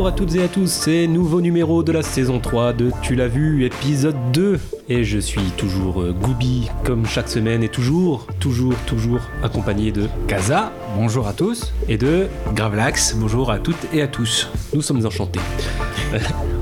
Bonjour 0.00 0.14
à 0.14 0.16
toutes 0.16 0.34
et 0.34 0.42
à 0.42 0.48
tous, 0.48 0.66
c'est 0.66 1.06
nouveau 1.06 1.42
numéro 1.42 1.82
de 1.82 1.92
la 1.92 2.00
saison 2.02 2.40
3 2.40 2.72
de 2.72 2.90
Tu 3.02 3.14
l'as 3.16 3.28
vu, 3.28 3.66
épisode 3.66 4.16
2. 4.32 4.58
Et 4.88 5.04
je 5.04 5.18
suis 5.18 5.42
toujours 5.58 6.00
euh, 6.00 6.12
Gooby, 6.18 6.68
comme 6.84 7.04
chaque 7.04 7.28
semaine, 7.28 7.62
et 7.62 7.68
toujours, 7.68 8.26
toujours, 8.40 8.72
toujours 8.86 9.20
accompagné 9.42 9.92
de 9.92 10.06
Kaza, 10.26 10.72
bonjour 10.96 11.28
à 11.28 11.34
tous. 11.34 11.74
et 11.86 11.98
de. 11.98 12.28
Gravelax, 12.56 13.14
bonjour 13.16 13.50
à 13.50 13.58
toutes 13.58 13.76
et 13.92 14.00
à 14.00 14.08
tous. 14.08 14.48
Nous 14.72 14.80
sommes 14.80 15.04
enchantés. 15.04 15.38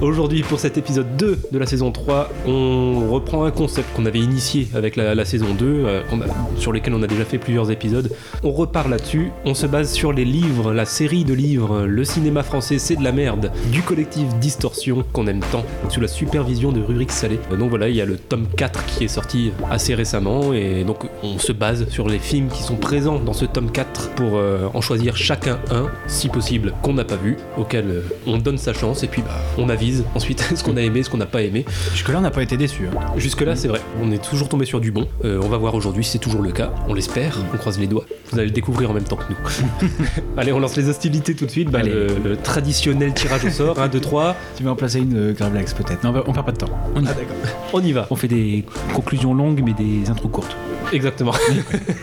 Aujourd'hui, 0.02 0.42
pour 0.42 0.60
cet 0.60 0.76
épisode 0.76 1.16
2 1.16 1.38
de 1.50 1.58
la 1.58 1.64
saison 1.66 1.90
3, 1.90 2.28
on 2.46 3.08
reprend 3.10 3.44
un 3.44 3.50
concept 3.50 3.88
qu'on 3.96 4.04
avait 4.06 4.18
initié 4.20 4.68
avec 4.74 4.94
la, 4.94 5.14
la 5.14 5.24
saison 5.24 5.54
2, 5.58 5.64
euh, 5.64 6.02
a- 6.02 6.60
sur 6.60 6.70
lequel 6.72 6.92
on 6.94 7.02
a 7.02 7.06
déjà 7.06 7.24
fait 7.24 7.38
plusieurs 7.38 7.70
épisodes. 7.70 8.10
On 8.44 8.52
repart 8.52 8.88
là-dessus, 8.88 9.30
on 9.44 9.54
se 9.54 9.66
base 9.66 9.90
sur 9.92 10.12
les 10.12 10.24
livres, 10.24 10.72
la 10.74 10.84
série 10.84 11.24
de 11.24 11.32
livres, 11.34 11.86
le 11.86 12.04
cinéma 12.04 12.42
français 12.42 12.78
c'est 12.78 12.94
de 12.96 13.02
la 13.02 13.10
merde, 13.12 13.27
du 13.72 13.82
collectif 13.82 14.26
Distorsion 14.40 15.04
qu'on 15.12 15.26
aime 15.26 15.40
tant, 15.52 15.64
sous 15.88 16.00
la 16.00 16.08
supervision 16.08 16.72
de 16.72 16.80
Rurik 16.80 17.10
Salé. 17.12 17.38
Euh, 17.52 17.56
Donc 17.56 17.70
voilà, 17.70 17.88
il 17.88 17.96
y 17.96 18.00
a 18.00 18.04
le 18.06 18.16
tome 18.16 18.46
4 18.56 18.86
qui 18.86 19.04
est 19.04 19.08
sorti 19.08 19.52
assez 19.70 19.94
récemment, 19.94 20.52
et 20.52 20.84
donc 20.84 21.04
on 21.22 21.38
se 21.38 21.52
base 21.52 21.88
sur 21.88 22.08
les 22.08 22.18
films 22.18 22.48
qui 22.48 22.62
sont 22.62 22.76
présents 22.76 23.18
dans 23.18 23.32
ce 23.32 23.44
tome 23.44 23.70
4 23.70 24.10
pour 24.10 24.36
euh, 24.36 24.68
en 24.74 24.80
choisir 24.80 25.16
chacun 25.16 25.58
un, 25.70 25.86
si 26.06 26.28
possible, 26.28 26.72
qu'on 26.82 26.94
n'a 26.94 27.04
pas 27.04 27.16
vu, 27.16 27.36
auquel 27.58 27.84
euh, 27.88 28.02
on 28.26 28.38
donne 28.38 28.58
sa 28.58 28.72
chance, 28.72 29.02
et 29.02 29.08
puis 29.08 29.22
bah, 29.22 29.30
on 29.58 29.68
avise 29.68 30.04
ensuite 30.14 30.40
ce 30.54 30.62
qu'on 30.64 30.76
a 30.76 30.82
aimé, 30.82 31.02
ce 31.02 31.10
qu'on 31.10 31.16
n'a 31.18 31.26
pas 31.26 31.42
aimé. 31.42 31.64
Jusque-là, 31.92 32.18
on 32.18 32.22
n'a 32.22 32.30
pas 32.30 32.42
été 32.42 32.56
déçus. 32.56 32.86
hein. 32.86 32.98
Jusque-là, 33.16 33.56
c'est 33.56 33.68
vrai, 33.68 33.80
on 34.02 34.10
est 34.12 34.22
toujours 34.22 34.48
tombé 34.48 34.64
sur 34.64 34.80
du 34.80 34.90
bon. 34.90 35.06
Euh, 35.24 35.40
on 35.42 35.48
va 35.48 35.56
voir 35.58 35.74
aujourd'hui 35.74 36.04
si 36.04 36.12
c'est 36.12 36.18
toujours 36.18 36.42
le 36.42 36.52
cas, 36.52 36.72
on 36.88 36.94
l'espère, 36.94 37.36
on 37.52 37.56
croise 37.58 37.78
les 37.78 37.86
doigts. 37.86 38.04
Vous 38.30 38.38
allez 38.38 38.48
le 38.48 38.52
découvrir 38.54 38.90
en 38.90 38.94
même 38.94 39.04
temps 39.04 39.16
que 39.16 39.24
nous. 39.30 39.88
Allez, 40.36 40.52
on 40.52 40.60
lance 40.60 40.76
les 40.76 40.88
hostilités 40.88 41.34
tout 41.34 41.46
de 41.46 41.50
suite. 41.50 41.70
Bah, 41.70 41.82
le 41.82 42.36
traditionnel 42.36 43.12
tirage 43.18 43.44
au 43.44 43.50
sort 43.50 43.78
1, 43.78 43.88
2, 43.88 44.00
3, 44.00 44.36
Tu 44.56 44.62
veux 44.62 44.70
en 44.70 44.76
placer 44.76 45.00
une 45.00 45.16
euh, 45.16 45.32
Gravelax 45.32 45.74
peut-être 45.74 46.04
Non, 46.04 46.22
on 46.26 46.32
perd 46.32 46.46
pas 46.46 46.52
de 46.52 46.58
temps. 46.58 46.70
On, 46.94 47.02
y 47.02 47.04
va. 47.04 47.14
on 47.72 47.82
y 47.82 47.92
va. 47.92 48.06
On 48.10 48.16
fait 48.16 48.28
des 48.28 48.64
conclusions 48.94 49.34
longues 49.34 49.62
mais 49.64 49.72
des 49.72 50.08
intros 50.08 50.30
courtes. 50.30 50.56
Exactement. 50.92 51.32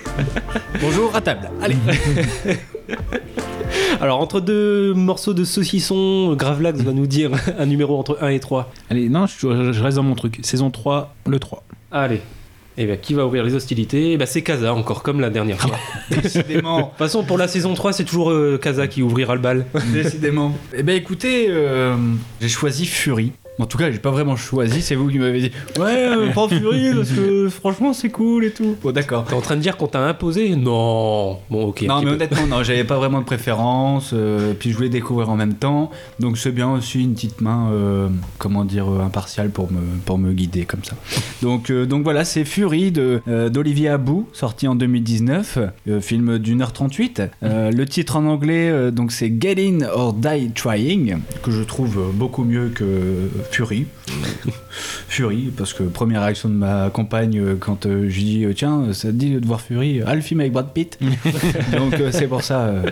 Bonjour 0.82 1.16
à 1.16 1.22
table. 1.22 1.50
Allez. 1.62 1.78
Alors, 4.02 4.20
entre 4.20 4.42
deux 4.42 4.94
morceaux 4.94 5.34
de 5.34 5.46
saucisson, 5.46 6.34
Gravelax 6.36 6.82
va 6.82 6.92
nous 6.92 7.08
dire 7.08 7.32
un 7.58 7.66
numéro 7.66 7.98
entre 7.98 8.18
1 8.22 8.30
et 8.30 8.40
3. 8.40 8.72
Allez, 8.90 9.10
non, 9.10 9.26
je, 9.26 9.72
je 9.72 9.82
reste 9.82 9.96
dans 9.96 10.04
mon 10.04 10.16
truc. 10.16 10.40
Saison 10.44 10.70
3, 10.70 11.16
le 11.28 11.40
3. 11.40 11.64
Allez. 11.92 12.22
Et 12.78 12.86
bien, 12.86 12.98
qui 12.98 13.14
va 13.14 13.26
ouvrir 13.26 13.44
les 13.44 13.54
hostilités? 13.56 14.14
Eh 14.14 14.18
ben, 14.18 14.26
C'est 14.26 14.42
Kaza, 14.42 14.74
encore 14.74 15.02
comme 15.02 15.22
la 15.22 15.30
dernière 15.30 15.60
fois. 15.60 15.78
Décidément. 16.22 16.78
De 16.80 16.84
toute 16.84 16.98
façon, 16.98 17.24
pour 17.24 17.38
la 17.38 17.48
saison 17.48 17.74
3, 17.74 17.94
c'est 17.94 18.04
toujours 18.04 18.32
euh, 18.32 18.58
Kaza 18.62 18.88
qui 18.88 19.02
ouvrira 19.02 19.36
le 19.36 19.42
bal. 19.42 19.66
Décidément. 19.94 20.54
Eh 20.74 20.84
ben 20.84 20.96
écoutez, 20.96 21.48
euh, 21.50 21.96
j'ai 22.42 22.50
choisi 22.50 22.86
Fury. 22.86 23.32
En 23.58 23.66
tout 23.66 23.78
cas, 23.78 23.90
j'ai 23.92 24.00
pas 24.00 24.12
vraiment 24.12 24.36
choisi, 24.36 24.82
c'est 24.82 24.96
vous 24.96 25.08
qui 25.10 25.18
m'avez 25.18 25.40
dit 25.42 25.52
Ouais, 25.80 25.96
euh, 26.08 26.30
prends 26.32 26.48
Fury 26.50 26.94
parce 26.94 27.10
que 27.12 27.50
franchement 27.50 27.94
c'est 27.94 28.10
cool 28.10 28.46
et 28.46 28.52
tout. 28.52 28.76
Bon, 28.84 28.92
d'accord. 28.92 29.26
T'es 29.26 29.34
en 29.34 29.42
train 29.42 29.56
de 29.56 29.62
dire 29.62 29.78
qu'on 29.78 29.88
t'a 29.88 30.02
imposé? 30.02 30.56
Non. 30.56 31.40
Bon, 31.50 31.68
ok. 31.68 31.84
Non, 31.84 32.00
mais 32.00 32.06
peu. 32.06 32.12
honnêtement, 32.14 32.48
non, 32.48 32.64
j'avais 32.64 32.84
pas 32.84 32.98
vraiment 32.98 33.20
de 33.20 33.26
préférence, 33.26 34.12
euh, 34.14 34.54
puis 34.58 34.72
je 34.72 34.76
voulais 34.76 34.90
découvrir 34.90 35.30
en 35.30 35.36
même 35.36 35.54
temps, 35.54 35.90
donc 36.20 36.38
c'est 36.38 36.52
bien 36.52 36.70
aussi 36.72 37.02
une 37.02 37.14
petite 37.14 37.42
main, 37.42 37.70
euh, 37.72 38.08
comment 38.40 38.66
dire, 38.66 38.90
euh, 38.92 39.02
impartiale 39.02 39.50
pour 39.50 39.72
me, 39.72 39.80
pour 40.06 40.18
me 40.18 40.34
guider 40.34 40.66
comme 40.66 40.84
ça. 40.84 40.96
Donc, 41.42 41.70
euh, 41.70 41.86
donc 41.86 42.04
voilà, 42.04 42.26
c'est 42.26 42.44
Fury 42.46 42.92
euh, 42.98 43.50
d'Olivier 43.50 43.90
Abou, 43.90 44.28
sorti 44.34 44.68
en 44.68 44.76
2019, 44.76 45.60
euh, 45.88 46.02
film 46.02 46.40
d'une 46.40 46.62
heure 46.62 46.74
38. 46.74 47.22
Euh, 47.44 47.72
le 47.72 47.86
titre 47.86 48.18
en 48.18 48.26
anglais, 48.26 48.70
euh, 48.70 48.92
donc 48.92 49.12
c'est 49.12 49.32
Get 49.40 49.56
In 49.60 49.86
or 49.94 50.14
Die 50.14 50.52
Trying, 50.54 51.20
que 51.44 51.52
je 51.52 51.64
trouve 51.64 51.98
euh, 52.00 52.12
beaucoup 52.14 52.44
mieux 52.44 52.70
que 52.70 53.30
Fury. 53.52 53.88
Fury, 55.08 55.52
parce 55.56 55.74
que 55.74 55.84
première 55.84 56.22
réaction 56.24 56.50
de 56.50 56.56
ma 56.56 56.90
compagne 56.90 57.40
euh, 57.40 57.56
quand 57.60 57.86
euh, 57.86 58.10
je 58.10 58.16
lui 58.16 58.24
dis 58.24 58.44
euh, 58.46 58.54
tiens, 58.54 58.92
ça 58.92 59.08
te 59.10 59.14
dit 59.14 59.32
de 59.36 59.46
voir 59.46 59.62
Fury, 59.62 60.02
ah 60.06 60.14
le 60.16 60.22
film 60.22 60.42
avec 60.42 60.52
Brad 60.52 60.72
Pitt. 60.74 60.98
donc 61.78 61.94
euh, 61.96 62.10
c'est 62.12 62.28
pour 62.28 62.44
ça. 62.44 62.62
euh. 62.66 62.84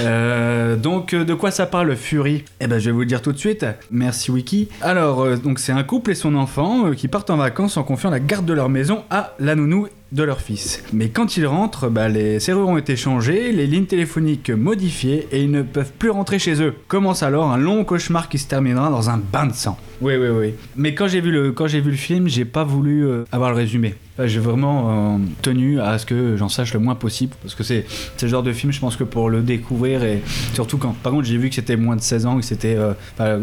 Euh, 0.00 0.76
donc 0.76 1.14
de 1.14 1.34
quoi 1.34 1.50
ça 1.50 1.66
parle 1.66 1.96
Fury? 1.96 2.44
Eh 2.60 2.66
ben 2.66 2.78
je 2.78 2.86
vais 2.86 2.92
vous 2.92 3.00
le 3.00 3.06
dire 3.06 3.22
tout 3.22 3.32
de 3.32 3.38
suite. 3.38 3.66
Merci 3.90 4.30
Wiki. 4.30 4.68
Alors 4.80 5.20
euh, 5.22 5.36
donc 5.36 5.58
c'est 5.58 5.72
un 5.72 5.82
couple 5.82 6.12
et 6.12 6.14
son 6.14 6.34
enfant 6.36 6.86
euh, 6.86 6.94
qui 6.94 7.08
partent 7.08 7.30
en 7.30 7.36
vacances 7.36 7.76
en 7.76 7.82
confiant 7.82 8.10
la 8.10 8.20
garde 8.20 8.46
de 8.46 8.52
leur 8.52 8.68
maison 8.68 9.02
à 9.10 9.34
la 9.40 9.54
nounou 9.56 9.88
de 10.12 10.22
leur 10.22 10.40
fils. 10.40 10.82
Mais 10.92 11.08
quand 11.08 11.36
ils 11.36 11.46
rentrent, 11.46 11.88
bah, 11.88 12.08
les 12.08 12.40
serrures 12.40 12.68
ont 12.68 12.76
été 12.76 12.96
changées, 12.96 13.52
les 13.52 13.66
lignes 13.66 13.86
téléphoniques 13.86 14.50
modifiées 14.50 15.28
et 15.32 15.42
ils 15.42 15.50
ne 15.50 15.62
peuvent 15.62 15.92
plus 15.98 16.10
rentrer 16.10 16.38
chez 16.38 16.60
eux. 16.62 16.74
Commence 16.88 17.22
alors 17.22 17.50
un 17.50 17.58
long 17.58 17.84
cauchemar 17.84 18.28
qui 18.28 18.38
se 18.38 18.48
terminera 18.48 18.90
dans 18.90 19.10
un 19.10 19.18
bain 19.18 19.46
de 19.46 19.54
sang. 19.54 19.78
Oui, 20.00 20.14
oui, 20.16 20.28
oui. 20.28 20.54
Mais 20.76 20.94
quand 20.94 21.08
j'ai 21.08 21.20
vu 21.20 21.30
le, 21.30 21.52
quand 21.52 21.66
j'ai 21.66 21.80
vu 21.80 21.90
le 21.90 21.96
film, 21.96 22.28
j'ai 22.28 22.44
pas 22.44 22.64
voulu 22.64 23.06
euh, 23.06 23.24
avoir 23.32 23.50
le 23.50 23.56
résumé. 23.56 23.94
J'ai 24.26 24.38
vraiment 24.40 25.14
euh, 25.14 25.18
tenu 25.42 25.80
à 25.80 25.98
ce 25.98 26.06
que 26.06 26.36
j'en 26.36 26.48
sache 26.48 26.72
le 26.74 26.80
moins 26.80 26.94
possible 26.94 27.34
parce 27.42 27.54
que 27.54 27.62
c'est 27.62 27.84
le 28.22 28.28
genre 28.28 28.42
de 28.42 28.52
film, 28.52 28.72
je 28.72 28.80
pense 28.80 28.96
que 28.96 29.04
pour 29.04 29.30
le 29.30 29.40
découvrir 29.42 30.02
et 30.04 30.22
surtout 30.54 30.78
quand, 30.78 30.94
par 31.02 31.12
contre, 31.12 31.26
j'ai 31.26 31.36
vu 31.38 31.48
que 31.48 31.54
c'était 31.54 31.76
moins 31.76 31.96
de 31.96 32.00
16 32.00 32.26
ans, 32.26 32.36
que 32.38 32.44
c'était 32.44 32.76
euh, 32.76 32.92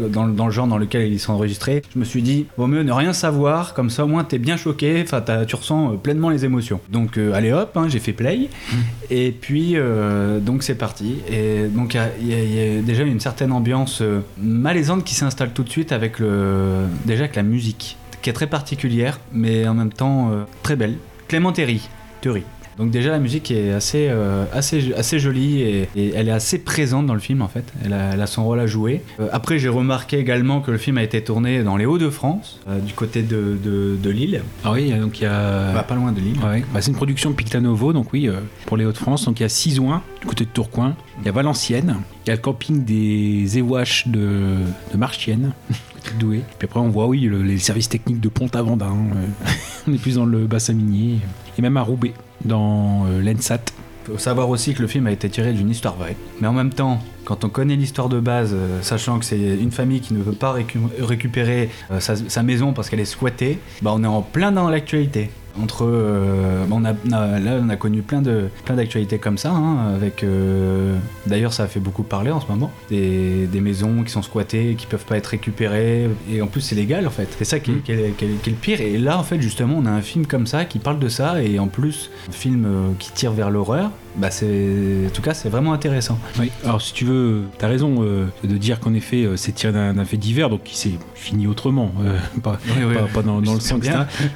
dans, 0.08 0.26
le- 0.26 0.32
dans 0.32 0.46
le 0.46 0.52
genre 0.52 0.66
dans 0.66 0.78
lequel 0.78 1.12
ils 1.12 1.18
sont 1.20 1.32
enregistrés, 1.32 1.82
je 1.94 1.98
me 1.98 2.04
suis 2.04 2.22
dit, 2.22 2.46
vaut 2.56 2.66
mieux 2.66 2.82
ne 2.82 2.92
rien 2.92 3.12
savoir, 3.12 3.74
comme 3.74 3.90
ça 3.90 4.04
au 4.04 4.08
moins 4.08 4.24
t'es 4.24 4.38
bien 4.38 4.56
choqué, 4.56 5.02
enfin 5.02 5.22
tu 5.46 5.56
ressens 5.56 5.92
euh, 5.92 5.96
pleinement 5.96 6.30
les 6.30 6.44
émotions. 6.44 6.80
Donc 6.90 7.18
allez 7.18 7.52
hop, 7.52 7.76
hein, 7.76 7.86
j'ai 7.88 7.98
fait 7.98 8.12
play 8.12 8.48
et 9.10 9.32
puis 9.32 9.76
donc 10.44 10.62
c'est 10.62 10.74
parti. 10.76 11.16
Et 11.30 11.66
donc 11.68 11.94
il 12.20 12.26
y 12.28 12.34
a- 12.34 12.42
y, 12.44 12.78
y 12.78 12.82
déjà 12.82 13.02
une 13.02 13.20
certaine 13.20 13.52
ambiance 13.52 14.02
malaisante 14.40 15.04
qui 15.04 15.14
s'installe 15.14 15.50
tout 15.52 15.62
de 15.64 15.70
suite 15.70 15.92
avec 15.92 16.18
le 16.18 16.84
déjà 17.04 17.24
avec 17.24 17.36
la 17.36 17.42
musique 17.42 17.96
qui 18.22 18.30
est 18.30 18.32
très 18.34 18.46
particulière, 18.46 19.20
mais 19.32 19.66
en 19.66 19.74
même 19.74 19.92
temps 19.92 20.30
euh, 20.32 20.44
très 20.62 20.76
belle. 20.76 20.96
Clément 21.28 21.52
Terry, 21.52 21.88
Terry. 22.20 22.42
Donc 22.78 22.92
déjà 22.92 23.10
la 23.10 23.18
musique 23.18 23.50
est 23.50 23.72
assez, 23.72 24.06
euh, 24.08 24.44
assez, 24.52 24.94
assez 24.96 25.18
jolie 25.18 25.62
et, 25.62 25.88
et 25.96 26.12
elle 26.14 26.28
est 26.28 26.32
assez 26.32 26.60
présente 26.60 27.06
dans 27.06 27.14
le 27.14 27.18
film 27.18 27.42
en 27.42 27.48
fait. 27.48 27.64
Elle 27.84 27.92
a, 27.92 28.12
elle 28.12 28.22
a 28.22 28.26
son 28.28 28.44
rôle 28.44 28.60
à 28.60 28.68
jouer. 28.68 29.02
Euh, 29.18 29.28
après 29.32 29.58
j'ai 29.58 29.68
remarqué 29.68 30.16
également 30.16 30.60
que 30.60 30.70
le 30.70 30.78
film 30.78 30.96
a 30.96 31.02
été 31.02 31.20
tourné 31.24 31.64
dans 31.64 31.76
les 31.76 31.86
Hauts-de-France, 31.86 32.60
euh, 32.68 32.78
du 32.78 32.92
côté 32.92 33.22
de, 33.22 33.58
de, 33.60 33.96
de 34.00 34.10
Lille, 34.10 34.42
Ah 34.62 34.70
oui, 34.70 34.92
donc 34.92 35.18
il 35.18 35.24
y 35.24 35.26
a. 35.26 35.72
Bah, 35.72 35.82
pas 35.82 35.96
loin 35.96 36.12
de 36.12 36.20
Lille. 36.20 36.36
Ouais, 36.40 36.62
bah, 36.72 36.80
c'est 36.80 36.92
une 36.92 36.96
production 36.96 37.30
de 37.30 37.34
Pictanovo, 37.34 37.92
donc 37.92 38.12
oui, 38.12 38.30
pour 38.66 38.76
les 38.76 38.84
Hauts-de-France. 38.84 39.24
Donc 39.24 39.40
il 39.40 39.42
y 39.42 39.46
a 39.46 39.48
Cisoin, 39.48 40.02
du 40.20 40.28
côté 40.28 40.44
de 40.44 40.50
Tourcoing. 40.50 40.94
Il 41.18 41.26
y 41.26 41.28
a 41.28 41.32
Valenciennes. 41.32 41.96
Il 42.24 42.28
y 42.28 42.32
a 42.32 42.36
le 42.36 42.40
camping 42.40 42.84
des 42.84 43.58
Éwaches 43.58 44.06
de, 44.06 44.54
de 44.92 44.96
Marchienne, 44.96 45.50
Douai. 46.16 46.42
Puis 46.58 46.66
après, 46.66 46.80
on 46.80 46.88
voit, 46.88 47.06
oui, 47.06 47.20
le- 47.22 47.42
les 47.42 47.58
services 47.58 47.88
techniques 47.88 48.20
de 48.20 48.28
Pont-Avandin. 48.28 48.86
euh, 49.16 49.26
on 49.88 49.92
est 49.92 49.98
plus 49.98 50.14
dans 50.16 50.26
le 50.26 50.46
bassin 50.46 50.72
minier. 50.74 51.18
Et 51.58 51.62
même 51.62 51.76
à 51.76 51.82
Roubaix, 51.82 52.14
dans 52.44 53.04
euh, 53.06 53.20
l'ENSAT. 53.22 53.58
faut 54.06 54.18
savoir 54.18 54.48
aussi 54.48 54.74
que 54.74 54.80
le 54.82 54.88
film 54.88 55.06
a 55.06 55.10
été 55.12 55.28
tiré 55.28 55.52
d'une 55.52 55.70
histoire 55.70 55.96
vraie. 55.96 56.16
Mais 56.40 56.46
en 56.48 56.52
même 56.52 56.70
temps, 56.70 57.00
quand 57.24 57.44
on 57.44 57.48
connaît 57.50 57.76
l'histoire 57.76 58.08
de 58.08 58.20
base, 58.20 58.52
euh, 58.54 58.80
sachant 58.82 59.18
que 59.18 59.24
c'est 59.24 59.38
une 59.38 59.70
famille 59.72 60.00
qui 60.00 60.14
ne 60.14 60.22
veut 60.22 60.32
pas 60.32 60.54
récu- 60.56 60.78
récupérer 61.00 61.68
sa, 61.98 62.16
sa 62.16 62.42
maison 62.42 62.72
parce 62.72 62.88
qu'elle 62.88 63.00
est 63.00 63.04
squattée, 63.04 63.58
bah 63.82 63.92
on 63.94 64.02
est 64.02 64.06
en 64.06 64.22
plein 64.22 64.50
dans 64.52 64.68
l'actualité. 64.70 65.30
Entre, 65.60 65.84
euh, 65.84 66.64
on 66.70 66.84
a, 66.84 66.92
là, 66.92 67.58
on 67.62 67.68
a 67.68 67.76
connu 67.76 68.02
plein 68.02 68.22
de 68.22 68.48
plein 68.64 68.76
d'actualités 68.76 69.18
comme 69.18 69.38
ça, 69.38 69.50
hein, 69.50 69.94
avec. 69.94 70.22
euh, 70.22 70.94
D'ailleurs, 71.26 71.52
ça 71.52 71.64
a 71.64 71.66
fait 71.66 71.80
beaucoup 71.80 72.02
parler 72.04 72.30
en 72.30 72.40
ce 72.40 72.46
moment. 72.48 72.70
Des, 72.90 73.46
des 73.46 73.60
maisons 73.60 74.02
qui 74.04 74.10
sont 74.10 74.22
squattées, 74.22 74.74
qui 74.78 74.86
peuvent 74.86 75.04
pas 75.04 75.16
être 75.16 75.26
récupérées, 75.28 76.08
et 76.30 76.42
en 76.42 76.46
plus 76.46 76.60
c'est 76.60 76.74
légal 76.76 77.06
en 77.06 77.10
fait. 77.10 77.28
C'est 77.38 77.44
ça 77.44 77.58
qui 77.60 77.72
est, 77.72 77.74
qui 77.82 77.92
est- 77.92 78.16
qui 78.16 78.24
est- 78.24 78.42
qui 78.42 78.50
est 78.50 78.52
le 78.52 78.58
pire. 78.58 78.80
Et 78.80 78.98
là, 78.98 79.18
en 79.18 79.22
fait, 79.22 79.40
justement, 79.40 79.74
on 79.78 79.86
a 79.86 79.90
un 79.90 80.02
film 80.02 80.26
comme 80.26 80.46
ça 80.46 80.64
qui 80.64 80.78
parle 80.78 80.98
de 80.98 81.08
ça, 81.08 81.42
et 81.42 81.58
en 81.58 81.66
plus, 81.66 82.10
un 82.28 82.32
film 82.32 82.64
euh, 82.64 82.90
qui 82.98 83.12
tire 83.12 83.32
vers 83.32 83.50
l'horreur. 83.50 83.90
Bah, 84.18 84.30
c'est, 84.30 85.06
en 85.06 85.10
tout 85.10 85.22
cas, 85.22 85.32
c'est 85.34 85.48
vraiment 85.48 85.72
intéressant. 85.72 86.18
Oui. 86.38 86.50
Alors 86.64 86.82
si 86.82 86.92
tu 86.92 87.04
veux, 87.04 87.44
t'as 87.58 87.68
raison 87.68 88.02
euh, 88.02 88.26
de 88.42 88.56
dire 88.56 88.80
qu'en 88.80 88.92
effet 88.94 89.24
euh, 89.24 89.36
c'est 89.36 89.52
tiré 89.52 89.72
d'un 89.72 90.04
fait 90.04 90.16
divers, 90.16 90.50
donc 90.50 90.64
qui 90.64 90.76
s'est 90.76 90.92
fini 91.14 91.46
autrement, 91.46 91.92
euh, 92.04 92.18
pas, 92.42 92.58
Oui, 92.66 92.84
oui, 92.84 92.94
pas, 92.94 93.02
oui. 93.04 93.10
pas 93.14 93.22
dans, 93.22 93.40
dans 93.40 93.54
le 93.54 93.60
sens. 93.60 93.80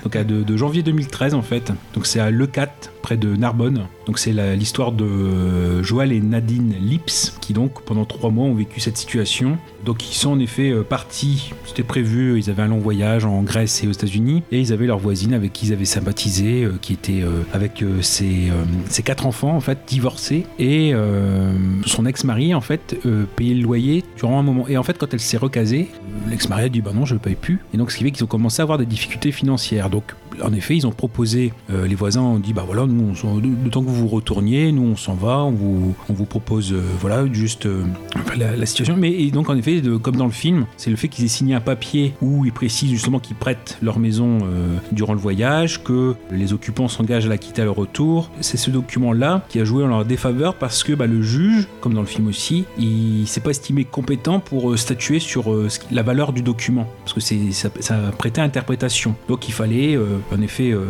Donc 0.04 0.16
à 0.16 0.24
de, 0.24 0.42
de 0.42 0.56
janvier 0.56 0.82
2013 0.82 1.34
en 1.34 1.42
fait. 1.42 1.72
Donc 1.94 2.06
c'est 2.06 2.20
à 2.20 2.30
Lecat, 2.30 2.72
près 3.02 3.16
de 3.16 3.36
Narbonne. 3.36 3.86
Donc 4.06 4.18
c'est 4.18 4.32
l'histoire 4.56 4.92
de 4.92 5.04
euh, 5.04 5.82
Joël 5.82 6.12
et 6.12 6.20
Nadine 6.20 6.74
Lips 6.80 7.36
qui 7.40 7.52
donc 7.52 7.82
pendant 7.82 8.04
trois 8.04 8.30
mois 8.30 8.46
ont 8.46 8.54
vécu 8.54 8.80
cette 8.80 8.96
situation. 8.96 9.58
Donc 9.84 10.08
ils 10.08 10.14
sont 10.14 10.30
en 10.30 10.38
effet 10.38 10.70
euh, 10.70 10.82
partis, 10.82 11.52
c'était 11.66 11.82
prévu, 11.82 12.38
ils 12.38 12.50
avaient 12.50 12.62
un 12.62 12.68
long 12.68 12.78
voyage 12.78 13.24
en 13.24 13.42
Grèce 13.42 13.82
et 13.84 13.88
aux 13.88 13.92
États-Unis 13.92 14.42
et 14.50 14.60
ils 14.60 14.72
avaient 14.72 14.86
leur 14.86 14.98
voisine 14.98 15.34
avec 15.34 15.52
qui 15.52 15.66
ils 15.66 15.72
avaient 15.72 15.84
sympathisé, 15.84 16.64
euh, 16.64 16.78
qui 16.80 16.92
était 16.92 17.22
avec 17.52 17.84
ses, 18.00 18.50
quatre 19.04 19.26
enfants 19.26 19.54
en 19.54 19.60
fait 19.60 19.78
divorcés 19.86 20.46
et 20.58 20.92
son 21.86 22.06
ex-mari 22.06 22.54
en 22.54 22.60
fait 22.60 22.96
payait 23.36 23.54
le 23.54 23.62
loyer 23.62 24.04
durant 24.16 24.38
un 24.38 24.42
moment. 24.42 24.68
Et 24.68 24.76
en 24.76 24.82
fait 24.82 24.96
quand 24.98 25.12
elle 25.12 25.20
s'est 25.20 25.36
recasée, 25.36 25.88
l'ex-mari 26.28 26.64
a 26.64 26.68
dit 26.68 26.80
bah 26.80 26.92
non 26.94 27.04
je 27.04 27.14
ne 27.14 27.18
paye 27.18 27.34
plus. 27.34 27.58
Et 27.74 27.76
donc 27.76 27.90
ce 27.90 27.98
qui 27.98 28.04
fait 28.04 28.10
qu'ils 28.12 28.24
ont 28.24 28.28
commencé 28.28 28.60
à 28.60 28.64
avoir 28.64 28.78
des 28.78 28.86
difficultés 28.86 29.32
financières. 29.32 29.90
Donc 29.90 30.14
en 30.42 30.52
effet 30.52 30.76
ils 30.76 30.86
ont 30.86 30.92
proposé, 30.92 31.52
euh, 31.70 31.86
les 31.86 31.94
voisins 31.94 32.22
ont 32.22 32.38
dit 32.38 32.52
bah 32.52 32.64
voilà 32.66 32.86
nous 32.86 33.14
on 33.24 33.36
le 33.36 33.70
temps 33.70 33.82
que 33.82 33.88
vous 33.88 33.94
vous 33.94 34.08
retourniez, 34.08 34.72
nous 34.72 34.82
on 34.82 34.96
s'en 34.96 35.14
va, 35.14 35.38
on 35.38 35.50
vous, 35.50 35.94
propose 36.24 36.72
euh, 36.72 36.82
voilà 37.00 37.24
juste 37.32 37.66
euh, 37.66 37.84
la, 38.36 38.66
situation. 38.66 38.96
Mais 38.96 39.12
et 39.12 39.30
donc 39.30 39.50
en 39.50 39.56
effet 39.56 39.82
comme 40.02 40.16
dans 40.16 40.26
le 40.26 40.32
film, 40.32 40.66
c'est 40.76 40.90
le 40.90 40.96
fait 40.96 41.08
qu'ils 41.08 41.24
aient 41.24 41.28
signé 41.28 41.54
un 41.54 41.60
papier 41.60 42.14
où 42.22 42.44
ils 42.44 42.52
précisent 42.52 42.90
justement 42.90 43.18
qu'ils 43.18 43.36
prêtent 43.36 43.78
leur 43.82 43.98
maison 43.98 44.38
durant 44.92 45.14
le 45.14 45.18
voyage, 45.18 45.82
que 45.82 46.14
les 46.30 46.52
occupants 46.52 46.88
s'engagent 46.88 47.26
à 47.26 47.28
la 47.28 47.38
quitter 47.38 47.62
à 47.62 47.64
leur 47.64 47.74
retour. 47.74 48.30
C'est 48.40 48.56
ce 48.56 48.70
document-là 48.70 49.44
qui 49.48 49.60
a 49.60 49.64
joué 49.64 49.84
en 49.84 49.88
leur 49.88 50.04
défaveur 50.04 50.54
parce 50.54 50.84
que 50.84 50.92
bah, 50.92 51.06
le 51.06 51.22
juge, 51.22 51.68
comme 51.80 51.94
dans 51.94 52.00
le 52.00 52.06
film 52.06 52.28
aussi, 52.28 52.64
il 52.78 53.26
s'est 53.26 53.40
pas 53.40 53.50
estimé 53.50 53.84
compétent 53.84 54.40
pour 54.40 54.78
statuer 54.78 55.18
sur 55.18 55.52
la 55.90 56.02
valeur 56.02 56.32
du 56.32 56.42
document 56.42 56.86
parce 57.04 57.12
que 57.12 57.20
ça, 57.20 57.68
ça 57.80 57.96
prêtait 58.16 58.40
interprétation. 58.40 59.14
Donc 59.28 59.48
il 59.48 59.52
fallait 59.52 59.98
en 60.30 60.40
effet 60.40 60.72
euh, 60.72 60.84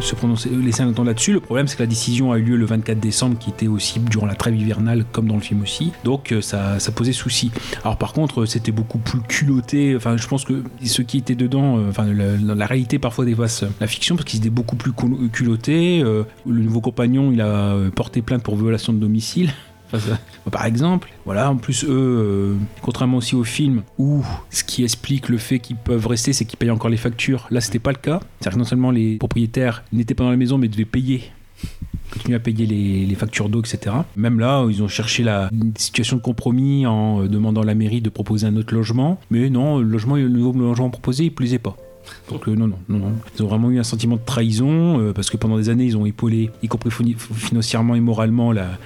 se 0.00 0.14
prononcer, 0.14 0.50
laisser 0.50 0.82
un 0.82 0.92
temps 0.92 1.04
là-dessus. 1.04 1.32
Le 1.32 1.40
problème 1.40 1.66
c'est 1.66 1.76
que 1.76 1.82
la 1.82 1.86
décision 1.86 2.32
a 2.32 2.38
eu 2.38 2.42
lieu 2.42 2.56
le 2.56 2.66
24 2.66 2.98
décembre, 2.98 3.38
qui 3.38 3.50
était 3.50 3.68
aussi 3.68 4.00
durant 4.00 4.26
la 4.26 4.34
trêve 4.34 4.56
hivernale, 4.56 5.04
comme 5.12 5.26
dans 5.26 5.36
le 5.36 5.40
film 5.40 5.62
aussi. 5.62 5.92
Donc 6.04 6.32
euh, 6.32 6.40
ça, 6.40 6.78
posait 6.94 7.12
souci. 7.12 7.50
Alors 7.82 7.96
par 7.96 8.12
contre, 8.12 8.42
euh, 8.42 8.46
c'était 8.46 8.72
beaucoup 8.72 8.98
plus 8.98 9.20
culotté. 9.20 9.94
Enfin, 9.96 10.16
je 10.16 10.26
pense 10.26 10.44
que 10.44 10.62
ceux 10.84 11.02
qui 11.02 11.18
étaient 11.18 11.34
dedans, 11.34 11.78
euh, 11.78 11.90
enfin, 11.90 12.06
la, 12.06 12.66
réalité 12.66 12.98
parfois 12.98 13.24
dépasse 13.24 13.64
la 13.80 13.86
fiction 13.86 14.16
parce 14.16 14.28
qu'ils 14.28 14.40
étaient 14.40 14.50
beaucoup 14.50 14.76
plus 14.76 14.92
cul- 14.92 15.28
culottés. 15.32 16.02
Euh, 16.02 16.24
le 16.46 16.62
nouveau 16.62 16.80
compagnon, 16.80 17.30
il 17.32 17.40
a 17.40 17.46
euh, 17.74 17.90
porté 17.90 18.22
plainte 18.22 18.42
pour 18.42 18.56
violation 18.56 18.92
de 18.92 18.98
domicile. 18.98 19.50
Par 20.50 20.66
exemple, 20.66 21.10
voilà. 21.24 21.50
En 21.50 21.56
plus, 21.56 21.84
eux, 21.84 21.88
euh, 21.90 22.54
contrairement 22.82 23.18
aussi 23.18 23.34
au 23.34 23.44
film 23.44 23.82
où 23.98 24.24
ce 24.50 24.64
qui 24.64 24.84
explique 24.84 25.28
le 25.28 25.38
fait 25.38 25.58
qu'ils 25.58 25.76
peuvent 25.76 26.06
rester, 26.06 26.32
c'est 26.32 26.44
qu'ils 26.44 26.58
payent 26.58 26.70
encore 26.70 26.90
les 26.90 26.96
factures. 26.96 27.46
Là, 27.50 27.60
c'était 27.60 27.78
pas 27.78 27.92
le 27.92 27.98
cas. 27.98 28.20
C'est-à-dire 28.40 28.54
que 28.54 28.58
non 28.58 28.64
seulement 28.64 28.90
les 28.90 29.16
propriétaires 29.16 29.84
n'étaient 29.92 30.14
pas 30.14 30.24
dans 30.24 30.30
la 30.30 30.36
maison, 30.36 30.58
mais 30.58 30.68
devaient 30.68 30.84
payer 30.84 31.30
continuer 32.12 32.36
à 32.36 32.40
payer 32.40 32.66
les, 32.66 33.14
factures 33.14 33.48
d'eau, 33.48 33.60
etc. 33.60 33.96
Même 34.16 34.38
là, 34.38 34.64
ils 34.68 34.82
ont 34.82 34.88
cherché 34.88 35.22
la 35.22 35.50
situation 35.76 36.16
de 36.16 36.22
compromis 36.22 36.86
en 36.86 37.22
euh, 37.22 37.28
demandant 37.28 37.62
à 37.62 37.64
la 37.64 37.74
mairie 37.74 38.00
de 38.00 38.10
proposer 38.10 38.46
un 38.46 38.56
autre 38.56 38.74
logement. 38.74 39.18
Mais 39.30 39.50
non, 39.50 39.78
le, 39.78 39.84
logement, 39.84 40.16
le 40.16 40.28
nouveau 40.28 40.52
logement 40.52 40.90
proposé, 40.90 41.24
il 41.24 41.30
plaisait 41.30 41.58
pas. 41.58 41.76
Donc 42.30 42.48
euh, 42.48 42.54
non, 42.54 42.68
non, 42.68 42.80
non. 42.88 43.12
Ils 43.36 43.42
ont 43.42 43.46
vraiment 43.46 43.70
eu 43.70 43.78
un 43.78 43.84
sentiment 43.84 44.16
de 44.16 44.24
trahison 44.24 45.00
euh, 45.00 45.12
parce 45.12 45.30
que 45.30 45.36
pendant 45.36 45.56
des 45.56 45.68
années, 45.68 45.84
ils 45.84 45.96
ont 45.96 46.06
épaulé, 46.06 46.50
y 46.62 46.68
compris 46.68 46.90
financièrement 46.90 47.94
et 47.94 48.00
moralement, 48.00 48.52
la, 48.52 48.78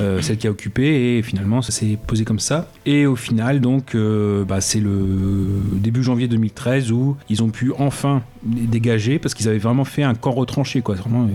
euh, 0.00 0.20
celle 0.20 0.38
qui 0.38 0.46
a 0.46 0.50
occupé 0.50 1.18
et 1.18 1.22
finalement, 1.22 1.62
ça 1.62 1.72
s'est 1.72 1.98
posé 2.06 2.24
comme 2.24 2.38
ça. 2.38 2.70
Et 2.86 3.06
au 3.06 3.16
final, 3.16 3.60
donc, 3.60 3.96
bah, 4.46 4.60
c'est 4.60 4.80
le 4.80 5.60
début 5.74 6.02
janvier 6.02 6.28
2013 6.28 6.92
où 6.92 7.16
ils 7.28 7.42
ont 7.42 7.50
pu 7.50 7.72
enfin 7.78 8.22
les 8.52 8.66
dégager 8.66 9.18
parce 9.18 9.34
qu'ils 9.34 9.48
avaient 9.48 9.58
vraiment 9.58 9.84
fait 9.84 10.02
un 10.02 10.14
camp 10.14 10.32
retranché, 10.32 10.82
quoi. 10.82 10.94
Vraiment, 10.94 11.28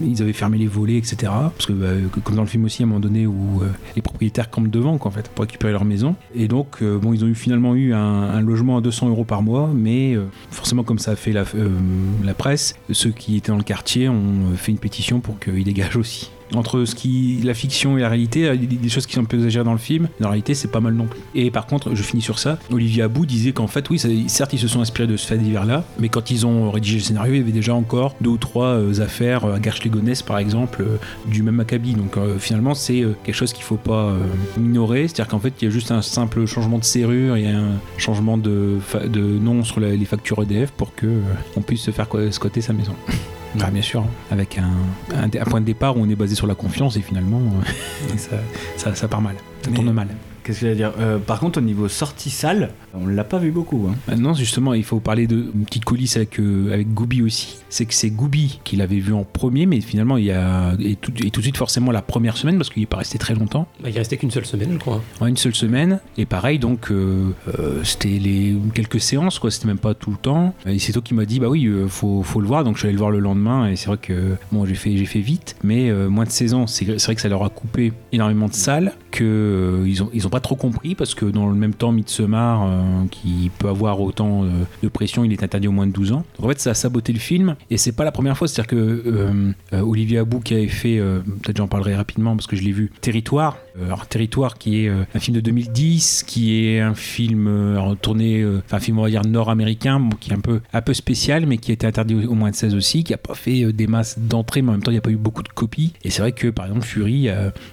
ils- 0.00 0.22
avaient 0.22 0.32
fermé 0.32 0.58
les 0.58 0.66
volets, 0.66 0.96
etc. 0.96 1.16
Parce 1.56 1.66
que, 1.66 1.72
bah, 1.72 1.88
que- 2.12 2.20
comme 2.20 2.36
dans 2.36 2.42
le 2.42 2.48
film 2.48 2.64
aussi, 2.64 2.82
à 2.82 2.84
un 2.84 2.88
moment 2.88 3.00
donné 3.00 3.26
où 3.26 3.60
euh, 3.62 3.66
les 3.96 4.02
propriétaires 4.02 4.48
campent 4.50 4.68
devant, 4.70 4.96
quoi, 4.98 5.10
en 5.10 5.14
fait, 5.14 5.28
pour 5.28 5.42
récupérer 5.42 5.72
leur 5.72 5.84
maison. 5.84 6.14
Et 6.34 6.48
donc, 6.48 6.76
euh, 6.82 6.98
bon, 6.98 7.12
ils 7.12 7.24
ont 7.24 7.34
finalement 7.34 7.74
eu 7.74 7.92
un, 7.92 8.40
logement 8.40 8.76
à 8.76 8.80
200 8.80 9.08
euros 9.08 9.24
par 9.24 9.42
mois, 9.42 9.70
mais 9.74 10.14
euh, 10.14 10.24
forcément, 10.50 10.84
comme 10.84 10.98
ça 10.98 11.12
a 11.12 11.16
fait 11.16 11.32
la, 11.32 11.44
la 12.24 12.34
presse, 12.34 12.76
ceux 12.90 13.10
qui 13.10 13.36
étaient 13.36 13.50
dans 13.52 13.58
le 13.58 13.64
quartier 13.64 14.08
ont 14.08 14.54
fait 14.56 14.72
une 14.72 14.78
pétition 14.78 15.20
pour 15.20 15.38
qu'ils 15.38 15.64
dégagent 15.64 15.96
aussi. 15.96 16.30
Entre 16.54 16.84
ce 16.84 16.94
la 17.44 17.54
fiction 17.54 17.98
et 17.98 18.00
la 18.00 18.08
réalité, 18.08 18.48
a 18.48 18.56
des- 18.56 18.88
choses 18.88 19.06
qui 19.06 19.14
sont 19.14 19.20
un 19.22 19.24
peu 19.24 19.36
exagérées 19.38 19.64
dans 19.64 19.72
le 19.72 19.78
film, 19.78 20.08
mais 20.20 20.26
en 20.26 20.30
réalité, 20.30 20.54
c'est 20.54 20.68
pas 20.70 20.80
mal 20.80 20.94
non 20.94 21.06
plus. 21.06 21.20
Et 21.34 21.50
par 21.50 21.66
contre, 21.66 21.94
je 21.94 22.02
finis 22.02 22.22
sur 22.22 22.38
ça. 22.38 22.58
Olivier 22.70 23.02
Abou 23.02 23.26
disait 23.26 23.52
qu'en 23.52 23.66
fait, 23.66 23.88
oui, 23.90 23.98
certes, 24.28 24.52
ils 24.52 24.58
se 24.58 24.68
sont 24.68 24.80
inspirés 24.80 25.06
de 25.08 25.16
ce 25.16 25.26
fait 25.26 25.36
divers-là, 25.38 25.84
mais 25.98 26.08
quand 26.08 26.30
ils 26.30 26.46
ont 26.46 26.70
rédigé 26.70 26.98
le 26.98 27.02
scénario, 27.02 27.34
il 27.34 27.38
y 27.38 27.40
avait 27.40 27.52
déjà 27.52 27.74
encore 27.74 28.14
deux 28.20 28.30
ou 28.30 28.36
trois 28.38 28.66
euh, 28.68 29.00
affaires 29.02 29.44
euh, 29.44 29.54
à 29.54 29.58
Garches-les-Gonesse, 29.60 30.22
par 30.22 30.38
exemple, 30.38 30.82
euh, 30.82 30.96
du 31.26 31.42
même 31.42 31.58
acabit. 31.60 31.94
Donc 31.94 32.16
euh, 32.16 32.38
finalement, 32.38 32.74
c'est 32.74 33.02
euh, 33.02 33.14
quelque 33.24 33.34
chose 33.34 33.52
qu'il 33.52 33.64
faut 33.64 33.76
pas 33.76 34.04
euh, 34.10 34.18
minorer. 34.58 35.02
C'est-à-dire 35.08 35.28
qu'en 35.28 35.40
fait, 35.40 35.52
il 35.60 35.64
y 35.64 35.68
a 35.68 35.70
juste 35.70 35.90
un 35.90 36.02
simple 36.02 36.46
changement 36.46 36.78
de 36.78 36.84
serrure 36.84 37.36
et 37.36 37.48
un 37.48 37.72
changement 37.98 38.38
de, 38.38 38.78
nom 39.38 39.64
sur 39.64 39.80
la- 39.80 39.90
les 39.96 40.04
factures 40.04 40.40
EDF 40.42 40.70
pour 40.70 40.94
que 40.94 41.06
euh, 41.06 41.20
on 41.56 41.60
puisse 41.62 41.82
se 41.82 41.90
faire 41.90 42.06
squatter 42.30 42.60
sa 42.60 42.72
maison. 42.72 42.94
Ah, 43.60 43.70
bien 43.70 43.82
sûr, 43.82 44.04
avec 44.30 44.58
un, 44.58 44.70
un, 45.16 45.24
un 45.26 45.44
point 45.44 45.60
de 45.60 45.66
départ 45.66 45.96
où 45.96 46.00
on 46.00 46.08
est 46.08 46.16
basé 46.16 46.34
sur 46.34 46.46
la 46.46 46.54
confiance 46.54 46.96
et 46.96 47.00
finalement 47.02 47.40
euh, 47.40 48.14
ça, 48.16 48.36
ça, 48.76 48.94
ça 48.94 49.08
part 49.08 49.20
mal, 49.20 49.36
ça 49.62 49.70
Mais- 49.70 49.76
tourne 49.76 49.92
mal. 49.92 50.08
Qu'est-ce 50.44 50.60
que 50.60 50.66
j'allais 50.66 50.76
dire 50.76 50.92
Euh, 51.00 51.18
Par 51.18 51.40
contre, 51.40 51.58
au 51.58 51.62
niveau 51.62 51.88
sortie 51.88 52.30
salle, 52.30 52.70
on 52.92 53.06
l'a 53.06 53.24
pas 53.24 53.38
vu 53.38 53.50
beaucoup. 53.50 53.88
Hein. 53.90 53.94
Maintenant, 54.08 54.34
justement, 54.34 54.74
il 54.74 54.84
faut 54.84 55.00
parler 55.00 55.26
de 55.26 55.50
une 55.54 55.64
petite 55.64 55.84
coulisse 55.84 56.16
avec, 56.16 56.38
euh, 56.38 56.72
avec 56.72 56.92
Gooby 56.92 57.22
aussi. 57.22 57.58
C'est 57.70 57.86
que 57.86 57.94
c'est 57.94 58.10
Gooby 58.10 58.60
qui 58.62 58.76
l'avait 58.76 58.98
vu 59.00 59.12
en 59.14 59.24
premier, 59.24 59.66
mais 59.66 59.80
finalement, 59.80 60.16
il 60.18 60.26
y 60.26 60.30
a. 60.32 60.74
Et 60.80 60.96
tout, 60.96 61.12
et 61.24 61.30
tout 61.30 61.40
de 61.40 61.44
suite, 61.44 61.56
forcément, 61.56 61.90
la 61.92 62.02
première 62.02 62.36
semaine, 62.36 62.56
parce 62.58 62.68
qu'il 62.70 62.82
n'est 62.82 62.86
pas 62.86 62.98
resté 62.98 63.16
très 63.18 63.34
longtemps, 63.34 63.66
Bah, 63.82 63.88
il 63.90 63.96
restait 63.96 64.16
qu'une 64.18 64.30
seule 64.30 64.44
semaine, 64.46 64.70
je 64.72 64.78
crois. 64.78 65.00
une 65.26 65.36
seule 65.36 65.54
semaine. 65.54 65.98
Et 66.18 66.26
pareil, 66.26 66.58
donc, 66.58 66.90
euh, 66.90 67.30
euh, 67.58 67.82
c'était 67.82 68.08
les 68.10 68.54
quelques 68.74 69.00
séances, 69.00 69.38
quoi. 69.38 69.50
C'était 69.50 69.66
même 69.66 69.78
pas 69.78 69.94
tout 69.94 70.10
le 70.10 70.16
temps. 70.18 70.54
Et 70.66 70.78
c'est 70.78 70.92
toi 70.92 71.02
qui 71.02 71.14
m'a 71.14 71.24
dit, 71.24 71.40
bah 71.40 71.48
oui, 71.48 71.64
euh, 71.66 71.88
faut, 71.88 72.22
faut 72.22 72.40
le 72.40 72.46
voir. 72.46 72.64
Donc, 72.64 72.74
je 72.76 72.80
suis 72.80 72.88
allé 72.88 72.92
le 72.94 72.98
voir 72.98 73.10
le 73.10 73.18
lendemain. 73.18 73.70
Et 73.70 73.76
c'est 73.76 73.86
vrai 73.86 73.96
que, 73.96 74.36
bon, 74.52 74.66
j'ai 74.66 74.74
fait, 74.74 74.96
j'ai 74.96 75.06
fait 75.06 75.20
vite. 75.20 75.56
Mais 75.64 75.88
euh, 75.90 76.08
moins 76.08 76.24
de 76.24 76.30
16 76.30 76.54
ans, 76.54 76.66
c'est 76.66 76.84
c'est 76.98 77.06
vrai 77.06 77.14
que 77.14 77.20
ça 77.22 77.28
leur 77.30 77.42
a 77.44 77.48
coupé 77.48 77.92
énormément 78.12 78.46
de 78.48 78.52
salles. 78.54 78.92
Que 79.14 79.22
euh, 79.22 80.08
ils, 80.12 80.26
ont, 80.26 80.28
pas 80.28 80.40
trop 80.40 80.56
compris, 80.56 80.96
parce 80.96 81.14
que 81.14 81.24
dans 81.24 81.48
le 81.48 81.54
même 81.54 81.72
temps, 81.72 81.92
Midsommar, 81.92 82.66
euh, 82.66 82.82
qui 83.12 83.48
peut 83.60 83.68
avoir 83.68 84.00
autant 84.00 84.42
euh, 84.42 84.48
de 84.82 84.88
pression, 84.88 85.22
il 85.22 85.32
est 85.32 85.44
interdit 85.44 85.68
au 85.68 85.72
moins 85.72 85.86
de 85.86 85.92
12 85.92 86.10
ans. 86.10 86.24
En 86.42 86.48
fait, 86.48 86.58
ça 86.58 86.70
a 86.70 86.74
saboté 86.74 87.12
le 87.12 87.20
film. 87.20 87.54
Et 87.70 87.76
c'est 87.76 87.92
pas 87.92 88.02
la 88.02 88.10
première 88.10 88.36
fois. 88.36 88.48
C'est-à-dire 88.48 88.66
que 88.66 89.54
Olivier 89.72 90.18
Abou, 90.18 90.40
qui 90.40 90.54
avait 90.54 90.66
fait, 90.66 90.98
peut-être 90.98 91.58
j'en 91.58 91.68
parlerai 91.68 91.94
rapidement 91.94 92.34
parce 92.34 92.48
que 92.48 92.56
je 92.56 92.62
l'ai 92.62 92.72
vu, 92.72 92.90
Territoire. 93.00 93.58
Alors, 93.80 94.06
Territoire, 94.06 94.58
qui 94.58 94.84
est 94.84 94.88
un 94.88 95.20
film 95.20 95.36
de 95.36 95.40
2010, 95.40 96.24
qui 96.24 96.66
est 96.66 96.80
un 96.80 96.94
film 96.94 97.78
tourné, 98.02 98.44
enfin, 98.44 98.78
un 98.78 98.80
film, 98.80 98.98
on 98.98 99.02
va 99.02 99.10
dire, 99.10 99.22
nord-américain, 99.24 100.08
qui 100.18 100.32
est 100.32 100.34
un 100.34 100.80
peu, 100.80 100.94
spécial, 100.94 101.46
mais 101.46 101.58
qui 101.58 101.70
a 101.70 101.74
été 101.74 101.86
interdit 101.86 102.26
au, 102.26 102.34
moins 102.34 102.50
de 102.50 102.56
16 102.56 102.74
aussi, 102.74 103.04
qui 103.04 103.14
a 103.14 103.18
pas 103.18 103.34
fait 103.34 103.72
des 103.72 103.86
masses 103.86 104.18
d'entrées, 104.18 104.62
mais 104.62 104.70
en 104.70 104.72
même 104.72 104.82
temps, 104.82 104.90
il 104.90 104.94
n'y 104.94 104.98
a 104.98 105.02
pas 105.02 105.10
eu 105.10 105.16
beaucoup 105.16 105.44
de 105.44 105.48
copies. 105.48 105.92
Et 106.02 106.10
c'est 106.10 106.22
vrai 106.22 106.32
que, 106.32 106.48
par 106.48 106.66
exemple, 106.66 106.84
Fury, 106.84 107.28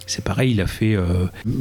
c'est 0.05 0.23
pareil, 0.23 0.51
il 0.51 0.61
a 0.61 0.67
fait, 0.67 0.95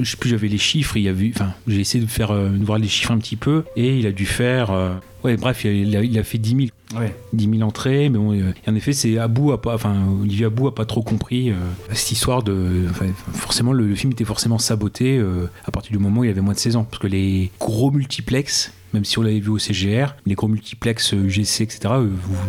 je 0.00 0.10
sais 0.10 0.16
plus, 0.16 0.30
j'avais 0.30 0.48
les 0.48 0.58
chiffres, 0.58 0.96
il 0.96 1.02
y 1.04 1.08
a 1.08 1.12
vu, 1.12 1.32
enfin, 1.34 1.52
j'ai 1.66 1.80
essayé 1.80 2.04
de 2.04 2.10
faire, 2.10 2.30
euh, 2.30 2.48
de 2.48 2.64
voir 2.64 2.78
les 2.78 2.88
chiffres 2.88 3.10
un 3.12 3.18
petit 3.18 3.36
peu, 3.36 3.64
et 3.76 3.98
il 3.98 4.06
a 4.06 4.12
dû 4.12 4.26
faire, 4.26 4.70
euh, 4.70 4.94
ouais, 5.24 5.36
bref, 5.36 5.64
il 5.64 5.96
a, 5.96 6.02
il 6.02 6.22
fait 6.24 6.38
10 6.38 6.50
000 6.50 6.60
Ouais. 6.98 7.14
10 7.34 7.48
000 7.58 7.62
entrées, 7.62 8.08
mais 8.08 8.18
bon, 8.18 8.34
euh, 8.34 8.52
en 8.66 8.74
effet, 8.74 8.92
c'est 8.92 9.16
Abou 9.16 9.52
a 9.52 9.62
pas, 9.62 9.74
enfin 9.76 9.94
Olivier 10.22 10.46
Abou 10.46 10.66
a 10.66 10.74
pas 10.74 10.84
trop 10.86 11.02
compris 11.02 11.50
euh, 11.50 11.54
cette 11.92 12.10
histoire 12.10 12.42
de, 12.42 12.86
enfin, 12.90 13.06
forcément 13.32 13.72
le, 13.72 13.86
le 13.86 13.94
film 13.94 14.10
était 14.12 14.24
forcément 14.24 14.58
saboté 14.58 15.16
euh, 15.16 15.48
à 15.66 15.70
partir 15.70 15.92
du 15.92 15.98
moment 15.98 16.22
où 16.22 16.24
il 16.24 16.30
avait 16.30 16.40
moins 16.40 16.54
de 16.54 16.58
16 16.58 16.74
ans, 16.74 16.82
parce 16.82 17.00
que 17.00 17.06
les 17.06 17.52
gros 17.60 17.92
multiplex, 17.92 18.72
même 18.92 19.04
si 19.04 19.20
on 19.20 19.22
l'avait 19.22 19.38
vu 19.38 19.50
au 19.50 19.58
CGR, 19.60 20.16
les 20.26 20.34
gros 20.34 20.48
multiplex 20.48 21.12
UGC, 21.12 21.60
etc., 21.60 21.78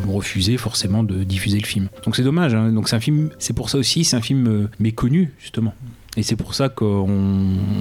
vous, 0.04 0.12
refusez 0.14 0.58
forcément 0.58 1.04
de 1.04 1.24
diffuser 1.24 1.60
le 1.60 1.68
film. 1.68 1.90
Donc 2.04 2.16
c'est 2.16 2.24
dommage. 2.24 2.56
hein. 2.56 2.72
Donc 2.72 2.90
c'est 2.90 2.96
un 2.96 3.00
film, 3.00 3.30
c'est 3.38 3.54
pour 3.54 3.70
ça 3.70 3.78
aussi, 3.78 4.04
c'est 4.04 4.16
un 4.16 4.22
film 4.22 4.70
méconnu 4.80 5.34
justement. 5.40 5.76
Et 6.18 6.24
c'est 6.24 6.36
pour 6.36 6.54
ça 6.54 6.68
qu'on 6.68 7.08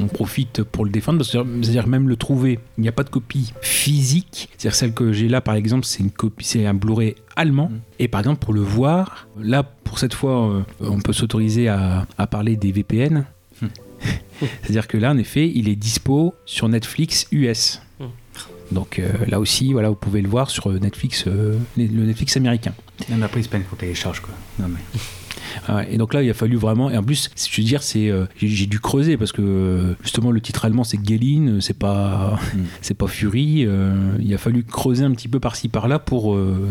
on 0.03 0.07
profite 0.07 0.63
pour 0.63 0.85
le 0.85 0.91
défendre, 0.91 1.25
c'est-à-dire 1.25 1.89
même 1.89 2.09
le 2.09 2.17
trouver, 2.17 2.61
il 2.79 2.83
n'y 2.83 2.89
a 2.89 2.93
pas 2.93 3.03
de 3.03 3.11
copie 3.11 3.53
physique. 3.61 4.49
C'est-à-dire 4.57 4.77
celle 4.77 4.95
que 4.95 5.13
j'ai 5.13 5.29
là, 5.29 5.41
par 5.41 5.57
exemple, 5.57 5.85
c'est 5.85 6.01
une 6.01 6.13
copie, 6.13 6.45
c'est 6.45 6.65
un 6.65 6.75
Blu-ray 6.75 7.17
allemand. 7.35 7.71
Mm. 7.71 7.81
Et 7.99 8.09
par 8.09 8.21
exemple, 8.21 8.39
pour 8.39 8.55
le 8.55 8.61
voir, 8.61 9.27
là, 9.41 9.65
pour 9.65 9.99
cette 9.99 10.15
fois, 10.15 10.49
euh, 10.49 10.63
on 10.79 11.01
peut 11.01 11.13
s'autoriser 11.13 11.67
à, 11.69 12.07
à 12.19 12.27
parler 12.29 12.57
des 12.57 12.71
VPN. 12.71 13.27
Mm. 13.61 13.67
C'est-à-dire 14.63 14.87
que 14.87 14.97
là, 14.97 15.11
en 15.11 15.19
effet, 15.19 15.51
il 15.53 15.69
est 15.69 15.77
dispo 15.77 16.35
sur 16.47 16.69
Netflix 16.69 17.27
US. 17.33 17.83
Mm. 17.99 18.05
Donc 18.71 19.01
euh, 19.01 19.11
là 19.27 19.41
aussi, 19.41 19.73
voilà, 19.73 19.89
vous 19.89 19.97
pouvez 19.97 20.23
le 20.23 20.29
voir 20.29 20.51
sur 20.51 20.71
Netflix, 20.71 21.25
euh, 21.27 21.59
le 21.77 22.05
Netflix 22.05 22.37
américain. 22.37 22.75
Même 23.09 23.25
après, 23.25 23.43
se 23.43 23.49
peignent 23.49 23.65
qu'on 23.65 23.75
télécharge, 23.75 24.21
quoi. 24.21 24.35
Non, 24.61 24.69
mais... 24.69 24.79
Ah 25.69 25.85
et 25.89 25.97
donc 25.99 26.15
là, 26.15 26.23
il 26.23 26.31
a 26.31 26.35
fallu 26.35 26.57
vraiment. 26.57 26.91
Et 26.91 26.97
en 26.97 27.03
plus, 27.03 27.31
si 27.35 27.51
je 27.51 27.61
veux 27.61 27.67
dire, 27.67 27.83
c'est 27.83 28.09
euh, 28.11 28.27
j'ai 28.37 28.67
dû 28.67 28.81
creuser 28.81 29.17
parce 29.17 29.33
que 29.33 29.43
euh, 29.43 29.95
justement 30.03 30.31
le 30.31 30.41
titre 30.41 30.65
allemand 30.65 30.85
c'est 30.85 30.99
Gelin, 31.05 31.59
c'est 31.61 31.79
pas 31.79 32.39
Mm. 32.55 32.59
c'est 32.81 32.95
pas 32.95 33.07
Fury. 33.07 33.65
euh, 33.67 33.93
il 34.21 34.33
a 34.35 34.39
fallu 34.39 34.65
creuser 34.65 35.05
un 35.05 35.13
petit 35.13 35.29
peu 35.29 35.41
par-ci 35.41 35.69
par-là 35.69 35.99
pour 35.99 36.35
euh, 36.35 36.69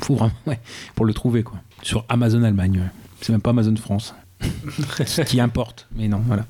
pour 0.00 0.16
vraiment 0.16 0.32
ouais, 0.46 0.60
pour 0.94 1.06
le 1.06 1.14
trouver 1.14 1.42
quoi. 1.42 1.58
Sur 1.82 2.04
Amazon 2.08 2.42
Allemagne. 2.42 2.78
ouais. 2.78 2.90
C'est 3.20 3.32
même 3.32 3.40
pas 3.40 3.50
Amazon 3.50 3.74
France. 3.76 4.14
qui 5.26 5.40
importe, 5.40 5.88
mais 5.96 6.06
non, 6.06 6.22
voilà. 6.24 6.46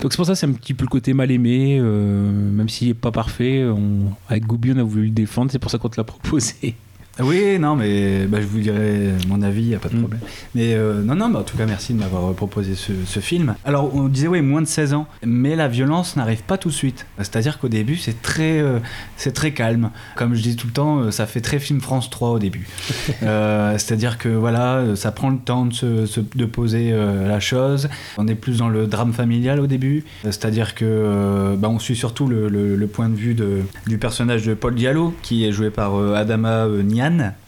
Donc 0.00 0.12
c'est 0.12 0.16
pour 0.16 0.26
ça 0.26 0.36
c'est 0.36 0.46
un 0.46 0.52
petit 0.52 0.74
peu 0.74 0.84
le 0.84 0.88
côté 0.88 1.12
mal 1.12 1.32
aimé, 1.32 1.78
euh, 1.80 2.30
même 2.30 2.68
s'il 2.68 2.88
est 2.88 2.94
pas 2.94 3.10
parfait. 3.10 3.64
On, 3.64 4.12
avec 4.28 4.46
Goubi, 4.46 4.70
on 4.72 4.78
a 4.78 4.84
voulu 4.84 5.06
le 5.06 5.10
défendre, 5.10 5.50
c'est 5.50 5.58
pour 5.58 5.72
ça 5.72 5.78
qu'on 5.78 5.88
te 5.88 5.96
l'a 5.96 6.04
proposé. 6.04 6.76
Oui, 7.22 7.58
non, 7.58 7.76
mais 7.76 8.26
bah, 8.26 8.40
je 8.40 8.46
vous 8.46 8.58
dirai 8.60 9.10
mon 9.28 9.42
avis, 9.42 9.62
y 9.64 9.74
a 9.74 9.78
pas 9.78 9.88
de 9.88 9.96
Mm. 9.96 10.00
problème. 10.00 10.20
Mais 10.54 10.74
euh, 10.74 11.02
non, 11.02 11.14
non, 11.14 11.28
mais 11.28 11.38
en 11.38 11.42
tout 11.42 11.56
cas, 11.56 11.66
merci 11.66 11.92
de 11.94 11.98
m'avoir 11.98 12.32
proposé 12.34 12.74
ce, 12.74 12.92
ce 13.06 13.20
film. 13.20 13.54
Alors, 13.64 13.94
on 13.94 14.08
disait, 14.08 14.28
oui, 14.28 14.40
moins 14.42 14.62
de 14.62 14.66
16 14.66 14.94
ans, 14.94 15.06
mais 15.24 15.56
la 15.56 15.68
violence 15.68 16.16
n'arrive 16.16 16.42
pas 16.42 16.58
tout 16.58 16.68
de 16.68 16.74
suite. 16.74 17.06
C'est-à-dire 17.18 17.58
qu'au 17.58 17.68
début, 17.68 17.96
c'est 17.96 18.20
très, 18.22 18.60
euh, 18.60 18.78
c'est 19.16 19.32
très 19.32 19.52
calme. 19.52 19.90
Comme 20.16 20.34
je 20.34 20.42
dis 20.42 20.56
tout 20.56 20.66
le 20.66 20.72
temps, 20.72 20.98
euh, 21.00 21.10
ça 21.10 21.26
fait 21.26 21.40
très 21.40 21.58
film 21.58 21.80
France 21.80 22.10
3 22.10 22.30
au 22.30 22.38
début. 22.38 22.66
Euh, 23.22 23.76
C'est-à-dire 23.78 24.18
que 24.18 24.28
voilà, 24.28 24.76
euh, 24.76 24.96
ça 24.96 25.12
prend 25.12 25.30
le 25.30 25.38
temps 25.38 25.66
de, 25.66 25.74
se, 25.74 26.06
se- 26.06 26.20
de 26.34 26.44
poser 26.46 26.90
euh, 26.92 27.28
la 27.28 27.38
chose. 27.40 27.88
On 28.18 28.26
est 28.28 28.34
plus 28.34 28.58
dans 28.58 28.68
le 28.68 28.86
drame 28.86 29.12
familial 29.12 29.60
au 29.60 29.66
début. 29.66 30.04
Euh, 30.24 30.30
C'est-à-dire 30.32 30.74
que 30.74 30.84
euh, 30.86 31.56
bah, 31.56 31.68
on 31.68 31.78
suit 31.78 31.96
surtout 31.96 32.26
le, 32.28 32.48
le- 32.48 32.76
le 32.76 32.86
point 32.86 33.08
de 33.08 33.14
vue 33.16 33.34
de, 33.34 33.58
du 33.86 33.98
personnage 33.98 34.44
de 34.46 34.54
Paul 34.54 34.74
Diallo, 34.74 35.14
qui 35.22 35.44
est 35.44 35.52
joué 35.52 35.70
par 35.70 35.96
euh, 36.00 36.14
Adama 36.14 36.66
euh, 36.66 36.82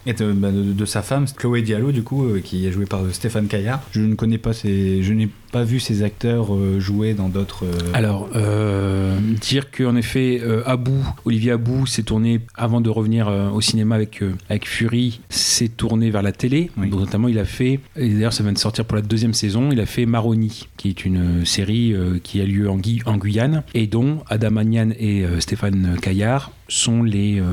Et 0.07 0.12
de, 0.12 0.33
bah, 0.33 0.50
de- 0.50 0.73
de 0.73 0.85
sa 0.85 1.02
femme, 1.02 1.26
Chloé 1.37 1.62
Diallo, 1.62 1.92
du 1.92 2.02
coup, 2.02 2.25
euh, 2.25 2.40
qui 2.40 2.66
est 2.66 2.73
jouée 2.73 2.87
par 2.87 3.02
euh, 3.04 3.11
Stéphane 3.12 3.47
Caillard. 3.47 3.83
Je 3.92 4.00
ne 4.00 4.14
connais 4.14 4.38
pas 4.38 4.52
ces, 4.52 5.02
je 5.02 5.12
n'ai 5.12 5.28
pas 5.53 5.63
vu 5.65 5.79
ces 5.79 6.03
acteurs 6.03 6.55
euh, 6.55 6.81
jouer 6.81 7.15
dans 7.15 7.29
d'autres. 7.29 7.65
euh, 7.65 7.91
Alors, 7.93 8.29
euh, 8.35 9.17
dire 9.41 9.71
qu'en 9.71 9.95
effet, 9.97 10.41
Abou, 10.67 10.97
Olivier 11.25 11.53
Abou 11.53 11.87
s'est 11.87 12.03
tourné, 12.03 12.41
avant 12.57 12.81
de 12.81 12.91
revenir 12.91 13.29
au 13.55 13.61
cinéma 13.61 13.95
avec, 13.95 14.23
avec 14.49 14.67
Fury, 14.67 15.21
s'est 15.29 15.69
tourné 15.69 16.11
vers 16.11 16.23
la 16.23 16.33
télé. 16.33 16.71
Oui. 16.79 16.89
Donc, 16.91 17.01
notamment, 17.01 17.29
il 17.29 17.39
a 17.39 17.45
fait, 17.45 17.81
et 17.97 18.09
d'ailleurs, 18.09 18.33
ça 18.33 18.43
vient 18.43 18.53
de 18.53 18.59
sortir 18.59 18.85
pour 18.85 18.97
la 18.97 19.03
deuxième 19.03 19.35
saison, 19.35 19.71
il 19.71 19.81
a 19.81 19.87
fait 19.87 20.07
Maroni, 20.07 20.67
qui 20.77 20.89
est 20.89 21.05
une 21.05 21.45
série 21.45 21.95
qui 22.25 22.41
a 22.41 22.45
lieu 22.45 22.69
en, 22.69 22.77
Gui- 22.79 23.03
en 23.07 23.17
Guyane, 23.19 23.63
et 23.75 23.87
dont 23.87 24.21
Adam 24.29 24.57
Agnan 24.57 24.91
et 24.99 25.25
Stéphane 25.41 25.97
Caillard 26.01 26.51
sont 26.69 27.03
les 27.03 27.39
euh, 27.39 27.45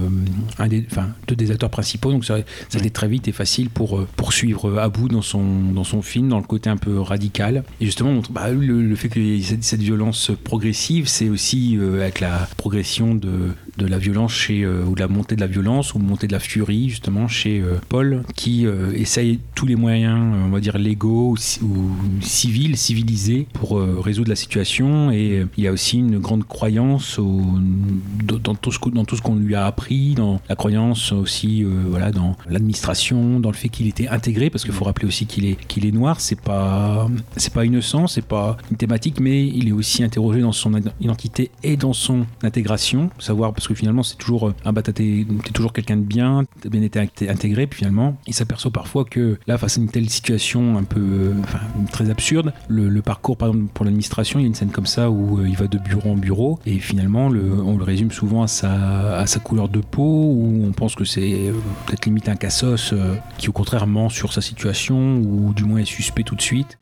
un 0.60 0.68
des, 0.70 0.86
enfin, 0.90 1.10
deux 1.28 1.36
des 1.36 1.52
acteurs 1.52 1.70
principaux. 1.70 2.12
Donc, 2.12 2.24
ça, 2.24 2.38
ça 2.70 2.78
a 2.78 2.80
été 2.80 2.90
très 2.90 3.10
vite 3.10 3.28
et 3.28 3.34
facile 3.34 3.70
pour 3.70 4.06
poursuivre 4.16 4.80
Abou 4.80 5.10
dans 5.10 5.22
son, 5.22 5.44
dans 5.74 5.84
son 5.84 6.02
film, 6.02 6.30
dans 6.30 6.38
le 6.38 6.46
côté 6.46 6.70
un 6.70 6.78
peu 6.78 7.00
radical. 7.02 7.64
Et 7.82 7.86
justement, 7.90 8.22
bah, 8.30 8.52
le, 8.52 8.96
fait 8.96 9.10
que 9.10 9.42
cette, 9.42 9.64
cette 9.64 9.82
violence 9.82 10.32
progressive, 10.44 11.08
c'est 11.08 11.28
aussi 11.28 11.76
euh, 11.76 12.02
avec 12.02 12.20
la 12.20 12.48
progression 12.56 13.16
de, 13.16 13.56
la 13.80 13.98
violence 13.98 14.48
euh, 14.52 14.86
ou 14.86 14.94
de 14.94 15.00
la 15.00 15.08
montée 15.08 15.36
de 15.36 15.42
la 15.42 15.48
violence 15.48 15.96
ou 15.96 16.00
montée 16.00 16.28
de 16.28 16.34
la 16.34 16.40
furie, 16.40 16.90
justement, 16.90 17.28
chez 17.28 17.60
euh, 17.62 17.78
Paul, 17.90 18.22
qui 18.36 18.68
essaye 18.94 19.40
tous 19.56 19.66
les 19.66 19.76
moyens, 19.76 20.20
on 20.46 20.50
va 20.50 20.60
dire, 20.60 20.78
légaux 20.78 21.32
ou, 21.32 21.38
ci- 21.38 21.62
ou 21.64 21.90
civils, 22.22 22.78
civilisés, 22.78 23.48
pour 23.54 23.82
résoudre 23.82 24.30
la 24.30 24.36
situation. 24.36 25.12
Et 25.12 25.46
il 25.58 25.64
y 25.64 25.68
a 25.68 25.72
aussi 25.72 25.98
une 25.98 26.20
grande 26.20 26.46
croyance 26.48 27.20
dans 27.20 28.56
tout 28.56 28.72
ce 28.72 29.22
qu'on 29.22 29.36
lui 29.36 29.56
a 29.56 29.66
appris, 29.66 30.14
dans 30.14 30.40
la 30.48 30.56
croyance 30.56 31.12
aussi, 31.12 31.64
voilà, 31.64 32.12
dans 32.12 32.36
l'administration, 32.48 33.40
dans 33.40 33.50
le 33.50 33.56
fait 33.56 33.70
qu'il 33.70 33.88
était 33.88 34.08
intégré, 34.08 34.50
parce 34.50 34.64
qu'il 34.64 34.74
faut 34.74 34.86
rappeler 34.86 35.08
aussi 35.08 35.26
qu'il 35.26 35.46
est, 35.46 35.58
est 35.78 35.92
noir. 35.92 36.22
C'est 36.22 36.40
pas, 36.40 37.10
pas 37.54 37.66
innocent, 37.80 38.08
c'est 38.08 38.26
pas 38.26 38.58
une 38.72 38.78
thématique, 38.78 39.20
mais 39.20 39.46
il 39.48 39.70
est 39.70 39.72
aussi 39.72 40.04
interrogé 40.04 40.42
dans 40.42 40.52
son 40.52 40.74
id- 40.76 40.92
identité 41.00 41.50
et 41.64 41.78
dans 41.78 41.94
son 41.94 42.26
intégration. 42.44 43.10
Savoir, 43.20 43.54
parce 43.54 43.68
que 43.68 43.74
finalement, 43.74 44.04
c'est 44.04 44.18
toujours, 44.18 44.52
ah 44.66 44.72
bah, 44.72 44.82
t'es 44.82 45.26
toujours 45.54 45.72
quelqu'un 45.74 45.98
de 45.98 46.02
bien, 46.04 46.46
t'as 46.62 46.70
bien 46.70 46.82
été 46.82 47.00
int- 47.00 47.30
intégré, 47.30 47.68
puis 47.68 47.80
finalement, 47.80 48.18
il 48.28 48.34
s'aperçoit 48.34 48.72
parfois 48.72 49.06
que 49.06 49.40
là, 49.48 49.58
face 49.58 49.78
à 49.78 49.82
une 49.82 49.90
telle 49.90 50.10
situation 50.10 50.78
un 50.78 50.84
peu, 50.84 51.00
euh, 51.00 51.34
enfin, 51.44 51.60
très 51.92 52.10
absurde, 52.10 52.54
le, 52.68 53.02
parcours, 53.02 53.38
par 53.38 53.50
exemple, 53.50 53.66
pour 53.74 53.86
l'administration, 53.86 54.40
il 54.40 54.44
y 54.44 54.46
a 54.46 54.48
une 54.48 54.56
scène 54.56 54.72
comme 54.72 54.86
ça 54.86 55.10
où 55.10 55.40
euh, 55.40 55.48
il 55.48 55.56
va 55.56 55.68
de 55.68 55.78
bureau 55.78 56.12
en 56.12 56.16
bureau, 56.18 56.60
et 56.66 56.80
finalement, 56.80 57.30
le, 57.30 57.54
on 57.64 57.78
le 57.78 57.84
résume 57.84 58.12
souvent 58.12 58.44
à 58.44 58.48
sa, 58.48 59.18
à 59.18 59.26
sa 59.26 59.40
couleur 59.40 59.70
de 59.70 59.80
peau, 59.80 60.04
où 60.04 60.64
on 60.68 60.72
pense 60.74 60.96
que 60.96 61.06
c'est 61.06 61.52
peut-être 61.86 62.06
limite 62.06 62.28
un 62.28 62.36
cassos 62.36 62.94
qui, 63.38 63.48
au 63.50 63.54
contraire, 63.54 63.88
ment 63.88 64.10
sur 64.10 64.34
sa 64.34 64.42
situation, 64.42 65.18
ou 65.18 65.54
du 65.54 65.64
moins 65.64 65.80
est 65.80 65.86
suspect 65.86 66.24
tout 66.24 66.36
de 66.36 66.42
suite. 66.42 66.78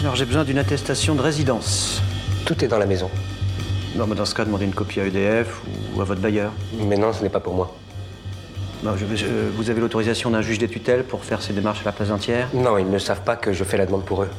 Alors 0.00 0.16
j'ai 0.16 0.24
besoin 0.24 0.44
d'une 0.44 0.58
attestation 0.58 1.14
de 1.14 1.20
résidence. 1.20 2.00
Tout 2.46 2.64
est 2.64 2.68
dans 2.68 2.78
la 2.78 2.86
maison. 2.86 3.10
Non, 3.96 4.06
mais 4.06 4.14
dans 4.14 4.24
ce 4.24 4.34
cas, 4.34 4.44
demandez 4.44 4.64
une 4.64 4.72
copie 4.74 5.00
à 5.00 5.04
EDF 5.06 5.60
ou 5.94 6.00
à 6.00 6.04
votre 6.04 6.20
bailleur. 6.20 6.52
Mais 6.86 6.96
non, 6.96 7.12
ce 7.12 7.22
n'est 7.22 7.28
pas 7.28 7.40
pour 7.40 7.54
moi. 7.54 7.74
Non, 8.82 8.92
je- 8.96 9.04
je- 9.16 9.26
vous 9.56 9.68
avez 9.68 9.80
l'autorisation 9.80 10.30
d'un 10.30 10.40
juge 10.42 10.58
des 10.58 10.68
tutelles 10.68 11.04
pour 11.04 11.24
faire 11.24 11.42
ces 11.42 11.52
démarches 11.52 11.80
à 11.82 11.84
la 11.86 11.92
place 11.92 12.10
entière 12.10 12.48
Non, 12.54 12.78
ils 12.78 12.88
ne 12.88 12.98
savent 12.98 13.20
pas 13.22 13.36
que 13.36 13.52
je 13.52 13.62
fais 13.64 13.76
la 13.76 13.84
demande 13.86 14.04
pour 14.04 14.22
eux. 14.22 14.30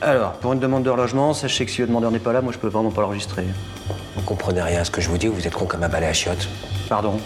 Alors, 0.00 0.32
pour 0.32 0.52
une 0.54 0.58
demande 0.60 0.84
de 0.84 0.90
relogement, 0.90 1.34
sachez 1.34 1.66
que 1.66 1.70
si 1.70 1.80
le 1.82 1.86
demandeur 1.86 2.10
n'est 2.10 2.18
pas 2.18 2.32
là, 2.32 2.40
moi 2.40 2.52
je 2.52 2.58
peux 2.58 2.68
vraiment 2.68 2.90
pas 2.90 3.02
l'enregistrer. 3.02 3.44
Vous 4.16 4.22
comprenez 4.22 4.62
rien 4.62 4.80
à 4.80 4.84
ce 4.84 4.90
que 4.90 5.00
je 5.00 5.08
vous 5.08 5.18
dis 5.18 5.28
ou 5.28 5.34
vous 5.34 5.46
êtes 5.46 5.52
con 5.54 5.66
comme 5.66 5.82
un 5.82 5.88
balai 5.88 6.06
à 6.06 6.12
chiottes 6.12 6.48
Pardon 6.88 7.18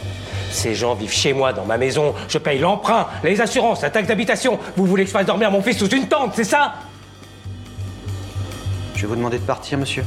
Ces 0.50 0.74
gens 0.74 0.94
vivent 0.94 1.12
chez 1.12 1.32
moi, 1.32 1.52
dans 1.52 1.64
ma 1.64 1.78
maison. 1.78 2.14
Je 2.28 2.38
paye 2.38 2.58
l'emprunt, 2.58 3.06
les 3.22 3.40
assurances, 3.40 3.82
la 3.82 3.90
taxe 3.90 4.08
d'habitation. 4.08 4.58
Vous 4.76 4.84
voulez 4.86 5.04
que 5.04 5.08
je 5.08 5.12
fasse 5.14 5.26
dormir 5.26 5.50
mon 5.50 5.62
fils 5.62 5.78
sous 5.78 5.88
une 5.88 6.08
tente, 6.08 6.32
c'est 6.34 6.44
ça 6.44 6.74
Je 8.96 9.02
vais 9.02 9.06
vous 9.08 9.16
demander 9.16 9.38
de 9.38 9.44
partir, 9.44 9.78
monsieur. 9.78 10.04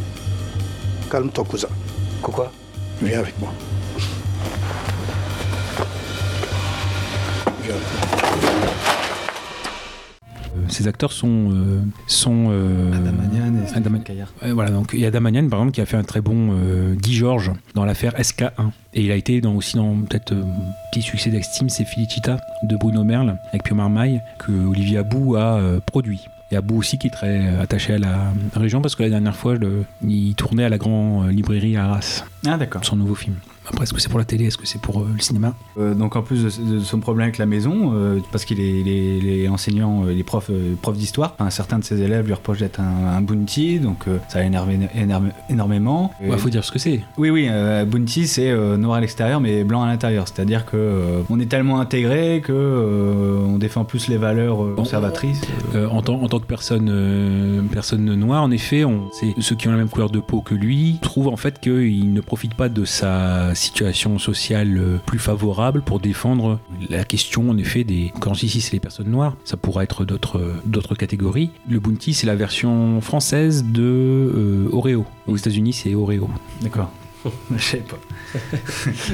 Calme 1.11 1.29
ton 1.29 1.43
cousin. 1.43 1.67
Quoi 2.21 2.51
Viens 3.01 3.19
avec 3.19 3.39
moi. 3.39 3.51
Viens 7.63 7.73
avec 7.75 7.87
moi. 7.93 8.09
Euh, 10.57 10.65
ces 10.69 10.87
acteurs 10.87 11.11
sont. 11.11 11.51
euh, 11.51 11.81
sont 12.07 12.47
euh, 12.49 12.91
Adam 12.93 13.13
Agnan 13.23 13.53
et 13.63 13.77
Adam- 13.77 13.99
Caillard. 13.99 14.33
Ouais, 14.41 14.51
voilà, 14.51 14.71
donc 14.71 14.89
il 14.93 14.99
y 14.99 15.05
a 15.05 15.09
Adam 15.09 15.25
Agnan, 15.25 15.47
par 15.49 15.59
exemple, 15.59 15.73
qui 15.75 15.81
a 15.81 15.85
fait 15.85 15.97
un 15.97 16.03
très 16.03 16.21
bon 16.21 16.49
euh, 16.53 16.95
Guy 16.95 17.13
Georges 17.13 17.51
dans 17.75 17.85
l'affaire 17.85 18.13
SK1. 18.19 18.49
Et 18.95 19.03
il 19.03 19.11
a 19.11 19.15
été 19.15 19.39
dans, 19.39 19.53
aussi 19.55 19.77
dans 19.77 19.95
peut-être 20.01 20.31
euh, 20.33 20.43
petit 20.91 21.03
succès 21.03 21.29
d'Extime, 21.29 21.69
c'est 21.69 21.85
Felicita 21.85 22.37
de 22.63 22.75
Bruno 22.75 23.03
Merle 23.03 23.37
avec 23.49 23.63
Pio 23.63 23.75
Marmaille 23.75 24.19
que 24.39 24.51
Olivier 24.51 24.97
Abou 24.97 25.35
a 25.35 25.61
euh, 26.53 26.55
produit. 26.55 26.55
Et 26.55 26.55
Abou 26.55 26.77
aussi 26.79 26.97
qui 26.97 27.07
est 27.07 27.11
très 27.11 27.47
euh, 27.47 27.61
attaché 27.61 27.93
à 27.93 27.99
la 27.99 28.33
région 28.55 28.81
parce 28.81 28.95
que 28.95 29.03
la 29.03 29.09
dernière 29.09 29.35
fois, 29.35 29.55
le- 29.55 29.83
il 30.07 30.35
tournait 30.35 30.63
à 30.63 30.69
la 30.69 30.77
grande 30.77 31.29
librairie 31.29 31.77
à 31.77 31.85
Arras, 31.85 32.23
Ah, 32.47 32.57
d'accord. 32.57 32.83
son 32.85 32.95
nouveau 32.95 33.15
film. 33.15 33.35
Après, 33.71 33.83
est-ce 33.83 33.93
que 33.93 34.01
c'est 34.01 34.09
pour 34.09 34.17
la 34.17 34.25
télé, 34.25 34.45
est-ce 34.45 34.57
que 34.57 34.65
c'est 34.65 34.81
pour 34.81 35.01
euh, 35.01 35.07
le 35.13 35.21
cinéma? 35.21 35.53
Euh, 35.77 35.93
donc 35.93 36.15
en 36.15 36.23
plus 36.23 36.43
de, 36.43 36.73
de 36.77 36.79
son 36.79 36.99
problème 36.99 37.25
avec 37.25 37.37
la 37.37 37.45
maison, 37.45 37.91
euh, 37.93 38.19
parce 38.31 38.43
qu'il 38.43 38.59
est, 38.59 38.79
il 38.79 38.87
est- 38.87 39.17
il 39.19 39.27
est 39.29 39.47
enseignant, 39.47 40.05
euh, 40.05 40.11
il 40.13 40.17
est 40.19 40.23
prof, 40.23 40.49
euh, 40.49 40.73
prof 40.81 40.97
d'histoire, 40.97 41.35
un 41.37 41.51
certain 41.51 41.77
de 41.77 41.83
ses 41.83 42.01
élèves 42.01 42.25
lui 42.25 42.33
reprochent 42.33 42.57
d'être 42.59 42.79
un, 42.79 43.15
un 43.15 43.21
bounty, 43.21 43.79
donc 43.79 44.05
ça 44.27 44.39
a 44.39 44.43
énervé 44.43 44.79
énorme- 44.95 45.29
énormément. 45.51 46.11
Il 46.25 46.35
faut 46.39 46.49
dire 46.49 46.63
ce 46.65 46.71
que 46.71 46.79
c'est. 46.79 47.01
Oui, 47.19 47.29
oui, 47.29 47.47
bounty 47.85 48.25
c'est 48.25 48.55
noir 48.77 48.95
à 48.97 49.01
l'extérieur 49.01 49.39
mais 49.39 49.63
blanc 49.63 49.83
à 49.83 49.87
l'intérieur, 49.87 50.27
c'est-à-dire 50.27 50.65
que 50.65 51.21
on 51.29 51.39
est 51.39 51.45
tellement 51.45 51.79
intégré 51.79 52.41
que 52.43 53.43
on 53.47 53.57
défend 53.59 53.85
plus 53.85 54.07
les 54.07 54.17
valeurs 54.17 54.73
conservatrices. 54.75 55.41
En, 55.91 56.01
tant, 56.01 56.21
en 56.23 56.27
tant 56.27 56.39
que 56.39 56.45
personne, 56.47 57.67
personne 57.71 58.03
noire, 58.15 58.41
en 58.43 58.49
effet, 58.51 58.83
on, 58.83 59.09
c'est 59.11 59.35
ceux 59.39 59.55
qui 59.55 59.67
ont 59.67 59.71
la 59.71 59.77
même 59.77 59.89
couleur 59.89 60.09
de 60.09 60.19
peau 60.19 60.41
que 60.41 60.55
lui 60.55 60.97
trouvent 61.01 61.27
en 61.27 61.37
fait 61.37 61.59
qu'il 61.59 62.13
ne 62.13 62.21
profite 62.29 62.53
pas 62.53 62.69
de 62.69 62.85
sa 62.85 63.55
situation 63.55 64.19
sociale 64.19 64.77
euh, 64.77 64.97
plus 65.03 65.17
favorable 65.17 65.81
pour 65.81 65.99
défendre 65.99 66.59
la 66.87 67.03
question 67.03 67.49
en 67.49 67.57
effet 67.57 67.83
des. 67.83 68.13
Quand 68.19 68.43
ici 68.43 68.61
c'est 68.61 68.73
les 68.73 68.79
personnes 68.79 69.09
noires, 69.09 69.35
ça 69.45 69.57
pourrait 69.57 69.85
être 69.85 70.05
d'autres 70.05 70.53
d'autres 70.63 70.93
catégories. 70.93 71.49
Le 71.67 71.79
bounty 71.79 72.13
c'est 72.13 72.27
la 72.27 72.35
version 72.35 73.01
française 73.01 73.65
de 73.65 73.81
euh, 73.81 74.69
Oreo. 74.71 75.07
Aux 75.25 75.37
États-Unis 75.37 75.73
c'est 75.73 75.95
Oreo. 75.95 76.29
D'accord. 76.61 76.91
Je 77.51 77.57
sais 77.57 77.77
pas. 77.77 77.97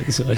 C'est 0.09 0.23
vrai, 0.23 0.35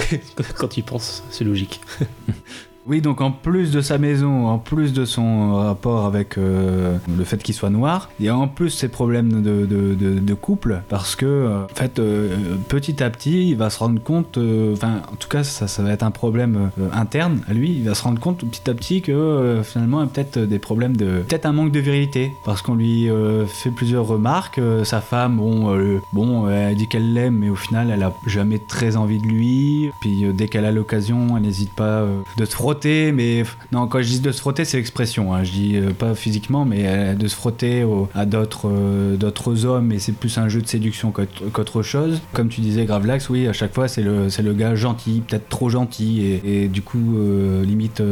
quand 0.56 0.68
tu 0.68 0.80
y 0.80 0.82
penses, 0.82 1.24
c'est 1.30 1.44
logique. 1.44 1.80
Oui, 2.88 3.02
donc 3.02 3.20
en 3.20 3.30
plus 3.30 3.70
de 3.70 3.82
sa 3.82 3.98
maison, 3.98 4.46
en 4.46 4.56
plus 4.56 4.94
de 4.94 5.04
son 5.04 5.56
rapport 5.56 6.06
avec 6.06 6.38
euh, 6.38 6.96
le 7.18 7.24
fait 7.24 7.42
qu'il 7.42 7.54
soit 7.54 7.68
noir, 7.68 8.08
il 8.18 8.24
y 8.24 8.30
a 8.30 8.36
en 8.36 8.48
plus 8.48 8.70
ses 8.70 8.88
problèmes 8.88 9.42
de, 9.42 10.34
couple, 10.34 10.80
parce 10.88 11.14
que, 11.14 11.26
euh, 11.26 11.64
en 11.64 11.74
fait, 11.74 11.98
euh, 11.98 12.56
petit 12.68 13.02
à 13.02 13.10
petit, 13.10 13.50
il 13.50 13.56
va 13.56 13.68
se 13.68 13.78
rendre 13.78 14.00
compte, 14.00 14.38
euh, 14.38 14.72
enfin, 14.72 15.02
en 15.12 15.16
tout 15.16 15.28
cas, 15.28 15.44
ça, 15.44 15.82
va 15.82 15.90
être 15.90 16.02
un 16.02 16.10
problème 16.10 16.70
euh, 16.80 16.88
interne 16.92 17.40
à 17.46 17.52
lui, 17.52 17.72
il 17.72 17.84
va 17.84 17.94
se 17.94 18.02
rendre 18.02 18.20
compte 18.20 18.38
petit 18.48 18.70
à 18.70 18.74
petit 18.74 19.02
que 19.02 19.12
euh, 19.12 19.62
finalement, 19.62 20.00
il 20.00 20.04
y 20.04 20.06
a 20.06 20.10
peut-être 20.10 20.38
des 20.38 20.58
problèmes 20.58 20.96
de. 20.96 21.22
peut-être 21.28 21.44
un 21.44 21.52
manque 21.52 21.72
de 21.72 21.80
vérité, 21.80 22.32
parce 22.46 22.62
qu'on 22.62 22.74
lui 22.74 23.10
euh, 23.10 23.44
fait 23.46 23.70
plusieurs 23.70 24.06
remarques. 24.06 24.58
euh, 24.58 24.84
sa 24.84 25.02
femme, 25.02 25.36
bon, 25.36 25.74
euh, 25.74 25.98
bon, 26.14 26.48
elle 26.48 26.74
dit 26.76 26.88
qu'elle 26.88 27.12
l'aime, 27.12 27.36
mais 27.38 27.50
au 27.50 27.56
final, 27.56 27.90
elle 27.90 28.02
a 28.02 28.14
jamais 28.26 28.58
très 28.58 28.96
envie 28.96 29.18
de 29.18 29.26
lui. 29.26 29.90
Puis 30.00 30.24
euh, 30.24 30.32
dès 30.32 30.48
qu'elle 30.48 30.64
a 30.64 30.72
l'occasion, 30.72 31.36
elle 31.36 31.42
n'hésite 31.42 31.72
pas 31.74 32.00
euh, 32.00 32.20
de 32.38 32.44
se 32.46 32.52
frotter. 32.52 32.77
Mais 32.84 33.42
non, 33.72 33.86
quand 33.88 34.00
je 34.00 34.08
dis 34.08 34.20
de 34.20 34.30
se 34.32 34.40
frotter, 34.40 34.64
c'est 34.64 34.76
l'expression. 34.76 35.34
hein. 35.34 35.44
Je 35.44 35.52
dis 35.52 35.76
euh, 35.76 35.90
pas 35.90 36.14
physiquement, 36.14 36.64
mais 36.64 36.82
euh, 36.86 37.14
de 37.14 37.26
se 37.28 37.34
frotter 37.34 37.84
à 38.14 38.26
d'autres 38.26 38.68
euh, 38.68 39.16
d'autres 39.16 39.64
hommes. 39.64 39.92
Et 39.92 39.98
c'est 39.98 40.12
plus 40.12 40.38
un 40.38 40.48
jeu 40.48 40.60
de 40.62 40.66
séduction 40.66 41.12
qu'autre 41.52 41.82
chose. 41.82 42.20
Comme 42.32 42.48
tu 42.48 42.60
disais, 42.60 42.84
Gravelax, 42.84 43.28
oui, 43.30 43.48
à 43.48 43.52
chaque 43.52 43.74
fois, 43.74 43.88
c'est 43.88 44.02
le, 44.02 44.26
le 44.42 44.52
gars 44.54 44.74
gentil, 44.74 45.22
peut-être 45.26 45.48
trop 45.48 45.68
gentil. 45.68 46.40
Et, 46.44 46.68
du 46.68 46.82
coup, 46.82 47.16
limite, 47.64 48.02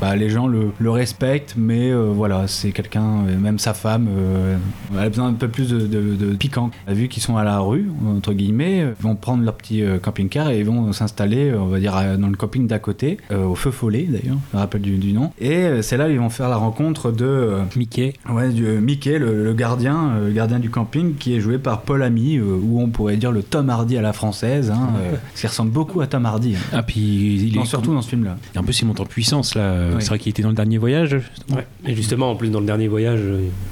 bah, 0.00 0.14
les 0.16 0.28
gens 0.30 0.46
le, 0.46 0.70
respectent, 0.90 1.54
mais 1.56 1.92
voilà, 1.92 2.46
c'est 2.46 2.72
quelqu'un, 2.72 3.22
même 3.40 3.58
sa 3.58 3.74
femme, 3.74 4.08
elle 4.92 4.98
a 4.98 5.08
besoin 5.08 5.28
un 5.28 5.32
peu 5.32 5.48
plus 5.48 5.68
de, 5.70 5.86
de- 5.86 6.34
piquant. 6.36 6.70
Vu 6.88 7.08
qu'ils 7.08 7.22
sont 7.22 7.36
à 7.36 7.44
la 7.44 7.58
rue, 7.60 7.88
entre 8.06 8.32
guillemets, 8.32 8.86
vont 9.00 9.16
prendre 9.16 9.42
leur 9.44 9.54
petit 9.54 9.82
camping-car 10.02 10.50
et 10.50 10.58
ils 10.60 10.64
vont 10.66 10.92
s'installer, 10.92 11.52
on 11.54 11.66
va 11.66 11.78
dire, 11.80 11.94
dans 12.18 12.28
le 12.28 12.36
camping 12.36 12.66
d'à 12.66 12.78
côté, 12.78 13.18
au 13.32 13.54
Feu 13.54 13.70
Follet 13.70 14.01
d'ailleurs, 14.06 14.36
je 14.52 14.56
me 14.56 14.60
rappelle 14.60 14.80
du, 14.82 14.96
du 14.98 15.12
nom. 15.12 15.30
Et 15.40 15.50
euh, 15.64 15.82
c'est 15.82 15.96
là 15.96 16.08
ils 16.08 16.18
vont 16.18 16.30
faire 16.30 16.48
la 16.48 16.56
rencontre 16.56 17.12
de 17.12 17.24
euh, 17.24 17.62
Mickey. 17.76 18.14
Ouais, 18.28 18.50
du, 18.50 18.66
euh, 18.66 18.80
Mickey, 18.80 19.18
le, 19.18 19.44
le 19.44 19.52
gardien, 19.54 20.12
euh, 20.16 20.26
le 20.28 20.32
gardien 20.32 20.58
du 20.58 20.70
camping, 20.70 21.14
qui 21.14 21.34
est 21.34 21.40
joué 21.40 21.58
par 21.58 21.82
Paul 21.82 22.02
Ami, 22.02 22.36
euh, 22.36 22.42
ou 22.62 22.80
on 22.80 22.88
pourrait 22.88 23.16
dire 23.16 23.32
le 23.32 23.42
Tom 23.42 23.68
Hardy 23.70 23.96
à 23.96 24.02
la 24.02 24.12
française, 24.12 24.70
hein, 24.70 24.90
euh, 25.02 25.10
parce 25.28 25.40
qu'il 25.40 25.48
ressemble 25.48 25.70
beaucoup 25.72 26.00
à 26.00 26.06
Tom 26.06 26.26
Hardy. 26.26 26.54
hein. 26.56 26.58
Ah, 26.72 26.82
puis 26.82 27.00
il 27.48 27.54
Non, 27.56 27.62
est 27.62 27.66
surtout 27.66 27.94
dans 27.94 28.02
ce 28.02 28.08
film-là. 28.08 28.36
Et 28.54 28.58
en 28.58 28.62
plus, 28.64 28.80
il 28.80 28.86
monte 28.86 29.00
en 29.00 29.04
puissance 29.06 29.54
là. 29.54 29.74
Oui. 29.90 29.96
C'est 30.00 30.08
vrai 30.08 30.18
qu'il 30.18 30.30
était 30.30 30.42
dans 30.42 30.48
le 30.50 30.54
dernier 30.54 30.78
voyage. 30.78 31.16
justement. 31.18 31.58
Ouais. 31.58 31.66
Et 31.86 31.94
justement, 31.94 32.30
en 32.30 32.36
plus, 32.36 32.50
dans 32.50 32.60
le 32.60 32.66
dernier 32.66 32.88
voyage, 32.88 33.20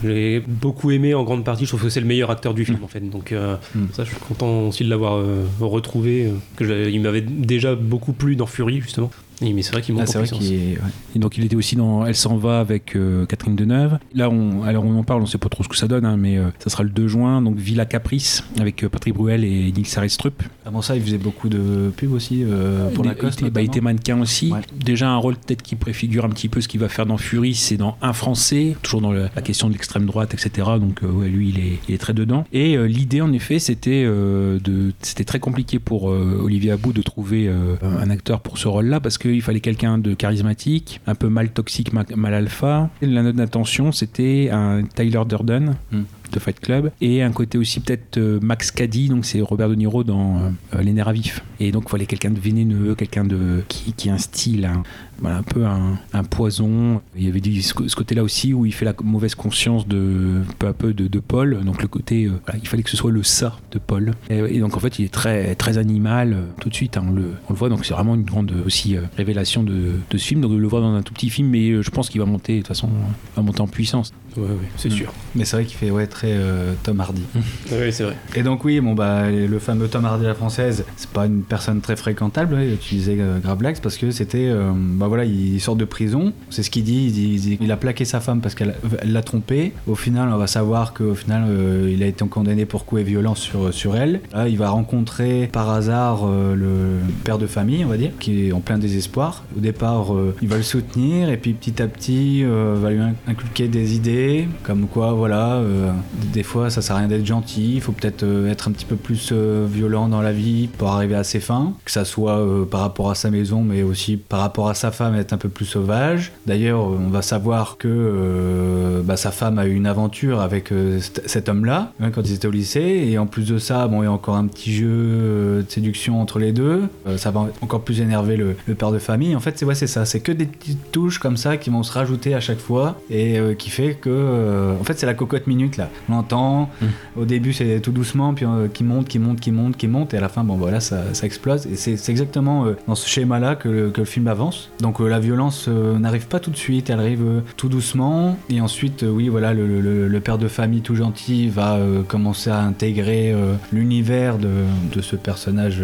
j'ai 0.04 0.40
beaucoup 0.46 0.90
aimé 0.90 1.14
en 1.14 1.24
grande 1.24 1.44
partie. 1.44 1.64
Je 1.64 1.70
trouve 1.70 1.82
que 1.82 1.88
c'est 1.88 2.00
le 2.00 2.06
meilleur 2.06 2.30
acteur 2.30 2.54
du 2.54 2.64
film, 2.64 2.78
en 2.82 2.88
fait. 2.88 3.00
Donc, 3.00 3.32
euh, 3.32 3.56
Mm. 3.74 3.86
ça, 3.92 4.04
je 4.04 4.10
suis 4.10 4.18
content 4.18 4.62
aussi 4.68 4.84
de 4.84 4.90
l'avoir 4.90 5.14
euh, 5.18 5.44
retrouvé. 5.60 6.30
que 6.56 6.88
il 6.90 7.00
m'avait 7.00 7.20
déjà 7.20 7.74
beaucoup 7.74 8.12
plu 8.12 8.36
dans 8.36 8.46
Fury, 8.46 8.80
justement. 8.80 9.10
Et- 9.42 9.52
mais 9.52 9.62
c'est 9.62 9.72
vrai 9.72 9.82
qu'il 9.82 9.94
monte 9.94 10.04
Ah, 10.06 10.10
en 10.10 10.12
vrai 10.12 10.22
puissance. 10.22 10.38
qu'il 10.40 10.54
est. 10.54 10.72
ouais. 10.72 10.90
Et 11.16 11.18
donc 11.18 11.36
il 11.38 11.44
était 11.44 11.56
aussi 11.56 11.76
dans 11.76 12.04
Elle 12.06 12.14
s'en 12.16 12.36
va 12.36 12.60
avec 12.60 12.94
euh, 12.96 13.26
Catherine 13.26 13.56
Deneuve. 13.56 13.98
Là, 14.14 14.28
on, 14.30 14.62
alors 14.64 14.84
on 14.84 14.98
en 14.98 15.02
parle, 15.04 15.22
on 15.22 15.26
sait 15.26 15.38
pas 15.38 15.48
trop 15.48 15.62
ce 15.62 15.68
que 15.68 15.76
ça 15.76 15.88
donne, 15.88 16.04
hein, 16.04 16.16
mais 16.16 16.36
euh, 16.38 16.50
ça 16.58 16.70
sera 16.70 16.82
le 16.82 16.90
2 16.90 17.08
juin. 17.08 17.42
Donc 17.42 17.56
Villa 17.56 17.84
Caprice 17.86 18.44
avec 18.58 18.84
euh, 18.84 18.88
Patrick 18.88 19.14
Bruel 19.14 19.44
et 19.44 19.72
Nils 19.72 19.86
Arestrup. 19.96 20.42
Avant 20.66 20.82
ça, 20.82 20.96
il 20.96 21.02
faisait 21.02 21.18
beaucoup 21.18 21.48
de 21.48 21.90
pubs 21.96 22.12
aussi 22.12 22.42
euh, 22.44 22.90
pour 22.90 23.04
il, 23.04 23.08
Lacoste. 23.08 23.40
il 23.40 23.44
était- 23.46 23.50
bah, 23.54 23.62
il 23.62 23.66
était 23.66 23.80
mannequin 23.80 24.20
aussi. 24.20 24.52
Ouais. 24.52 24.60
Déjà 24.84 25.08
un 25.10 25.16
rôle 25.16 25.36
peut-être 25.36 25.62
qui 25.62 25.74
préfigure 25.76 26.24
un 26.24 26.28
petit 26.30 26.48
peu 26.48 26.60
ce 26.60 26.68
qu'il 26.68 26.80
va 26.80 26.88
faire 26.88 27.06
dans 27.06 27.16
Fury, 27.16 27.54
c'est 27.54 27.76
dans 27.76 27.96
Un 28.02 28.12
Français, 28.12 28.76
toujours 28.82 29.00
dans 29.00 29.12
le- 29.12 29.28
la 29.34 29.42
question 29.42 29.68
de 29.68 29.72
l'extrême 29.72 30.06
droite, 30.06 30.34
etc. 30.34 30.68
Donc 30.80 31.02
euh, 31.02 31.08
ouais, 31.10 31.28
lui, 31.28 31.48
il 31.50 31.58
est, 31.58 31.78
il 31.88 31.94
est 31.94 31.98
très 31.98 32.12
dedans. 32.14 32.44
Et 32.52 32.76
euh, 32.76 32.84
l'idée, 32.86 33.20
en 33.20 33.32
effet, 33.32 33.58
c'était 33.58 34.04
euh, 34.06 34.58
de, 34.62 34.92
c'était 35.02 35.24
très 35.24 35.40
compliqué 35.40 35.78
pour 35.78 36.10
euh, 36.10 36.40
Olivier 36.44 36.72
Abou 36.72 36.92
de 36.92 37.02
trouver 37.02 37.48
euh, 37.48 37.74
un 37.82 38.10
acteur 38.10 38.40
pour 38.40 38.58
ce 38.58 38.68
rôle-là 38.68 39.00
parce 39.00 39.18
qu'il 39.32 39.42
fallait 39.42 39.60
quelqu'un 39.60 39.98
de 39.98 40.14
charismatique, 40.14 41.00
un 41.06 41.14
peu 41.14 41.28
mal 41.28 41.50
toxique, 41.50 41.92
ma- 41.92 42.04
mal 42.16 42.34
alpha. 42.34 42.90
La 43.02 43.22
note 43.22 43.36
d'attention, 43.36 43.92
c'était 43.92 44.48
un 44.52 44.82
Tyler 44.84 45.22
Durden. 45.28 45.74
Hmm. 45.92 46.02
De 46.30 46.38
Fight 46.38 46.60
Club 46.60 46.90
et 47.00 47.22
un 47.22 47.32
côté 47.32 47.58
aussi 47.58 47.80
peut-être 47.80 48.18
euh, 48.18 48.38
Max 48.42 48.70
Caddy 48.70 49.08
donc 49.08 49.24
c'est 49.24 49.40
Robert 49.40 49.68
De 49.68 49.74
Niro 49.74 50.04
dans 50.04 50.38
euh, 50.38 50.50
euh, 50.74 50.82
Les 50.82 50.92
nerfs 50.92 51.08
à 51.08 51.12
vif. 51.12 51.42
Et 51.58 51.72
donc 51.72 51.84
il 51.86 51.90
fallait 51.90 52.06
quelqu'un 52.06 52.30
de 52.30 52.40
vénéneux 52.40 52.94
quelqu'un 52.94 53.24
de 53.24 53.62
qui, 53.68 53.92
qui 53.92 54.10
a 54.10 54.14
un 54.14 54.18
style 54.18 54.64
un, 54.64 54.82
voilà, 55.18 55.42
peu 55.42 55.66
un, 55.66 56.24
poison. 56.24 57.02
Il 57.16 57.24
y 57.24 57.28
avait 57.28 57.40
ce, 57.60 57.88
ce 57.88 57.96
côté 57.96 58.14
là 58.14 58.22
aussi 58.22 58.54
où 58.54 58.64
il 58.66 58.72
fait 58.72 58.84
la 58.84 58.94
mauvaise 59.02 59.34
conscience 59.34 59.86
de 59.86 60.40
peu 60.58 60.68
à 60.68 60.72
peu 60.72 60.94
de, 60.94 61.20
Paul. 61.20 61.62
Donc 61.64 61.82
le 61.82 61.88
côté 61.88 62.26
voilà, 62.26 62.58
il 62.62 62.66
fallait 62.66 62.82
que 62.82 62.90
ce 62.90 62.96
soit 62.96 63.10
le 63.10 63.22
ça 63.22 63.58
de 63.72 63.78
Paul. 63.78 64.12
Et, 64.30 64.58
donc 64.58 64.76
en 64.76 64.80
fait 64.80 64.98
il 64.98 65.04
est 65.04 65.12
très 65.12 65.54
très 65.54 65.78
animal 65.78 66.36
tout 66.60 66.68
de 66.68 66.74
suite 66.74 66.96
hein, 66.96 67.04
on, 67.06 67.12
le, 67.12 67.32
on 67.48 67.52
le 67.52 67.58
voit. 67.58 67.68
Donc 67.68 67.84
c'est 67.84 67.94
vraiment 67.94 68.14
une 68.14 68.24
grande 68.24 68.52
aussi 68.64 68.96
révélation 69.16 69.62
de, 69.62 69.92
de 70.08 70.18
ce 70.18 70.24
film. 70.24 70.40
Donc 70.40 70.52
de 70.52 70.56
le 70.56 70.68
voir 70.68 70.82
dans 70.82 70.94
un 70.94 71.02
tout 71.02 71.12
petit 71.12 71.30
film 71.30 71.48
mais 71.48 71.82
je 71.82 71.90
pense 71.90 72.08
qu'il 72.08 72.20
va 72.20 72.26
monter 72.26 72.54
de 72.54 72.58
toute 72.58 72.68
façon 72.68 72.88
va 73.36 73.42
monter 73.42 73.60
en 73.60 73.68
puissance 73.68 74.12
Ouais, 74.36 74.44
ouais, 74.44 74.68
c'est 74.76 74.90
sûr. 74.90 75.12
Mais 75.34 75.44
c'est 75.44 75.56
vrai 75.56 75.64
qu'il 75.64 75.76
fait 75.76 75.90
ouais, 75.90 76.06
très 76.06 76.32
euh, 76.32 76.72
Tom 76.82 77.00
Hardy. 77.00 77.22
Ouais, 77.72 77.90
c'est 77.92 78.04
vrai. 78.04 78.16
Et 78.34 78.42
donc 78.42 78.64
oui, 78.64 78.80
bon 78.80 78.94
bah 78.94 79.30
le 79.30 79.58
fameux 79.58 79.88
Tom 79.88 80.04
Hardy 80.04 80.24
à 80.24 80.28
la 80.28 80.34
française, 80.34 80.84
c'est 80.96 81.10
pas 81.10 81.26
une 81.26 81.42
personne 81.42 81.80
très 81.80 81.96
fréquentable, 81.96 82.54
ouais, 82.54 82.76
tu 82.80 82.94
disais 82.96 83.16
euh, 83.18 83.38
Gravelax, 83.38 83.80
parce 83.80 83.96
que 83.96 84.10
c'était, 84.10 84.48
euh, 84.48 84.72
bah 84.74 85.06
voilà, 85.08 85.24
il 85.24 85.60
sort 85.60 85.76
de 85.76 85.84
prison, 85.84 86.32
c'est 86.50 86.62
ce 86.62 86.70
qu'il 86.70 86.84
dit, 86.84 87.04
il, 87.06 87.12
dit, 87.12 87.28
il 87.34 87.40
dit- 87.40 87.58
il 87.60 87.70
a 87.72 87.76
plaqué 87.76 88.04
sa 88.04 88.20
femme 88.20 88.40
parce 88.40 88.54
qu'elle 88.54 88.74
elle 89.02 89.12
l'a 89.12 89.22
trompé. 89.22 89.72
Au 89.86 89.94
final, 89.94 90.28
on 90.32 90.36
va 90.36 90.46
savoir 90.46 90.94
qu'au 90.94 91.14
final, 91.14 91.44
euh, 91.48 91.90
il 91.92 92.02
a 92.02 92.06
été 92.06 92.24
condamné 92.26 92.66
pour 92.66 92.84
coups 92.84 93.00
et 93.02 93.04
violence 93.04 93.38
sur, 93.40 93.72
sur 93.72 93.96
elle. 93.96 94.20
Là, 94.32 94.48
il 94.48 94.58
va 94.58 94.68
rencontrer 94.70 95.48
par 95.52 95.70
hasard 95.70 96.20
euh, 96.26 96.54
le 96.54 96.98
père 97.24 97.38
de 97.38 97.46
famille, 97.46 97.84
on 97.84 97.88
va 97.88 97.96
dire, 97.96 98.10
qui 98.18 98.48
est 98.48 98.52
en 98.52 98.60
plein 98.60 98.78
désespoir. 98.78 99.44
Au 99.56 99.60
départ, 99.60 100.14
euh, 100.14 100.34
il 100.42 100.48
va 100.48 100.56
le 100.56 100.62
soutenir 100.62 101.30
et 101.30 101.36
puis 101.36 101.52
petit 101.54 101.80
à 101.82 101.86
petit, 101.86 102.42
euh, 102.44 102.74
va 102.80 102.90
lui 102.90 103.00
in- 103.00 103.14
inculquer 103.26 103.68
des 103.68 103.94
idées, 103.94 104.19
comme 104.62 104.86
quoi, 104.86 105.12
voilà, 105.12 105.54
euh, 105.54 105.92
des 106.32 106.42
fois, 106.42 106.70
ça 106.70 106.82
sert 106.82 106.96
à 106.96 107.00
rien 107.00 107.08
d'être 107.08 107.26
gentil, 107.26 107.74
il 107.74 107.80
faut 107.80 107.92
peut-être 107.92 108.22
euh, 108.22 108.50
être 108.50 108.68
un 108.68 108.72
petit 108.72 108.84
peu 108.84 108.96
plus 108.96 109.30
euh, 109.32 109.66
violent 109.70 110.08
dans 110.08 110.22
la 110.22 110.32
vie 110.32 110.68
pour 110.78 110.88
arriver 110.88 111.14
à 111.14 111.24
ses 111.24 111.40
fins, 111.40 111.72
que 111.84 111.90
ça 111.90 112.04
soit 112.04 112.46
par 112.70 112.80
rapport 112.80 113.10
à 113.10 113.14
sa 113.14 113.30
maison, 113.30 113.62
mais 113.62 113.82
aussi 113.82 114.16
par 114.16 114.40
rapport 114.40 114.68
à 114.68 114.74
sa 114.74 114.90
femme, 114.90 115.14
être 115.14 115.32
un 115.32 115.38
peu 115.38 115.48
plus 115.48 115.64
sauvage. 115.64 116.32
D'ailleurs, 116.46 116.82
on 116.82 117.08
va 117.08 117.22
savoir 117.22 117.76
que 117.78 119.02
bah, 119.04 119.16
sa 119.16 119.30
femme 119.30 119.58
a 119.58 119.66
eu 119.66 119.74
une 119.74 119.86
aventure 119.86 120.40
avec 120.40 120.72
cet- 121.00 121.48
homme-là, 121.48 121.92
hein, 122.00 122.10
quand 122.10 122.22
ils 122.22 122.34
étaient 122.34 122.48
au 122.48 122.52
lycée, 122.52 123.08
et 123.08 123.18
en 123.18 123.26
plus 123.26 123.48
de 123.48 123.58
ça, 123.58 123.88
bon, 123.88 124.02
il 124.02 124.04
y 124.04 124.08
a 124.08 124.12
encore 124.12 124.36
un 124.36 124.46
petit 124.46 124.72
jeu 124.72 125.62
de 125.62 125.66
séduction 125.68 126.20
entre 126.20 126.38
les 126.38 126.52
deux. 126.52 126.82
Ça 127.16 127.30
va 127.30 127.48
encore 127.60 127.82
plus 127.82 128.00
énerver 128.00 128.36
le, 128.36 128.56
père 128.74 128.92
de 128.92 128.98
famille. 128.98 129.34
En 129.34 129.40
fait, 129.40 129.58
c'est 129.58 129.64
ouais, 129.64 129.74
ça, 129.74 130.04
c'est 130.04 130.20
que 130.20 130.32
des 130.32 130.46
petites 130.46 130.92
touches 130.92 131.18
comme 131.18 131.36
ça 131.36 131.56
qui 131.56 131.70
vont 131.70 131.82
se 131.82 131.92
rajouter 131.92 132.34
à 132.34 132.40
chaque 132.40 132.60
fois 132.60 133.00
et 133.10 133.38
qui 133.58 133.70
fait 133.70 133.94
que, 133.94 134.09
euh, 134.10 134.74
en 134.80 134.84
fait, 134.84 134.98
c'est 134.98 135.06
la 135.06 135.14
cocotte 135.14 135.46
minute 135.46 135.76
là. 135.76 135.88
On 136.08 136.14
entend. 136.14 136.70
Au 137.16 137.24
début, 137.24 137.52
c'est 137.52 137.80
tout 137.80 137.92
doucement, 137.92 138.34
puis 138.34 138.44
euh, 138.46 138.68
qui 138.72 138.84
monte, 138.84 139.08
qui 139.08 139.18
monte, 139.18 139.40
qui 139.40 139.52
monte, 139.52 139.76
qui 139.76 139.88
monte, 139.88 140.14
et 140.14 140.16
à 140.16 140.20
la 140.20 140.28
fin, 140.28 140.44
bon 140.44 140.56
voilà, 140.56 140.80
ça, 140.80 141.02
ça 141.12 141.26
explose. 141.26 141.66
Et 141.66 141.76
c'est 141.76 142.08
exactement 142.10 142.66
euh, 142.66 142.76
dans 142.86 142.94
ce 142.94 143.08
schéma-là 143.08 143.56
que, 143.56 143.68
le- 143.68 143.90
que 143.90 144.00
le 144.00 144.04
film 144.06 144.28
avance. 144.28 144.70
Donc 144.80 145.00
la 145.00 145.18
violence 145.20 145.68
n'arrive 145.68 146.26
pas 146.26 146.40
tout 146.40 146.50
de 146.50 146.56
suite, 146.56 146.90
elle 146.90 147.00
arrive 147.00 147.42
tout 147.56 147.68
doucement. 147.68 148.36
Et 148.48 148.60
ensuite, 148.60 149.04
oui, 149.08 149.28
voilà, 149.28 149.54
le, 149.54 149.66
le- 149.80 150.08
le 150.08 150.20
père 150.20 150.38
de 150.38 150.48
famille 150.48 150.80
tout 150.82 150.94
gentil 150.96 151.48
va 151.48 151.78
commencer 152.08 152.50
à 152.50 152.60
intégrer 152.60 153.34
l'univers 153.72 154.38
de, 154.38 154.48
de 154.94 155.00
ce 155.00 155.16
personnage 155.16 155.82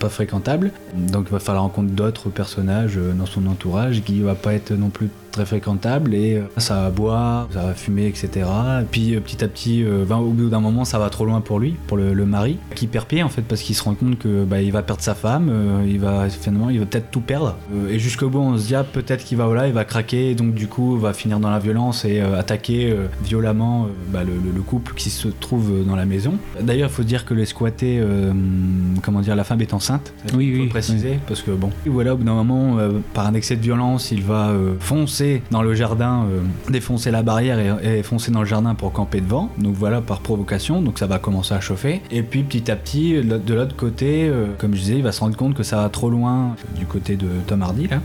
pas 0.00 0.08
fréquentable. 0.08 0.70
Donc 0.96 1.26
il 1.28 1.32
va 1.32 1.38
faire 1.38 1.54
la 1.54 1.60
rencontre 1.60 1.90
d'autres 1.92 2.28
personnages 2.30 2.98
dans 3.18 3.26
son 3.26 3.46
entourage 3.46 4.02
qui 4.02 4.20
va 4.20 4.34
pas 4.34 4.54
être 4.54 4.72
non 4.72 4.88
plus 4.90 5.08
très 5.34 5.44
fréquentable 5.46 6.14
et 6.14 6.34
euh, 6.36 6.42
ça 6.58 6.82
va 6.82 6.90
boire, 6.90 7.48
ça 7.52 7.62
va 7.64 7.74
fumer, 7.74 8.06
etc. 8.06 8.30
Et 8.80 8.84
puis 8.90 9.14
euh, 9.14 9.20
petit 9.20 9.42
à 9.44 9.48
petit, 9.48 9.82
euh, 9.82 10.04
ben, 10.08 10.16
au 10.16 10.30
bout 10.30 10.48
d'un 10.48 10.60
moment, 10.60 10.84
ça 10.84 10.98
va 10.98 11.10
trop 11.10 11.24
loin 11.24 11.40
pour 11.40 11.58
lui, 11.58 11.74
pour 11.86 11.96
le, 11.96 12.14
le 12.14 12.24
mari, 12.26 12.56
qui 12.74 12.86
perd 12.86 13.06
pied 13.06 13.22
en 13.22 13.28
fait 13.28 13.42
parce 13.42 13.60
qu'il 13.62 13.74
se 13.74 13.82
rend 13.82 13.94
compte 13.94 14.18
que 14.18 14.44
bah, 14.44 14.62
il 14.62 14.70
va 14.72 14.82
perdre 14.82 15.02
sa 15.02 15.14
femme, 15.14 15.48
euh, 15.50 15.84
il 15.86 15.98
va 15.98 16.28
finalement, 16.30 16.70
il 16.70 16.78
va 16.78 16.86
peut-être 16.86 17.10
tout 17.10 17.20
perdre. 17.20 17.56
Euh, 17.74 17.90
et 17.90 17.98
jusqu'au 17.98 18.28
bout, 18.28 18.38
on 18.38 18.56
se 18.56 18.66
dit 18.68 18.74
ah, 18.74 18.84
peut-être 18.84 19.24
qu'il 19.24 19.36
va 19.38 19.46
voilà, 19.46 19.66
il 19.66 19.72
va 19.74 19.84
craquer, 19.84 20.30
et 20.30 20.34
donc 20.34 20.54
du 20.54 20.68
coup, 20.68 20.96
va 20.98 21.12
finir 21.12 21.40
dans 21.40 21.50
la 21.50 21.58
violence 21.58 22.04
et 22.04 22.20
euh, 22.20 22.38
attaquer 22.38 22.94
violemment 23.24 23.88
bah, 24.12 24.22
le, 24.24 24.32
le- 24.32 24.52
le 24.54 24.62
couple 24.62 24.94
qui 24.94 25.10
se 25.10 25.26
trouve 25.28 25.84
dans 25.86 25.96
la 25.96 26.06
maison. 26.06 26.34
D'ailleurs, 26.60 26.88
il 26.90 26.94
faut 26.94 27.02
dire 27.02 27.24
que 27.24 27.34
les 27.34 27.44
squattés, 27.46 28.00
comment 29.02 29.20
dire, 29.20 29.34
la 29.36 29.44
femme 29.44 29.60
est 29.60 29.74
enceinte. 29.74 30.12
Oui, 30.34 30.54
faut 30.54 30.62
oui, 30.62 30.68
préciser 30.68 31.18
parce 31.26 31.42
que 31.42 31.50
bon, 31.50 31.70
voilà, 31.86 32.14
au 32.14 32.16
bout 32.16 32.24
d'un 32.24 32.34
moment, 32.34 32.76
par 33.14 33.26
un 33.26 33.34
excès 33.34 33.56
de 33.56 33.62
violence, 33.62 34.10
il 34.12 34.22
va 34.22 34.48
euh, 34.50 34.74
foncer 35.24 35.42
dans 35.50 35.62
le 35.62 35.74
jardin, 35.74 36.26
euh, 36.30 36.40
défoncer 36.70 37.10
la 37.10 37.22
barrière 37.22 37.58
et, 37.58 37.98
et 37.98 38.02
foncer 38.02 38.30
dans 38.30 38.40
le 38.40 38.46
jardin 38.46 38.74
pour 38.74 38.92
camper 38.92 39.20
devant. 39.20 39.50
Donc 39.58 39.74
voilà, 39.74 40.00
par 40.00 40.20
provocation, 40.20 40.82
donc 40.82 40.98
ça 40.98 41.06
va 41.06 41.18
commencer 41.18 41.54
à 41.54 41.60
chauffer. 41.60 42.02
Et 42.10 42.22
puis 42.22 42.42
petit 42.42 42.70
à 42.70 42.76
petit, 42.76 43.14
de 43.22 43.54
l'autre 43.54 43.76
côté, 43.76 44.28
euh, 44.28 44.46
comme 44.58 44.74
je 44.74 44.80
disais, 44.80 44.96
il 44.96 45.02
va 45.02 45.12
se 45.12 45.20
rendre 45.20 45.36
compte 45.36 45.54
que 45.54 45.62
ça 45.62 45.76
va 45.76 45.88
trop 45.88 46.10
loin 46.10 46.50
euh, 46.50 46.78
du 46.78 46.86
côté 46.86 47.16
de 47.16 47.26
Tom 47.46 47.62
Hardy 47.62 47.88
là. 47.88 48.00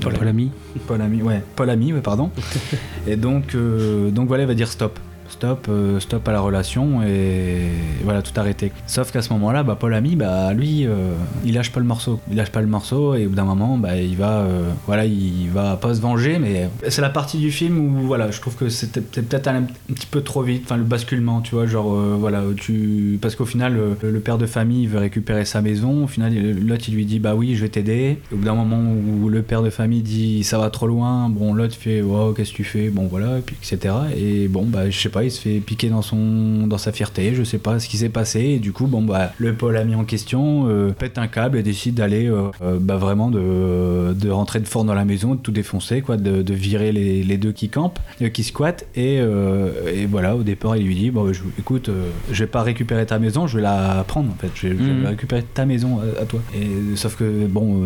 Paul 0.00 0.28
Ami 0.28 0.50
Paul 0.86 1.00
Ami, 1.00 1.22
ouais, 1.22 1.42
Paul 1.56 1.70
Ami, 1.70 1.92
ouais, 1.92 2.00
pardon. 2.00 2.30
et 3.06 3.16
donc, 3.16 3.54
euh, 3.54 4.10
donc 4.10 4.28
voilà, 4.28 4.44
il 4.44 4.46
va 4.46 4.54
dire 4.54 4.68
stop. 4.68 4.98
Stop, 5.32 5.66
euh, 5.68 5.98
stop 5.98 6.28
à 6.28 6.32
la 6.32 6.40
relation 6.40 7.02
et 7.02 7.62
voilà, 8.04 8.22
tout 8.22 8.38
arrêter. 8.38 8.70
Sauf 8.86 9.10
qu'à 9.10 9.22
ce 9.22 9.32
moment-là, 9.32 9.62
bah, 9.62 9.76
Paul 9.78 9.94
Ami, 9.94 10.14
bah, 10.14 10.52
lui, 10.52 10.86
euh, 10.86 11.14
il 11.44 11.54
lâche 11.54 11.72
pas 11.72 11.80
le 11.80 11.86
morceau. 11.86 12.20
Il 12.30 12.36
lâche 12.36 12.50
pas 12.50 12.60
le 12.60 12.66
morceau 12.66 13.14
et 13.14 13.26
au 13.26 13.30
bout 13.30 13.34
d'un 13.34 13.44
moment, 13.44 13.78
bah, 13.78 13.96
il 13.96 14.16
va, 14.16 14.40
euh, 14.40 14.70
voilà, 14.86 15.04
il 15.06 15.48
va 15.50 15.76
pas 15.76 15.94
se 15.94 16.00
venger, 16.00 16.38
mais 16.38 16.68
c'est 16.88 17.02
la 17.02 17.10
partie 17.10 17.38
du 17.38 17.50
film 17.50 17.78
où, 17.78 18.06
voilà, 18.06 18.30
je 18.30 18.40
trouve 18.40 18.54
que 18.54 18.68
c'était 18.68 19.00
peut-être 19.00 19.48
un, 19.48 19.62
un 19.62 19.94
petit 19.94 20.06
peu 20.06 20.20
trop 20.20 20.42
vite, 20.42 20.62
enfin, 20.66 20.76
le 20.76 20.84
basculement, 20.84 21.40
tu 21.40 21.54
vois, 21.54 21.66
genre, 21.66 21.92
voilà, 22.18 22.42
tu, 22.56 23.18
parce 23.20 23.34
qu'au 23.34 23.46
final, 23.46 23.78
le, 24.00 24.20
père 24.20 24.38
de 24.38 24.46
famille 24.46 24.86
veut 24.86 24.98
récupérer 24.98 25.44
sa 25.44 25.62
maison, 25.62 26.04
au 26.04 26.06
final, 26.06 26.32
l'autre, 26.60 26.84
il 26.88 26.94
lui 26.94 27.06
dit, 27.06 27.18
bah 27.18 27.34
oui, 27.34 27.56
je 27.56 27.62
vais 27.62 27.68
t'aider. 27.68 28.18
Au 28.32 28.36
bout 28.36 28.44
d'un 28.44 28.54
moment 28.54 28.80
où 28.80 29.28
le 29.28 29.42
père 29.42 29.62
de 29.62 29.70
famille 29.70 30.02
dit, 30.02 30.44
ça 30.44 30.58
va 30.58 30.70
trop 30.70 30.86
loin, 30.86 31.28
bon, 31.28 31.54
l'autre 31.54 31.74
fait, 31.74 32.02
wow, 32.02 32.32
qu'est-ce 32.32 32.52
que 32.52 32.56
tu 32.56 32.64
fais, 32.64 32.90
bon, 32.90 33.06
voilà, 33.06 33.38
et 33.38 33.40
puis, 33.40 33.56
etc. 33.60 33.94
Et 34.16 34.48
bon, 34.48 34.66
bah, 34.66 34.90
je 34.90 34.98
sais 34.98 35.08
pas, 35.08 35.21
il 35.24 35.30
se 35.30 35.40
fait 35.40 35.58
piquer 35.60 35.88
dans 35.88 36.02
son, 36.02 36.66
dans 36.66 36.78
sa 36.78 36.92
fierté, 36.92 37.34
je 37.34 37.42
sais 37.44 37.58
pas 37.58 37.78
ce 37.78 37.88
qui 37.88 37.96
s'est 37.96 38.08
passé, 38.08 38.40
et 38.40 38.58
du 38.58 38.72
coup, 38.72 38.86
bon, 38.86 39.02
bah, 39.02 39.32
le 39.38 39.54
Paul 39.54 39.76
ami 39.76 39.94
en 39.94 40.04
question 40.04 40.66
euh, 40.68 40.90
pète 40.92 41.18
un 41.18 41.26
câble 41.28 41.58
et 41.58 41.62
décide 41.62 41.94
d'aller, 41.94 42.26
euh, 42.28 42.48
euh, 42.62 42.78
bah, 42.80 42.96
vraiment 42.96 43.30
de, 43.30 44.12
de 44.14 44.30
rentrer 44.30 44.60
de 44.60 44.66
fort 44.66 44.84
dans 44.84 44.94
la 44.94 45.04
maison, 45.04 45.34
de 45.34 45.40
tout 45.40 45.52
défoncer, 45.52 46.00
quoi, 46.02 46.16
de, 46.16 46.42
de 46.42 46.54
virer 46.54 46.92
les, 46.92 47.22
les 47.22 47.36
deux 47.36 47.52
qui 47.52 47.68
campent, 47.68 47.98
euh, 48.20 48.28
qui 48.28 48.44
squattent, 48.44 48.86
et, 48.96 49.16
et 49.16 50.06
voilà, 50.06 50.36
au 50.36 50.42
départ, 50.42 50.76
il 50.76 50.86
lui 50.86 50.94
dit, 50.94 51.10
bon, 51.10 51.32
je- 51.32 51.42
écoute, 51.58 51.90
je 52.30 52.44
vais 52.44 52.50
pas 52.50 52.62
récupérer 52.62 53.06
ta 53.06 53.18
maison, 53.18 53.46
je 53.46 53.56
vais 53.56 53.62
la 53.62 54.04
prendre, 54.06 54.30
en 54.30 54.34
fait, 54.36 54.50
je 54.54 54.68
vais, 54.68 54.76
je 54.76 54.82
vais 54.82 54.92
Mhm. 54.92 55.06
récupérer 55.06 55.42
ta 55.42 55.64
maison 55.66 55.98
à, 56.00 56.22
à 56.22 56.24
toi. 56.26 56.40
Et, 56.54 56.96
sauf 56.96 57.16
que, 57.16 57.46
bon, 57.46 57.82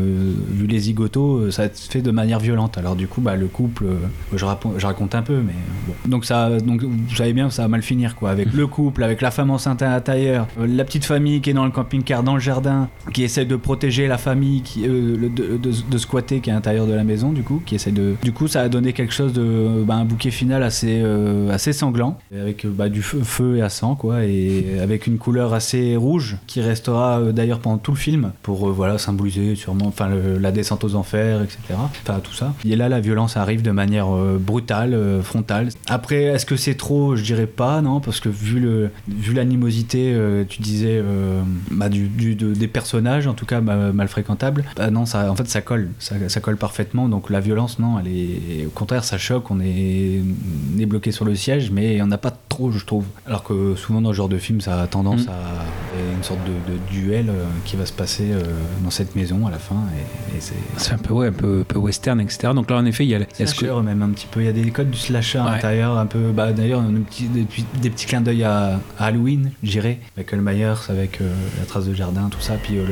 vu 0.50 0.66
les 0.66 0.78
zigotos, 0.78 1.50
ça 1.50 1.72
se 1.72 1.90
fait 1.90 2.02
de 2.02 2.10
manière 2.10 2.38
violente, 2.40 2.78
alors 2.78 2.96
du 2.96 3.06
coup, 3.06 3.20
bah, 3.20 3.36
le 3.36 3.46
couple, 3.46 3.86
je, 4.34 4.44
raconte, 4.44 4.74
je 4.78 4.86
raconte 4.86 5.14
un 5.14 5.22
peu, 5.22 5.36
mais 5.40 5.52
bon. 5.86 5.94
Donc, 6.06 6.24
ça, 6.24 6.58
donc, 6.60 6.82
vous 6.82 7.14
bien 7.32 7.50
ça 7.50 7.62
va 7.62 7.68
mal 7.68 7.82
finir, 7.82 8.16
quoi, 8.16 8.30
avec 8.30 8.52
le 8.52 8.66
couple, 8.66 9.02
avec 9.02 9.20
la 9.20 9.30
femme 9.30 9.50
enceinte 9.50 9.82
à 9.82 9.90
l'intérieur, 9.90 10.46
euh, 10.58 10.66
la 10.66 10.84
petite 10.84 11.04
famille 11.04 11.40
qui 11.40 11.50
est 11.50 11.54
dans 11.54 11.64
le 11.64 11.70
camping-car, 11.70 12.22
dans 12.22 12.34
le 12.34 12.40
jardin, 12.40 12.88
qui 13.12 13.22
essaie 13.22 13.44
de 13.44 13.56
protéger 13.56 14.06
la 14.06 14.18
famille, 14.18 14.62
qui, 14.62 14.86
euh, 14.86 15.28
de, 15.28 15.58
de, 15.58 15.98
squatter, 15.98 16.40
qui 16.40 16.50
est 16.50 16.52
à 16.52 16.56
l'intérieur 16.56 16.86
de 16.86 16.92
la 16.92 17.04
maison, 17.04 17.32
du 17.32 17.42
coup, 17.42 17.62
qui 17.64 17.74
essaie 17.74 17.92
de. 17.92 18.14
Du 18.22 18.32
coup, 18.32 18.48
ça 18.48 18.62
a 18.62 18.68
donné 18.68 18.92
quelque 18.92 19.12
chose 19.12 19.32
de. 19.32 19.82
bah, 19.84 19.94
un 19.94 20.04
bouquet 20.04 20.30
final 20.30 20.62
assez, 20.62 21.00
euh, 21.02 21.50
assez 21.50 21.72
sanglant, 21.72 22.18
avec 22.32 22.66
bah, 22.66 22.88
du 22.88 23.02
feu, 23.02 23.20
feu 23.22 23.56
et 23.56 23.62
à 23.62 23.68
sang, 23.68 23.94
quoi, 23.94 24.24
et 24.24 24.78
avec 24.80 25.06
une 25.06 25.18
couleur 25.18 25.54
assez 25.54 25.96
rouge, 25.96 26.36
qui 26.46 26.60
restera 26.60 27.20
d'ailleurs 27.32 27.60
pendant 27.60 27.78
tout 27.78 27.92
le 27.92 27.98
film, 27.98 28.32
pour 28.42 28.70
voilà, 28.72 28.98
symboliser 28.98 29.54
sûrement 29.54 29.86
enfin, 29.86 30.10
la 30.40 30.52
descente 30.52 30.84
aux 30.84 30.94
enfers, 30.94 31.42
etc. 31.42 31.58
Enfin, 32.02 32.20
tout 32.22 32.34
ça. 32.34 32.54
Et 32.64 32.76
là, 32.76 32.88
la 32.88 33.00
violence 33.00 33.36
arrive 33.36 33.62
de 33.62 33.70
manière 33.70 34.08
brutale, 34.38 34.98
frontale. 35.22 35.68
Après, 35.88 36.24
est-ce 36.24 36.46
que 36.46 36.56
c'est 36.56 36.74
trop 36.74 37.15
Je 37.16 37.22
dirais 37.24 37.46
pas, 37.46 37.80
non, 37.82 38.00
parce 38.00 38.20
que 38.20 38.28
vu 38.28 38.60
le 38.60 38.90
vu 39.08 39.32
l'animosité, 39.34 40.12
euh, 40.14 40.44
tu 40.48 40.62
disais, 40.62 41.00
euh, 41.02 41.40
bah, 41.70 41.88
du, 41.88 42.08
du- 42.08 42.34
de- 42.34 42.54
des 42.54 42.68
personnages, 42.68 43.26
en 43.26 43.34
tout 43.34 43.46
cas 43.46 43.60
bah, 43.60 43.92
mal 43.92 44.08
fréquentables, 44.08 44.64
bah, 44.76 44.90
non, 44.90 45.06
ça, 45.06 45.30
en 45.30 45.36
fait, 45.36 45.48
ça 45.48 45.60
colle, 45.60 45.88
ça, 45.98 46.14
ça 46.28 46.40
colle 46.40 46.56
parfaitement. 46.56 47.08
Donc 47.08 47.30
la 47.30 47.40
violence, 47.40 47.78
non, 47.78 47.98
elle 47.98 48.08
est, 48.08 48.66
au 48.66 48.70
contraire, 48.70 49.04
ça 49.04 49.18
choque. 49.18 49.50
On 49.50 49.60
est, 49.60 50.20
on 50.76 50.78
est 50.80 50.86
bloqué 50.86 51.12
sur 51.12 51.24
le 51.24 51.34
siège, 51.34 51.70
mais 51.70 52.00
on 52.02 52.06
n'a 52.06 52.18
pas 52.18 52.32
trop, 52.48 52.70
je 52.70 52.84
trouve. 52.84 53.04
Alors 53.26 53.42
que 53.44 53.74
souvent 53.74 54.00
dans 54.00 54.10
ce 54.10 54.16
genre 54.16 54.28
de 54.28 54.38
film, 54.38 54.60
ça 54.60 54.80
a 54.82 54.86
tendance 54.86 55.26
Mm. 55.26 55.30
à 55.30 55.32
à 55.96 56.14
une 56.16 56.22
sorte 56.22 56.40
de, 56.44 56.72
de 56.74 56.78
duel 56.90 57.30
euh, 57.30 57.44
qui 57.64 57.76
va 57.76 57.86
se 57.86 57.92
passer 57.92 58.24
dans 58.84 58.90
cette 58.90 59.16
maison 59.16 59.46
à 59.46 59.50
la 59.50 59.58
fin, 59.58 59.76
et, 60.34 60.36
et 60.36 60.40
c'est 60.76 60.92
un 60.92 60.98
peu, 60.98 61.14
ouais, 61.14 61.28
un 61.28 61.32
peu, 61.32 61.64
western, 61.74 62.20
etc. 62.20 62.48
Donc 62.54 62.70
là, 62.70 62.76
en 62.76 62.84
effet, 62.84 63.04
il 63.04 63.08
y 63.10 63.14
a, 63.14 63.18
y 63.20 63.22
a 63.22 63.26
ce 63.46 63.46
slasher 63.46 63.72
que- 63.74 63.80
même 63.82 64.02
un 64.02 64.10
petit 64.10 64.26
peu. 64.30 64.40
Il 64.40 64.46
y 64.46 64.48
a 64.48 64.52
des 64.52 64.70
codes 64.70 64.90
du 64.90 64.98
slasher 64.98 65.38
à 65.38 65.44
Ouais. 65.44 65.50
l'intérieur, 65.52 65.96
un 65.96 66.04
peu. 66.06 66.32
Bah, 66.32 66.52
D'ailleurs, 66.52 66.82
des, 67.00 67.42
petits- 67.42 67.64
des 67.82 67.90
petits 67.90 68.06
clins 68.06 68.20
d'œil 68.20 68.44
à, 68.44 68.80
à 68.98 69.06
Halloween, 69.06 69.50
j'irais, 69.62 69.98
avec 70.16 70.32
Michael 70.32 70.40
Myers, 70.42 70.74
avec 70.90 71.20
euh, 71.20 71.32
la 71.58 71.64
trace 71.66 71.86
de 71.86 71.94
jardin, 71.94 72.28
tout 72.30 72.40
ça. 72.40 72.54
Puis 72.62 72.78
euh, 72.78 72.84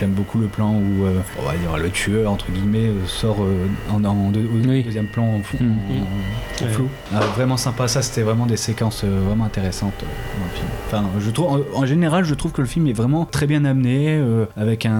j'aime 0.00 0.12
beaucoup 0.12 0.38
le 0.38 0.46
plan 0.46 0.72
où 0.74 1.04
euh, 1.04 1.20
on 1.40 1.46
va 1.46 1.56
dire 1.56 1.76
le 1.76 1.90
tueur 1.90 2.30
entre 2.30 2.50
guillemets 2.50 2.90
sort 3.06 3.42
euh, 3.42 3.66
en, 3.92 4.04
en 4.04 4.30
deux- 4.30 4.40
au 4.46 4.66
Oui. 4.68 4.82
deuxième 4.82 5.06
plan 5.08 5.24
en, 5.24 5.38
Mm. 5.38 5.70
en 5.70 6.64
Ouais. 6.64 6.70
flou. 6.72 6.88
Ah, 7.14 7.20
vraiment 7.36 7.56
sympa. 7.56 7.86
Ça, 7.88 8.02
c'était 8.02 8.22
vraiment 8.22 8.46
des 8.46 8.56
séquences 8.56 9.02
euh, 9.04 9.20
vraiment 9.26 9.44
intéressantes 9.44 9.94
euh, 10.02 10.06
dans 10.38 10.44
le 10.44 10.50
film. 10.50 10.68
Enfin, 10.86 11.04
je 11.20 11.30
trouve, 11.30 11.64
en, 11.74 11.80
en 11.82 11.86
général, 11.86 12.24
je 12.24 12.34
trouve 12.34 12.52
que 12.52 12.60
le 12.60 12.66
film 12.66 12.86
est 12.88 12.92
vraiment 12.92 13.24
très 13.24 13.46
bien 13.46 13.64
amené, 13.64 14.16
euh, 14.18 14.44
avec 14.56 14.84
un, 14.86 14.92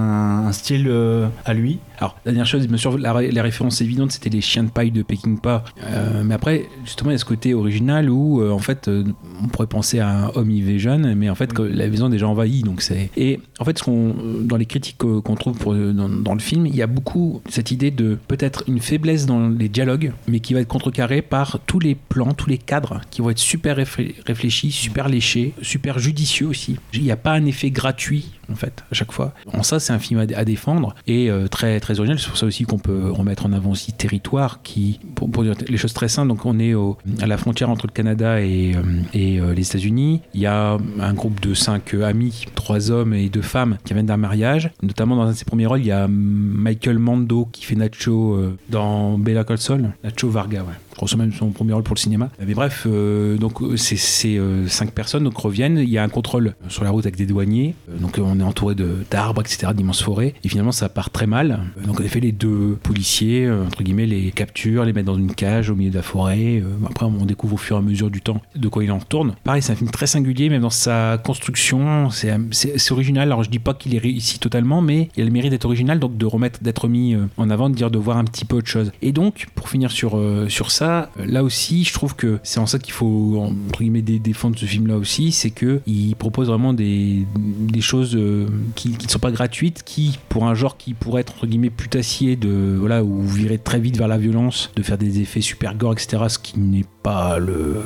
un 0.46 0.52
style 0.52 0.86
euh, 0.88 1.26
à 1.44 1.54
lui. 1.54 1.78
Alors, 1.98 2.16
la 2.24 2.30
dernière 2.32 2.46
chose, 2.46 2.66
bien 2.68 2.76
sûr, 2.76 2.96
la, 2.96 3.12
ré- 3.12 3.30
la 3.32 3.42
référence 3.42 3.80
évidente, 3.80 4.12
c'était 4.12 4.30
les 4.30 4.40
chiens 4.40 4.62
de 4.62 4.70
paille 4.70 4.92
de 4.92 5.02
Peckinpah. 5.02 5.64
Euh, 5.84 6.22
mais 6.24 6.34
après, 6.34 6.66
justement, 6.84 7.10
il 7.10 7.14
y 7.14 7.16
a 7.16 7.18
ce 7.18 7.24
côté 7.24 7.54
original 7.54 8.08
où, 8.08 8.27
euh, 8.36 8.50
en 8.50 8.58
fait, 8.58 8.88
euh, 8.88 9.04
on 9.42 9.48
pourrait 9.48 9.66
penser 9.66 9.98
à 9.98 10.08
un 10.08 10.28
Home 10.34 10.50
Invasion, 10.50 10.98
mais 11.16 11.28
en 11.30 11.34
fait, 11.34 11.50
la 11.58 11.88
maison 11.88 12.08
est 12.08 12.12
déjà 12.12 12.28
envahie. 12.28 12.62
Donc 12.62 12.82
c'est... 12.82 13.10
Et 13.16 13.40
en 13.58 13.64
fait, 13.64 13.78
ce 13.78 13.84
euh, 13.88 14.42
dans 14.42 14.56
les 14.56 14.66
critiques 14.66 14.98
qu'on 14.98 15.34
trouve 15.36 15.58
dans, 15.94 16.08
dans 16.08 16.34
le 16.34 16.40
film, 16.40 16.66
il 16.66 16.76
y 16.76 16.82
a 16.82 16.86
beaucoup 16.86 17.40
cette 17.48 17.70
idée 17.70 17.90
de 17.90 18.18
peut-être 18.28 18.64
une 18.68 18.80
faiblesse 18.80 19.26
dans 19.26 19.48
les 19.48 19.68
dialogues, 19.68 20.12
mais 20.26 20.40
qui 20.40 20.54
va 20.54 20.60
être 20.60 20.68
contrecarrée 20.68 21.22
par 21.22 21.58
tous 21.66 21.80
les 21.80 21.94
plans, 21.94 22.34
tous 22.34 22.50
les 22.50 22.58
cadres 22.58 23.00
qui 23.10 23.22
vont 23.22 23.30
être 23.30 23.38
super 23.38 23.76
réflé- 23.78 24.14
réfléchis, 24.26 24.70
super 24.70 25.08
léchés, 25.08 25.54
super 25.62 25.98
judicieux 25.98 26.46
aussi. 26.46 26.76
Il 26.92 27.02
n'y 27.02 27.10
a 27.10 27.16
pas 27.16 27.32
un 27.32 27.46
effet 27.46 27.70
gratuit, 27.70 28.32
en 28.50 28.54
fait, 28.54 28.84
à 28.90 28.94
chaque 28.94 29.12
fois. 29.12 29.32
En 29.52 29.62
ça, 29.62 29.80
c'est 29.80 29.92
un 29.92 29.98
film 29.98 30.20
à, 30.20 30.44
défendre 30.44 30.94
et 31.06 31.30
euh, 31.30 31.48
très, 31.48 31.80
très 31.80 31.98
original. 31.98 32.18
C'est 32.18 32.28
pour 32.28 32.38
ça 32.38 32.46
aussi 32.46 32.64
qu'on 32.64 32.78
peut 32.78 33.10
remettre 33.10 33.46
en 33.46 33.52
avant 33.52 33.70
aussi 33.70 33.92
Territoire, 33.92 34.62
qui, 34.62 35.00
pour, 35.14 35.42
dire 35.42 35.54
les 35.68 35.76
choses 35.76 35.92
très 35.92 36.08
simples, 36.08 36.28
donc 36.28 36.46
on 36.46 36.58
est 36.58 36.74
à 37.20 37.26
la 37.26 37.36
frontière 37.36 37.70
entre 37.70 37.86
le 37.86 37.92
Canada 37.92 38.40
et, 38.40 38.74
euh, 38.74 38.82
euh, 39.14 39.54
les 39.54 39.66
États-Unis. 39.66 40.22
Il 40.34 40.40
y 40.40 40.46
a 40.46 40.78
un 41.00 41.14
groupe 41.14 41.40
de 41.40 41.54
cinq 41.54 41.94
amis, 41.94 42.44
trois 42.54 42.90
hommes 42.90 43.14
et 43.14 43.28
deux 43.28 43.42
femmes 43.42 43.78
qui 43.84 43.94
viennent 43.94 44.06
d'un 44.06 44.16
mariage. 44.16 44.70
Notamment 44.82 45.16
dans 45.16 45.22
un 45.22 45.32
de 45.32 45.36
ses 45.36 45.44
premiers 45.44 45.66
rôles, 45.66 45.80
il 45.80 45.86
y 45.86 45.92
a 45.92 46.06
Michael 46.08 46.98
Mando 46.98 47.48
qui 47.50 47.64
fait 47.64 47.74
Nacho 47.74 48.38
dans 48.68 49.18
Bella 49.18 49.44
Call 49.44 49.58
Saul. 49.58 49.90
Nacho 50.04 50.28
Varga, 50.28 50.60
ouais. 50.60 50.87
C'est 51.06 51.16
même 51.16 51.32
son 51.32 51.50
premier 51.50 51.72
rôle 51.72 51.82
pour 51.82 51.94
le 51.94 52.00
cinéma. 52.00 52.28
Mais 52.44 52.54
bref, 52.54 52.86
euh, 52.86 53.36
donc 53.36 53.58
c'est, 53.76 54.38
euh, 54.38 54.66
cinq 54.68 54.92
personnes 54.92 55.24
donc 55.24 55.36
reviennent. 55.36 55.78
Il 55.78 55.88
y 55.88 55.98
a 55.98 56.02
un 56.02 56.08
contrôle 56.08 56.54
sur 56.68 56.84
la 56.84 56.90
route 56.90 57.06
avec 57.06 57.16
des 57.16 57.26
douaniers. 57.26 57.74
Euh, 57.90 57.98
donc 57.98 58.18
on 58.22 58.40
est 58.40 58.42
entouré 58.42 58.74
d'arbres, 59.10 59.40
etc., 59.40 59.72
d'immenses 59.74 60.02
forêts. 60.02 60.34
Et 60.44 60.48
finalement, 60.48 60.72
ça 60.72 60.88
part 60.88 61.10
très 61.10 61.26
mal. 61.26 61.60
Donc 61.86 62.00
en 62.00 62.04
effet, 62.04 62.20
les 62.20 62.32
deux 62.32 62.78
policiers, 62.82 63.50
entre 63.50 63.82
guillemets, 63.82 64.06
les 64.06 64.30
capturent, 64.32 64.84
les 64.84 64.92
mettent 64.92 65.06
dans 65.06 65.18
une 65.18 65.34
cage 65.34 65.70
au 65.70 65.74
milieu 65.74 65.90
de 65.90 65.96
la 65.96 66.02
forêt. 66.02 66.62
Après, 66.88 67.06
on 67.06 67.24
découvre 67.24 67.54
au 67.54 67.58
fur 67.58 67.76
et 67.76 67.78
à 67.78 67.82
mesure 67.82 68.10
du 68.10 68.20
temps 68.20 68.40
de 68.54 68.68
quoi 68.68 68.84
il 68.84 68.92
en 68.92 68.98
retourne. 68.98 69.34
Pareil, 69.44 69.62
c'est 69.62 69.72
un 69.72 69.76
film 69.76 69.90
très 69.90 70.06
singulier, 70.06 70.48
même 70.48 70.62
dans 70.62 70.70
sa 70.70 71.18
construction. 71.18 72.08
C'est 72.10 72.90
original. 72.90 73.28
Alors 73.28 73.44
je 73.44 73.50
dis 73.50 73.58
pas 73.58 73.74
qu'il 73.74 73.94
est 73.94 73.98
réussi 73.98 74.38
totalement, 74.38 74.82
mais 74.82 75.08
il 75.16 75.22
a 75.22 75.26
le 75.26 75.32
mérite 75.32 75.50
d'être 75.50 75.64
original, 75.64 75.98
donc 75.98 76.16
de 76.16 76.26
remettre, 76.26 76.62
d'être 76.62 76.88
mis 76.88 77.16
en 77.36 77.50
avant, 77.50 77.70
de 77.70 77.74
dire 77.74 77.90
de 77.90 77.98
voir 77.98 78.16
un 78.16 78.24
petit 78.24 78.44
peu 78.44 78.56
autre 78.56 78.68
chose. 78.68 78.92
Et 79.02 79.12
donc, 79.12 79.46
pour 79.54 79.68
finir 79.68 79.90
sur, 79.90 80.20
sur 80.48 80.70
ça, 80.70 80.87
euh, 80.88 81.06
là 81.26 81.42
aussi, 81.44 81.84
je 81.84 81.92
trouve 81.92 82.14
que 82.16 82.38
c'est 82.42 82.60
en 82.60 82.66
ça 82.66 82.78
qu'il 82.78 82.92
faut, 82.92 83.40
entre 83.68 83.80
guillemets, 83.80 84.02
dé- 84.02 84.18
défendre 84.18 84.58
ce 84.58 84.66
film-là 84.66 84.96
aussi, 84.96 85.32
c'est 85.32 85.50
que 85.50 85.80
il 85.86 86.14
propose 86.16 86.48
vraiment 86.48 86.72
des, 86.72 87.26
des 87.38 87.80
choses 87.80 88.14
euh, 88.16 88.46
qui 88.74 88.90
ne 88.90 89.08
sont 89.08 89.18
pas 89.18 89.30
gratuites, 89.30 89.82
qui, 89.84 90.18
pour 90.28 90.46
un 90.46 90.54
genre 90.54 90.76
qui 90.76 90.94
pourrait 90.94 91.20
être, 91.22 91.34
entre 91.34 91.46
guillemets, 91.46 91.70
putassier, 91.70 92.36
de, 92.36 92.76
voilà, 92.78 93.02
ou 93.04 93.22
virer 93.22 93.58
très 93.58 93.80
vite 93.80 93.96
vers 93.96 94.08
la 94.08 94.18
violence, 94.18 94.70
de 94.76 94.82
faire 94.82 94.98
des 94.98 95.20
effets 95.20 95.40
super 95.40 95.74
gore, 95.74 95.92
etc., 95.92 96.24
ce 96.28 96.38
qui 96.38 96.58
n'est 96.58 96.84
pas 97.08 97.38
le... 97.38 97.76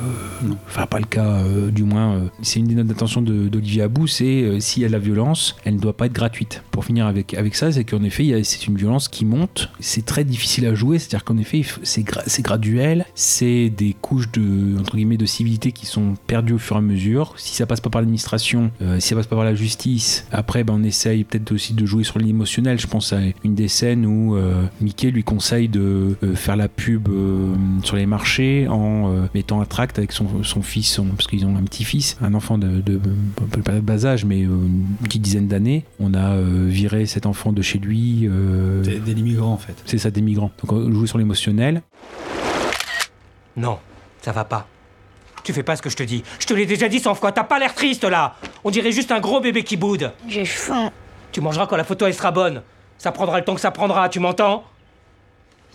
Enfin, 0.67 0.85
pas 0.85 0.99
le 0.99 1.05
cas, 1.05 1.25
euh, 1.25 1.71
du 1.71 1.83
moins. 1.83 2.15
euh, 2.15 2.19
c'est 2.41 2.59
une 2.59 2.67
des 2.67 2.75
notes 2.75 2.87
d'attention 2.87 3.21
d'Olivier 3.21 3.83
Abou, 3.83 4.05
c'est 4.05 4.25
euh, 4.25 4.59
s'il 4.59 4.81
y 4.81 4.85
a 4.85 4.89
de 4.89 4.93
la 4.93 4.99
violence, 4.99 5.55
elle 5.63 5.75
ne 5.75 5.79
doit 5.79 5.95
pas 5.95 6.07
être 6.07 6.13
gratuite. 6.13 6.61
Pour 6.71 6.83
finir 6.83 7.07
avec, 7.07 7.33
avec 7.33 7.55
ça, 7.55 7.71
c'est 7.71 7.85
qu'en 7.85 8.03
effet, 8.03 8.41
c'est 8.43 8.67
une 8.67 8.75
violence 8.75 9.07
qui 9.07 9.23
monte, 9.23 9.69
c'est 9.79 10.05
très 10.05 10.25
difficile 10.25 10.65
à 10.65 10.75
jouer, 10.75 10.99
c'est-à-dire 10.99 11.23
qu'en 11.23 11.37
effet, 11.37 11.63
c'est 11.83 12.01
gra- 12.01 12.41
graduel, 12.41 13.05
c'est 13.15 13.69
des 13.69 13.95
couches 14.01 14.29
de, 14.33 14.77
entre 14.77 14.97
guillemets, 14.97 15.15
de 15.15 15.25
civilité 15.25 15.71
qui 15.71 15.85
sont 15.85 16.15
perdues 16.27 16.53
au 16.53 16.57
fur 16.57 16.75
et 16.75 16.79
à 16.79 16.81
mesure. 16.81 17.33
Si 17.37 17.55
ça 17.55 17.65
passe 17.65 17.79
pas 17.79 17.89
par 17.89 18.01
l'administration, 18.01 18.71
euh, 18.81 18.99
si 18.99 19.07
ça 19.07 19.15
passe 19.15 19.27
pas 19.27 19.37
par 19.37 19.45
la 19.45 19.55
justice, 19.55 20.27
après, 20.33 20.65
ben, 20.65 20.73
on 20.77 20.83
essaye 20.83 21.23
peut-être 21.23 21.53
aussi 21.53 21.73
de 21.73 21.85
jouer 21.85 22.03
sur 22.03 22.19
l'émotionnel. 22.19 22.77
Je 22.77 22.87
pense 22.87 23.13
à 23.13 23.19
une 23.45 23.55
des 23.55 23.69
scènes 23.69 24.05
où 24.05 24.35
Mickey 24.81 25.11
lui 25.11 25.23
conseille 25.23 25.69
de 25.69 26.17
faire 26.35 26.57
la 26.57 26.67
pub 26.67 27.07
sur 27.83 27.95
les 27.95 28.05
marchés 28.05 28.67
en 28.67 29.12
euh, 29.13 29.27
mettant 29.33 29.61
un 29.61 29.65
tract 29.65 29.97
avec 29.97 30.11
son, 30.11 30.43
son 30.43 30.61
fils, 30.61 30.91
son- 30.91 31.05
parce 31.07 31.27
qu'ils 31.27 31.45
ont 31.45 31.55
un 31.55 31.63
petit-fils, 31.63 32.17
un 32.21 32.33
enfant 32.33 32.57
de, 32.57 32.67
de, 32.81 32.99
de- 32.99 33.61
pas 33.61 33.73
de 33.73 33.79
bas 33.79 34.05
âge, 34.05 34.25
mais 34.25 34.41
euh, 34.43 34.47
une 34.47 34.85
petite 35.03 35.21
dizaine 35.21 35.47
d'années. 35.47 35.85
On 35.99 36.13
a 36.13 36.31
euh, 36.33 36.65
viré 36.67 37.05
cet 37.05 37.25
enfant 37.25 37.51
de 37.53 37.61
chez 37.61 37.79
lui. 37.79 38.27
euh, 38.29 38.81
Des, 38.81 38.99
des 38.99 39.11
immigrants 39.13 39.53
en 39.53 39.57
fait. 39.57 39.75
c'est 39.85 39.97
ça, 39.97 40.11
des 40.11 40.21
migrants. 40.21 40.51
Donc 40.63 40.71
on 40.73 40.91
joue 40.91 41.07
sur 41.07 41.17
l'émotionnel. 41.17 41.81
Non, 43.55 43.77
ça 44.21 44.31
va 44.31 44.45
pas. 44.45 44.67
Tu 45.43 45.51
fais 45.53 45.63
pas 45.63 45.75
ce 45.75 45.81
que 45.81 45.89
je 45.89 45.95
te 45.97 46.03
dis. 46.03 46.23
Je 46.39 46.45
te 46.45 46.53
l'ai 46.53 46.65
déjà 46.65 46.87
dit 46.87 46.99
cent 46.99 47.13
fois, 47.15 47.31
t'as 47.31 47.43
pas 47.43 47.59
l'air 47.59 47.73
triste 47.75 48.03
là 48.05 48.35
On 48.63 48.71
dirait 48.71 48.91
juste 48.91 49.11
un 49.11 49.19
gros 49.19 49.41
bébé 49.41 49.63
qui 49.63 49.75
boude. 49.77 50.11
J'ai 50.27 50.45
faim. 50.45 50.91
Tu 51.31 51.41
mangeras 51.41 51.67
quand 51.67 51.75
la 51.77 51.83
photo 51.83 52.05
elle 52.05 52.13
sera 52.13 52.31
bonne. 52.31 52.61
Ça 52.97 53.11
prendra 53.11 53.39
le 53.39 53.43
temps 53.45 53.55
que 53.55 53.61
ça 53.61 53.71
prendra, 53.71 54.07
tu 54.07 54.19
m'entends? 54.19 54.63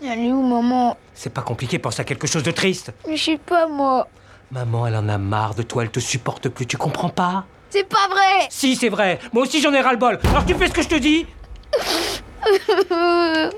Elle 0.01 0.19
est 0.19 0.31
où, 0.31 0.41
maman 0.41 0.97
C'est 1.13 1.33
pas 1.33 1.41
compliqué, 1.41 1.77
pense 1.77 1.99
à 1.99 2.03
quelque 2.03 2.25
chose 2.27 2.43
de 2.43 2.51
triste. 2.51 2.91
Je 3.09 3.15
sais 3.17 3.37
pas, 3.37 3.67
moi. 3.67 4.07
Maman, 4.51 4.87
elle 4.87 4.95
en 4.95 5.09
a 5.09 5.17
marre 5.17 5.55
de 5.55 5.61
toi, 5.61 5.83
elle 5.83 5.91
te 5.91 5.99
supporte 5.99 6.49
plus, 6.49 6.65
tu 6.65 6.77
comprends 6.77 7.09
pas? 7.09 7.45
C'est 7.69 7.87
pas 7.87 8.07
vrai 8.09 8.47
Si, 8.49 8.75
c'est 8.75 8.89
vrai. 8.89 9.19
Moi 9.33 9.43
aussi, 9.43 9.61
j'en 9.61 9.73
ai 9.73 9.81
ras-le-bol. 9.81 10.19
Alors 10.31 10.45
tu 10.45 10.55
fais 10.55 10.67
ce 10.67 10.73
que 10.73 10.81
je 10.81 10.87
te 10.87 10.95
dis? 10.95 11.27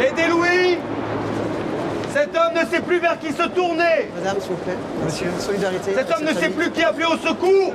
Aidez 0.00 0.28
Louis 0.28 0.78
Cet 2.12 2.34
homme 2.36 2.54
ne 2.54 2.64
sait 2.70 2.80
plus 2.80 3.00
vers 3.00 3.18
qui 3.18 3.32
se 3.32 3.48
tourner 3.48 4.08
Madame, 4.16 4.40
s'il 4.40 4.50
vous 4.52 4.56
plaît. 4.58 4.76
Monsieur, 5.04 5.30
solidarité. 5.40 5.92
Cet 5.94 6.10
homme 6.10 6.24
ne 6.24 6.32
sait 6.34 6.50
plus 6.50 6.70
qui 6.70 6.82
appeler 6.82 7.06
au 7.06 7.16
secours 7.18 7.72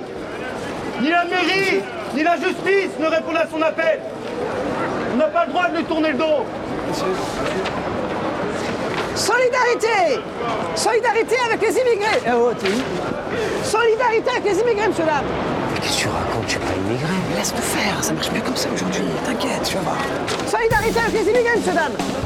Ni 1.01 1.09
la 1.09 1.25
mairie, 1.25 1.81
ni 2.15 2.23
la 2.23 2.35
justice 2.37 2.91
ne 2.99 3.07
répondent 3.07 3.37
à 3.37 3.47
son 3.47 3.61
appel 3.61 3.99
On 5.13 5.17
n'a 5.17 5.27
pas 5.27 5.45
le 5.45 5.51
droit 5.51 5.67
de 5.69 5.77
lui 5.77 5.83
tourner 5.83 6.11
le 6.13 6.17
dos 6.17 6.45
Solidarité 9.15 10.19
Solidarité 10.75 11.35
avec 11.45 11.61
les 11.61 11.73
immigrés 11.79 12.21
Eh 12.25 12.29
oh, 12.35 12.51
Solidarité 13.63 14.29
avec 14.29 14.43
les 14.43 14.59
immigrés, 14.59 14.87
monsieur 14.87 15.05
dame 15.05 15.23
Qu'est-ce 15.81 15.97
que 15.97 16.01
tu 16.01 16.07
racontes? 16.07 16.43
Je 16.45 16.51
suis 16.51 16.59
pas 16.59 16.73
immigré. 16.85 17.13
Laisse-le 17.35 17.61
faire, 17.61 18.03
ça 18.03 18.13
marche 18.13 18.29
plus 18.29 18.41
comme 18.41 18.55
ça 18.55 18.69
aujourd'hui. 18.73 19.05
T'inquiète, 19.25 19.63
tu 19.63 19.75
vas 19.75 19.81
voir. 19.81 19.97
Solidarité 20.47 20.99
avec 20.99 21.13
les 21.13 21.31
immigrés, 21.31 21.57
monsieur 21.57 21.73
dame 21.73 22.22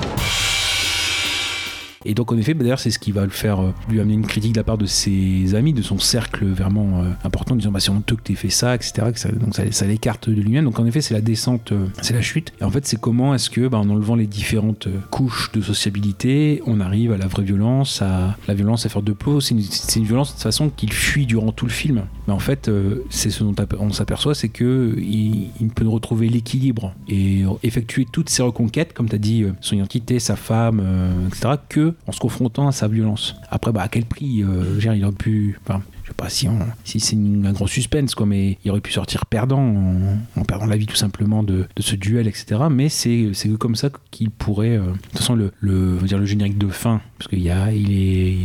Et 2.08 2.14
donc 2.14 2.32
en 2.32 2.38
effet, 2.38 2.54
bah, 2.54 2.64
d'ailleurs, 2.64 2.80
c'est 2.80 2.90
ce 2.90 3.00
qui 3.00 3.12
va 3.12 3.26
le 3.26 3.30
faire 3.30 3.60
euh, 3.60 3.74
lui 3.90 4.00
amener 4.00 4.14
une 4.14 4.26
critique 4.26 4.54
de 4.54 4.58
la 4.60 4.64
part 4.64 4.78
de 4.78 4.86
ses 4.86 5.54
amis, 5.56 5.74
de 5.74 5.82
son 5.82 6.00
cercle 6.00 6.46
vraiment 6.46 7.02
euh, 7.04 7.10
important, 7.26 7.54
disant 7.54 7.72
bah, 7.72 7.82
c'est 7.82 7.90
honteux 7.90 8.16
que 8.16 8.24
tu 8.24 8.36
fait 8.38 8.50
ça, 8.50 8.76
etc. 8.76 9.12
ça- 9.16 9.30
donc 9.32 9.54
ça, 9.54 9.70
ça 9.72 9.86
l'écarte 9.86 10.30
de 10.30 10.42
lui-même. 10.42 10.64
Donc 10.64 10.80
en 10.80 10.86
effet, 10.86 11.02
c'est 11.02 11.14
la 11.14 11.20
descente, 11.20 11.74
euh, 11.74 11.88
c'est 12.02 12.14
la 12.14 12.22
chute. 12.22 12.54
Et 12.62 12.64
en 12.64 12.72
fait, 12.72 12.88
c'est 12.88 12.98
comment 13.00 13.36
est-ce 13.36 13.50
que, 13.50 13.68
bah, 13.68 13.78
en 13.78 13.90
enlevant 13.90 14.16
les 14.16 14.26
différentes 14.26 14.88
couches 15.12 15.52
de 15.52 15.62
sociabilité, 15.62 16.62
on 16.66 16.80
arrive 16.80 17.12
à 17.12 17.18
la 17.18 17.28
vraie 17.28 17.44
violence, 17.44 18.02
à 18.02 18.38
la 18.48 18.54
violence 18.54 18.86
à 18.86 18.90
faire 18.90 19.02
de 19.02 19.12
peau. 19.12 19.42
C'est 19.42 19.54
une, 19.56 19.64
une 19.98 20.06
violence 20.06 20.30
de 20.30 20.34
toute 20.36 20.44
façon 20.44 20.70
qu'il 20.70 20.94
fuit 20.94 21.26
durant 21.26 21.52
tout 21.52 21.66
le 21.66 21.72
film. 21.72 22.04
Mais 22.28 22.34
en 22.34 22.40
fait, 22.40 22.72
c'est 23.10 23.30
ce 23.30 23.44
dont 23.44 23.56
on 23.80 23.92
s'aperçoit, 23.92 24.34
c'est 24.34 24.50
que 24.50 24.96
il, 24.98 25.50
peut 25.76 25.88
retrouver 25.88 26.30
l'équilibre 26.30 26.94
et 27.10 27.44
effectuer 27.64 28.06
toutes 28.10 28.30
ses 28.30 28.42
reconquêtes, 28.42 28.94
comme 28.94 29.10
tu 29.10 29.16
as 29.16 29.20
dit, 29.20 29.46
son 29.62 29.76
identité, 29.76 30.20
sa 30.20 30.36
femme, 30.36 30.82
etc., 31.28 31.56
que 31.70 31.94
en 32.06 32.12
se 32.12 32.20
confrontant 32.20 32.68
à 32.68 32.72
sa 32.72 32.88
violence. 32.88 33.36
Après, 33.50 33.72
bah, 33.72 33.82
à 33.82 33.88
quel 33.90 34.06
prix 34.06 34.44
euh, 34.44 34.78
dire, 34.80 34.94
il 34.94 35.04
aurait 35.04 35.14
pu. 35.16 35.60
Enfin, 35.68 35.82
je 36.04 36.10
sais 36.10 36.14
pas 36.16 36.30
si, 36.30 36.48
on- 36.48 36.60
si 36.86 37.02
c'est 37.02 37.18
un 37.18 37.52
gros 37.52 37.68
suspense, 37.68 38.16
quoi, 38.16 38.26
mais 38.26 38.58
il 38.64 38.72
aurait 38.72 38.80
pu 38.80 38.94
sortir 38.94 39.26
perdant 39.26 39.60
en, 39.60 40.18
en 40.40 40.44
perdant 40.46 40.66
la 40.68 40.78
vie 40.78 40.86
tout 40.86 40.96
simplement 40.96 41.44
de, 41.44 41.66
de 41.76 41.82
ce 41.82 41.98
duel, 41.98 42.28
etc. 42.28 42.62
Mais 42.72 42.88
c'est 42.88 43.32
c'est 43.34 43.50
comme 43.58 43.76
ça 43.76 43.90
qu'il 44.10 44.30
pourrait. 44.30 44.78
euh, 44.78 44.86
de 44.94 44.98
toute 44.98 45.18
façon, 45.18 45.36
le, 45.36 45.52
le, 45.60 45.98
dire 46.06 46.18
le 46.18 46.26
générique 46.26 46.58
de 46.58 46.70
fin, 46.70 47.02
parce 47.20 47.28
qu'il 47.30 47.42
y 47.42 47.50
a, 47.50 47.74
il 47.74 47.92
est, 47.92 48.38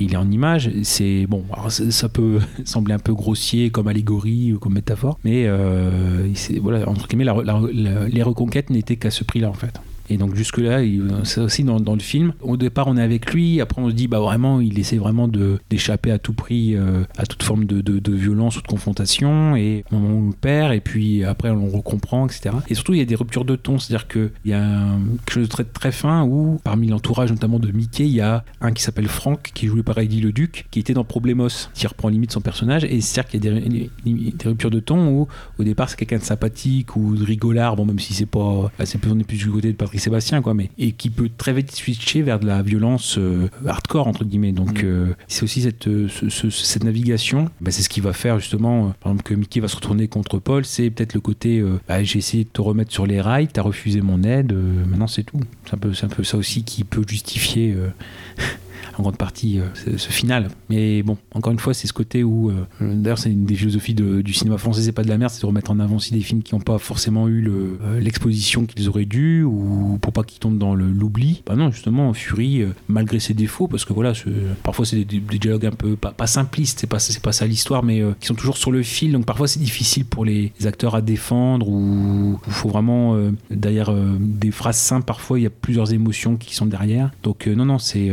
il 0.00 0.12
est 0.12 0.16
en 0.16 0.28
image. 0.30 0.70
C'est 0.82 1.26
bon, 1.28 1.44
alors, 1.52 1.70
ça 1.70 1.88
ça 1.92 2.08
peut 2.08 2.40
sembler 2.64 2.94
un 2.94 2.98
peu 2.98 3.14
grossier 3.14 3.70
comme 3.70 3.86
allégorie 3.86 4.52
ou 4.54 4.58
comme 4.58 4.74
métaphore, 4.74 5.20
mais 5.22 5.46
euh, 5.46 6.34
c'est- 6.34 6.58
voilà, 6.58 6.88
entre 6.88 7.06
guillemets, 7.06 7.24
la- 7.24 7.34
la- 7.44 7.60
la- 7.72 8.08
les 8.08 8.22
reconquêtes 8.24 8.70
n'étaient 8.70 8.96
qu'à 8.96 9.12
ce 9.12 9.22
prix-là 9.22 9.50
en 9.50 9.54
fait. 9.54 9.78
Et 10.10 10.16
donc 10.16 10.34
jusque-là, 10.34 10.80
c'est 11.24 11.40
aussi 11.40 11.64
dans, 11.64 11.78
le 11.78 12.00
film. 12.00 12.32
Au 12.42 12.56
départ, 12.56 12.88
on 12.88 12.96
est 12.96 13.02
avec 13.02 13.32
lui. 13.32 13.60
Après, 13.60 13.80
on 13.80 13.88
se 13.88 13.94
dit, 13.94 14.08
bah 14.08 14.20
vraiment, 14.20 14.60
il 14.60 14.78
essaie 14.78 14.96
vraiment 14.96 15.28
d'échapper 15.28 16.10
à 16.10 16.18
tout 16.18 16.34
prix 16.34 16.76
euh, 16.76 17.04
à 17.16 17.26
toute 17.26 17.42
forme 17.42 17.64
de, 17.64 18.14
violence 18.14 18.58
ou 18.58 18.62
de 18.62 18.66
confrontation. 18.66 19.56
Et 19.56 19.84
on 19.92 20.28
le 20.28 20.32
perd, 20.32 20.72
et 20.72 20.80
puis 20.80 21.24
après, 21.24 21.50
on 21.50 21.66
le 21.66 21.72
recomprend, 21.72 22.26
etc. 22.26 22.56
Et 22.68 22.74
surtout, 22.74 22.94
il 22.94 22.98
y 22.98 23.02
a 23.02 23.06
des 23.06 23.14
ruptures 23.14 23.44
de 23.44 23.56
ton. 23.56 23.78
C'est-à-dire 23.78 24.08
qu'il 24.08 24.30
y 24.44 24.52
a 24.52 24.96
quelque 25.24 25.32
chose 25.32 25.44
de 25.44 25.48
très, 25.48 25.64
très 25.64 25.92
fin 25.92 26.24
où, 26.24 26.60
parmi 26.64 26.88
l'entourage 26.88 27.30
notamment 27.30 27.58
de 27.58 27.70
Mickey, 27.72 28.04
il 28.04 28.14
y 28.14 28.20
a 28.20 28.44
un 28.60 28.72
qui 28.72 28.82
s'appelle 28.82 29.08
Frank, 29.08 29.50
qui 29.54 29.66
est 29.66 29.68
joué 29.68 29.82
par 29.82 29.98
Heidi 29.98 30.20
le 30.20 30.32
Duc, 30.32 30.66
qui 30.70 30.80
était 30.80 30.94
dans 30.94 31.04
Problemos, 31.04 31.48
qui 31.74 31.86
reprend 31.86 32.08
limite 32.08 32.32
son 32.32 32.40
personnage. 32.40 32.84
Et 32.84 33.00
c'est-à-dire 33.00 33.30
qu'il 33.30 33.44
y 33.44 33.48
a 33.48 34.32
des, 34.38 34.48
ruptures 34.48 34.70
de 34.70 34.80
ton 34.80 35.08
où, 35.08 35.28
au 35.58 35.64
départ, 35.64 35.88
c'est 35.88 35.96
quelqu'un 35.96 36.18
de 36.18 36.22
sympathique 36.22 36.96
ou 36.96 37.16
de 37.16 37.24
rigolard, 37.24 37.76
bon, 37.76 37.84
même 37.84 37.98
si 37.98 38.14
c'est 38.14 38.26
pas. 38.26 38.70
là, 38.78 38.84
plus, 39.00 39.10
on 39.10 39.18
est 39.18 39.24
plus 39.24 39.38
du 39.38 39.50
côté 39.50 39.68
de 39.68 39.76
Patrick 39.76 39.93
Sébastien, 39.98 40.42
quoi, 40.42 40.54
mais. 40.54 40.70
Et 40.78 40.92
qui 40.92 41.10
peut 41.10 41.30
très 41.36 41.52
vite 41.52 41.70
switcher 41.74 42.22
vers 42.22 42.38
de 42.40 42.46
la 42.46 42.62
violence 42.62 43.16
euh, 43.18 43.48
hardcore, 43.66 44.06
entre 44.06 44.24
guillemets. 44.24 44.52
Donc, 44.52 44.82
euh, 44.84 45.14
c'est 45.28 45.42
aussi 45.44 45.62
cette, 45.62 45.86
euh, 45.88 46.08
ce- 46.08 46.28
ce- 46.28 46.50
cette 46.50 46.84
navigation, 46.84 47.50
bah, 47.60 47.70
c'est 47.70 47.82
ce 47.82 47.88
qui 47.88 48.00
va 48.00 48.12
faire 48.12 48.38
justement, 48.38 48.92
par 49.00 49.12
exemple, 49.12 49.22
que 49.22 49.34
Mickey 49.34 49.60
va 49.60 49.68
se 49.68 49.76
retourner 49.76 50.08
contre 50.08 50.38
Paul, 50.38 50.64
c'est 50.64 50.90
peut-être 50.90 51.14
le 51.14 51.20
côté 51.20 51.62
bah, 51.88 52.02
j'ai 52.02 52.18
essayé 52.18 52.44
de 52.44 52.48
te 52.48 52.60
remettre 52.60 52.92
sur 52.92 53.06
les 53.06 53.20
rails, 53.20 53.48
t'as 53.48 53.62
refusé 53.62 54.00
mon 54.00 54.22
aide, 54.22 54.52
maintenant 54.52 55.06
c'est 55.06 55.22
tout. 55.22 55.40
C'est 55.66 55.74
un, 55.74 55.78
peu, 55.78 55.94
c'est 55.94 56.04
un 56.06 56.08
peu 56.08 56.24
ça 56.24 56.36
aussi 56.36 56.64
qui 56.64 56.84
peut 56.84 57.02
justifier. 57.06 57.74
en 58.98 59.02
grande 59.02 59.16
partie 59.16 59.60
euh, 59.60 59.64
ce, 59.74 60.10
final. 60.10 60.48
Mais 60.68 61.02
bon, 61.02 61.16
encore 61.34 61.52
une 61.52 61.58
fois, 61.58 61.74
c'est 61.74 61.86
ce 61.86 61.92
côté 61.92 62.22
où, 62.22 62.50
euh, 62.50 62.64
d'ailleurs, 62.80 63.18
c'est 63.18 63.30
une 63.30 63.44
des 63.44 63.54
philosophies 63.54 63.94
du 63.94 64.32
cinéma 64.32 64.58
français, 64.58 64.82
c'est 64.82 64.92
pas 64.92 65.02
de 65.02 65.08
la 65.08 65.18
merde, 65.18 65.32
c'est 65.32 65.42
de 65.42 65.46
remettre 65.46 65.70
en 65.70 65.80
avant 65.80 65.96
aussi 65.96 66.12
des 66.12 66.20
films 66.20 66.42
qui 66.42 66.54
n'ont 66.54 66.60
pas 66.60 66.78
forcément 66.78 67.28
eu 67.28 67.48
euh, 67.48 68.00
l'exposition 68.00 68.66
qu'ils 68.66 68.88
auraient 68.88 69.04
dû 69.04 69.42
ou 69.42 69.98
pour 70.00 70.12
pas 70.12 70.22
qu'ils 70.22 70.38
tombent 70.38 70.58
dans 70.58 70.74
l'oubli. 70.74 71.42
Bah 71.46 71.56
non, 71.56 71.70
justement, 71.70 72.12
Fury, 72.12 72.64
malgré 72.88 73.20
ses 73.20 73.34
défauts, 73.34 73.66
parce 73.66 73.84
que 73.84 73.92
voilà, 73.92 74.12
parfois 74.62 74.86
c'est 74.86 75.04
des, 75.04 75.20
dialogues 75.20 75.66
un 75.66 75.72
peu 75.72 75.96
pas, 75.96 76.26
simplistes, 76.26 76.80
c'est 76.80 76.86
pas, 76.86 76.98
pas 77.22 77.32
ça 77.32 77.46
l'histoire, 77.46 77.82
mais 77.82 78.02
qui 78.20 78.26
sont 78.26 78.34
toujours 78.34 78.56
sur 78.56 78.70
le 78.70 78.82
fil, 78.82 79.12
donc 79.12 79.26
parfois 79.26 79.48
c'est 79.48 79.60
difficile 79.60 80.04
pour 80.04 80.24
les, 80.24 80.52
acteurs 80.64 80.94
à 80.94 81.02
défendre 81.02 81.68
ou 81.68 82.38
il 82.46 82.52
faut 82.52 82.68
vraiment, 82.68 83.16
euh, 83.16 83.32
derrière 83.50 83.92
des 84.18 84.50
phrases 84.50 84.76
simples, 84.76 85.04
parfois 85.04 85.38
il 85.38 85.42
y 85.42 85.46
a 85.46 85.50
plusieurs 85.50 85.92
émotions 85.92 86.36
qui 86.36 86.54
sont 86.54 86.66
derrière. 86.66 87.10
Donc 87.22 87.46
non, 87.46 87.64
non, 87.64 87.78
c'est 87.78 88.12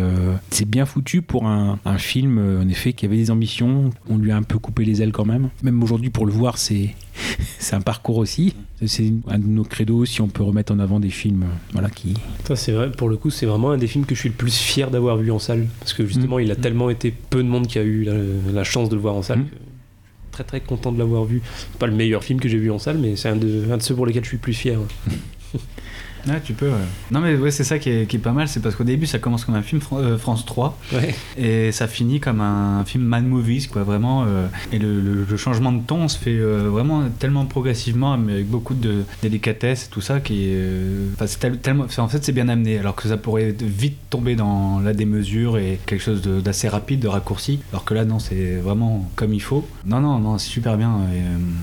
c'est 0.50 0.66
bien 0.72 0.86
foutu 0.86 1.22
pour 1.22 1.46
un, 1.46 1.78
un 1.86 1.98
film, 1.98 2.38
euh, 2.40 2.64
en 2.64 2.70
effet, 2.70 2.94
qui 2.94 3.06
avait 3.06 3.18
des 3.18 3.30
ambitions. 3.30 3.92
On 4.10 4.18
lui 4.18 4.32
a 4.32 4.38
un 4.38 4.42
peu 4.42 4.58
coupé 4.58 4.86
les 4.86 5.02
ailes 5.02 5.12
quand 5.12 5.26
même. 5.26 5.50
Même 5.62 5.84
aujourd'hui, 5.84 6.10
pour 6.10 6.26
le 6.26 6.32
voir, 6.32 6.58
c'est 6.58 6.96
c'est 7.60 7.76
un 7.76 7.82
parcours 7.82 8.18
aussi. 8.18 8.56
C'est 8.86 9.14
un 9.28 9.38
de 9.38 9.46
nos 9.46 9.64
credos 9.64 10.06
si 10.06 10.22
on 10.22 10.28
peut 10.28 10.42
remettre 10.42 10.74
en 10.74 10.80
avant 10.80 11.00
des 11.00 11.10
films 11.10 11.44
euh, 11.44 11.74
voilà, 11.74 11.90
qui... 11.90 12.16
Ça, 12.48 12.56
c'est 12.56 12.72
vrai, 12.72 12.90
pour 12.90 13.10
le 13.10 13.18
coup, 13.18 13.30
c'est 13.30 13.46
vraiment 13.46 13.72
un 13.72 13.78
des 13.78 13.88
films 13.88 14.06
que 14.06 14.16
je 14.16 14.22
suis 14.22 14.30
le 14.30 14.36
plus 14.36 14.58
fier 14.58 14.90
d'avoir 14.90 15.18
vu 15.18 15.32
en 15.32 15.40
salle. 15.40 15.68
Parce 15.80 15.94
que 15.94 16.06
justement, 16.06 16.40
il 16.40 16.50
a 16.50 16.56
tellement 16.56 16.90
été 16.90 17.12
peu 17.12 17.44
de 17.44 17.50
monde 17.50 17.68
qui 17.68 17.78
a 17.78 17.84
eu 17.84 18.04
la, 18.06 18.14
la 18.54 18.64
chance 18.64 18.90
de 18.90 18.96
le 18.96 19.02
voir 19.02 19.16
en 19.16 19.22
salle. 19.22 19.44
que 19.44 19.56
Très 20.32 20.46
très 20.46 20.62
content 20.62 20.94
de 20.94 20.98
l'avoir 20.98 21.26
vu. 21.26 21.42
C'est 21.72 21.80
pas 21.80 21.88
le 21.88 21.94
meilleur 21.94 22.24
film 22.24 22.40
que 22.40 22.48
j'ai 22.48 22.58
vu 22.58 22.72
en 22.72 22.80
salle, 22.80 22.98
mais 22.98 23.18
c'est 23.18 23.28
un 23.28 23.36
de, 23.36 23.70
un 23.70 23.78
de 23.78 23.84
ceux 23.84 23.94
pour 23.94 24.06
lesquels 24.06 24.24
je 24.24 24.30
suis 24.30 24.38
le 24.38 24.42
plus 24.42 24.54
fier. 24.54 24.80
Ouais, 26.28 26.40
tu 26.44 26.54
peux. 26.54 26.68
ouais. 26.70 26.76
Non, 27.12 27.20
mais 27.20 27.36
ouais, 27.36 27.52
c'est 27.52 27.64
ça 27.64 27.80
qui 27.80 27.90
est, 27.90 28.06
qui 28.08 28.18
est 28.18 28.20
pas 28.20 28.32
mal, 28.32 28.48
c'est 28.48 28.60
parce 28.62 28.76
qu'au 28.76 28.84
début, 28.84 29.06
ça 29.06 29.20
commence 29.20 29.46
comme 29.46 29.56
un 29.56 29.62
film 29.62 29.82
Fran- 29.82 30.00
euh, 30.00 30.18
France 30.18 30.46
3 30.46 30.78
Ouais. 30.94 31.16
et 31.38 31.72
ça 31.72 31.88
finit 31.88 32.20
comme 32.20 32.42
un 32.42 32.84
film 32.86 33.04
Mad 33.04 33.26
Movies, 33.26 33.68
quoi, 33.68 33.84
vraiment. 33.84 34.24
euh, 34.28 34.48
et 34.72 34.80
le, 34.80 35.00
le- 35.02 35.26
le 35.30 35.38
changement 35.38 35.72
de 35.72 35.82
ton 35.82 36.08
se 36.08 36.18
fait 36.18 36.32
euh, 36.38 36.70
vraiment 36.70 37.04
tellement 37.20 37.46
progressivement, 37.46 38.18
mais 38.18 38.34
avec 38.34 38.48
beaucoup 38.48 38.74
de 38.74 39.04
délicatesse 39.22 39.86
et 39.86 39.90
tout 39.90 40.02
ça, 40.02 40.20
qui 40.20 40.46
est. 40.46 41.62
tellement. 41.62 41.86
En 41.98 42.08
fait, 42.08 42.24
c'est 42.24 42.32
bien 42.32 42.50
amené, 42.50 42.78
alors 42.80 42.96
que 42.96 43.08
ça 43.08 43.18
pourrait 43.18 43.56
vite 43.60 43.98
tomber 44.10 44.36
dans 44.36 44.80
la 44.80 44.94
démesure 44.94 45.58
et 45.58 45.80
quelque 45.86 46.02
chose 46.02 46.22
d'assez 46.22 46.68
rapide, 46.68 47.00
de 47.00 47.08
raccourci, 47.08 47.60
alors 47.72 47.86
que 47.86 47.94
là, 47.94 48.06
non, 48.06 48.20
c'est 48.20 48.56
vraiment 48.58 49.10
comme 49.16 49.34
il 49.34 49.42
faut. 49.42 49.68
Non, 49.86 50.00
non, 50.00 50.20
non, 50.20 50.38
c'est 50.38 50.50
super 50.50 50.78
bien. 50.78 50.92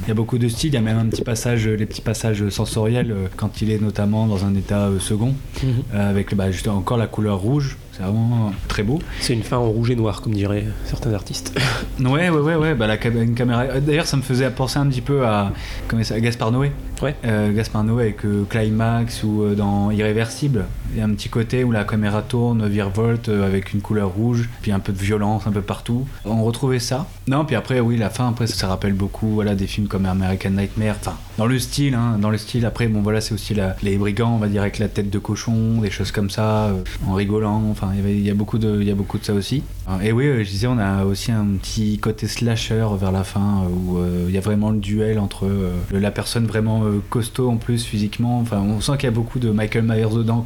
Il 0.04 0.08
y 0.08 0.10
a 0.10 0.14
beaucoup 0.14 0.38
de 0.38 0.48
style, 0.48 0.70
il 0.70 0.74
y 0.74 0.78
a 0.78 0.80
même 0.80 0.98
un 0.98 1.06
petit 1.06 1.22
passage, 1.22 1.66
les 1.68 1.86
petits 1.86 2.00
passages 2.00 2.48
sensoriels, 2.48 3.14
quand 3.36 3.60
il 3.62 3.70
est 3.70 3.80
notamment 3.80 4.26
dans 4.26 4.44
un 4.44 4.47
état 4.54 4.86
euh, 4.86 4.98
second, 4.98 5.34
euh, 5.64 6.10
avec 6.10 6.34
bah, 6.34 6.50
juste 6.50 6.68
encore 6.68 6.96
la 6.98 7.06
couleur 7.06 7.38
rouge. 7.38 7.76
C'est 7.92 8.02
vraiment 8.04 8.52
très 8.68 8.84
beau. 8.84 9.00
C'est 9.20 9.32
une 9.32 9.42
fin 9.42 9.56
en 9.56 9.68
rouge 9.68 9.90
et 9.90 9.96
noir, 9.96 10.20
comme 10.22 10.32
diraient 10.32 10.66
certains 10.84 11.12
artistes. 11.12 11.58
Ouais, 11.98 12.30
ouais, 12.30 12.40
ouais, 12.40 12.54
ouais. 12.54 12.74
Bah, 12.74 12.86
la 12.86 12.96
une 13.04 13.34
caméra. 13.34 13.62
euh, 13.62 13.80
D'ailleurs, 13.80 14.06
ça 14.06 14.16
me 14.16 14.22
faisait 14.22 14.48
penser 14.50 14.78
un 14.78 14.86
petit 14.86 15.00
peu 15.00 15.26
à, 15.26 15.52
comment 15.88 16.04
ça, 16.04 16.14
à 16.14 16.20
Gaspard 16.20 16.52
Noé. 16.52 16.70
Ouais. 17.02 17.14
Euh, 17.24 17.52
Gaspard 17.52 17.84
Noé 17.84 18.04
avec 18.04 18.24
euh, 18.24 18.44
Climax 18.48 19.22
ou 19.22 19.42
euh, 19.42 19.54
dans 19.54 19.90
Irréversible. 19.90 20.64
Il 20.92 20.98
y 20.98 21.02
a 21.02 21.04
un 21.04 21.10
petit 21.10 21.28
côté 21.28 21.64
où 21.64 21.70
la 21.70 21.84
caméra 21.84 22.22
tourne, 22.22 22.66
virevolte 22.66 23.28
euh, 23.28 23.46
avec 23.46 23.74
une 23.74 23.82
couleur 23.82 24.08
rouge, 24.08 24.48
puis 24.62 24.72
un 24.72 24.78
peu 24.78 24.92
de 24.92 24.98
violence 24.98 25.46
un 25.46 25.52
peu 25.52 25.60
partout. 25.60 26.06
On 26.24 26.42
retrouvait 26.42 26.78
ça. 26.78 27.06
Non, 27.26 27.44
puis 27.44 27.56
après, 27.56 27.80
oui, 27.80 27.98
la 27.98 28.08
fin, 28.08 28.28
après, 28.28 28.46
ça, 28.46 28.68
rappelle 28.68 28.94
beaucoup 28.94 29.28
voilà, 29.28 29.54
des 29.54 29.66
films 29.66 29.86
comme 29.86 30.06
American 30.06 30.50
Nightmare. 30.50 30.96
Enfin, 30.98 31.16
dans 31.36 31.46
le 31.46 31.58
style, 31.58 31.94
hein, 31.94 32.16
dans 32.18 32.30
le 32.30 32.38
style. 32.38 32.64
Après, 32.64 32.88
bon, 32.88 33.02
voilà, 33.02 33.20
c'est 33.20 33.34
aussi 33.34 33.54
les 33.82 33.98
brigands, 33.98 34.34
on 34.34 34.38
va 34.38 34.48
dire, 34.48 34.62
avec 34.62 34.78
la 34.78 34.88
tête 34.88 35.10
de 35.10 35.18
cochon, 35.18 35.82
des 35.82 35.90
choses 35.90 36.10
comme 36.10 36.30
ça, 36.30 36.66
euh, 36.66 36.82
en 37.06 37.12
rigolant. 37.12 37.64
Enfin, 37.70 37.90
il 37.94 38.26
y 38.26 38.30
a 38.30 38.34
beaucoup 38.34 38.58
de, 38.58 38.82
ça 39.22 39.34
aussi. 39.34 39.62
Et 40.02 40.12
oui, 40.12 40.24
je 40.44 40.48
disais, 40.48 40.66
on 40.66 40.78
a 40.78 41.04
aussi 41.04 41.32
un 41.32 41.46
petit 41.60 41.98
côté 41.98 42.26
slasher 42.28 42.86
vers 42.98 43.12
la 43.12 43.24
fin 43.24 43.64
où 43.70 43.98
il 44.26 44.34
y 44.34 44.38
a 44.38 44.40
vraiment 44.40 44.70
le 44.70 44.78
duel 44.78 45.18
entre 45.18 45.48
la 45.90 46.10
personne 46.10 46.46
vraiment 46.46 46.82
costaud 47.10 47.50
en 47.50 47.56
plus 47.56 47.84
physiquement. 47.84 48.40
Enfin, 48.40 48.58
on 48.58 48.80
sent 48.80 48.92
qu'il 48.98 49.04
y 49.04 49.08
a 49.08 49.10
beaucoup 49.12 49.38
de 49.38 49.50
Michael 49.50 49.84
Myers 49.84 50.14
dedans. 50.14 50.44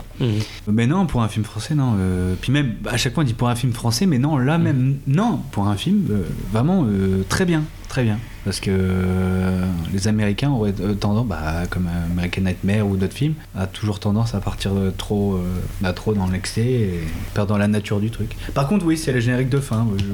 Mais 0.68 0.87
non, 0.87 1.07
pour 1.07 1.22
un 1.22 1.28
film 1.28 1.44
français, 1.44 1.74
non. 1.74 1.94
euh, 1.98 2.35
puis 2.40 2.52
même, 2.52 2.74
à 2.88 2.96
chaque 2.96 3.14
fois, 3.14 3.22
on 3.22 3.26
dit 3.26 3.35
pour 3.35 3.48
un 3.48 3.55
film 3.55 3.72
français, 3.72 4.07
mais 4.07 4.18
non, 4.18 4.37
là 4.38 4.59
même, 4.59 4.96
non. 5.07 5.40
Pour 5.52 5.68
un 5.68 5.76
film, 5.76 6.07
euh, 6.11 6.22
vraiment, 6.52 6.85
euh, 6.88 7.22
très 7.28 7.44
bien, 7.44 7.62
très 7.88 8.02
bien. 8.05 8.18
Parce 8.44 8.59
que 8.59 8.70
euh, 8.72 9.64
les 9.92 10.09
Américains 10.09 10.50
auraient 10.50 10.74
euh, 10.81 10.94
tendance, 10.94 11.26
bah, 11.26 11.62
comme 11.70 11.88
American 12.12 12.42
Nightmare 12.42 12.87
ou 12.87 12.96
d'autres 12.96 13.14
films, 13.14 13.35
à 13.57 13.66
toujours 13.68 14.00
tendance 14.00 14.35
à 14.35 14.40
partir 14.40 14.74
de 14.74 14.90
trop, 14.90 15.35
euh, 15.35 15.44
bah, 15.81 15.92
trop 15.92 16.12
dans 16.12 16.26
l'excès 16.28 16.62
et 16.66 17.00
perdre 17.35 17.57
la 17.57 17.68
nature 17.68 18.00
du 18.00 18.11
truc. 18.11 18.35
Par 18.55 18.66
contre, 18.66 18.85
oui, 18.85 18.96
c'est 18.98 19.12
le 19.12 19.20
générique 19.20 19.48
de 19.48 19.61
fin. 19.61 19.87
je- 19.98 20.05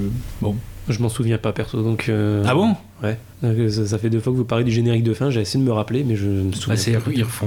Bon. 0.43 0.57
Je 0.89 1.01
m'en 1.03 1.09
souviens 1.09 1.39
pas 1.39 1.53
perso, 1.53 1.83
donc. 1.83 2.07
euh, 2.09 2.43
Ah 2.47 2.55
bon? 2.55 2.75
Ouais. 3.03 3.19
Donc, 3.43 3.71
Ça, 3.71 3.87
ça 3.87 3.99
fait 3.99 4.11
deux 4.11 4.21
fois 4.21 4.33
que 4.33 4.37
vous 4.39 4.45
parlez 4.45 4.65
du 4.65 4.71
générique 4.71 5.05
de 5.05 5.15
fin, 5.15 5.31
j'ai 5.31 5.41
essayé 5.41 5.63
de 5.63 5.69
me 5.69 5.73
rappeler, 5.75 6.05
mais 6.05 6.17
je 6.17 6.27
me 6.27 6.53
souviens 6.53 6.75
Bah, 6.75 6.81
c'est- 6.81 6.93
pas. 6.93 7.11
ils 7.15 7.23
refont, 7.23 7.47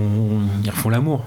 ils 0.63 0.69
refont 0.69 0.89
l'amour. 0.89 1.25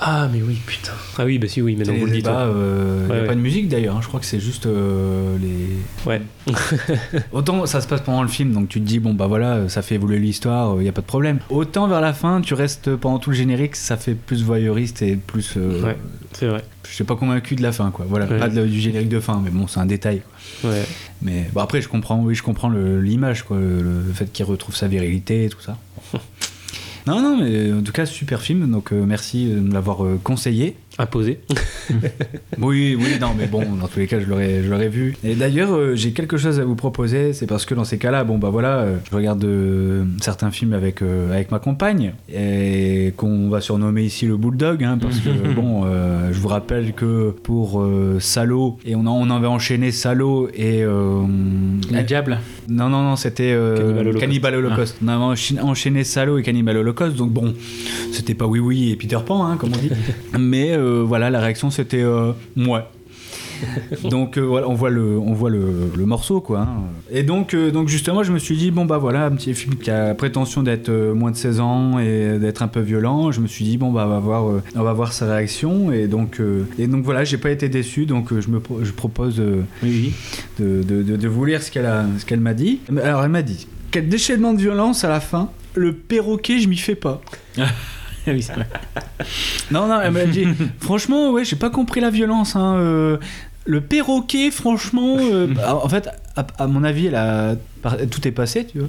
Ah, 0.00 0.28
mais 0.32 0.42
oui, 0.42 0.58
putain. 0.66 0.92
Ah 1.18 1.24
oui, 1.24 1.38
bah 1.38 1.46
si, 1.48 1.62
oui, 1.62 1.76
mais 1.78 1.84
C'est 1.84 1.92
non, 1.92 1.98
vous 1.98 2.04
les 2.06 2.10
le 2.10 2.16
dites. 2.16 2.24
débats, 2.26 2.46
ouais. 2.48 2.52
euh, 2.56 3.06
y 3.08 3.12
a 3.12 3.14
Ouais, 3.20 3.26
pas 3.26 3.34
de 3.34 3.40
musique 3.40 3.68
d'ailleurs, 3.68 3.96
hein, 3.96 4.00
je 4.02 4.08
crois 4.08 4.18
que 4.20 4.26
c'est 4.26 4.40
juste 4.40 4.66
euh, 4.66 5.36
les. 5.38 6.10
Ouais. 6.10 6.20
Autant 7.32 7.64
ça 7.66 7.80
se 7.80 7.86
passe 7.86 8.00
pendant 8.02 8.22
le 8.22 8.28
film, 8.28 8.52
donc 8.52 8.68
tu 8.68 8.80
te 8.80 8.84
dis, 8.86 8.98
bon 8.98 9.14
bah 9.14 9.26
voilà, 9.28 9.68
ça 9.68 9.82
fait 9.82 9.94
évoluer 9.94 10.18
l'histoire, 10.18 10.76
il 10.80 10.84
y 10.84 10.88
a 10.88 10.92
pas 10.92 11.00
de 11.00 11.06
problème. 11.06 11.38
Autant 11.48 11.86
vers 11.88 12.00
la 12.00 12.12
fin, 12.12 12.40
tu 12.40 12.54
restes 12.54 12.94
pendant 12.96 13.18
tout 13.18 13.30
le 13.30 13.36
générique, 13.36 13.76
ça 13.76 13.96
fait 13.96 14.14
plus 14.14 14.42
voyeuriste 14.42 15.00
et 15.02 15.16
plus. 15.16 15.54
euh, 15.56 15.80
Ouais, 15.82 15.96
c'est 16.32 16.46
vrai. 16.48 16.64
Je 16.88 16.92
suis 16.94 17.04
pas 17.04 17.16
convaincu 17.16 17.54
de 17.54 17.62
la 17.62 17.72
fin, 17.72 17.90
quoi. 17.90 18.04
Voilà, 18.08 18.26
Ouais. 18.26 18.38
pas 18.38 18.48
de- 18.48 18.66
du 18.66 18.80
générique 18.80 19.08
de 19.08 19.20
fin, 19.20 19.40
mais 19.42 19.50
bon, 19.50 19.66
c'est 19.68 19.80
un 19.80 19.86
détail. 19.86 20.22
Ouais. 20.64 20.84
Mais 21.22 21.48
bon, 21.54 21.60
après, 21.60 21.80
je 21.80 21.88
comprends, 21.88 22.20
oui, 22.20 22.34
je 22.34 22.42
comprends 22.42 22.68
l'image, 22.68 23.44
quoi, 23.44 23.56
le, 23.58 23.80
le 24.06 24.12
fait 24.12 24.30
qu'il 24.32 24.44
retrouve 24.44 24.74
sa 24.76 24.88
virilité 24.88 25.44
et 25.44 25.48
tout 25.48 25.60
ça. 25.60 25.78
non, 27.06 27.20
non, 27.20 27.36
mais 27.36 27.72
en 27.72 27.82
tout 27.82 27.92
cas, 27.92 28.06
super 28.06 28.40
film, 28.40 28.70
donc 28.70 28.92
euh, 28.92 29.04
merci 29.04 29.46
de 29.46 29.60
me 29.60 29.72
l'avoir 29.72 30.04
euh, 30.04 30.18
conseillé. 30.22 30.76
Imposé. 30.98 31.40
Oui, 32.60 32.96
oui, 32.98 33.16
non, 33.20 33.30
mais 33.36 33.46
bon, 33.46 33.62
dans 33.80 33.88
tous 33.88 33.98
les 33.98 34.06
cas, 34.06 34.20
je 34.20 34.26
l'aurais, 34.26 34.62
je 34.62 34.70
l'aurais 34.70 34.88
vu. 34.88 35.16
Et 35.24 35.34
d'ailleurs, 35.34 35.72
euh, 35.74 35.94
j'ai 35.96 36.12
quelque 36.12 36.36
chose 36.36 36.60
à 36.60 36.64
vous 36.64 36.76
proposer. 36.76 37.32
C'est 37.32 37.46
parce 37.46 37.66
que 37.66 37.74
dans 37.74 37.84
ces 37.84 37.98
cas-là, 37.98 38.22
bon, 38.24 38.38
bah 38.38 38.48
voilà, 38.50 38.78
euh, 38.78 38.96
je 39.10 39.14
regarde 39.16 39.44
euh, 39.44 40.04
certains 40.22 40.50
films 40.50 40.72
avec, 40.72 41.02
avec 41.02 41.50
ma 41.50 41.58
compagne 41.58 42.12
et 42.32 43.12
qu'on 43.16 43.48
va 43.50 43.60
surnommer 43.60 44.04
ici 44.04 44.26
le 44.26 44.36
Bulldog, 44.36 44.82
hein, 44.84 44.98
parce 45.00 45.18
que 45.18 45.28
bon, 45.54 45.84
je 46.32 46.38
vous 46.38 46.48
rappelle 46.48 46.92
que 46.92 47.30
pour 47.42 47.84
Salo, 48.20 48.78
et 48.86 48.94
on, 48.94 49.00
en- 49.06 49.20
on 49.20 49.30
avait 49.30 49.46
enchaîné 49.48 49.90
Salo 49.90 50.48
et. 50.54 50.82
Le 50.84 52.02
diable 52.06 52.38
Non, 52.68 52.88
non, 52.88 53.02
non, 53.02 53.16
c'était 53.16 53.56
Cannibal 54.20 54.54
Holocaust. 54.54 54.76
Holocaust. 54.76 54.96
On 55.04 55.08
avait 55.08 55.22
enchaîné, 55.22 55.60
enchaîné 55.60 56.04
Salo 56.04 56.38
et 56.38 56.42
Cannibal 56.42 56.76
Holocaust, 56.78 57.16
donc 57.16 57.30
bon, 57.32 57.52
c'était 58.12 58.34
pas 58.34 58.46
Oui 58.46 58.60
Oui 58.60 58.90
et 58.92 58.96
Peter 58.96 59.18
Pan, 59.26 59.44
hein, 59.46 59.56
comme 59.58 59.70
on 59.74 59.78
dit. 59.78 59.90
Mais 60.38 60.72
voilà, 61.06 61.30
la 61.30 61.40
réaction 61.40 61.70
c'était 61.70 62.02
euh, 62.02 62.32
ouais. 62.56 62.80
donc 64.10 64.36
euh, 64.36 64.40
voilà, 64.42 64.68
on 64.68 64.74
voit 64.74 64.90
le, 64.90 65.16
on 65.18 65.32
voit 65.32 65.48
le, 65.48 65.90
le 65.96 66.06
morceau 66.06 66.40
quoi. 66.40 66.60
hein. 66.62 66.68
Et 67.10 67.22
donc, 67.22 67.54
euh, 67.54 67.70
donc 67.70 67.88
justement, 67.88 68.22
je 68.22 68.32
me 68.32 68.38
suis 68.38 68.56
dit 68.56 68.70
bon 68.70 68.84
bah 68.84 68.98
voilà, 68.98 69.26
un 69.26 69.30
petit 69.30 69.54
film 69.54 69.76
qui 69.76 69.90
a 69.90 70.12
prétention 70.14 70.62
d'être 70.62 70.88
euh, 70.88 71.14
moins 71.14 71.30
de 71.30 71.36
16 71.36 71.60
ans 71.60 71.98
et 71.98 72.38
d'être 72.38 72.62
un 72.62 72.68
peu 72.68 72.80
violent. 72.80 73.30
Je 73.32 73.40
me 73.40 73.46
suis 73.46 73.64
dit 73.64 73.78
bon 73.78 73.92
bah 73.92 74.04
on 74.06 74.10
va 74.10 74.18
voir, 74.18 74.48
euh, 74.50 74.62
on 74.74 74.82
va 74.82 74.92
voir 74.92 75.12
sa 75.12 75.32
réaction 75.34 75.92
et 75.92 76.08
donc 76.08 76.40
euh, 76.40 76.64
et 76.78 76.88
donc 76.88 77.04
voilà, 77.04 77.24
j'ai 77.24 77.38
pas 77.38 77.50
été 77.50 77.68
déçu. 77.68 78.06
Donc 78.06 78.32
euh, 78.32 78.40
je 78.40 78.48
me 78.50 78.60
je 78.82 78.92
propose 78.92 79.38
euh, 79.40 79.62
de, 79.82 80.82
de, 80.82 81.02
de- 81.02 81.16
de 81.16 81.28
vous 81.28 81.44
lire 81.44 81.62
ce 81.62 81.70
qu'elle 81.70 81.86
a, 81.86 82.04
ce 82.18 82.26
qu'elle 82.26 82.40
m'a 82.40 82.54
dit. 82.54 82.80
Alors 83.02 83.22
elle 83.24 83.30
m'a 83.30 83.42
dit 83.42 83.66
quel 83.92 84.08
déchaînement 84.08 84.52
de 84.52 84.58
violence 84.60 85.04
à 85.04 85.08
la 85.08 85.20
fin. 85.20 85.48
Le 85.76 85.92
perroquet, 85.92 86.58
je 86.58 86.68
m'y 86.68 86.76
fais 86.76 86.96
pas. 86.96 87.22
oui, 88.32 88.42
c'est 88.42 88.54
vrai. 88.54 88.66
Non, 89.70 89.86
non, 89.86 90.00
elle 90.00 90.12
m'a 90.12 90.24
dit, 90.24 90.46
franchement, 90.80 91.30
ouais, 91.30 91.44
j'ai 91.44 91.56
pas 91.56 91.70
compris 91.70 92.00
la 92.00 92.10
violence. 92.10 92.56
Hein, 92.56 92.76
euh, 92.76 93.18
le 93.66 93.80
perroquet, 93.80 94.50
franchement, 94.50 95.16
euh, 95.20 95.46
bah, 95.46 95.76
en 95.76 95.88
fait, 95.88 96.08
à, 96.36 96.46
à 96.58 96.66
mon 96.66 96.84
avis, 96.84 97.06
elle 97.06 97.14
a, 97.14 97.54
par- 97.82 97.96
tout 98.10 98.26
est 98.26 98.32
passé, 98.32 98.66
tu 98.66 98.78
vois. 98.78 98.88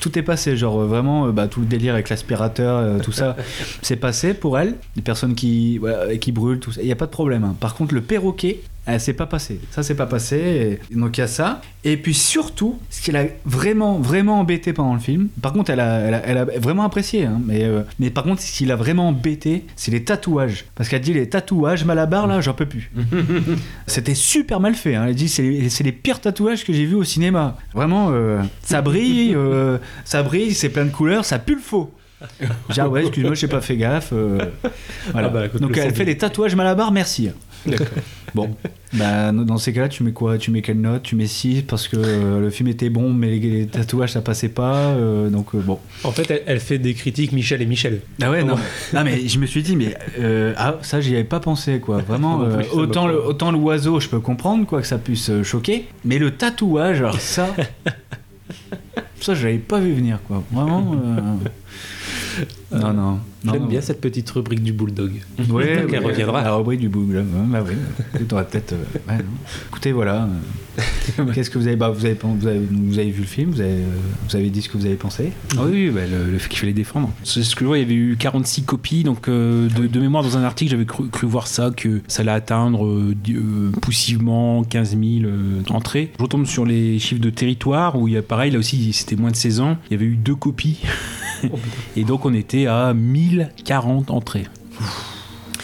Tout 0.00 0.18
est 0.18 0.22
passé, 0.22 0.56
genre 0.56 0.80
euh, 0.80 0.86
vraiment, 0.86 1.26
euh, 1.26 1.32
bah, 1.32 1.46
tout 1.48 1.60
le 1.60 1.66
délire 1.66 1.94
avec 1.94 2.08
l'aspirateur, 2.08 2.78
euh, 2.78 2.98
tout 3.00 3.12
ça, 3.12 3.36
c'est 3.82 3.96
passé 3.96 4.34
pour 4.34 4.58
elle. 4.58 4.76
Les 4.96 5.02
personnes 5.02 5.34
qui, 5.34 5.80
qui 6.20 6.32
brûlent, 6.32 6.60
tout 6.60 6.72
ça, 6.72 6.80
il 6.82 6.88
y 6.88 6.92
a 6.92 6.96
pas 6.96 7.06
de 7.06 7.10
problème. 7.10 7.44
hein. 7.44 7.56
Par 7.60 7.74
contre, 7.74 7.94
le 7.94 8.00
perroquet, 8.00 8.60
s'est 8.98 9.12
pas 9.12 9.26
passé. 9.26 9.60
Ça, 9.70 9.84
c'est 9.84 9.94
pas 9.94 10.06
passé. 10.06 10.80
Et 10.90 10.96
donc, 10.96 11.16
il 11.16 11.20
y 11.20 11.22
a 11.22 11.28
ça. 11.28 11.62
Et 11.84 11.96
puis 11.96 12.12
surtout, 12.12 12.76
ce 12.90 13.00
qui 13.00 13.12
l'a 13.12 13.22
vraiment, 13.44 14.00
vraiment 14.00 14.40
embêté 14.40 14.72
pendant 14.72 14.94
le 14.94 14.98
film, 15.00 15.28
par 15.40 15.52
contre, 15.52 15.70
elle 15.70 15.78
a, 15.78 15.98
elle 16.00 16.14
a, 16.14 16.22
elle 16.26 16.38
a 16.38 16.44
vraiment 16.58 16.82
apprécié, 16.82 17.24
hein, 17.24 17.40
mais, 17.46 17.62
euh, 17.62 17.82
mais 18.00 18.10
par 18.10 18.24
contre, 18.24 18.42
ce 18.42 18.50
qui 18.50 18.64
l'a 18.66 18.74
vraiment 18.74 19.06
embêté, 19.10 19.64
c'est 19.76 19.92
les 19.92 20.02
tatouages. 20.02 20.64
Parce 20.74 20.88
qu'elle 20.88 21.02
dit 21.02 21.14
les 21.14 21.28
tatouages 21.28 21.84
Malabar, 21.84 22.26
là, 22.26 22.40
j'en 22.40 22.52
peux 22.52 22.66
plus. 22.66 22.90
C'était 23.86 24.14
super 24.16 24.58
mal 24.58 24.74
fait. 24.74 24.96
hein. 24.96 25.04
Elle 25.08 25.14
dit 25.14 25.28
c'est 25.28 25.42
les, 25.42 25.68
c'est 25.70 25.84
les 25.84 25.92
pires 25.92 26.20
tatouages 26.20 26.64
que 26.64 26.69
j'ai 26.72 26.84
vus 26.86 26.94
au 26.94 27.04
cinéma. 27.04 27.56
Vraiment, 27.74 28.08
euh, 28.10 28.40
ça 28.62 28.82
brille, 28.82 29.34
euh, 29.34 29.78
ça 30.04 30.22
brille, 30.22 30.54
c'est 30.54 30.68
plein 30.68 30.84
de 30.84 30.90
couleurs, 30.90 31.24
ça 31.24 31.38
pue 31.38 31.54
le 31.54 31.60
faux. 31.60 31.92
J'ai 32.68 32.82
ah 32.82 32.88
ouais, 32.88 33.02
excuse-moi, 33.02 33.34
j'ai 33.34 33.48
pas 33.48 33.60
fait 33.62 33.76
gaffe. 33.76 34.10
euh, 34.12 34.38
voilà. 35.12 35.28
Ah 35.28 35.30
bah, 35.30 35.48
Donc 35.58 35.74
le 35.74 35.82
elle 35.82 35.94
fait 35.94 36.04
les 36.04 36.18
tatouages 36.18 36.54
Malabar, 36.54 36.92
merci. 36.92 37.30
D'accord. 37.66 37.86
Bon, 38.34 38.56
bah, 38.94 39.32
dans 39.32 39.58
ces 39.58 39.72
cas-là, 39.72 39.88
tu 39.88 40.02
mets 40.02 40.12
quoi? 40.12 40.38
Tu 40.38 40.50
mets 40.50 40.62
quelle 40.62 40.80
note? 40.80 41.02
Tu 41.02 41.16
mets 41.16 41.26
6 41.26 41.62
parce 41.62 41.88
que 41.88 41.96
euh, 41.98 42.40
le 42.40 42.50
film 42.50 42.68
était 42.68 42.88
bon, 42.90 43.12
mais 43.12 43.38
les, 43.38 43.66
tatouages 43.66 44.12
ça 44.12 44.20
passait 44.22 44.48
pas. 44.48 44.76
euh, 44.90 45.28
donc 45.30 45.54
euh, 45.54 45.58
bon. 45.60 45.78
En 46.04 46.12
fait, 46.12 46.30
elle, 46.30 46.42
elle 46.46 46.60
fait 46.60 46.78
des 46.78 46.94
critiques 46.94 47.32
Michel 47.32 47.60
et 47.60 47.66
Michel. 47.66 48.00
Ah 48.22 48.30
ouais, 48.30 48.44
non. 48.44 48.54
Non, 48.94 49.04
mais 49.04 49.26
je 49.28 49.38
me 49.38 49.46
suis 49.46 49.62
dit, 49.62 49.76
mais 49.76 49.94
euh, 50.18 50.54
ah, 50.56 50.76
ça, 50.82 51.00
j'y 51.00 51.14
avais 51.14 51.24
pas 51.24 51.40
pensé, 51.40 51.80
quoi. 51.80 51.98
Vraiment, 52.08 52.38
Non 52.38 52.44
euh, 52.44 52.62
ça 52.62 52.74
autant, 52.74 53.08
autant 53.08 53.52
l'oiseau, 53.52 54.00
je 54.00 54.08
peux 54.08 54.20
comprendre, 54.20 54.64
quoi, 54.66 54.80
que 54.80 54.86
ça 54.86 54.98
puisse 54.98 55.28
euh, 55.30 55.42
choquer. 55.42 55.86
Mais 56.04 56.18
le 56.18 56.30
tatouage, 56.30 56.98
alors 56.98 57.20
ça. 57.20 57.48
ça, 59.20 59.34
je 59.34 59.44
l'avais 59.46 59.58
pas 59.58 59.80
vu 59.80 59.92
venir, 59.92 60.18
quoi. 60.26 60.42
Vraiment. 60.52 60.94
euh, 60.94 62.78
Non, 62.78 62.92
non. 62.92 63.18
J'aime 63.44 63.66
bien 63.68 63.80
cette 63.80 64.00
petite 64.00 64.28
rubrique 64.30 64.62
du 64.62 64.72
Bulldog. 64.72 65.12
Qu'elle 65.36 65.50
ouais, 65.52 65.98
reviendra. 65.98 66.42
La 66.42 66.54
rubrique 66.54 66.80
du 66.80 66.88
là. 66.88 67.20
Ouais, 67.20 67.24
bah 67.48 67.62
ouais. 67.62 67.76
Écoute, 68.14 68.32
on 68.32 68.36
va 68.36 68.44
peut-être. 68.44 68.74
non. 69.08 69.14
Écoutez, 69.68 69.92
voilà. 69.92 70.28
euh, 71.18 71.24
Qu'est-ce 71.34 71.50
que 71.50 71.58
vous 71.58 71.66
avez, 71.66 71.76
bah, 71.76 71.90
vous 71.90 72.04
avez, 72.04 72.16
vous 72.22 72.46
avez, 72.46 72.60
vous 72.60 72.98
avez 72.98 73.10
vu 73.10 73.20
le 73.22 73.26
film, 73.26 73.50
vous 73.50 73.60
avez, 73.60 73.70
euh, 73.70 73.84
vous 74.28 74.36
avez 74.36 74.50
dit 74.50 74.62
ce 74.62 74.68
que 74.68 74.76
vous 74.78 74.86
avez 74.86 74.94
pensé. 74.96 75.32
Ah 75.56 75.62
oui, 75.64 75.88
oui, 75.88 75.90
bah, 75.90 76.02
le, 76.10 76.30
le 76.30 76.38
fait 76.38 76.48
qu'il 76.48 76.58
fallait 76.58 76.72
défendre. 76.72 77.10
C'est 77.24 77.42
ce 77.42 77.54
que 77.54 77.62
je 77.62 77.66
vois, 77.66 77.78
il 77.78 77.82
y 77.82 77.84
avait 77.84 77.94
eu 77.94 78.16
46 78.18 78.62
copies, 78.64 79.02
donc 79.02 79.28
euh, 79.28 79.68
de, 79.68 79.86
de 79.86 80.00
mémoire 80.00 80.22
dans 80.22 80.36
un 80.36 80.42
article, 80.44 80.70
j'avais 80.70 80.86
cru, 80.86 81.08
cru 81.08 81.26
voir 81.26 81.46
ça, 81.46 81.70
que 81.76 82.02
ça 82.08 82.22
allait 82.22 82.30
atteindre 82.32 82.86
euh, 82.86 83.72
poussivement 83.82 84.62
15 84.64 84.90
000 84.90 85.02
euh, 85.24 85.62
entrées. 85.70 86.12
Je 86.18 86.22
retombe 86.22 86.46
sur 86.46 86.64
les 86.64 86.98
chiffres 86.98 87.20
de 87.20 87.30
territoire, 87.30 87.98
où 87.98 88.06
il 88.08 88.14
y 88.14 88.16
a 88.16 88.22
pareil, 88.22 88.50
là 88.52 88.58
aussi 88.58 88.92
c'était 88.92 89.16
moins 89.16 89.30
de 89.30 89.36
16 89.36 89.60
ans, 89.60 89.76
il 89.90 89.94
y 89.94 89.96
avait 89.96 90.06
eu 90.06 90.16
deux 90.16 90.34
copies. 90.36 90.80
Et 91.96 92.04
donc 92.04 92.26
on 92.26 92.34
était 92.34 92.66
à 92.66 92.92
1040 93.30 94.10
entrées. 94.10 94.46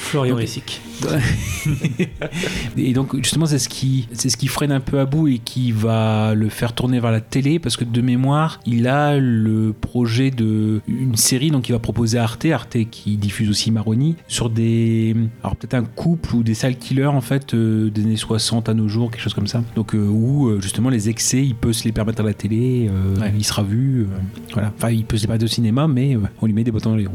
Florian 0.07 0.37
Ressic. 0.37 0.81
Et 2.77 2.93
donc 2.93 3.17
justement 3.17 3.47
c'est 3.47 3.59
ce 3.59 3.69
qui 3.69 4.09
c'est 4.13 4.29
ce 4.29 4.37
qui 4.37 4.47
freine 4.49 4.73
un 4.73 4.81
peu 4.81 4.99
à 4.99 5.05
bout 5.05 5.29
et 5.29 5.39
qui 5.39 5.73
va 5.73 6.35
le 6.35 6.49
faire 6.49 6.73
tourner 6.73 7.01
vers 7.01 7.11
la 7.11 7.21
télé 7.21 7.59
parce 7.59 7.77
que 7.77 7.85
de 7.85 8.01
mémoire 8.01 8.61
il 8.67 8.87
a 8.89 9.19
le 9.19 9.73
projet 9.79 10.31
de 10.31 10.81
une 10.89 11.17
série 11.17 11.51
donc 11.51 11.69
il 11.69 11.73
va 11.73 11.79
proposer 11.79 12.19
à 12.19 12.23
Arte 12.23 12.47
Arte 12.47 12.79
qui 12.91 13.17
diffuse 13.17 13.51
aussi 13.51 13.71
Maroni 13.71 14.17
sur 14.29 14.49
des 14.49 15.15
alors 15.43 15.57
peut-être 15.57 15.75
un 15.75 15.85
couple 15.85 16.37
ou 16.37 16.43
des 16.43 16.55
sales 16.55 16.77
killers 16.77 17.07
en 17.07 17.21
fait 17.21 17.53
euh, 17.55 17.91
des 17.91 18.03
années 18.03 18.17
60 18.17 18.69
à 18.69 18.75
nos 18.75 18.89
jours 18.89 19.11
quelque 19.11 19.23
chose 19.23 19.35
comme 19.35 19.47
ça 19.49 19.63
donc 19.75 19.95
euh, 19.95 19.99
où 20.07 20.47
euh, 20.49 20.61
justement 20.61 20.89
les 20.89 21.09
excès 21.09 21.45
il 21.45 21.55
peut 21.55 21.73
se 21.73 21.85
les 21.85 21.93
permettre 21.93 22.21
à 22.21 22.25
la 22.25 22.35
télé 22.35 22.89
euh, 22.91 23.21
Ouais. 23.21 23.33
il 23.37 23.45
sera 23.45 23.63
vu 23.63 24.07
voilà 24.53 24.73
enfin 24.77 24.91
il 24.91 25.05
peut 25.05 25.17
se 25.17 25.23
les 25.23 25.27
permettre 25.27 25.45
au 25.45 25.49
cinéma 25.49 25.89
mais 25.89 26.17
on 26.41 26.47
lui 26.47 26.53
met 26.53 26.65
des 26.65 26.71
bâtons 26.71 26.91
dans 26.91 26.97
les 26.97 27.07
roues 27.07 27.15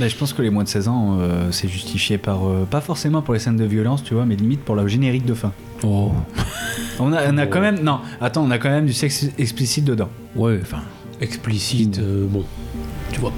Mais 0.00 0.08
je 0.08 0.16
pense 0.16 0.32
que 0.32 0.42
les 0.42 0.50
moins 0.50 0.64
de 0.64 0.68
16 0.68 0.88
ans, 0.88 1.18
euh, 1.20 1.52
c'est 1.52 1.68
justifié 1.68 2.18
par. 2.18 2.46
euh, 2.48 2.64
pas 2.68 2.80
forcément 2.80 3.22
pour 3.22 3.32
les 3.34 3.40
scènes 3.40 3.56
de 3.56 3.64
violence, 3.64 4.02
tu 4.02 4.14
vois, 4.14 4.26
mais 4.26 4.34
limite 4.36 4.60
pour 4.60 4.74
le 4.74 4.86
générique 4.88 5.24
de 5.24 5.34
fin. 5.34 5.52
oh 5.84 6.12
On 6.98 7.12
a, 7.12 7.30
on 7.32 7.38
a 7.38 7.46
quand 7.46 7.60
même. 7.60 7.80
Non, 7.80 8.00
attends, 8.20 8.44
on 8.44 8.50
a 8.50 8.58
quand 8.58 8.70
même 8.70 8.86
du 8.86 8.92
sexe 8.92 9.26
explicite 9.38 9.84
dedans. 9.84 10.08
ouais 10.36 10.58
enfin 10.62 10.80
Explicite, 11.20 11.98
euh, 12.00 12.26
bon. 12.28 12.44
Tu 13.12 13.20
vois, 13.20 13.32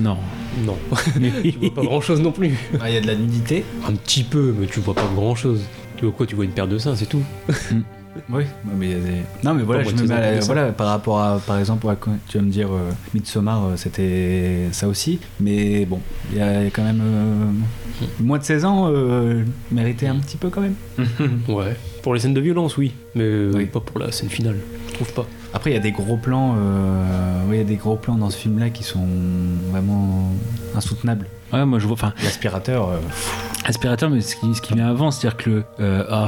non 0.00 0.16
non. 0.64 0.76
tu 1.42 1.50
vois 1.60 1.74
pas 1.74 1.82
grand 1.82 2.00
chose 2.00 2.20
non 2.20 2.32
plus. 2.32 2.52
Ah, 2.80 2.88
Il 2.90 2.94
y 2.94 2.96
a 2.96 3.00
de 3.00 3.06
la 3.06 3.14
nudité. 3.14 3.64
Un 3.86 3.92
petit 3.92 4.24
peu, 4.24 4.54
mais 4.58 4.66
tu 4.66 4.80
vois 4.80 4.94
pas 4.94 5.08
grand 5.14 5.34
chose. 5.36 5.60
Tu 5.96 6.04
vois 6.04 6.12
quoi 6.16 6.26
Tu 6.26 6.34
vois 6.34 6.44
une 6.44 6.50
paire 6.52 6.66
de 6.66 6.78
seins, 6.78 6.96
c'est 6.96 7.06
tout. 7.06 7.22
Oui, 8.30 8.44
mais 8.78 8.86
il 8.86 8.92
y 8.92 8.94
a 8.94 8.98
des- 8.98 9.22
Non, 9.44 9.54
mais 9.54 9.62
voilà, 9.62 9.82
je 9.84 9.94
me 9.94 10.06
mets 10.06 10.14
à 10.14 10.16
16 10.16 10.16
ans, 10.16 10.18
la- 10.24 10.36
pour 10.38 10.46
voilà, 10.46 10.72
par 10.72 10.86
rapport 10.88 11.20
à, 11.20 11.40
par 11.46 11.58
exemple, 11.58 11.86
tu 12.28 12.38
vas 12.38 12.44
me 12.44 12.50
dire 12.50 12.68
euh, 12.72 12.90
Midsommar, 13.14 13.64
euh, 13.64 13.76
c'était 13.76 14.68
ça 14.72 14.88
aussi. 14.88 15.18
Mais 15.40 15.84
bon, 15.86 16.00
il 16.32 16.38
y 16.38 16.40
a 16.40 16.64
quand 16.66 16.82
même. 16.84 17.00
euh, 17.02 18.04
moins 18.20 18.38
de 18.38 18.44
16 18.44 18.64
ans, 18.64 18.88
euh, 18.90 19.42
méritait 19.72 20.06
un 20.06 20.16
petit 20.16 20.36
peu 20.36 20.48
quand 20.50 20.60
même. 20.60 20.74
Ouais. 21.48 21.76
Pour 22.02 22.14
les 22.14 22.20
scènes 22.20 22.34
de 22.34 22.40
violence, 22.40 22.76
oui. 22.76 22.92
Mais 23.14 23.46
Oui. 23.54 23.66
pas 23.66 23.80
pour 23.80 23.98
la 23.98 24.12
scène 24.12 24.28
finale. 24.30 24.56
Je 24.88 24.94
trouve 24.94 25.12
pas. 25.12 25.26
Après, 25.52 25.70
il 25.70 25.74
y 25.74 25.76
a 25.76 25.80
des 25.80 25.92
gros 25.92 26.16
plans. 26.16 26.54
oui, 27.48 27.56
il 27.56 27.58
y 27.58 27.60
a 27.60 27.64
des 27.64 27.76
gros 27.76 27.96
plans 27.96 28.14
dans 28.16 28.30
ce 28.30 28.36
film-là 28.38 28.70
qui 28.70 28.82
sont 28.84 29.06
vraiment 29.70 30.30
insoutenables. 30.74 31.26
Ouais 31.52 31.64
moi 31.64 31.78
je 31.78 31.86
vois 31.86 31.94
enfin 31.94 32.12
L'aspirateur. 32.22 32.88
euh, 32.90 32.98
Aspirateur, 33.64 34.08
mais 34.08 34.22
ce 34.22 34.34
qui, 34.36 34.54
ce 34.54 34.62
qui 34.62 34.72
vient 34.72 34.88
avant, 34.88 35.10
c'est-à-dire 35.10 35.36
que 35.36 35.50
le. 35.50 35.64
euh, 35.80 36.02
ah, 36.08 36.26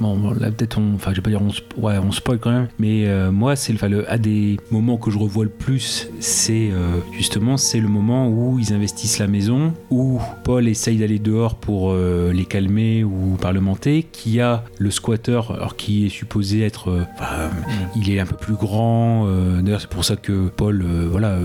bon, 0.00 0.32
là, 0.32 0.50
peut-être 0.50 0.76
on. 0.78 0.94
Enfin, 0.96 1.12
je 1.12 1.16
vais 1.16 1.22
pas 1.22 1.30
dire 1.30 1.40
on, 1.40 1.80
ouais, 1.80 1.98
on 1.98 2.10
spoil 2.10 2.38
quand 2.40 2.50
même, 2.50 2.66
mais 2.80 3.06
euh, 3.06 3.30
moi, 3.30 3.54
c'est 3.54 3.72
le. 3.88 4.10
Un 4.10 4.18
des 4.18 4.56
moments 4.72 4.96
que 4.96 5.08
je 5.12 5.18
revois 5.18 5.44
le 5.44 5.50
plus, 5.50 6.08
c'est 6.18 6.70
justement, 7.12 7.56
c'est 7.56 7.78
le 7.78 7.86
moment 7.86 8.28
où 8.28 8.58
ils 8.58 8.72
investissent 8.72 9.18
la 9.18 9.28
maison, 9.28 9.72
où 9.90 10.18
Paul 10.42 10.66
essaye 10.66 10.96
d'aller 10.98 11.20
dehors 11.20 11.54
pour 11.54 11.94
les 11.94 12.44
calmer 12.44 13.04
ou 13.04 13.36
parlementer, 13.40 14.04
qui 14.10 14.40
a 14.40 14.64
le 14.78 14.90
squatter, 14.90 15.40
alors 15.50 15.76
qui 15.76 16.06
est 16.06 16.08
supposé 16.08 16.62
être. 16.62 17.06
enfin, 17.14 17.50
il 17.94 18.10
est 18.10 18.18
un 18.18 18.26
peu 18.26 18.36
plus 18.36 18.54
grand, 18.54 19.26
d'ailleurs, 19.60 19.80
c'est 19.80 19.90
pour 19.90 20.04
ça 20.04 20.16
que 20.16 20.48
Paul, 20.48 20.82
voilà, 21.08 21.36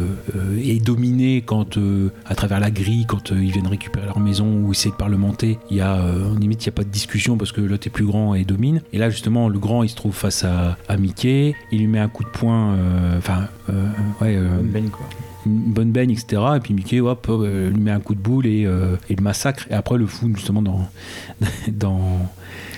est 0.57 0.83
dominé 0.83 1.43
quand, 1.45 1.77
à 2.25 2.33
travers 2.35 2.59
la 2.59 2.71
grille, 2.71 3.05
quand 3.07 3.14
euh, 3.31 3.43
ils 3.43 3.51
viennent 3.51 3.67
récupérer 3.67 4.05
leur 4.05 4.19
maison 4.19 4.45
ou 4.47 4.71
essayer 4.71 4.91
de 4.91 4.95
parlementer, 4.95 5.57
il 5.69 5.77
y 5.77 5.81
a, 5.81 5.95
euh, 5.95 6.37
limite, 6.39 6.63
il 6.65 6.69
n'y 6.69 6.73
a 6.73 6.75
pas 6.75 6.83
de 6.83 6.89
discussion 6.89 7.37
parce 7.37 7.51
que 7.51 7.61
l'autre 7.61 7.87
est 7.87 7.91
plus 7.91 8.05
grand 8.05 8.35
et 8.35 8.43
domine. 8.43 8.81
Et 8.93 8.97
là, 8.97 9.09
justement, 9.09 9.49
le 9.49 9.59
grand, 9.59 9.83
il 9.83 9.89
se 9.89 9.95
trouve 9.95 10.13
face 10.13 10.43
à, 10.43 10.77
à 10.87 10.97
Mickey, 10.97 11.55
il 11.71 11.79
lui 11.79 11.87
met 11.87 11.99
un 11.99 12.09
coup 12.09 12.23
de 12.23 12.29
poing, 12.29 12.73
euh, 12.73 13.17
enfin, 13.17 13.47
ouais, 14.21 14.35
euh, 14.35 14.57
Bonne 14.57 14.67
baigne, 14.71 14.89
quoi. 14.89 15.05
une 15.45 15.73
bonne 15.73 15.91
baigne, 15.91 16.11
etc. 16.11 16.41
Et 16.55 16.59
puis 16.59 16.73
Mickey, 16.73 16.99
hop, 16.99 17.27
euh, 17.29 17.69
lui 17.69 17.79
met 17.79 17.91
un 17.91 17.99
coup 17.99 18.15
de 18.15 18.19
boule 18.19 18.45
et, 18.47 18.65
euh, 18.65 18.95
et 19.09 19.15
le 19.15 19.23
massacre. 19.23 19.65
Et 19.69 19.73
après, 19.73 19.97
le 19.97 20.05
fout 20.07 20.35
justement 20.35 20.61
dans, 20.61 20.87
dans 21.67 21.99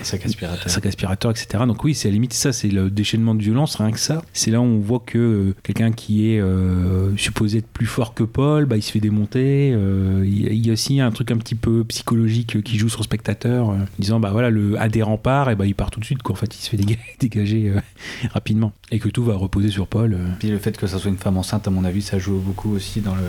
Sac 0.02 0.24
aspirateur. 0.26 0.70
sac 0.70 0.86
aspirateur, 0.86 1.30
etc. 1.30 1.64
Donc 1.66 1.84
oui, 1.84 1.94
c'est 1.94 2.08
à 2.08 2.10
la 2.10 2.14
limite 2.14 2.32
ça, 2.32 2.52
c'est 2.52 2.68
le 2.68 2.90
déchaînement 2.90 3.34
de 3.34 3.42
violence, 3.42 3.76
rien 3.76 3.90
que 3.90 3.98
ça. 4.00 4.22
C'est 4.32 4.50
là 4.50 4.60
où 4.60 4.64
on 4.64 4.78
voit 4.78 5.02
que 5.04 5.18
euh, 5.18 5.54
quelqu'un 5.62 5.92
qui 5.92 6.32
est 6.32 6.40
euh, 6.40 7.16
supposé 7.16 7.58
être 7.58 7.68
plus 7.68 7.86
fort 7.86 8.14
que 8.14 8.22
Paul, 8.24 8.66
bah, 8.66 8.76
il 8.76 8.82
se 8.82 8.92
fait 8.92 9.00
démonter. 9.00 9.72
Euh, 9.74 10.22
Il 10.26 10.42
y 10.42 10.46
a- 10.46 10.50
il 10.52 10.66
y 10.66 10.70
a 10.70 10.72
aussi 10.72 11.00
un 11.00 11.10
truc 11.10 11.30
un 11.30 11.36
petit 11.38 11.54
peu 11.54 11.84
psychologique 11.84 12.62
qui 12.62 12.78
joue 12.78 12.88
sur 12.88 13.00
le 13.00 13.04
spectateur, 13.04 13.70
euh, 13.70 13.76
disant 13.98 14.20
bah 14.20 14.30
voilà, 14.32 14.50
le 14.50 14.76
des 14.90 15.02
remparts, 15.02 15.50
et 15.50 15.54
bah, 15.56 15.66
il 15.66 15.74
part 15.74 15.90
tout 15.90 16.00
de 16.00 16.04
suite. 16.04 16.22
Quoi. 16.22 16.32
En 16.34 16.36
fait, 16.36 16.54
il 16.54 16.60
se 16.60 16.70
fait 16.70 16.76
déga- 16.76 16.98
dégager 17.20 17.68
euh, 17.70 17.80
rapidement. 18.32 18.72
Et 18.90 18.98
que 18.98 19.08
tout 19.08 19.24
va 19.24 19.34
reposer 19.34 19.70
sur 19.70 19.86
Paul. 19.86 20.14
euh. 20.14 20.28
Puis 20.38 20.48
le 20.50 20.58
fait 20.58 20.76
que 20.76 20.86
ça 20.86 20.98
soit 20.98 21.10
une 21.10 21.16
femme 21.18 21.36
enceinte, 21.36 21.66
à 21.68 21.70
mon 21.70 21.84
avis, 21.84 22.02
ça 22.02 22.18
joue 22.18 22.38
beaucoup 22.38 22.72
aussi 22.74 23.00
dans 23.00 23.14
le, 23.14 23.22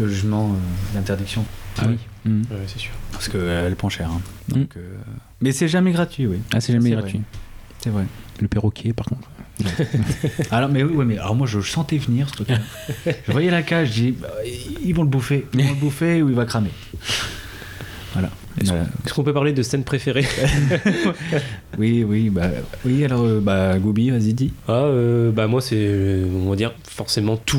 le 0.00 0.08
jugement 0.08 0.50
euh, 0.52 0.94
d'interdiction. 0.94 1.44
Ah 1.78 1.84
oui. 1.88 1.98
Mm. 2.24 2.40
Ouais, 2.50 2.56
c'est 2.66 2.78
sûr. 2.78 2.92
Parce 3.12 3.28
qu'elle 3.28 3.76
prend 3.76 3.88
cher. 3.88 4.10
hein. 4.10 4.20
Donc, 4.48 4.76
euh, 4.76 4.96
Mais 5.40 5.52
c'est 5.52 5.68
jamais 5.68 5.92
gratuit, 5.92 6.26
oui. 6.26 6.38
Ah, 6.52 6.60
c'est 6.60 6.72
jamais 6.72 6.90
gratuit. 6.90 7.18
vrai. 7.18 7.26
C'est 7.82 7.90
vrai. 7.90 8.04
Le 8.40 8.48
perroquet, 8.48 8.92
par 8.92 9.06
contre. 9.06 9.28
alors, 10.50 10.68
mais 10.68 10.82
oui, 10.82 10.94
ouais, 10.94 11.04
mais 11.06 11.16
alors 11.18 11.34
moi 11.34 11.46
je 11.46 11.56
le 11.56 11.64
sentais 11.64 11.96
venir 11.96 12.28
ce 12.28 12.34
truc. 12.42 12.48
je 13.26 13.32
voyais 13.32 13.50
la 13.50 13.62
cage, 13.62 13.88
je 13.88 13.92
dis, 13.94 14.10
bah, 14.12 14.28
ils 14.84 14.92
vont 14.94 15.02
le 15.02 15.08
bouffer. 15.08 15.46
Ils 15.54 15.62
vont 15.64 15.70
le 15.70 15.80
bouffer 15.80 16.22
ou 16.22 16.28
il 16.28 16.34
va 16.34 16.44
cramer. 16.44 16.70
Voilà. 18.12 18.30
Voilà. 18.64 18.82
Est-ce 19.04 19.12
qu'on 19.14 19.22
peut 19.22 19.32
parler 19.32 19.52
de 19.52 19.62
scène 19.62 19.84
préférée 19.84 20.24
Oui, 21.78 22.04
oui, 22.04 22.30
bah, 22.30 22.48
oui, 22.84 23.04
alors, 23.04 23.22
euh, 23.24 23.40
bah, 23.40 23.78
Goubi, 23.78 24.10
vas-y, 24.10 24.32
dis. 24.32 24.52
Ah, 24.66 24.84
euh, 24.84 25.30
bah 25.30 25.46
moi 25.46 25.60
c'est, 25.60 25.76
euh, 25.78 26.26
on 26.34 26.48
va 26.50 26.56
dire, 26.56 26.72
forcément 26.88 27.36
tout 27.36 27.58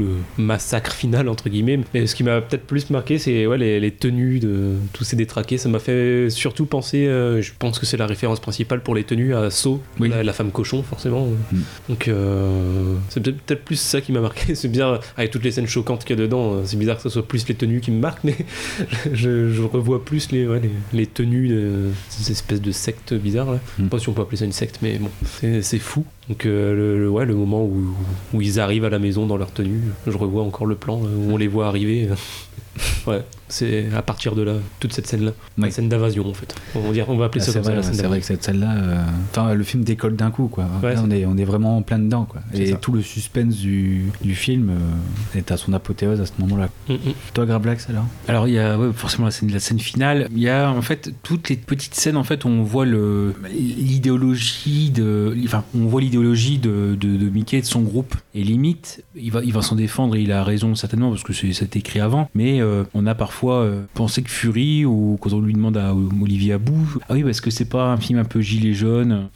le 0.00 0.42
massacre 0.42 0.92
final 0.92 1.28
entre 1.28 1.48
guillemets. 1.50 1.80
Mais 1.92 2.06
ce 2.06 2.14
qui 2.14 2.24
m'a 2.24 2.40
peut-être 2.40 2.66
plus 2.66 2.88
marqué, 2.90 3.18
c'est 3.18 3.46
ouais, 3.46 3.58
les, 3.58 3.78
les 3.80 3.90
tenues 3.90 4.40
de 4.40 4.72
tous 4.92 5.04
ces 5.04 5.16
détraqués. 5.16 5.58
Ça 5.58 5.68
m'a 5.68 5.78
fait 5.78 6.30
surtout 6.30 6.64
penser, 6.66 7.06
euh, 7.06 7.42
je 7.42 7.52
pense 7.58 7.78
que 7.78 7.84
c'est 7.86 7.96
la 7.98 8.06
référence 8.06 8.40
principale 8.40 8.80
pour 8.82 8.94
les 8.94 9.04
tenues 9.04 9.34
à 9.34 9.50
Saw, 9.50 9.80
Oui. 10.00 10.08
la, 10.08 10.22
la 10.22 10.32
femme 10.32 10.50
cochon 10.50 10.82
forcément. 10.82 11.26
Mm. 11.52 11.58
Donc 11.90 12.08
euh, 12.08 12.94
c'est 13.10 13.22
peut-être 13.22 13.40
peut-être 13.42 13.64
plus 13.64 13.76
ça 13.80 14.00
qui 14.00 14.12
m'a 14.12 14.20
marqué. 14.20 14.54
C'est 14.62 14.68
bien 14.68 14.98
avec 15.16 15.30
toutes 15.30 15.44
les 15.44 15.50
scènes 15.50 15.66
choquantes 15.66 16.04
qu'il 16.04 16.16
y 16.16 16.18
a 16.18 16.22
dedans. 16.22 16.62
C'est 16.64 16.76
bizarre 16.78 16.96
que 16.96 17.02
ce 17.02 17.08
soit 17.08 17.26
plus 17.26 17.46
les 17.48 17.54
tenues 17.54 17.80
qui 17.80 17.90
me 17.90 17.98
marquent, 18.00 18.22
mais 18.24 18.36
je, 19.12 19.50
je 19.50 19.62
revois 19.62 20.04
plus 20.04 20.21
les, 20.30 20.46
ouais, 20.46 20.60
les, 20.60 20.70
les 20.92 21.06
tenues 21.06 21.48
de 21.48 21.90
ces 22.08 22.30
espèces 22.30 22.60
de 22.60 22.70
sectes 22.70 23.12
bizarres 23.14 23.50
là. 23.52 23.58
Je 23.78 23.82
sais 23.82 23.88
pas 23.88 23.98
si 23.98 24.08
on 24.08 24.12
peut 24.12 24.22
appeler 24.22 24.36
ça 24.36 24.44
une 24.44 24.52
secte, 24.52 24.78
mais 24.82 24.98
bon, 24.98 25.10
c'est 25.62 25.78
fou. 25.78 26.04
Donc 26.28 26.46
euh, 26.46 26.74
le, 26.74 26.98
le- 27.00 27.10
ouais, 27.10 27.26
le 27.26 27.34
moment 27.34 27.64
où, 27.64 27.94
où 28.32 28.40
ils 28.40 28.60
arrivent 28.60 28.84
à 28.84 28.90
la 28.90 29.00
maison 29.00 29.26
dans 29.26 29.36
leur 29.36 29.50
tenue, 29.52 29.80
je 30.06 30.16
revois 30.16 30.44
encore 30.44 30.66
le 30.66 30.76
plan 30.76 31.00
euh, 31.04 31.08
où 31.16 31.32
on 31.32 31.36
les 31.36 31.48
voit 31.48 31.66
arriver. 31.66 32.08
Ouais, 33.06 33.24
c'est 33.48 33.86
à 33.94 34.02
partir 34.02 34.34
de 34.34 34.42
là, 34.42 34.54
toute 34.80 34.92
cette 34.92 35.06
scène-là, 35.06 35.32
la 35.58 35.70
scène 35.70 35.88
d'invasion 35.88 36.26
en 36.28 36.34
fait. 36.34 36.54
On 36.74 36.80
va, 36.80 36.92
dire, 36.92 37.06
on 37.08 37.16
va 37.16 37.26
appeler 37.26 37.42
Ah, 37.42 37.46
ça 37.46 37.52
c'est 37.52 37.58
comme 37.58 37.64
ça, 37.64 37.70
vrai, 37.70 37.76
la 37.76 37.82
scène 37.82 37.94
c'est 37.94 38.06
vrai 38.06 38.20
que 38.20 38.26
cette 38.26 38.42
celle-là, 38.44 38.72
euh, 38.76 39.04
enfin, 39.30 39.54
le 39.54 39.64
film 39.64 39.84
décolle 39.84 40.16
d'un 40.16 40.30
coup, 40.30 40.48
quoi. 40.48 40.64
Ouais, 40.82 40.90
Là, 40.94 40.96
c'est- 40.96 41.02
on 41.06 41.10
est, 41.10 41.26
on 41.26 41.36
est 41.36 41.44
vraiment 41.44 41.82
plein 41.82 41.98
dedans, 41.98 42.24
quoi. 42.24 42.40
Et 42.54 42.70
ça. 42.70 42.76
tout 42.76 42.92
le 42.92 43.02
suspense 43.02 43.56
du, 43.56 44.06
du 44.22 44.34
film 44.34 44.70
euh, 44.70 45.38
est 45.38 45.50
à 45.52 45.56
son 45.56 45.72
apothéose 45.72 46.20
à 46.20 46.26
ce 46.26 46.32
moment-là. 46.38 46.68
Mm, 46.88 46.94
mm. 46.94 46.98
Toi, 47.34 47.46
Grablax, 47.46 47.88
alors? 47.90 48.06
Alors 48.28 48.48
il 48.48 48.54
y 48.54 48.58
a 48.58 48.78
ouais, 48.78 48.90
forcément 48.94 49.26
la 49.26 49.30
scène, 49.30 49.50
la 49.52 49.60
scène 49.60 49.78
finale. 49.78 50.28
Il 50.34 50.40
y 50.40 50.48
a 50.48 50.70
en 50.70 50.82
fait 50.82 51.10
toutes 51.22 51.48
les 51.50 51.56
petites 51.56 51.94
scènes 51.94 52.16
en 52.16 52.24
fait 52.24 52.44
où 52.44 52.48
on 52.48 52.62
voit 52.62 52.86
le 52.86 53.34
l'idéologie 53.96 54.90
de, 54.90 55.36
enfin 55.44 55.64
on 55.74 55.86
voit 55.86 56.00
l'idéologie 56.00 56.58
de, 56.58 56.96
de, 56.98 57.16
de 57.16 57.28
Mickey 57.28 57.58
et 57.58 57.60
de 57.60 57.66
son 57.66 57.82
groupe. 57.82 58.14
Et 58.34 58.42
limite, 58.42 59.04
il 59.14 59.30
va 59.30 59.42
il 59.44 59.52
va 59.52 59.62
s'en 59.62 59.76
défendre. 59.76 60.16
Et 60.16 60.22
il 60.22 60.32
a 60.32 60.42
raison 60.42 60.74
certainement 60.74 61.10
parce 61.10 61.22
que 61.22 61.32
c'est- 61.32 61.52
ça 61.52 61.64
a 61.64 61.66
été 61.66 61.78
écrit 61.80 62.00
avant. 62.00 62.28
Mais 62.34 62.60
euh, 62.62 62.84
on 62.94 63.06
a 63.06 63.14
parfois 63.14 63.60
euh, 63.60 63.82
pensé 63.94 64.22
que 64.22 64.30
Fury 64.30 64.84
ou 64.84 65.18
quand 65.20 65.32
on 65.32 65.40
lui 65.40 65.52
demande 65.52 65.76
à 65.76 65.94
Olivier 65.94 66.54
Abou, 66.54 66.98
ah 67.08 67.14
oui 67.14 67.22
parce 67.22 67.40
que 67.40 67.50
c'est 67.50 67.68
pas 67.68 67.92
un 67.92 67.96
film 67.96 68.18
un 68.18 68.24
peu 68.24 68.40
gilet 68.40 68.72
jaune 68.72 69.28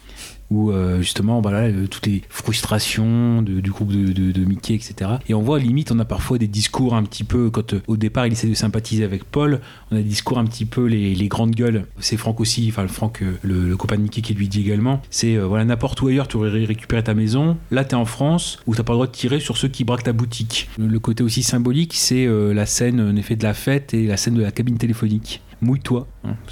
où 0.51 0.71
euh, 0.71 1.01
justement 1.01 1.41
bah 1.41 1.51
là, 1.51 1.63
euh, 1.63 1.87
toutes 1.87 2.07
les 2.07 2.23
frustrations 2.29 3.43
du 3.43 3.71
groupe 3.71 3.93
de, 3.93 4.45
Mickey 4.45 4.75
etc 4.75 5.11
et 5.29 5.35
on 5.35 5.43
voit 5.43 5.59
limite 5.59 5.91
on 5.91 5.99
a 5.99 6.05
parfois 6.05 6.39
des 6.39 6.47
discours 6.47 6.95
un 6.95 7.03
petit 7.03 7.25
peu 7.25 7.51
quand 7.51 7.75
euh, 7.75 7.83
au 7.89 7.97
départ 7.97 8.27
il 8.27 8.33
essaie 8.33 8.47
de 8.47 8.55
sympathiser 8.55 9.03
avec 9.03 9.25
Paul 9.25 9.61
on 9.91 9.97
a 9.97 9.99
des 9.99 10.05
discours 10.05 10.39
un 10.39 10.45
petit 10.45 10.65
peu 10.65 10.85
les, 10.87 11.27
grandes 11.29 11.55
gueules. 11.57 11.87
C'est 11.99 12.17
Franck 12.17 12.41
aussi 12.41 12.67
enfin 12.71 12.83
le 12.83 12.89
Franck 12.89 13.23
le, 13.43 13.77
copain 13.77 13.97
de 13.97 14.03
Mickey 14.03 14.21
qui 14.21 14.35
lui 14.35 14.49
dit 14.49 14.61
également. 14.61 15.03
C'est 15.11 15.37
voilà 15.37 15.65
n'importe 15.65 16.01
où 16.03 16.09
ailleurs 16.09 16.29
tu 16.29 16.37
aurais 16.37 16.51
récupéré 16.65 17.03
ta 17.03 17.15
maison. 17.15 17.57
Là 17.71 17.85
t'es 17.85 17.95
en 17.95 18.05
France 18.05 18.61
où 18.67 18.75
t'as 18.75 18.85
pas 18.85 18.93
le 18.93 18.99
droit 18.99 19.07
de 19.07 19.13
tirer 19.13 19.41
sur 19.41 19.57
ceux 19.57 19.69
qui 19.69 19.85
braquent 19.85 20.05
ta 20.05 20.13
boutique. 20.13 20.69
Le, 20.79 20.87
le 20.87 20.99
côté 21.01 21.25
aussi 21.25 21.43
symbolique 21.43 21.95
c'est 21.95 22.27
la 22.27 22.67
scène 22.67 23.01
en 23.01 23.17
effet 23.17 23.35
de 23.35 23.43
la 23.43 23.55
fête 23.55 23.95
et 23.95 24.07
la 24.07 24.17
scène 24.17 24.35
de 24.35 24.43
la 24.43 24.53
cabine 24.53 24.79
téléphonique 24.79 25.43
mouille-toi. 25.61 26.07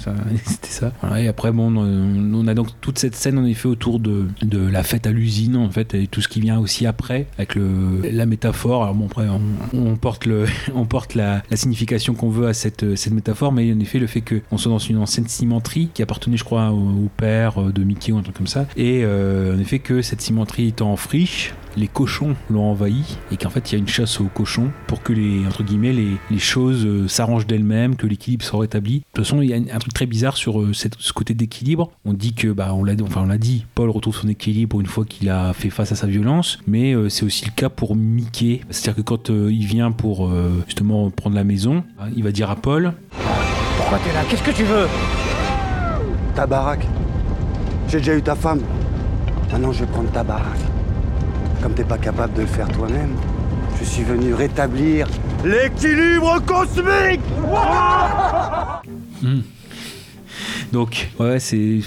C'était 0.45 0.69
ça. 0.69 0.93
Voilà, 1.01 1.21
et 1.21 1.27
après, 1.27 1.51
bon, 1.51 1.75
on, 1.75 2.33
on 2.33 2.47
a 2.47 2.53
donc 2.53 2.69
toute 2.81 2.99
cette 2.99 3.15
scène 3.15 3.37
en 3.37 3.45
effet 3.45 3.67
autour 3.67 3.99
de, 3.99 4.25
de 4.41 4.59
la 4.59 4.83
fête 4.83 5.07
à 5.07 5.11
l'usine, 5.11 5.55
en 5.57 5.69
fait, 5.69 5.93
et 5.93 6.07
tout 6.07 6.21
ce 6.21 6.27
qui 6.27 6.39
vient 6.41 6.59
aussi 6.59 6.85
après, 6.85 7.27
avec 7.37 7.55
le, 7.55 8.01
la 8.11 8.25
métaphore. 8.25 8.83
Alors 8.83 8.95
bon, 8.95 9.05
après, 9.07 9.27
on, 9.27 9.41
on 9.77 9.95
porte, 9.95 10.25
le, 10.25 10.45
on 10.75 10.85
porte 10.85 11.15
la, 11.15 11.43
la 11.49 11.57
signification 11.57 12.13
qu'on 12.13 12.29
veut 12.29 12.47
à 12.47 12.53
cette, 12.53 12.95
cette 12.95 13.13
métaphore, 13.13 13.51
mais 13.51 13.71
en 13.73 13.79
effet, 13.79 13.99
le 13.99 14.07
fait 14.07 14.21
qu'on 14.21 14.57
soit 14.57 14.71
dans 14.71 14.79
une 14.79 14.97
ancienne 14.97 15.27
cimenterie 15.27 15.89
qui 15.93 16.01
appartenait, 16.01 16.37
je 16.37 16.43
crois, 16.43 16.71
au, 16.71 16.79
au 17.05 17.09
père 17.17 17.61
de 17.61 17.83
Mickey 17.83 18.11
ou 18.11 18.17
un 18.17 18.21
truc 18.21 18.35
comme 18.35 18.47
ça, 18.47 18.65
et 18.77 19.01
euh, 19.03 19.55
en 19.55 19.59
effet 19.59 19.79
que 19.79 20.01
cette 20.01 20.21
cimenterie 20.21 20.67
étant 20.69 20.91
en 20.91 20.95
friche, 20.95 21.53
les 21.77 21.87
cochons 21.87 22.35
l'ont 22.49 22.63
envahi 22.71 23.17
et 23.31 23.37
qu'en 23.37 23.49
fait 23.49 23.71
il 23.71 23.75
y 23.75 23.77
a 23.77 23.79
une 23.79 23.87
chasse 23.87 24.19
aux 24.19 24.25
cochons 24.33 24.71
pour 24.87 25.01
que 25.03 25.13
les 25.13 25.45
entre 25.45 25.63
guillemets 25.63 25.93
les, 25.93 26.17
les 26.31 26.39
choses 26.39 26.85
euh, 26.85 27.07
s'arrangent 27.07 27.47
d'elles-mêmes, 27.47 27.95
que 27.95 28.07
l'équilibre 28.07 28.43
soit 28.45 28.59
rétabli. 28.61 28.99
De 28.99 29.03
toute 29.13 29.25
façon, 29.25 29.41
il 29.41 29.49
y 29.49 29.53
a 29.53 29.57
un, 29.57 29.75
un 29.75 29.79
truc 29.79 29.93
très 29.93 30.05
bizarre 30.05 30.37
sur 30.37 30.61
euh, 30.61 30.73
cette- 30.73 30.95
ce 30.99 31.13
côté 31.13 31.33
d'équilibre. 31.33 31.91
On 32.05 32.13
dit 32.13 32.33
que 32.33 32.47
bah 32.49 32.73
on 32.73 32.83
l'a 32.83 32.93
enfin 33.03 33.21
on 33.23 33.27
l'a 33.27 33.37
dit, 33.37 33.65
Paul 33.75 33.89
retrouve 33.89 34.15
son 34.15 34.27
équilibre 34.27 34.79
une 34.79 34.85
fois 34.87 35.05
qu'il 35.05 35.29
a 35.29 35.53
fait 35.53 35.69
face 35.69 35.91
à 35.91 35.95
sa 35.95 36.07
violence, 36.07 36.59
mais 36.67 36.93
euh, 36.93 37.09
c'est 37.09 37.25
aussi 37.25 37.45
le 37.45 37.51
cas 37.51 37.69
pour 37.69 37.95
Mickey. 37.95 38.61
C'est-à-dire 38.69 39.03
que 39.03 39.07
quand 39.07 39.29
euh, 39.29 39.51
il 39.51 39.65
vient 39.65 39.91
pour 39.91 40.27
euh, 40.27 40.63
justement 40.67 41.09
prendre 41.09 41.35
la 41.35 41.43
maison, 41.43 41.83
hein, 41.99 42.05
il 42.15 42.23
va 42.23 42.31
dire 42.31 42.49
à 42.49 42.55
Paul 42.55 42.93
Pourquoi 43.77 43.99
t'es 43.99 44.13
là? 44.13 44.21
Qu'est-ce 44.29 44.43
que 44.43 44.51
tu 44.51 44.63
veux? 44.63 44.87
Ta 46.35 46.45
baraque. 46.47 46.85
J'ai 47.89 47.97
déjà 47.99 48.15
eu 48.17 48.21
ta 48.21 48.35
femme. 48.35 48.61
Maintenant, 49.51 49.71
je 49.71 49.81
vais 49.81 49.91
prendre 49.91 50.11
ta 50.11 50.23
baraque. 50.23 50.59
Comme 51.65 51.73
t'es 51.73 51.83
pas 51.83 51.97
capable 51.97 52.33
de 52.33 52.41
le 52.41 52.47
faire 52.47 52.67
toi-même, 52.67 53.15
je 53.79 53.85
suis 53.85 54.03
venu 54.03 54.35
rétablir 54.35 55.07
l'équilibre 55.43 56.39
cosmique 56.45 57.21
Donc, 60.71 61.09
ouais, 61.19 61.39
c'est 61.39 61.79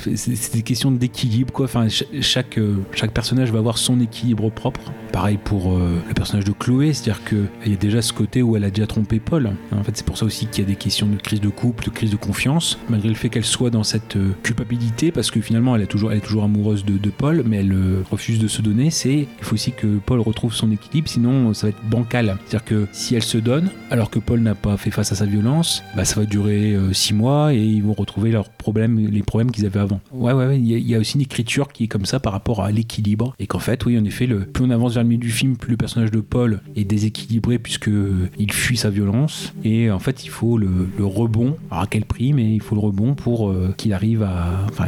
des 0.55 0.63
questions 0.63 0.91
d'équilibre, 0.91 1.53
quoi. 1.53 1.67
Enfin, 1.67 1.89
ch- 1.89 2.05
chaque, 2.21 2.59
euh, 2.59 2.77
chaque 2.95 3.13
personnage 3.13 3.51
va 3.53 3.59
avoir 3.59 3.79
son 3.79 4.01
équilibre 4.01 4.51
propre. 4.51 4.81
Pareil 5.13 5.39
pour 5.43 5.73
euh, 5.73 6.01
le 6.07 6.15
personnage 6.15 6.45
de 6.45 6.53
Chloé, 6.53 6.93
c'est-à-dire 6.93 7.25
qu'il 7.25 7.73
y 7.73 7.75
a 7.75 7.79
déjà 7.79 8.03
ce 8.03 8.13
côté 8.13 8.43
où 8.43 8.57
elle 8.57 8.65
a 8.65 8.71
déjà 8.71 8.87
trompé 8.87 9.21
Paul. 9.21 9.51
En 9.73 9.83
fait, 9.83 9.93
c'est 9.97 10.05
pour 10.07 10.19
ça 10.19 10.27
aussi 10.27 10.47
qu'il 10.47 10.63
y 10.65 10.67
a 10.67 10.69
des 10.69 10.77
questions 10.77 11.07
de 11.07 11.17
crise 11.17 11.41
de 11.41 11.49
couple, 11.49 11.85
de 11.85 11.91
crise 11.91 12.11
de 12.11 12.17
confiance, 12.17 12.79
malgré 12.89 13.09
le 13.09 13.15
fait 13.15 13.29
qu'elle 13.29 13.45
soit 13.45 13.71
dans 13.71 13.85
cette 13.85 14.17
euh, 14.17 14.33
culpabilité, 14.43 15.11
parce 15.13 15.31
que 15.31 15.41
finalement, 15.41 15.75
elle 15.77 15.83
est 15.83 15.87
toujours, 15.87 16.13
elle 16.13 16.19
est 16.19 16.23
toujours 16.23 16.45
amoureuse 16.45 16.85
de, 16.85 16.99
Paul, 17.11 17.43
mais 17.47 17.59
elle 17.59 17.75
refuse 18.11 18.39
de 18.39 18.49
se 18.49 18.61
donner. 18.63 18.91
C'est, 18.91 19.15
il 19.39 19.45
faut 19.45 19.55
aussi 19.55 19.73
que 19.73 19.99
Paul 19.99 20.21
retrouve 20.21 20.53
son 20.55 20.71
équilibre, 20.71 21.09
sinon 21.09 21.55
ça 21.55 21.67
va 21.67 21.71
être 21.71 21.83
bancal. 21.89 22.37
C'est-à-dire 22.47 22.65
que 22.65 22.87
si 22.93 23.15
elle 23.15 23.23
se 23.23 23.39
donne, 23.39 23.71
alors 23.91 24.11
que 24.11 24.19
Paul 24.19 24.41
n'a 24.41 24.55
pas 24.55 24.77
fait 24.77 24.91
face 24.91 25.11
à 25.11 25.15
sa 25.15 25.25
violence, 25.25 25.83
bah, 25.97 26.05
ça 26.05 26.21
va 26.21 26.27
durer 26.27 26.75
euh, 26.75 26.93
six 26.93 27.15
mois 27.15 27.55
et 27.55 27.59
ils 27.65 27.83
vont 27.83 27.95
retrouver 27.95 28.31
leurs 28.31 28.51
problèmes 28.51 28.68
problèmes, 28.69 28.99
les 28.99 29.23
problèmes 29.23 29.51
qu'ils 29.51 29.65
avaient 29.65 29.81
avant. 29.81 30.01
Ouais, 30.13 30.35
ouais, 30.35 30.59
il 30.59 30.67
y, 30.67 30.95
a- 30.95 30.99
aussi 30.99 31.15
une 31.15 31.23
écriture 31.23 31.69
qui 31.69 31.85
est 31.85 31.89
comme 31.89 32.05
ça 32.05 32.21
par 32.21 32.33
rapport 32.33 32.63
à 32.63 32.71
l'équilibre. 32.71 33.35
Et 33.39 33.47
qu'en 33.47 33.61
fait, 33.61 33.87
oui, 33.87 33.99
en 33.99 34.05
effet, 34.05 34.27
plus 34.27 34.65
on 34.65 34.71
avance 34.71 34.95
vers 34.95 35.03
le 35.05 35.09
milieu 35.09 35.21
du 35.21 35.31
film, 35.31 35.57
plus 35.57 35.71
le 35.71 35.77
personnage 35.79 36.11
de 36.11 36.21
Paul 36.21 36.61
est 36.77 36.85
déséquilibré 36.85 37.59
puisque 37.59 37.91
il 38.39 38.53
fuit 38.53 38.77
sa 38.77 38.91
violence. 38.91 39.55
Et 39.65 39.91
en 39.91 39.99
fait, 39.99 40.25
il 40.25 40.29
faut 40.29 40.59
le, 40.59 40.69
rebond. 41.01 41.57
Alors 41.71 41.85
à 41.85 41.87
quel 41.87 42.05
prix, 42.05 42.35
mais 42.35 42.53
il 42.53 42.61
faut 42.61 42.75
le 42.75 42.83
rebond 42.83 43.15
pour 43.15 43.49
euh, 43.49 43.73
qu'il 43.77 43.95
arrive 43.95 44.23
à, 44.23 44.67
enfin, 44.69 44.87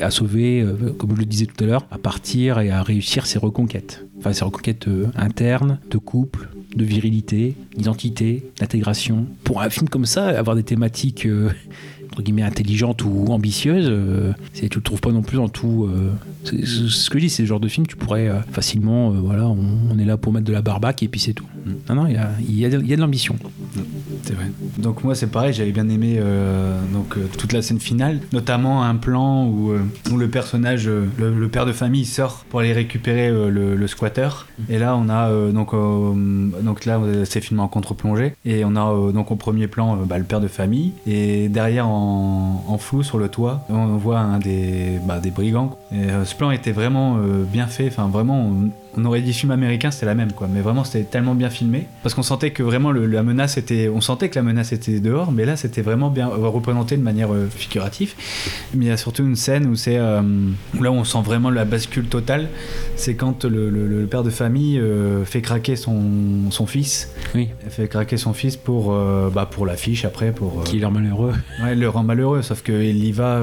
à 0.00 0.10
sauver, 0.10 0.60
euh, 0.60 0.92
comme 0.98 1.14
je 1.14 1.20
le 1.20 1.26
disais 1.26 1.46
tout 1.46 1.62
à 1.62 1.66
l'heure, 1.66 1.86
à 1.92 1.98
partir 1.98 2.58
et 2.58 2.70
à 2.70 2.82
réussir 2.82 3.26
ses 3.26 3.38
reconquêtes. 3.38 4.04
Enfin, 4.18 4.32
ses 4.32 4.44
reconquêtes 4.44 4.88
euh, 4.88 5.06
internes, 5.14 5.78
de 5.90 5.98
couple, 5.98 6.48
de 6.74 6.84
virilité, 6.84 7.54
d'identité, 7.76 8.50
d'intégration. 8.58 9.26
Pour 9.44 9.62
un 9.62 9.70
film 9.70 9.88
comme 9.88 10.06
ça, 10.06 10.26
avoir 10.26 10.56
des 10.56 10.62
thématiques 10.64 11.28
entre 12.12 12.22
guillemets 12.22 12.42
intelligentes 12.42 13.04
ou 13.04 13.26
ambitieuses, 13.30 13.86
euh, 13.88 14.32
c'est- 14.52 14.68
tu 14.68 14.78
le 14.78 14.82
trouves 14.82 15.00
pas 15.00 15.10
non 15.12 15.22
plus 15.22 15.38
dans 15.38 15.48
tout. 15.48 15.88
euh, 15.90 16.10
c'est- 16.44 16.58
c'est 16.66 16.88
ce 16.88 17.08
que 17.10 17.18
je 17.18 17.24
dis, 17.24 17.30
c'est 17.30 17.42
le 17.42 17.48
genre 17.48 17.60
de 17.60 17.68
film 17.68 17.86
tu 17.86 17.96
pourrais 17.96 18.28
euh, 18.28 18.40
facilement, 18.52 19.10
euh, 19.10 19.14
voilà, 19.22 19.46
on, 19.48 19.58
on 19.90 19.98
est 19.98 20.04
là 20.04 20.16
pour 20.18 20.32
mettre 20.32 20.44
de 20.46 20.52
la 20.52 20.60
barbaque 20.62 21.02
et 21.02 21.08
puis 21.08 21.20
c'est 21.20 21.32
tout. 21.32 21.46
Non, 21.88 21.94
non, 21.94 22.06
il 22.08 22.14
y 22.14 22.16
a, 22.18 22.30
y 22.48 22.64
a 22.66 22.68
y 22.78 22.92
a 22.92 22.96
de 22.96 23.00
l'ambition. 23.00 23.36
C'est 24.24 24.34
vrai. 24.34 24.46
Donc 24.78 25.04
moi 25.04 25.14
c'est 25.14 25.28
pareil, 25.28 25.52
j'avais 25.52 25.70
bien 25.72 25.88
aimé 25.88 26.20
donc 26.92 27.16
toute 27.38 27.52
la 27.52 27.62
scène 27.62 27.78
finale, 27.80 28.20
notamment 28.32 28.82
un 28.82 28.96
plan 28.96 29.46
où, 29.46 29.72
où 30.12 30.16
le 30.16 30.28
personnage, 30.28 30.86
le, 30.86 31.08
le 31.18 31.48
père 31.48 31.64
de 31.66 31.72
famille 31.72 32.04
sort 32.04 32.44
pour 32.50 32.60
aller 32.60 32.72
récupérer 32.72 33.30
le, 33.30 33.74
le 33.76 33.86
squatter. 33.86 34.28
Et 34.68 34.78
là 34.78 34.96
on 34.96 35.08
a 35.08 35.30
donc 35.52 35.70
donc 36.62 36.84
là 36.84 37.00
c'est 37.24 37.40
filmé 37.40 37.62
en 37.62 37.68
contre-plongée 37.68 38.34
et 38.44 38.64
on 38.64 38.74
a 38.76 39.12
donc 39.12 39.30
au 39.30 39.36
premier 39.36 39.66
plan 39.68 39.96
bah, 40.04 40.18
le 40.18 40.24
père 40.24 40.40
de 40.40 40.48
famille 40.48 40.92
et 41.06 41.48
derrière 41.48 41.88
en, 42.02 42.78
flou 42.78 43.02
sur 43.02 43.18
le 43.18 43.28
toit 43.28 43.60
on 43.68 43.96
voit 43.96 44.18
un 44.18 44.38
des 44.38 44.98
bah, 45.04 45.20
des 45.20 45.30
brigands. 45.30 45.76
Euh, 45.92 46.24
ce 46.24 46.34
plan 46.34 46.50
était 46.50 46.72
vraiment 46.72 47.16
euh, 47.18 47.44
bien 47.44 47.66
fait, 47.66 47.86
enfin 47.88 48.08
vraiment 48.08 48.50
on 48.96 49.04
aurait 49.04 49.20
dit 49.22 49.32
film 49.32 49.50
américain, 49.52 49.90
c'était 49.90 50.06
la 50.06 50.14
même 50.14 50.32
quoi, 50.32 50.48
mais 50.52 50.60
vraiment 50.60 50.84
c'était 50.84 51.04
tellement 51.04 51.34
bien 51.34 51.50
filmé 51.50 51.86
parce 52.02 52.14
qu'on 52.14 52.22
sentait 52.22 52.50
que 52.50 52.62
vraiment 52.62 52.90
le- 52.92 53.06
la 53.06 53.22
menace 53.22 53.56
était, 53.56 53.88
on 53.88 54.00
sentait 54.00 54.28
que 54.28 54.34
la 54.36 54.42
menace 54.42 54.72
était 54.72 55.00
dehors, 55.00 55.32
mais 55.32 55.44
là 55.44 55.56
c'était 55.56 55.82
vraiment 55.82 56.10
bien 56.10 56.28
euh, 56.28 56.48
représenté 56.48 56.96
de 56.96 57.02
manière 57.02 57.32
euh, 57.32 57.46
figurative. 57.48 58.14
Mais 58.74 58.86
il 58.86 58.88
y 58.88 58.90
a 58.92 58.96
surtout 58.96 59.24
une 59.24 59.36
scène 59.36 59.66
où 59.66 59.76
c'est 59.76 59.96
euh, 59.98 60.20
là 60.80 60.90
où 60.90 60.94
on 60.94 61.04
sent 61.04 61.22
vraiment 61.24 61.50
la 61.50 61.64
bascule 61.64 62.06
totale, 62.06 62.48
c'est 62.96 63.14
quand 63.14 63.44
le, 63.44 63.70
le- 63.70 63.86
le 63.88 64.06
père 64.06 64.22
de 64.22 64.30
famille 64.30 64.78
euh, 64.78 65.24
fait 65.24 65.40
craquer 65.42 65.76
son, 65.76 66.50
son 66.50 66.66
fils, 66.66 67.10
Oui. 67.34 67.48
fait 67.70 67.88
craquer 67.88 68.16
son 68.16 68.32
fils 68.32 68.56
pour 68.56 68.92
bah, 69.34 69.46
pour 69.50 69.66
l'affiche 69.66 70.04
après 70.04 70.32
pour 70.32 70.64
Qui 70.64 70.78
l'air 70.78 70.90
malheureux. 70.90 71.32
Ouais, 71.62 71.72
il 71.72 71.80
le 71.80 71.88
rend 71.88 72.02
malheureux, 72.02 72.42
sauf 72.42 72.62
qu'il 72.62 73.04
y 73.04 73.12
va. 73.12 73.40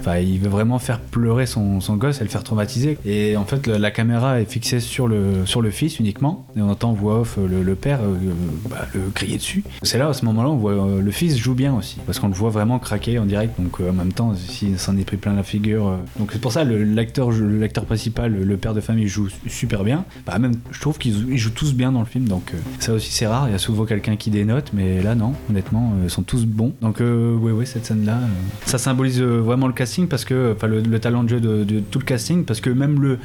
Enfin, 0.00 0.18
il 0.18 0.38
veut 0.40 0.48
vraiment 0.48 0.78
faire 0.78 1.00
pleurer 1.00 1.46
son, 1.46 1.80
son 1.80 1.96
gosse 1.96 2.20
et 2.20 2.24
le 2.24 2.30
faire 2.30 2.42
traumatiser. 2.44 2.98
Et 3.04 3.36
en 3.36 3.44
fait, 3.44 3.66
le- 3.66 3.76
la 3.78 3.90
caméra 3.90 4.40
est 4.40 4.44
fixée 4.64 4.80
sur 4.80 5.08
le, 5.08 5.44
sur 5.44 5.60
le 5.60 5.70
fils 5.70 6.00
uniquement. 6.00 6.46
Et 6.56 6.62
on 6.62 6.70
entend 6.70 6.92
voix 6.94 7.20
off 7.20 7.36
euh, 7.38 7.62
le, 7.62 7.74
père 7.74 8.00
euh, 8.02 8.14
bah, 8.70 8.86
le 8.94 9.00
crier 9.14 9.36
dessus. 9.36 9.62
C'est 9.82 9.98
là, 9.98 10.08
à 10.08 10.14
ce 10.14 10.24
moment-là, 10.24 10.48
on 10.48 10.56
voit 10.56 10.72
euh, 10.72 11.02
le 11.02 11.10
fils 11.10 11.36
joue 11.36 11.54
bien 11.54 11.74
aussi. 11.74 11.98
Parce 12.06 12.18
qu'on 12.18 12.28
le 12.28 12.34
voit 12.34 12.48
vraiment 12.50 12.78
craquer 12.78 13.18
en 13.18 13.26
direct. 13.26 13.60
Donc, 13.60 13.80
euh, 13.80 13.90
en 13.90 13.92
même 13.92 14.12
temps, 14.12 14.34
s'il 14.34 14.78
s'en 14.78 14.96
est 14.96 15.04
pris 15.04 15.18
plein 15.18 15.34
la 15.34 15.42
figure. 15.42 15.88
euh, 15.88 15.96
Donc, 16.18 16.30
c'est 16.32 16.40
pour 16.40 16.52
ça, 16.52 16.64
l'acteur 16.64 17.30
l'acteur 17.30 17.84
principal, 17.84 18.32
le, 18.32 18.56
père 18.56 18.72
de 18.72 18.80
famille, 18.80 19.06
joue 19.06 19.28
super 19.46 19.84
bien. 19.84 20.04
Bah, 20.26 20.38
même, 20.38 20.54
je 20.70 20.80
trouve 20.80 20.96
qu'ils 20.98 21.28
ils 21.30 21.38
jouent 21.38 21.50
tous 21.50 21.74
bien 21.74 21.92
dans 21.92 22.00
le 22.00 22.06
film. 22.06 22.26
Donc, 22.26 22.52
euh, 22.54 22.58
ça 22.78 22.94
aussi, 22.94 23.12
c'est 23.12 23.26
rare. 23.26 23.48
Il 23.48 23.52
y 23.52 23.54
a 23.54 23.58
souvent 23.58 23.84
quelqu'un 23.84 24.16
qui 24.16 24.30
dénote. 24.30 24.70
Mais 24.72 25.02
là, 25.02 25.14
non, 25.14 25.34
honnêtement, 25.50 25.92
euh, 25.96 26.04
ils 26.04 26.10
sont 26.10 26.22
tous 26.22 26.46
bons. 26.46 26.72
Donc, 26.80 27.02
euh, 27.02 27.36
ouais, 27.36 27.52
ouais, 27.52 27.66
cette 27.66 27.84
scène-là, 27.84 28.16
euh, 28.16 28.26
ça 28.64 28.78
symbolise 28.78 29.20
euh, 29.20 29.40
vraiment 29.40 29.66
le 29.66 29.74
casting 29.74 30.08
parce 30.08 30.24
que, 30.24 30.54
enfin, 30.56 30.68
le, 30.68 30.80
le 30.80 30.98
talent 30.98 31.22
de 31.24 31.28
jeu 31.28 31.40
de, 31.40 31.64
de 31.64 31.80
tout 31.80 31.98
le 31.98 32.04
casting. 32.06 32.44
Parce 32.46 32.62
que 32.62 32.70
même 32.70 33.02
le, 33.02 33.18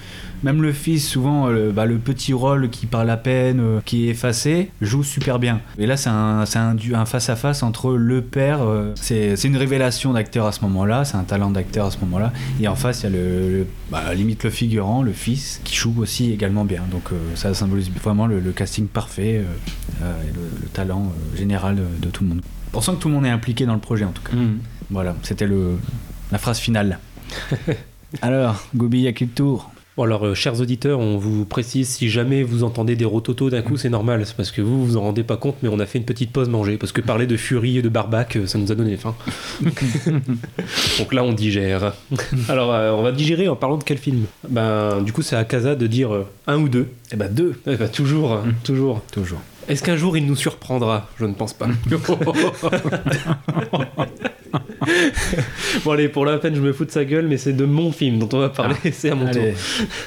même 0.43 0.61
le 0.61 0.73
fils, 0.73 1.07
souvent, 1.07 1.28
euh, 1.47 1.71
bah, 1.71 1.85
le 1.85 1.97
petit 1.97 2.33
rôle 2.33 2.69
qui 2.69 2.85
parle 2.85 3.09
à 3.09 3.17
peine, 3.17 3.59
euh, 3.59 3.79
qui 3.85 4.07
est 4.07 4.09
effacé, 4.11 4.71
joue 4.81 5.03
super 5.03 5.39
bien. 5.39 5.61
Et 5.77 5.85
là, 5.85 5.97
c'est 5.97 6.09
un, 6.09 6.45
face-à-face 7.05 7.63
entre 7.63 7.93
le 7.93 8.21
père, 8.21 8.59
euh, 8.61 8.93
c'est 8.95 9.35
une 9.43 9.57
révélation 9.57 10.13
d'acteur 10.13 10.45
à 10.45 10.51
ce 10.51 10.61
moment-là, 10.61 11.05
c'est 11.05 11.17
un 11.17 11.23
talent 11.23 11.49
d'acteur 11.51 11.85
à 11.87 11.91
ce 11.91 11.97
moment-là. 11.99 12.31
Et 12.61 12.67
en 12.67 12.75
face, 12.75 13.01
il 13.01 13.03
y 13.03 13.07
a 13.07 13.09
le, 13.11 13.49
le- 13.59 13.67
bah, 13.91 14.13
limite 14.13 14.43
le 14.43 14.49
figurant, 14.49 15.01
le 15.01 15.13
fils, 15.13 15.61
qui 15.63 15.75
joue 15.75 15.93
aussi 15.99 16.31
également 16.31 16.65
bien. 16.65 16.83
Donc 16.91 17.11
euh, 17.11 17.15
ça 17.35 17.53
symbolise 17.53 17.89
vraiment 17.91 18.27
le, 18.27 18.39
le 18.39 18.51
casting 18.51 18.87
parfait 18.87 19.35
et 19.35 20.33
le, 20.33 20.41
le 20.61 20.67
talent 20.67 21.11
général 21.35 21.75
de, 21.75 21.83
de 22.05 22.09
tout 22.11 22.23
le 22.23 22.29
monde. 22.29 22.41
On 22.73 22.81
sent 22.81 22.91
que 22.93 22.97
tout 23.01 23.07
le 23.07 23.15
monde 23.15 23.25
est 23.25 23.29
impliqué 23.29 23.65
dans 23.65 23.73
le 23.73 23.79
projet 23.79 24.05
en 24.05 24.11
tout 24.11 24.21
cas. 24.23 24.37
Voilà, 24.91 25.15
c'était 25.23 25.47
le 25.47 25.77
la 26.31 26.37
phrase 26.37 26.59
finale. 26.59 26.99
Alors, 28.21 28.63
Gobi, 28.75 29.07
à 29.07 29.13
quel 29.13 29.29
tour? 29.29 29.71
Bon 29.99 30.05
alors, 30.05 30.27
euh, 30.27 30.33
chers 30.33 30.61
auditeurs, 30.61 30.97
on 30.97 31.17
vous 31.17 31.43
précise, 31.43 31.89
si 31.89 32.09
jamais 32.09 32.41
vous 32.41 32.63
entendez 32.63 32.95
des 32.95 33.03
rototos 33.03 33.49
d'un 33.49 33.61
coup, 33.61 33.75
c'est 33.75 33.89
normal, 33.89 34.25
c'est 34.25 34.33
parce 34.33 34.49
que 34.49 34.61
vous 34.61 34.85
vous 34.85 34.95
en 34.95 35.01
rendez 35.01 35.23
pas 35.23 35.35
compte, 35.35 35.57
mais 35.61 35.67
on 35.67 35.77
a 35.77 35.85
fait 35.85 35.97
une 35.97 36.05
petite 36.05 36.31
pause 36.31 36.47
manger, 36.47 36.77
parce 36.77 36.93
que 36.93 37.01
parler 37.01 37.27
de 37.27 37.35
furie 37.35 37.79
et 37.79 37.81
de 37.81 37.89
barbac, 37.89 38.37
euh, 38.37 38.47
ça 38.47 38.57
nous 38.59 38.71
a 38.71 38.75
donné 38.75 38.95
faim. 38.95 39.13
Donc 40.99 41.13
là, 41.13 41.25
on 41.25 41.33
digère. 41.33 41.91
Alors, 42.47 42.73
euh, 42.73 42.91
on 42.91 43.01
va 43.01 43.11
digérer 43.11 43.49
en 43.49 43.57
parlant 43.57 43.75
de 43.75 43.83
quel 43.83 43.97
film? 43.97 44.23
Ben, 44.47 45.01
du 45.01 45.11
coup, 45.11 45.21
c'est 45.21 45.35
à 45.35 45.43
Casa 45.43 45.75
de 45.75 45.85
dire 45.85 46.15
euh, 46.15 46.25
un 46.47 46.59
ou 46.59 46.69
deux. 46.69 46.87
Eh 47.11 47.17
ben 47.17 47.29
deux. 47.29 47.59
Eh 47.67 47.75
ben, 47.75 47.89
toujours, 47.89 48.31
hein, 48.31 48.45
toujours. 48.63 49.01
Toujours. 49.11 49.41
Est-ce 49.69 49.83
qu'un 49.83 49.95
jour 49.95 50.17
il 50.17 50.25
nous 50.25 50.35
surprendra? 50.35 51.07
Je 51.19 51.25
ne 51.25 51.33
pense 51.33 51.53
pas. 51.53 51.67
bon 55.85 55.91
allez, 55.91 56.09
pour 56.09 56.25
la 56.25 56.37
peine, 56.39 56.55
je 56.55 56.61
me 56.61 56.73
fous 56.73 56.85
de 56.85 56.91
sa 56.91 57.05
gueule, 57.05 57.27
mais 57.27 57.37
c'est 57.37 57.53
de 57.53 57.65
mon 57.65 57.91
film 57.91 58.17
dont 58.19 58.29
on 58.33 58.39
va 58.39 58.49
parler, 58.49 58.75
c'est 58.91 59.11
à 59.11 59.15
mon 59.15 59.27
Allez. 59.27 59.53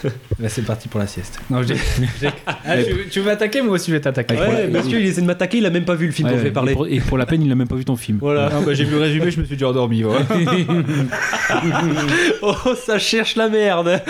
tour. 0.03 0.11
Là, 0.41 0.49
c'est 0.49 0.63
parti 0.63 0.89
pour 0.89 0.99
la 0.99 1.07
sieste. 1.07 1.39
Non, 1.51 1.61
Ah, 2.65 2.77
tu, 2.83 3.09
tu 3.09 3.21
veux 3.21 3.31
attaquer 3.31 3.63
Moi 3.63 3.75
aussi, 3.75 3.91
je 3.91 3.97
vais 3.97 4.01
t'attaquer? 4.01 4.35
Ouais, 4.35 4.67
monsieur, 4.69 4.99
il 5.01 5.07
essaie 5.07 5.21
de 5.21 5.27
m'attaquer, 5.27 5.59
il 5.59 5.67
a 5.67 5.71
même 5.71 5.85
pas 5.85 5.95
vu 5.95 6.07
le 6.07 6.13
film 6.13 6.29
dont 6.29 6.35
Ouais, 6.35 6.39
je 6.41 6.45
vais 6.45 6.51
et 6.51 6.53
parler. 6.53 6.73
pour- 6.75 6.87
Et 6.89 6.99
pour 7.01 7.19
la 7.19 7.27
peine, 7.27 7.43
il 7.43 7.49
n'a 7.49 7.55
même 7.55 7.69
pas 7.69 7.77
vu 7.77 7.85
ton 7.85 7.97
film. 7.97 8.19
Voilà. 8.21 8.51
Ah, 8.53 8.61
bah, 8.65 8.75
j'ai 8.75 8.85
vu 8.85 8.93
le 8.97 9.01
résumé, 9.03 9.31
je 9.31 9.39
me 9.41 9.45
suis 9.45 9.55
déjà 9.57 9.69
endormi. 9.69 10.05
ouais. 10.05 10.17
oh, 12.43 12.55
ça 12.85 12.99
cherche 12.99 13.37
la 13.37 13.49
merde 13.49 14.03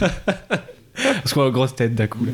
Parce 0.00 1.34
qu'on 1.34 1.42
a 1.42 1.46
une 1.46 1.52
grosse 1.52 1.74
tête 1.74 1.94
d'un 1.94 2.06
coup. 2.06 2.26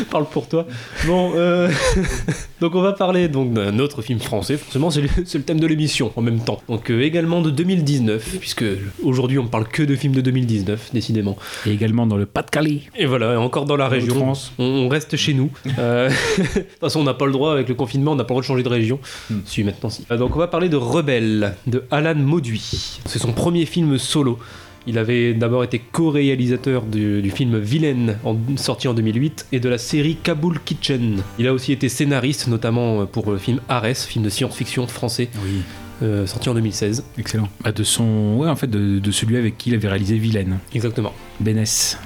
Parle 0.10 0.26
pour 0.26 0.48
toi. 0.48 0.66
Bon, 1.06 1.32
euh, 1.34 1.68
donc 2.60 2.74
on 2.74 2.80
va 2.80 2.92
parler 2.92 3.28
donc 3.28 3.52
d'un 3.52 3.78
autre 3.78 4.02
film 4.02 4.20
français. 4.20 4.56
Forcément, 4.56 4.90
c'est 4.90 5.02
le, 5.02 5.42
thème 5.42 5.60
de 5.60 5.66
l'émission 5.66 6.12
en 6.16 6.22
même 6.22 6.40
temps. 6.40 6.60
Donc 6.68 6.90
euh, 6.90 7.02
également 7.02 7.40
de 7.40 7.50
2019, 7.50 8.36
puisque 8.40 8.64
aujourd'hui 9.02 9.38
on 9.38 9.46
parle 9.46 9.68
que 9.68 9.82
de 9.82 9.94
films 9.96 10.14
de 10.14 10.20
2019, 10.20 10.90
décidément. 10.92 11.36
Et 11.66 11.72
également 11.72 12.06
dans 12.06 12.16
le 12.16 12.26
Pas-de-Calais. 12.26 12.82
Et 12.96 13.06
voilà, 13.06 13.40
encore 13.40 13.64
dans 13.64 13.76
la 13.76 13.84
Dans 13.84 13.90
région. 13.90 14.14
France. 14.14 14.52
On, 14.58 14.64
on 14.64 14.88
reste 14.88 15.16
chez 15.16 15.34
nous. 15.34 15.50
Euh, 15.78 16.08
de 16.38 16.44
toute 16.44 16.80
façon, 16.80 17.00
on 17.00 17.04
n'a 17.04 17.14
pas 17.14 17.26
le 17.26 17.32
droit 17.32 17.52
avec 17.52 17.68
le 17.68 17.74
confinement, 17.74 18.12
on 18.12 18.16
n'a 18.16 18.24
pas 18.24 18.34
le 18.34 18.36
droit 18.36 18.42
de 18.42 18.46
changer 18.46 18.62
de 18.62 18.68
région. 18.68 18.98
Si, 19.44 19.64
maintenant 19.64 19.90
si. 19.90 20.06
Euh, 20.10 20.16
Donc 20.16 20.36
on 20.36 20.38
va 20.38 20.48
parler 20.48 20.68
de 20.68 20.76
Rebelle, 20.76 21.54
de 21.66 21.84
Alan 21.90 22.14
Mauduit. 22.14 23.00
C'est 23.04 23.18
son 23.18 23.32
premier 23.32 23.66
film 23.66 23.98
solo. 23.98 24.38
Il 24.86 24.98
avait 24.98 25.34
d'abord 25.34 25.62
été 25.64 25.78
co-réalisateur 25.78 26.82
du, 26.82 27.22
du 27.22 27.30
film 27.30 27.58
Vilaine, 27.58 28.16
en- 28.24 28.36
sorti 28.56 28.88
en 28.88 28.94
2008, 28.94 29.46
et 29.52 29.60
de 29.60 29.68
la 29.68 29.78
série 29.78 30.16
Kaboul 30.16 30.58
Kitchen. 30.64 31.22
Il 31.38 31.46
a 31.46 31.52
aussi 31.52 31.72
été 31.72 31.88
scénariste, 31.88 32.48
notamment 32.48 33.06
pour 33.06 33.30
le 33.30 33.38
film 33.38 33.60
Ares, 33.68 33.96
film 33.96 34.24
de 34.24 34.30
science-fiction 34.30 34.86
français, 34.86 35.28
Oui, 35.44 35.60
euh, 36.02 36.26
sorti 36.26 36.48
en 36.48 36.54
2016. 36.54 37.04
excellent. 37.18 37.48
Bah, 37.62 37.72
de 37.72 37.82
son, 37.84 38.36
ouais, 38.38 38.48
en 38.48 38.56
fait, 38.56 38.68
de, 38.70 38.98
de 38.98 39.10
celui 39.10 39.36
avec 39.36 39.58
qui 39.58 39.70
il 39.70 39.74
avait 39.74 39.88
réalisé 39.88 40.16
Vilaine, 40.16 40.58
Exactement. 40.74 41.12
Bénès. 41.40 41.98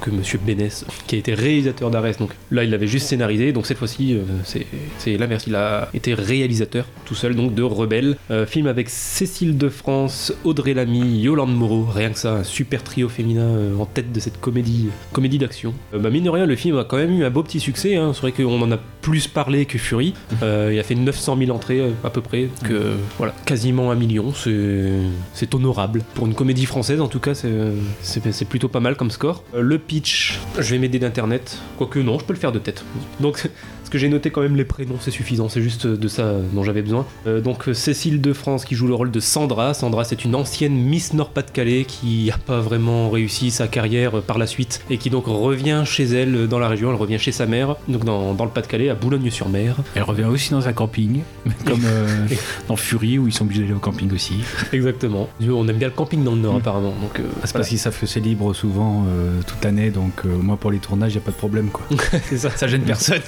Que 0.00 0.10
Monsieur 0.10 0.38
Bénès, 0.44 0.84
qui 1.06 1.16
a 1.16 1.18
été 1.18 1.34
réalisateur 1.34 1.90
d'Arès. 1.90 2.18
Donc 2.18 2.30
là, 2.50 2.64
il 2.64 2.70
l'avait 2.70 2.86
juste 2.86 3.06
scénarisé. 3.06 3.52
Donc 3.52 3.66
cette 3.66 3.78
fois-ci, 3.78 4.14
euh, 4.14 4.22
c'est 4.44 4.66
c'est 4.98 5.16
l'inverse. 5.16 5.44
Il 5.46 5.54
a 5.54 5.88
été 5.94 6.14
réalisateur 6.14 6.84
tout 7.04 7.14
seul, 7.14 7.34
donc 7.34 7.54
de 7.54 7.62
Rebelle. 7.62 8.16
Euh, 8.30 8.46
film 8.46 8.66
avec 8.66 8.88
Cécile 8.90 9.56
de 9.56 9.68
France, 9.68 10.32
Audrey 10.44 10.74
Lamy, 10.74 11.20
Yolande 11.20 11.56
Moreau. 11.56 11.84
Rien 11.84 12.10
que 12.10 12.18
ça, 12.18 12.34
un 12.34 12.44
super 12.44 12.82
trio 12.82 13.08
féminin 13.08 13.42
euh, 13.42 13.76
en 13.78 13.86
tête 13.86 14.12
de 14.12 14.20
cette 14.20 14.40
comédie, 14.40 14.88
comédie 15.12 15.38
d'action. 15.38 15.74
Bah, 15.92 16.10
mine 16.10 16.24
de 16.24 16.30
rien, 16.30 16.46
le 16.46 16.56
film 16.56 16.76
a 16.78 16.84
quand 16.84 16.96
même 16.98 17.12
eu 17.18 17.24
un 17.24 17.30
beau 17.30 17.42
petit 17.42 17.60
succès. 17.60 17.96
hein. 17.96 18.12
C'est 18.14 18.20
vrai 18.20 18.32
qu'on 18.32 18.60
en 18.60 18.72
a 18.72 18.78
plus 19.06 19.28
parlé 19.28 19.66
que 19.66 19.78
Fury. 19.78 20.14
Euh, 20.42 20.72
il 20.72 20.80
a 20.80 20.82
fait 20.82 20.96
900 20.96 21.36
000 21.38 21.52
entrées 21.52 21.78
euh, 21.78 21.90
à 22.02 22.10
peu 22.10 22.20
près, 22.20 22.48
que 22.64 22.94
voilà, 23.18 23.32
quasiment 23.44 23.92
un 23.92 23.94
million. 23.94 24.32
C'est 24.34 25.54
honorable 25.54 26.02
pour 26.14 26.26
une 26.26 26.34
comédie 26.34 26.66
française. 26.66 27.00
En 27.00 27.06
tout 27.06 27.20
cas, 27.20 27.34
c'est 27.34 28.48
plutôt 28.48 28.66
pas 28.66 28.80
mal 28.80 28.96
comme 28.96 29.12
score. 29.12 29.44
Euh, 29.54 29.60
le 29.60 29.78
pitch, 29.78 30.40
je 30.58 30.72
vais 30.72 30.78
m'aider 30.78 30.98
d'internet. 30.98 31.56
Quoique 31.78 32.00
non, 32.00 32.18
je 32.18 32.24
peux 32.24 32.32
le 32.32 32.38
faire 32.40 32.50
de 32.50 32.58
tête. 32.58 32.84
Donc, 33.20 33.34
parce 33.78 33.90
que 33.90 33.98
j'ai 33.98 34.08
noté 34.08 34.30
quand 34.30 34.40
même 34.40 34.56
les 34.56 34.64
prénoms, 34.64 34.96
c'est 35.00 35.12
suffisant. 35.12 35.48
C'est 35.48 35.62
juste 35.62 35.86
de 35.86 36.08
ça 36.08 36.32
dont 36.52 36.64
j'avais 36.64 36.82
besoin. 36.82 37.06
Euh, 37.28 37.40
donc, 37.40 37.66
Cécile 37.74 38.20
de 38.20 38.32
France 38.32 38.64
qui 38.64 38.74
joue 38.74 38.88
le 38.88 38.94
rôle 38.94 39.12
de 39.12 39.20
Sandra. 39.20 39.72
Sandra, 39.72 40.02
c'est 40.02 40.24
une 40.24 40.34
ancienne 40.34 40.74
Miss 40.74 41.12
Nord-Pas-de-Calais 41.12 41.84
qui 41.84 42.26
n'a 42.26 42.38
pas 42.38 42.58
vraiment 42.58 43.08
réussi 43.08 43.52
sa 43.52 43.68
carrière 43.68 44.20
par 44.22 44.38
la 44.38 44.48
suite 44.48 44.82
et 44.90 44.98
qui 44.98 45.10
donc 45.10 45.26
revient 45.26 45.84
chez 45.86 46.06
elle 46.06 46.48
dans 46.48 46.58
la 46.58 46.66
région. 46.66 46.90
Elle 46.90 46.96
revient 46.96 47.20
chez 47.20 47.30
sa 47.30 47.46
mère, 47.46 47.76
donc 47.86 48.04
dans, 48.04 48.34
dans 48.34 48.44
le 48.44 48.50
Pas-de-Calais, 48.50 48.95
Boulogne-sur-Mer. 48.96 49.76
Elle 49.94 50.02
revient 50.02 50.24
aussi 50.24 50.50
dans 50.50 50.66
un 50.66 50.72
camping, 50.72 51.22
comme 51.64 51.82
euh, 51.84 52.26
dans 52.68 52.76
Fury 52.76 53.18
où 53.18 53.26
ils 53.28 53.32
sont 53.32 53.44
obligés 53.44 53.62
d'aller 53.62 53.74
au 53.74 53.78
camping 53.78 54.12
aussi. 54.12 54.42
Exactement. 54.72 55.28
On 55.48 55.66
aime 55.68 55.76
bien 55.76 55.88
le 55.88 55.94
camping 55.94 56.24
dans 56.24 56.34
le 56.34 56.40
Nord 56.40 56.56
apparemment. 56.56 56.94
Donc, 57.00 57.18
euh, 57.20 57.22
C'est 57.22 57.40
voilà. 57.40 57.52
parce 57.52 57.68
qu'ils 57.68 57.78
savent 57.78 57.98
que 57.98 58.06
c'est 58.06 58.20
libre 58.20 58.52
souvent 58.54 59.04
euh, 59.08 59.40
toute 59.46 59.62
l'année, 59.64 59.90
donc 59.90 60.24
euh, 60.24 60.28
moi 60.36 60.56
pour 60.56 60.70
les 60.70 60.78
tournages, 60.78 61.12
il 61.12 61.16
n'y 61.16 61.22
a 61.22 61.24
pas 61.24 61.30
de 61.32 61.36
problème 61.36 61.68
quoi. 61.68 61.84
C'est 62.28 62.38
ça. 62.38 62.50
Ça 62.50 62.66
gêne 62.66 62.82
personne. 62.82 63.20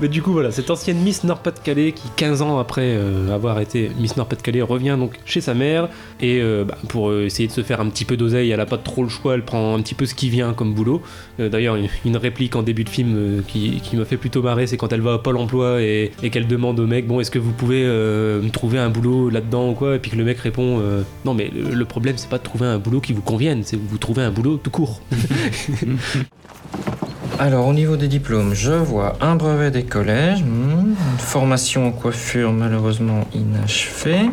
Mais 0.00 0.08
du 0.08 0.20
coup, 0.20 0.32
voilà, 0.32 0.50
cette 0.50 0.68
ancienne 0.70 0.98
Miss 0.98 1.24
Nord-Pas-de-Calais 1.24 1.92
qui, 1.92 2.08
15 2.16 2.42
ans 2.42 2.58
après 2.58 2.82
euh, 2.84 3.34
avoir 3.34 3.60
été 3.60 3.90
Miss 3.98 4.16
Nord-Pas-de-Calais, 4.16 4.60
revient 4.60 4.96
donc 4.98 5.14
chez 5.24 5.40
sa 5.40 5.54
mère 5.54 5.88
et 6.20 6.40
euh, 6.42 6.64
bah, 6.64 6.76
pour 6.88 7.08
euh, 7.08 7.24
essayer 7.24 7.48
de 7.48 7.52
se 7.52 7.62
faire 7.62 7.80
un 7.80 7.88
petit 7.88 8.04
peu 8.04 8.18
d'oseille, 8.18 8.50
elle 8.50 8.60
a 8.60 8.66
pas 8.66 8.76
trop 8.76 9.02
le 9.02 9.08
choix, 9.08 9.34
elle 9.34 9.44
prend 9.44 9.74
un 9.74 9.80
petit 9.80 9.94
peu 9.94 10.04
ce 10.04 10.14
qui 10.14 10.28
vient 10.28 10.52
comme 10.52 10.74
boulot. 10.74 11.00
Euh, 11.40 11.48
D'ailleurs, 11.48 11.76
une, 11.76 11.88
une 12.04 12.16
réplique 12.18 12.56
en 12.56 12.62
début 12.62 12.84
de 12.84 12.90
film 12.90 13.42
qui, 13.48 13.80
qui 13.80 13.96
m'a 13.96 14.04
fait 14.04 14.18
plutôt 14.18 14.42
marrer, 14.42 14.66
c'est 14.66 14.76
quand 14.76 14.92
elle 14.92 15.00
va 15.00 15.14
au 15.14 15.18
Pôle 15.18 15.38
emploi 15.38 15.80
et, 15.80 16.12
et 16.22 16.28
qu'elle 16.28 16.46
demande 16.46 16.78
au 16.78 16.86
mec 16.86 17.06
Bon, 17.06 17.18
est-ce 17.20 17.30
que 17.30 17.38
vous 17.38 17.52
pouvez 17.52 17.84
me 17.84 18.50
trouver 18.50 18.78
un 18.78 18.90
boulot 18.90 19.30
là-dedans 19.30 19.70
ou 19.70 19.74
quoi? 19.74 19.96
Et 19.96 19.98
puis 19.98 20.10
que 20.10 20.16
le 20.16 20.24
mec 20.24 20.38
répond 20.38 20.82
Non, 21.24 21.32
mais 21.32 21.50
le, 21.54 21.74
le 21.74 21.84
problème, 21.84 22.18
c'est 22.18 22.28
pas 22.28 22.38
de 22.38 22.42
trouver 22.42 22.66
un 22.66 22.78
boulot 22.78 23.00
qui 23.00 23.12
vous 23.12 23.22
convienne, 23.22 23.62
c'est 23.64 23.76
vous 23.76 23.98
trouvez 23.98 24.22
un 24.22 24.30
boulot 24.30 24.58
tout 24.62 24.70
court. 24.70 25.00
Alors, 27.38 27.66
au 27.66 27.74
niveau 27.74 27.96
des 27.96 28.08
diplômes, 28.08 28.54
je 28.54 28.72
vois 28.72 29.16
un 29.20 29.36
brevet 29.36 29.70
des 29.70 29.82
collèges, 29.82 30.42
hmm, 30.42 30.94
une 31.12 31.18
formation 31.18 31.86
en 31.86 31.92
coiffure 31.92 32.50
malheureusement 32.50 33.26
inachevée. 33.34 34.30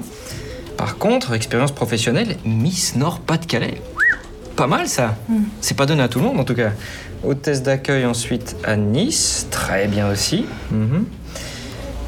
Par 0.77 0.97
contre, 0.97 1.33
expérience 1.33 1.73
professionnelle, 1.73 2.37
Miss 2.45 2.95
Nord-Pas-de-Calais. 2.95 3.81
Pas 4.55 4.67
mal 4.67 4.87
ça 4.87 5.15
C'est 5.59 5.75
pas 5.75 5.85
donné 5.85 6.01
à 6.01 6.07
tout 6.07 6.19
le 6.19 6.25
monde 6.25 6.39
en 6.39 6.45
tout 6.45 6.53
cas. 6.53 6.71
Hôtesse 7.25 7.61
d'accueil 7.61 8.05
ensuite 8.05 8.55
à 8.63 8.77
Nice, 8.77 9.47
très 9.51 9.87
bien 9.87 10.09
aussi. 10.09 10.45
Mhm. 10.71 11.05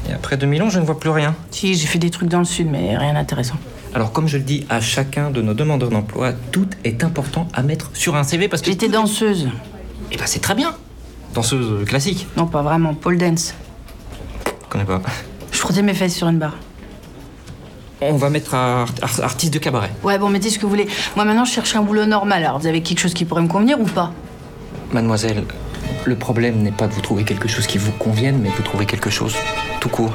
Et 0.08 0.12
après 0.14 0.38
2011, 0.38 0.72
je 0.72 0.78
ne 0.78 0.84
vois 0.84 0.98
plus 0.98 1.10
rien. 1.10 1.34
Si, 1.50 1.74
j'ai 1.74 1.86
fait 1.86 1.98
des 1.98 2.10
trucs 2.10 2.28
dans 2.28 2.38
le 2.38 2.44
sud, 2.44 2.68
mais 2.70 2.96
rien 2.96 3.14
d'intéressant. 3.14 3.56
Alors, 3.94 4.12
comme 4.12 4.28
je 4.28 4.38
le 4.38 4.44
dis 4.44 4.64
à 4.70 4.80
chacun 4.80 5.30
de 5.30 5.42
nos 5.42 5.54
demandeurs 5.54 5.90
d'emploi, 5.90 6.32
tout 6.52 6.68
est 6.84 7.04
important 7.04 7.48
à 7.52 7.62
mettre 7.62 7.90
sur 7.92 8.16
un 8.16 8.22
CV 8.22 8.48
parce 8.48 8.62
que. 8.62 8.70
J'étais 8.70 8.88
danseuse. 8.88 9.48
Eh 10.12 10.16
ben, 10.16 10.24
c'est 10.26 10.40
très 10.40 10.54
bien. 10.54 10.74
Danseuse 11.36 11.84
classique. 11.84 12.26
Non, 12.38 12.46
pas 12.46 12.62
vraiment, 12.62 12.94
pole 12.94 13.18
dance. 13.18 13.52
Je 14.46 14.68
connais 14.70 14.86
pas. 14.86 15.02
Je 15.52 15.58
frottais 15.58 15.82
mes 15.82 15.92
fesses 15.92 16.14
sur 16.14 16.28
une 16.28 16.38
barre. 16.38 16.56
On 18.00 18.14
va 18.16 18.30
mettre 18.30 18.54
à 18.54 18.82
art- 18.82 18.88
art- 19.02 19.20
artiste 19.22 19.52
de 19.52 19.58
cabaret. 19.58 19.90
Ouais, 20.02 20.18
bon, 20.18 20.30
mettez 20.30 20.48
ce 20.48 20.58
que 20.58 20.62
vous 20.62 20.70
voulez. 20.70 20.88
Moi, 21.14 21.26
maintenant, 21.26 21.44
je 21.44 21.52
cherche 21.52 21.76
un 21.76 21.82
boulot 21.82 22.06
normal. 22.06 22.42
Alors, 22.42 22.58
vous 22.58 22.66
avez 22.66 22.80
quelque 22.80 23.00
chose 23.00 23.12
qui 23.12 23.26
pourrait 23.26 23.42
me 23.42 23.48
convenir 23.48 23.78
ou 23.78 23.84
pas 23.84 24.12
Mademoiselle, 24.92 25.44
le 26.06 26.16
problème 26.16 26.62
n'est 26.62 26.72
pas 26.72 26.86
de 26.86 26.94
vous 26.94 27.02
trouver 27.02 27.24
quelque 27.24 27.48
chose 27.48 27.66
qui 27.66 27.76
vous 27.76 27.92
convienne, 27.92 28.38
mais 28.42 28.48
de 28.48 28.54
vous 28.54 28.62
trouver 28.62 28.86
quelque 28.86 29.10
chose 29.10 29.34
tout 29.80 29.90
court. 29.90 30.14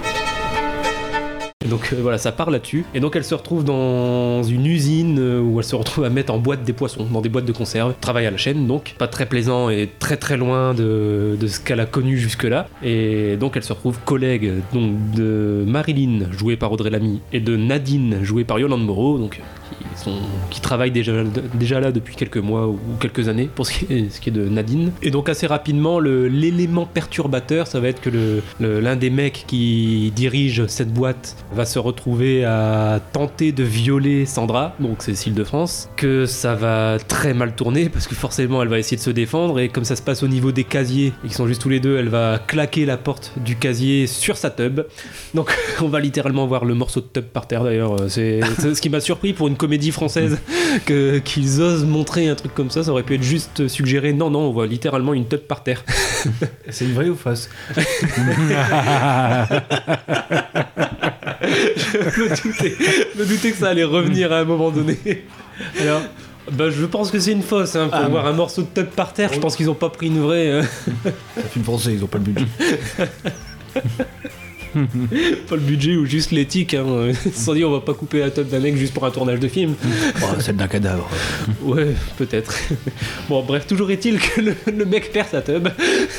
Donc 1.72 1.90
euh, 1.94 1.98
voilà, 2.02 2.18
ça 2.18 2.32
part 2.32 2.52
là-dessus. 2.52 2.86
Et 2.94 3.00
donc 3.00 3.16
elle 3.16 3.24
se 3.24 3.34
retrouve 3.34 3.64
dans 3.64 4.44
une 4.44 4.66
usine 4.66 5.18
euh, 5.20 5.42
où 5.42 5.60
elle 5.60 5.66
se 5.66 5.76
retrouve 5.76 6.04
à 6.04 6.10
mettre 6.10 6.34
en 6.34 6.38
boîte 6.38 6.64
des 6.64 6.74
poissons, 6.74 7.08
dans 7.12 7.22
des 7.22 7.30
boîtes 7.30 7.46
de 7.46 7.52
conserve. 7.54 7.96
Travail 8.00 8.28
à 8.28 8.32
la 8.32 8.38
chaîne, 8.38 8.68
donc 8.68 8.94
pas 8.98 9.08
très 9.08 9.26
plaisant 9.26 9.70
et 9.70 9.90
très 10.00 10.18
très 10.18 10.38
loin 10.38 10.74
de, 10.74 11.38
de 11.40 11.48
ce 11.48 11.60
qu'elle 11.60 11.80
a 11.80 11.86
connu 11.86 12.18
jusque-là. 12.18 12.68
Et 12.84 13.38
donc 13.38 13.56
elle 13.56 13.64
se 13.64 13.74
retrouve 13.74 14.00
collègue 14.04 14.52
donc 14.74 15.12
de 15.16 15.64
Marilyn, 15.66 16.28
jouée 16.32 16.58
par 16.58 16.72
Audrey 16.72 16.90
Lamy, 16.90 17.22
et 17.32 17.40
de 17.40 17.56
Nadine, 17.56 18.20
jouée 18.22 18.44
par 18.44 18.60
Yolande 18.60 18.86
Moreau, 18.86 19.18
donc 19.18 19.40
qui, 20.50 20.62
travaillent 20.62 20.92
déjà, 20.92 21.80
là 21.80 21.92
depuis 21.92 22.16
quelques 22.16 22.38
mois 22.38 22.68
ou 22.68 22.80
quelques 23.00 23.28
années 23.28 23.50
pour 23.54 23.66
ce 23.66 23.74
qui 23.74 23.86
est, 23.90 24.32
de 24.32 24.48
Nadine. 24.48 24.92
Et 25.02 25.12
donc 25.12 25.30
assez 25.30 25.48
rapidement, 25.48 26.00
l'élément 26.00 26.86
perturbateur, 26.86 27.68
ça 27.68 27.80
va 27.80 27.90
être 27.90 28.02
que 28.02 28.42
l'un 28.60 28.96
des 28.96 29.10
mecs 29.10 29.44
qui 29.48 30.12
dirige 30.16 30.68
cette 30.68 30.94
boîte 30.94 31.36
va 31.54 31.66
se 31.66 31.80
retrouver 31.80 32.46
à 32.46 33.00
tenter 33.14 33.52
de 33.52 33.64
violer 33.64 34.26
Sandra, 34.26 34.76
donc 34.80 35.02
Cécile 35.02 35.34
de 35.34 35.44
France, 35.44 35.90
que 35.98 36.26
ça 36.26 36.56
va 36.56 36.98
très 37.00 37.34
mal 37.34 37.56
tourner 37.56 37.90
parce 37.90 38.08
que 38.08 38.16
forcément 38.16 38.62
elle 38.62 38.70
va 38.70 38.80
essayer 38.80 38.98
de 38.98 39.02
se 39.02 39.10
défendre 39.10 39.60
et 39.60 39.70
comme 39.70 39.86
ça 39.86 39.96
se 39.96 40.02
passe 40.02 40.24
au 40.24 40.28
niveau 40.28 40.52
des 40.52 40.64
casiers, 40.64 41.14
qu'ils 41.22 41.34
sont 41.34 41.48
juste 41.48 41.62
tous 41.62 41.70
les 41.70 41.80
deux, 41.80 41.98
elle 41.98 42.10
va 42.10 42.40
claquer 42.40 42.86
la 42.86 42.98
porte 42.98 43.34
du 43.38 43.56
casier 43.56 44.08
sur 44.08 44.38
sa 44.38 44.50
tub. 44.50 44.82
Donc 45.34 45.56
on 45.82 45.88
va 45.88 46.00
littéralement 46.00 46.48
voir 46.48 46.66
le 46.66 46.74
morceau 46.74 47.02
de 47.02 47.08
tub 47.08 47.26
par 47.26 47.48
terre 47.48 47.64
d'ailleurs. 47.64 48.02
Euh, 48.02 48.08
c'est 48.08 48.42
ce 48.74 48.82
qui 48.82 48.90
m'a 48.90 49.00
surpris 49.00 49.34
pour 49.34 49.48
une 49.48 49.58
comédie 49.62 49.92
française 49.92 50.40
que- 50.86 51.20
qu'ils 51.20 51.62
osent 51.62 51.86
montrer 51.86 52.28
un 52.28 52.36
truc 52.36 52.54
comme 52.54 52.70
ça. 52.72 52.84
Ça 52.84 52.92
aurait 52.92 53.04
pu 53.04 53.16
être 53.16 53.24
juste 53.24 53.68
suggéré. 53.68 54.14
Non, 54.14 54.30
non, 54.30 54.40
on 54.42 54.52
voit 54.52 54.68
littéralement 54.68 55.14
une 55.14 55.28
tub 55.28 55.40
par 55.42 55.64
terre. 55.64 55.84
C'est 56.70 56.86
une 56.86 56.94
vraie 56.94 57.10
ou 57.10 57.16
fausse? 57.16 57.50
Je 57.78 57.82
me 61.98 62.44
doutais, 62.44 62.76
je 63.16 63.20
me 63.20 63.26
doutais 63.26 63.52
que 63.52 63.58
ça 63.58 63.70
allait 63.70 63.84
revenir 63.84 64.32
à 64.32 64.40
un 64.40 64.46
moment 64.46 64.72
donné. 64.72 64.98
Alors, 65.80 66.02
bah, 66.52 66.70
je 66.70 66.86
pense 66.86 67.12
que 67.12 67.20
c'est 67.20 67.32
une 67.32 67.44
fausse. 67.44 67.76
Hein, 67.76 67.88
pour 67.88 68.00
Ah, 68.00 68.08
voir 68.10 68.24
bon. 68.24 68.30
un 68.30 68.34
morceau 68.34 68.62
de 68.64 68.68
tub 68.82 68.88
par 68.88 69.14
terre, 69.14 69.32
je 69.34 69.40
pense 69.40 69.56
qu'ils 69.56 69.70
ont 69.70 69.76
pas 69.76 69.90
pris 69.90 70.08
une 70.08 70.22
vraie. 70.22 70.48
euh, 70.48 70.64
C'est 71.36 71.42
un 71.46 71.50
film 71.50 71.66
français, 71.66 71.94
ils 71.94 72.04
ont 72.04 72.08
pas 72.08 72.18
le 72.18 72.24
budget. 72.26 72.46
pas 75.50 75.56
le 75.56 75.62
budget 75.62 75.96
ou 75.96 76.06
juste 76.06 76.32
l'éthique. 76.32 76.74
Hein. 76.74 77.12
Sont 77.34 77.54
dit, 77.54 77.64
on 77.64 77.72
va 77.72 77.80
pas 77.82 77.94
couper 77.94 78.20
la 78.20 78.32
tub 78.32 78.48
d'un 78.50 78.60
mec 78.60 78.76
juste 78.78 78.94
pour 78.94 79.06
un 79.06 79.12
tournage 79.12 79.40
de 79.40 79.48
film. 79.48 79.74
Oh, 80.22 80.26
celle 80.40 80.56
d'un 80.58 80.68
cadavre. 80.68 81.10
Ouais, 81.64 81.90
peut-être. 82.18 82.54
Bon, 83.30 83.44
bref, 83.44 83.68
toujours 83.68 83.92
est-il 83.92 84.20
que 84.20 84.42
le, 84.42 84.56
le 84.76 84.86
mec 84.86 85.12
perd 85.12 85.28
sa 85.30 85.42
tub, 85.42 85.68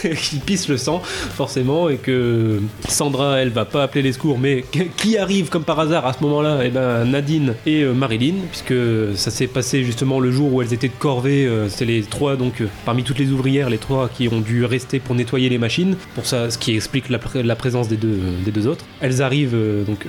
qu'il 0.03 0.41
pisse 0.41 0.69
le 0.69 0.77
sang, 0.77 1.01
forcément, 1.05 1.89
et 1.89 1.97
que 1.97 2.61
Sandra, 2.89 3.39
elle 3.41 3.49
va 3.51 3.65
pas 3.65 3.83
appeler 3.83 4.03
les 4.03 4.13
secours, 4.13 4.39
mais 4.39 4.65
qui- 4.97 5.17
arrive 5.17 5.49
comme 5.51 5.65
par 5.65 5.79
hasard 5.81 6.07
à 6.07 6.13
ce 6.13 6.23
moment-là? 6.23 6.61
Eh 6.65 6.69
ben, 6.71 7.05
Nadine 7.05 7.55
et 7.67 7.83
euh, 7.83 7.93
Marilyn, 7.93 8.35
puisque 8.51 8.75
ça 9.17 9.31
s'est 9.31 9.47
passé 9.47 9.85
justement 9.85 10.21
le 10.21 10.31
jour 10.33 10.53
où 10.55 10.63
elles 10.63 10.73
étaient 10.73 10.89
de 10.89 10.93
corvée. 10.99 11.45
euh, 11.47 11.69
c'est 11.69 11.85
les 11.85 12.03
trois, 12.03 12.37
donc, 12.37 12.61
euh, 12.61 12.67
parmi 12.85 13.03
toutes 13.03 13.19
les 13.19 13.31
ouvrières, 13.31 13.69
les 13.69 13.79
trois 13.79 14.09
qui 14.09 14.29
ont 14.29 14.41
dû 14.41 14.65
rester 14.65 15.01
pour 15.01 15.15
nettoyer 15.15 15.49
les 15.49 15.59
machines, 15.59 15.97
pour 16.15 16.27
ça, 16.27 16.51
ce 16.51 16.57
qui 16.59 16.75
explique 16.75 17.09
la, 17.11 17.19
pr- 17.19 17.43
la 17.43 17.57
présence 17.57 17.89
des 17.89 17.97
deux, 17.97 18.19
des 18.43 18.51
deux 18.51 18.67
autres. 18.67 18.85
Elles 19.01 19.23
arrivent, 19.23 19.55
euh, 19.55 19.85
donc. 19.85 20.07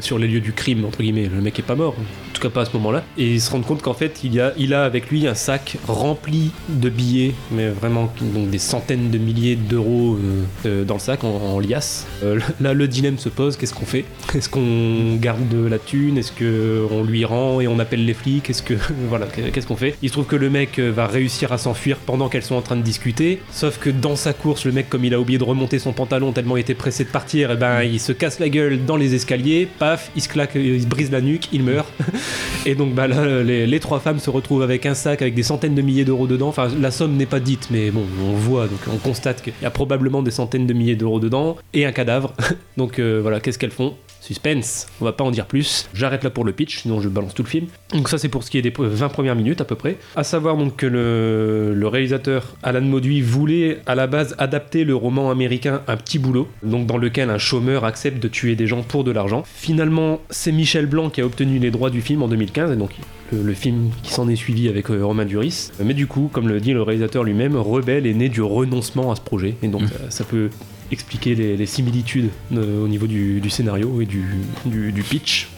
Sur- 0.00 0.18
les 0.18 0.28
lieux 0.28 0.40
du 0.40 0.52
crime, 0.52 0.84
entre 0.84 1.02
guillemets. 1.02 1.28
Le 1.34 1.40
mec 1.40 1.58
est 1.58 1.62
pas 1.62 1.74
mort, 1.74 1.94
en 1.98 2.32
tout 2.32 2.40
cas 2.40 2.48
pas 2.48 2.62
à 2.62 2.64
ce 2.64 2.72
moment-là. 2.74 3.02
Et 3.18 3.32
ils 3.32 3.40
se 3.40 3.50
rendent 3.50 3.66
compte 3.66 3.82
qu'en 3.82 3.94
fait, 3.94 4.20
il, 4.22 4.34
y 4.34 4.40
a, 4.40 4.52
il 4.56 4.72
a 4.72 4.84
avec 4.84 5.10
lui 5.10 5.26
un 5.26 5.34
sac 5.34 5.78
rempli 5.88 6.50
de 6.68 6.88
billets, 6.88 7.34
mais 7.50 7.68
vraiment 7.68 8.12
donc 8.20 8.50
des 8.50 8.58
centaines 8.58 9.10
de 9.10 9.18
milliers 9.18 9.56
d'euros 9.56 10.16
euh, 10.16 10.42
euh, 10.66 10.84
dans 10.84 10.94
le 10.94 11.00
sac 11.00 11.24
en, 11.24 11.58
liasse. 11.58 12.06
Euh, 12.22 12.38
là, 12.60 12.74
le 12.74 12.88
dilemme 12.88 13.18
se 13.18 13.28
pose 13.28 13.56
qu'est-ce 13.56 13.74
qu'on 13.74 13.86
fait? 13.86 14.04
Est-ce 14.34 14.48
qu'on 14.48 15.16
garde 15.16 15.52
la 15.54 15.78
thune? 15.78 16.18
Est-ce 16.18 16.32
qu'on 16.32 17.04
lui 17.04 17.24
rend 17.24 17.60
et 17.60 17.68
on 17.68 17.78
appelle 17.78 18.04
les 18.04 18.14
flics? 18.14 18.48
Est-ce 18.48 18.62
que. 18.62 18.74
voilà, 19.08 19.26
qu'est-ce 19.26 19.66
qu'on 19.66 19.76
fait? 19.76 19.96
Il 20.02 20.08
se 20.08 20.12
trouve 20.12 20.26
que 20.26 20.36
le 20.36 20.50
mec 20.50 20.78
va 20.78 21.06
réussir 21.06 21.52
à 21.52 21.58
s'enfuir 21.58 21.96
pendant 21.96 22.28
qu'elles 22.28 22.42
sont 22.42 22.54
en 22.54 22.62
train 22.62 22.76
de 22.76 22.82
discuter. 22.82 23.40
Sauf 23.50 23.78
que 23.78 23.90
dans 23.90 24.16
sa 24.16 24.32
course, 24.32 24.64
le 24.64 24.72
mec, 24.72 24.88
comme 24.88 25.04
il 25.04 25.14
a 25.14 25.20
oublié 25.20 25.38
de 25.38 25.44
remonter 25.44 25.78
son 25.78 25.92
pantalon 25.92 26.32
tellement 26.32 26.56
il 26.56 26.60
était 26.60 26.74
pressé 26.74 27.04
de 27.04 27.08
partir, 27.08 27.50
et 27.50 27.56
ben 27.56 27.82
il 27.82 28.00
se 28.00 28.12
casse 28.12 28.38
la 28.38 28.48
gueule 28.48 28.84
dans 28.84 28.96
les 28.96 29.14
escaliers, 29.14 29.68
paf, 29.82 30.12
il 30.14 30.22
se 30.22 30.28
claque, 30.28 30.52
il 30.54 30.80
se 30.80 30.86
brise 30.86 31.10
la 31.10 31.20
nuque, 31.20 31.48
il 31.52 31.64
meurt. 31.64 31.88
Et 32.66 32.76
donc 32.76 32.94
bah 32.94 33.08
là, 33.08 33.42
les, 33.42 33.80
trois 33.80 33.98
femmes 33.98 34.20
se 34.20 34.30
retrouvent 34.30 34.62
avec 34.62 34.86
un 34.86 34.94
sac 34.94 35.22
avec 35.22 35.34
des 35.34 35.42
centaines 35.42 35.74
de 35.74 35.82
milliers 35.82 36.04
d'euros 36.04 36.28
dedans. 36.28 36.46
Enfin, 36.46 36.68
la 36.80 36.92
somme 36.92 37.16
n'est 37.16 37.26
pas 37.26 37.40
dite, 37.40 37.66
mais 37.72 37.90
bon, 37.90 38.04
on 38.24 38.36
voit, 38.36 38.68
donc 38.68 38.78
on 38.92 38.98
constate 38.98 39.42
qu'il 39.42 39.54
y 39.60 39.66
a 39.66 39.70
probablement 39.72 40.22
des 40.22 40.30
centaines 40.30 40.68
de 40.68 40.72
milliers 40.72 40.94
d'euros 40.94 41.18
dedans 41.18 41.56
et 41.74 41.84
un 41.84 41.90
cadavre. 41.90 42.32
donc 42.76 43.00
euh, 43.00 43.18
voilà, 43.20 43.40
qu'est-ce 43.40 43.58
qu'elles 43.58 43.72
font? 43.72 43.94
Suspense, 44.22 44.86
on 45.00 45.04
va 45.04 45.12
pas 45.12 45.24
en 45.24 45.32
dire 45.32 45.46
plus. 45.46 45.88
J'arrête 45.94 46.22
là 46.22 46.30
pour 46.30 46.44
le 46.44 46.52
pitch, 46.52 46.82
sinon 46.82 47.00
je 47.00 47.08
balance 47.08 47.34
tout 47.34 47.42
le 47.42 47.48
film. 47.48 47.66
Donc 47.92 48.08
ça 48.08 48.18
c'est 48.18 48.28
pour 48.28 48.44
ce 48.44 48.50
qui 48.52 48.58
est 48.58 48.62
des 48.62 48.72
20 48.78 49.08
premières 49.08 49.34
minutes 49.34 49.60
à 49.60 49.64
peu 49.64 49.74
près. 49.74 49.96
À 50.14 50.22
savoir 50.22 50.56
donc 50.56 50.76
que 50.76 50.86
le, 50.86 51.74
le 51.74 51.88
réalisateur 51.88 52.54
Alan 52.62 52.82
Mauduit 52.82 53.20
voulait 53.20 53.80
à 53.84 53.96
la 53.96 54.06
base 54.06 54.36
adapter 54.38 54.84
le 54.84 54.94
roman 54.94 55.32
américain 55.32 55.82
Un 55.88 55.96
petit 55.96 56.20
boulot, 56.20 56.46
donc 56.62 56.86
dans 56.86 56.98
lequel 56.98 57.30
un 57.30 57.38
chômeur 57.38 57.84
accepte 57.84 58.22
de 58.22 58.28
tuer 58.28 58.54
des 58.54 58.68
gens 58.68 58.82
pour 58.82 59.02
de 59.02 59.10
l'argent. 59.10 59.42
Finalement, 59.44 60.20
c'est 60.30 60.52
Michel 60.52 60.86
Blanc 60.86 61.10
qui 61.10 61.20
a 61.20 61.26
obtenu 61.26 61.58
les 61.58 61.72
droits 61.72 61.90
du 61.90 62.00
film 62.00 62.22
en 62.22 62.28
2015 62.28 62.70
et 62.70 62.76
donc 62.76 62.92
le, 63.32 63.42
le 63.42 63.54
film 63.54 63.90
qui 64.04 64.12
s'en 64.12 64.28
est 64.28 64.36
suivi 64.36 64.68
avec 64.68 64.88
euh, 64.90 65.04
Romain 65.04 65.24
Duris. 65.24 65.70
Mais 65.82 65.94
du 65.94 66.06
coup, 66.06 66.30
comme 66.32 66.46
le 66.48 66.60
dit 66.60 66.72
le 66.72 66.82
réalisateur 66.82 67.24
lui-même, 67.24 67.56
Rebelle 67.56 68.06
est 68.06 68.14
né 68.14 68.28
du 68.28 68.40
renoncement 68.40 69.10
à 69.10 69.16
ce 69.16 69.20
projet 69.20 69.56
et 69.64 69.68
donc 69.68 69.82
ça, 69.88 70.10
ça 70.10 70.24
peut 70.24 70.48
expliquer 70.92 71.34
les, 71.34 71.56
les 71.56 71.66
similitudes 71.66 72.30
euh, 72.54 72.84
au 72.84 72.88
niveau 72.88 73.06
du, 73.08 73.40
du 73.40 73.50
scénario 73.50 74.00
et 74.00 74.06
du, 74.06 74.24
du, 74.66 74.92
du 74.92 75.02
pitch. 75.02 75.48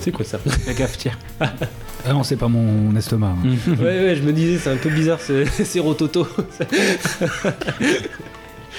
C'est 0.00 0.12
quoi 0.12 0.24
ça? 0.24 0.38
La 0.66 0.74
cafetière. 0.74 1.18
Ah 1.40 2.12
non, 2.12 2.22
c'est 2.22 2.36
pas 2.36 2.48
mon 2.48 2.94
estomac. 2.96 3.28
hein. 3.44 3.56
ouais, 3.78 3.82
ouais, 4.04 4.16
je 4.16 4.22
me 4.22 4.32
disais, 4.32 4.58
c'est 4.58 4.70
un 4.70 4.76
peu 4.76 4.90
bizarre, 4.90 5.18
c'est 5.20 5.44
c'est 5.64 5.80
Rototo. 5.80 6.26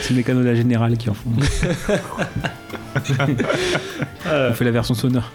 C'est 0.02 0.14
mes 0.14 0.24
canaux 0.24 0.40
de 0.42 0.46
la 0.46 0.56
générale 0.56 0.96
qui 0.98 1.10
en 1.10 1.14
font. 1.14 1.30
On 4.26 4.54
fait 4.54 4.64
la 4.64 4.72
version 4.72 4.94
sonore. 4.94 5.30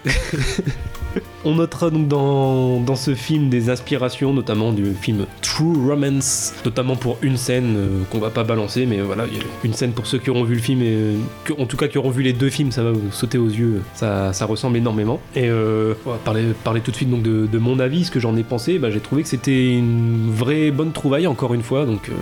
On 1.46 1.56
notera 1.56 1.90
donc 1.90 2.08
dans, 2.08 2.80
dans 2.80 2.96
ce 2.96 3.14
film 3.14 3.50
des 3.50 3.68
inspirations, 3.68 4.32
notamment 4.32 4.72
du 4.72 4.94
film 4.94 5.26
True 5.42 5.76
Romance, 5.90 6.54
notamment 6.64 6.96
pour 6.96 7.18
une 7.20 7.36
scène 7.36 7.74
euh, 7.76 8.02
qu'on 8.10 8.18
va 8.18 8.30
pas 8.30 8.44
balancer, 8.44 8.86
mais 8.86 9.02
voilà, 9.02 9.26
une 9.62 9.74
scène 9.74 9.92
pour 9.92 10.06
ceux 10.06 10.16
qui 10.16 10.30
auront 10.30 10.44
vu 10.44 10.54
le 10.54 10.60
film 10.62 10.80
et 10.80 10.94
euh, 10.94 11.18
en 11.58 11.66
tout 11.66 11.76
cas 11.76 11.86
qui 11.86 11.98
auront 11.98 12.08
vu 12.08 12.22
les 12.22 12.32
deux 12.32 12.48
films, 12.48 12.72
ça 12.72 12.82
va 12.82 12.92
vous 12.92 13.12
sauter 13.12 13.36
aux 13.36 13.48
yeux, 13.48 13.82
ça, 13.92 14.32
ça 14.32 14.46
ressemble 14.46 14.78
énormément. 14.78 15.20
Et 15.36 15.50
euh, 15.50 15.92
on 16.06 16.12
va 16.12 16.16
parler, 16.16 16.44
parler 16.64 16.80
tout 16.80 16.92
de 16.92 16.96
suite 16.96 17.10
donc 17.10 17.22
de, 17.22 17.46
de 17.46 17.58
mon 17.58 17.78
avis, 17.78 18.04
ce 18.06 18.10
que 18.10 18.20
j'en 18.20 18.34
ai 18.36 18.42
pensé, 18.42 18.78
bah, 18.78 18.90
j'ai 18.90 19.00
trouvé 19.00 19.22
que 19.22 19.28
c'était 19.28 19.74
une 19.74 20.30
vraie 20.30 20.70
bonne 20.70 20.92
trouvaille 20.92 21.26
encore 21.26 21.52
une 21.52 21.62
fois, 21.62 21.84
donc 21.84 22.08
euh, 22.08 22.12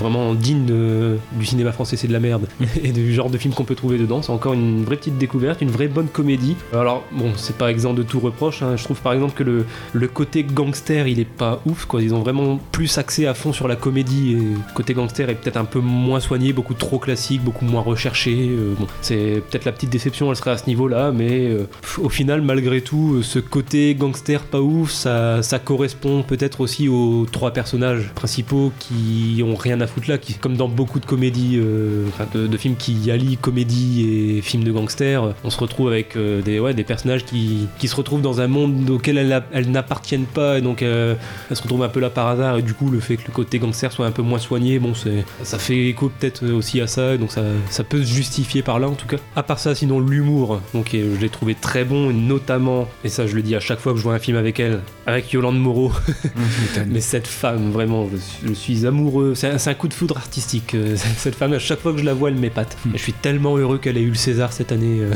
vraiment 0.00 0.34
digne 0.34 0.66
du 0.66 1.46
cinéma 1.46 1.70
français, 1.70 1.96
c'est 1.96 2.08
de 2.08 2.12
la 2.12 2.20
merde, 2.20 2.48
et 2.82 2.90
du 2.90 3.14
genre 3.14 3.30
de 3.30 3.38
film 3.38 3.54
qu'on 3.54 3.64
peut 3.64 3.76
trouver 3.76 3.98
dedans. 3.98 4.20
C'est 4.20 4.32
encore 4.32 4.54
une 4.54 4.84
vraie 4.84 4.96
petite 4.96 5.16
découverte, 5.16 5.60
une 5.60 5.70
vraie 5.70 5.88
bonne 5.88 6.08
comédie. 6.08 6.56
Alors 6.72 7.04
bon, 7.12 7.30
c'est 7.36 7.56
pas 7.56 7.70
exempt 7.70 7.94
de 7.94 8.02
tout 8.02 8.18
reproche. 8.18 8.47
Hein. 8.62 8.76
Je 8.76 8.84
trouve 8.84 9.00
par 9.00 9.12
exemple 9.12 9.34
que 9.34 9.64
le, 9.92 10.08
côté 10.08 10.42
gangster, 10.42 11.06
il 11.06 11.20
est 11.20 11.24
pas 11.24 11.60
ouf. 11.66 11.84
Quoi. 11.84 12.02
Ils 12.02 12.14
ont 12.14 12.20
vraiment 12.20 12.58
plus 12.72 12.98
axé 12.98 13.26
à 13.26 13.34
fond 13.34 13.52
sur 13.52 13.68
la 13.68 13.76
comédie. 13.76 14.32
Et 14.32 14.74
côté 14.74 14.94
gangster 14.94 15.30
est 15.30 15.34
peut-être 15.34 15.56
un 15.56 15.64
peu 15.64 15.80
moins 15.80 16.20
soigné, 16.20 16.52
beaucoup 16.52 16.74
trop 16.74 16.98
classique, 16.98 17.42
beaucoup 17.42 17.64
moins 17.64 17.82
recherché. 17.82 18.48
Euh, 18.50 18.74
bon, 18.78 18.86
c'est 19.02 19.42
peut-être 19.48 19.64
la 19.64 19.72
petite 19.72 19.90
déception, 19.90 20.30
elle 20.30 20.36
serait 20.36 20.50
à 20.50 20.58
ce 20.58 20.66
niveau-là, 20.66 21.12
mais 21.12 21.48
euh, 21.48 21.68
au 21.98 22.08
final, 22.08 22.42
malgré 22.42 22.80
tout, 22.80 23.16
euh, 23.16 23.22
ce 23.22 23.38
côté 23.38 23.94
gangster 23.94 24.42
pas 24.42 24.60
ouf, 24.60 24.90
ça, 24.90 25.40
correspond 25.64 26.22
peut-être 26.22 26.60
aussi 26.60 26.88
aux 26.88 27.26
trois 27.30 27.50
personnages 27.50 28.10
principaux 28.14 28.72
qui 28.78 29.42
ont 29.44 29.56
rien 29.56 29.80
à 29.80 29.86
foutre 29.86 30.08
là, 30.08 30.16
comme 30.40 30.56
dans 30.56 30.68
beaucoup 30.68 31.00
de 31.00 31.06
comédies, 31.06 31.58
de, 31.58 32.56
films 32.56 32.76
qui 32.76 33.10
allient 33.10 33.36
comédie 33.36 34.36
et 34.38 34.42
films 34.42 34.64
de 34.64 34.72
gangsters, 34.72 35.24
euh, 35.24 35.32
on 35.44 35.50
se 35.50 35.58
retrouve 35.58 35.88
avec 35.88 36.16
des 36.16 36.84
personnages 36.84 37.24
qui, 37.24 37.66
qui 37.78 37.88
se 37.88 37.96
retrouvent 37.96 38.22
dans 38.22 38.37
un 38.40 38.46
monde 38.48 38.88
auquel 38.90 39.18
elles, 39.18 39.42
elles 39.52 39.70
n'appartiennent 39.70 40.24
pas, 40.26 40.58
et 40.58 40.60
donc 40.60 40.82
euh, 40.82 41.14
elles 41.50 41.56
se 41.56 41.62
retrouvent 41.62 41.82
un 41.82 41.88
peu 41.88 42.00
là 42.00 42.10
par 42.10 42.26
hasard, 42.28 42.58
et 42.58 42.62
du 42.62 42.74
coup, 42.74 42.90
le 42.90 43.00
fait 43.00 43.16
que 43.16 43.26
le 43.26 43.32
côté 43.32 43.58
gangster 43.58 43.92
soit 43.92 44.06
un 44.06 44.10
peu 44.10 44.22
moins 44.22 44.38
soigné, 44.38 44.78
bon, 44.78 44.94
c'est, 44.94 45.24
ça 45.42 45.58
fait 45.58 45.88
écho 45.88 46.10
peut-être 46.18 46.46
aussi 46.48 46.80
à 46.80 46.86
ça, 46.86 47.14
et 47.14 47.18
donc 47.18 47.30
ça, 47.32 47.42
ça 47.70 47.84
peut 47.84 48.02
se 48.02 48.12
justifier 48.12 48.62
par 48.62 48.78
là 48.78 48.88
en 48.88 48.94
tout 48.94 49.06
cas. 49.06 49.16
À 49.36 49.42
part 49.42 49.58
ça, 49.58 49.74
sinon, 49.74 50.00
l'humour, 50.00 50.60
donc 50.74 50.90
je 50.92 51.20
l'ai 51.20 51.28
trouvé 51.28 51.54
très 51.54 51.84
bon, 51.84 52.10
et 52.10 52.14
notamment, 52.14 52.88
et 53.04 53.08
ça 53.08 53.26
je 53.26 53.34
le 53.34 53.42
dis 53.42 53.54
à 53.54 53.60
chaque 53.60 53.80
fois 53.80 53.92
que 53.92 53.98
je 53.98 54.02
vois 54.04 54.14
un 54.14 54.18
film 54.18 54.36
avec 54.36 54.60
elle, 54.60 54.80
avec 55.06 55.32
Yolande 55.32 55.58
Moreau, 55.58 55.92
mais 56.86 57.00
cette 57.00 57.26
femme, 57.26 57.70
vraiment, 57.70 58.08
je 58.12 58.16
suis, 58.18 58.48
je 58.48 58.52
suis 58.52 58.86
amoureux. 58.86 59.34
C'est 59.34 59.48
un, 59.48 59.58
c'est 59.58 59.70
un 59.70 59.74
coup 59.74 59.88
de 59.88 59.94
foudre 59.94 60.16
artistique. 60.16 60.74
euh, 60.74 60.96
cette 61.16 61.34
femme, 61.34 61.52
à 61.52 61.58
chaque 61.58 61.80
fois 61.80 61.92
que 61.92 61.98
je 61.98 62.04
la 62.04 62.14
vois, 62.14 62.28
elle 62.30 62.36
m'épate. 62.36 62.76
Et 62.94 62.98
Je 62.98 63.02
suis 63.02 63.12
tellement 63.12 63.56
heureux 63.56 63.78
qu'elle 63.78 63.96
ait 63.96 64.02
eu 64.02 64.08
le 64.10 64.14
César 64.14 64.52
cette 64.52 64.72
année. 64.72 64.98
euh, 65.00 65.12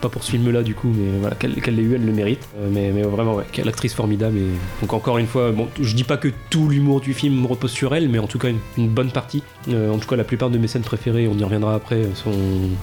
pas 0.00 0.08
pour 0.08 0.24
ce 0.24 0.30
film-là, 0.32 0.62
du 0.62 0.74
coup, 0.74 0.88
mais 0.96 1.18
voilà, 1.20 1.34
qu'elle 1.36 1.54
qu'elle 1.60 1.76
l'ait 1.76 1.82
eu, 1.82 1.94
elle 1.94 2.04
le 2.06 2.12
mérite. 2.12 2.46
Euh, 2.64 2.68
mais, 2.70 2.90
mais 2.92 3.02
vraiment, 3.02 3.34
ouais, 3.34 3.44
quelle 3.52 3.68
actrice 3.68 3.94
formidable. 3.94 4.38
Et 4.38 4.46
donc, 4.80 4.92
encore 4.92 5.18
une 5.18 5.26
fois, 5.26 5.52
bon, 5.52 5.68
je 5.80 5.94
dis 5.94 6.04
pas 6.04 6.16
que 6.16 6.28
tout 6.50 6.68
l'humour 6.68 7.00
du 7.00 7.14
film 7.14 7.46
repose 7.46 7.70
sur 7.70 7.94
elle, 7.94 8.08
mais 8.08 8.18
en 8.18 8.26
tout 8.26 8.38
cas, 8.38 8.48
une, 8.76 8.88
bonne 8.88 9.10
partie. 9.10 9.42
Euh, 9.68 9.90
en 9.90 9.98
tout 9.98 10.08
cas, 10.08 10.16
la 10.16 10.24
plupart 10.24 10.50
de 10.50 10.58
mes 10.58 10.68
scènes 10.68 10.82
préférées, 10.82 11.28
on 11.28 11.36
y 11.36 11.44
reviendra 11.44 11.74
après, 11.74 12.02
sont, 12.14 12.32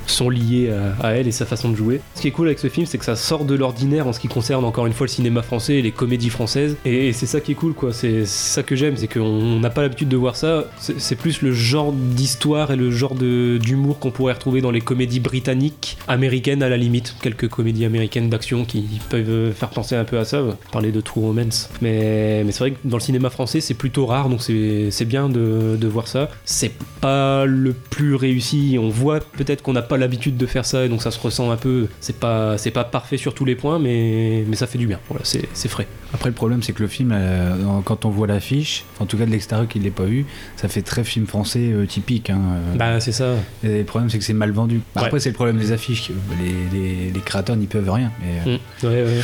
sont 0.08 0.30
liées 0.30 0.72
à, 1.02 1.14
elle 1.14 1.28
et 1.28 1.32
sa 1.32 1.46
façon 1.46 1.70
de 1.70 1.76
jouer. 1.76 2.02
Ce 2.16 2.22
qui 2.22 2.28
est 2.28 2.32
cool 2.32 2.48
avec 2.48 2.60
ce 2.60 2.70
film, 2.70 2.86
c'est 2.86 2.98
que 2.98 3.06
ça 3.06 3.16
sort 3.16 3.46
de 3.46 3.56
l'ordinaire 3.56 4.08
en 4.08 4.14
ce 4.14 4.20
qui 4.20 4.28
concerne 4.28 4.66
encore 4.66 4.88
une 4.88 4.94
fois 4.94 5.06
le 5.06 5.12
cinéma 5.12 5.42
français 5.42 5.76
et 5.76 5.82
les 5.82 5.92
comédies 5.92 6.30
françaises. 6.30 6.78
Et, 6.86 7.08
et 7.08 7.14
c'est 7.14 7.26
ça 7.26 7.42
qui 7.42 7.54
est 7.54 7.56
cool, 7.56 7.74
quoi. 7.74 7.94
C'est 7.94 8.26
ça 8.26 8.64
que 8.64 8.76
j'aime, 8.76 8.98
c'est 8.98 9.08
qu'on 9.08 9.60
n'a 9.60 9.70
pas 9.70 9.82
l'habitude 9.82 10.10
de 10.10 10.18
voir 10.18 10.36
ça. 10.36 10.66
C'est 10.78 11.16
plus 11.16 11.42
le 11.42 11.52
genre 11.52 11.92
d'histoire 11.94 12.72
et 12.72 12.76
le 12.76 12.92
genre 12.92 13.16
d'humour 13.16 14.00
qu'on 14.00 14.12
pourrait 14.12 14.34
retrouver 14.34 14.62
dans 14.62 14.72
les 14.72 14.82
comédies 14.82 15.20
britanniques, 15.20 15.98
américaines 16.08 16.64
à 16.64 16.70
la 16.70 16.78
limite. 16.78 17.16
Quelques 17.22 17.48
comédies 17.48 17.86
américaines 17.86 18.30
d'action 18.30 18.66
qui 18.66 19.00
peuvent 19.10 19.52
faire 19.54 19.71
penser 19.74 19.96
un 19.96 20.04
peu 20.04 20.18
à 20.20 20.26
ça. 20.26 20.42
Parler 20.72 20.92
de 20.92 21.02
True 21.02 21.22
Romance. 21.22 21.70
Mais, 21.82 22.44
mais 22.46 22.52
c'est 22.52 22.60
vrai 22.60 22.72
que 22.72 22.78
dans 22.84 22.98
le 22.98 23.02
cinéma 23.04 23.30
français, 23.30 23.62
c'est 23.62 23.74
plutôt 23.74 24.06
rare, 24.06 24.30
donc 24.30 24.42
c'est 24.42 25.06
bien 25.06 25.30
de, 25.30 25.78
de 25.80 25.88
voir 25.88 26.08
ça. 26.08 26.30
C'est 26.46 26.72
pas 27.02 27.46
le 27.46 27.74
plus 27.74 28.16
réussi. 28.16 28.78
On 28.80 28.90
voit 28.90 29.20
peut-être 29.20 29.62
qu'on 29.62 29.74
n'a 29.74 29.82
pas 29.82 29.98
l'habitude 29.98 30.38
de 30.38 30.46
faire 30.46 30.66
ça, 30.66 30.86
et 30.86 30.90
donc 30.90 31.02
ça 31.02 31.12
se 31.12 31.20
ressent 31.20 31.52
un 31.52 31.58
peu. 31.58 31.88
C'est 32.00 32.18
pas, 32.20 32.56
pas 32.74 32.84
parfait 32.84 33.18
sur 33.18 33.34
tous 33.34 33.46
les 33.46 33.56
points, 33.56 33.80
mais, 33.80 34.44
mais 34.48 34.56
ça 34.56 34.68
fait 34.68 34.78
du 34.78 34.88
bien. 34.88 35.00
Voilà, 35.10 35.24
c'est 35.26 35.68
frais. 35.68 35.88
Après, 36.14 36.30
le 36.30 36.36
problème, 36.36 36.62
c'est 36.62 36.74
que 36.74 36.82
le 36.82 36.90
film, 36.90 37.12
euh, 37.14 37.56
quand 37.86 38.04
on 38.06 38.10
voit 38.10 38.28
l'affiche, 38.28 38.84
en 39.00 39.06
tout 39.06 39.18
cas 39.18 39.26
de 39.26 39.32
l'extérieur 39.32 39.68
qui 39.68 39.80
ne 39.80 39.86
l'ait 39.86 39.92
pas 39.92 40.04
vu, 40.04 40.26
ça 40.58 40.68
fait 40.68 40.82
très 40.82 41.04
film 41.06 41.26
français 41.26 41.72
euh, 41.72 41.86
typique. 41.86 42.30
hein, 42.30 42.42
euh. 42.74 42.76
Bah, 42.78 43.00
c'est 43.00 43.14
ça. 43.14 43.36
Et 43.64 43.80
le 43.80 43.84
problème, 43.86 44.10
c'est 44.10 44.18
que 44.18 44.24
c'est 44.26 44.34
mal 44.34 44.52
vendu. 44.52 44.82
Bah, 44.94 45.02
Ouais. 45.02 45.08
Après, 45.08 45.20
c'est 45.22 45.30
le 45.30 45.36
problème 45.36 45.58
des 45.58 45.72
affiches. 45.72 46.12
Les, 46.42 46.78
les- 46.80 47.12
les 47.12 47.20
créateurs 47.22 47.56
n'y 47.56 47.68
peuvent 47.68 47.90
rien. 47.90 48.12
Mais, 48.22 48.52
euh, 48.54 48.58
Mm. 48.84 48.88
Ouais, 48.88 49.04
ouais. 49.04 49.22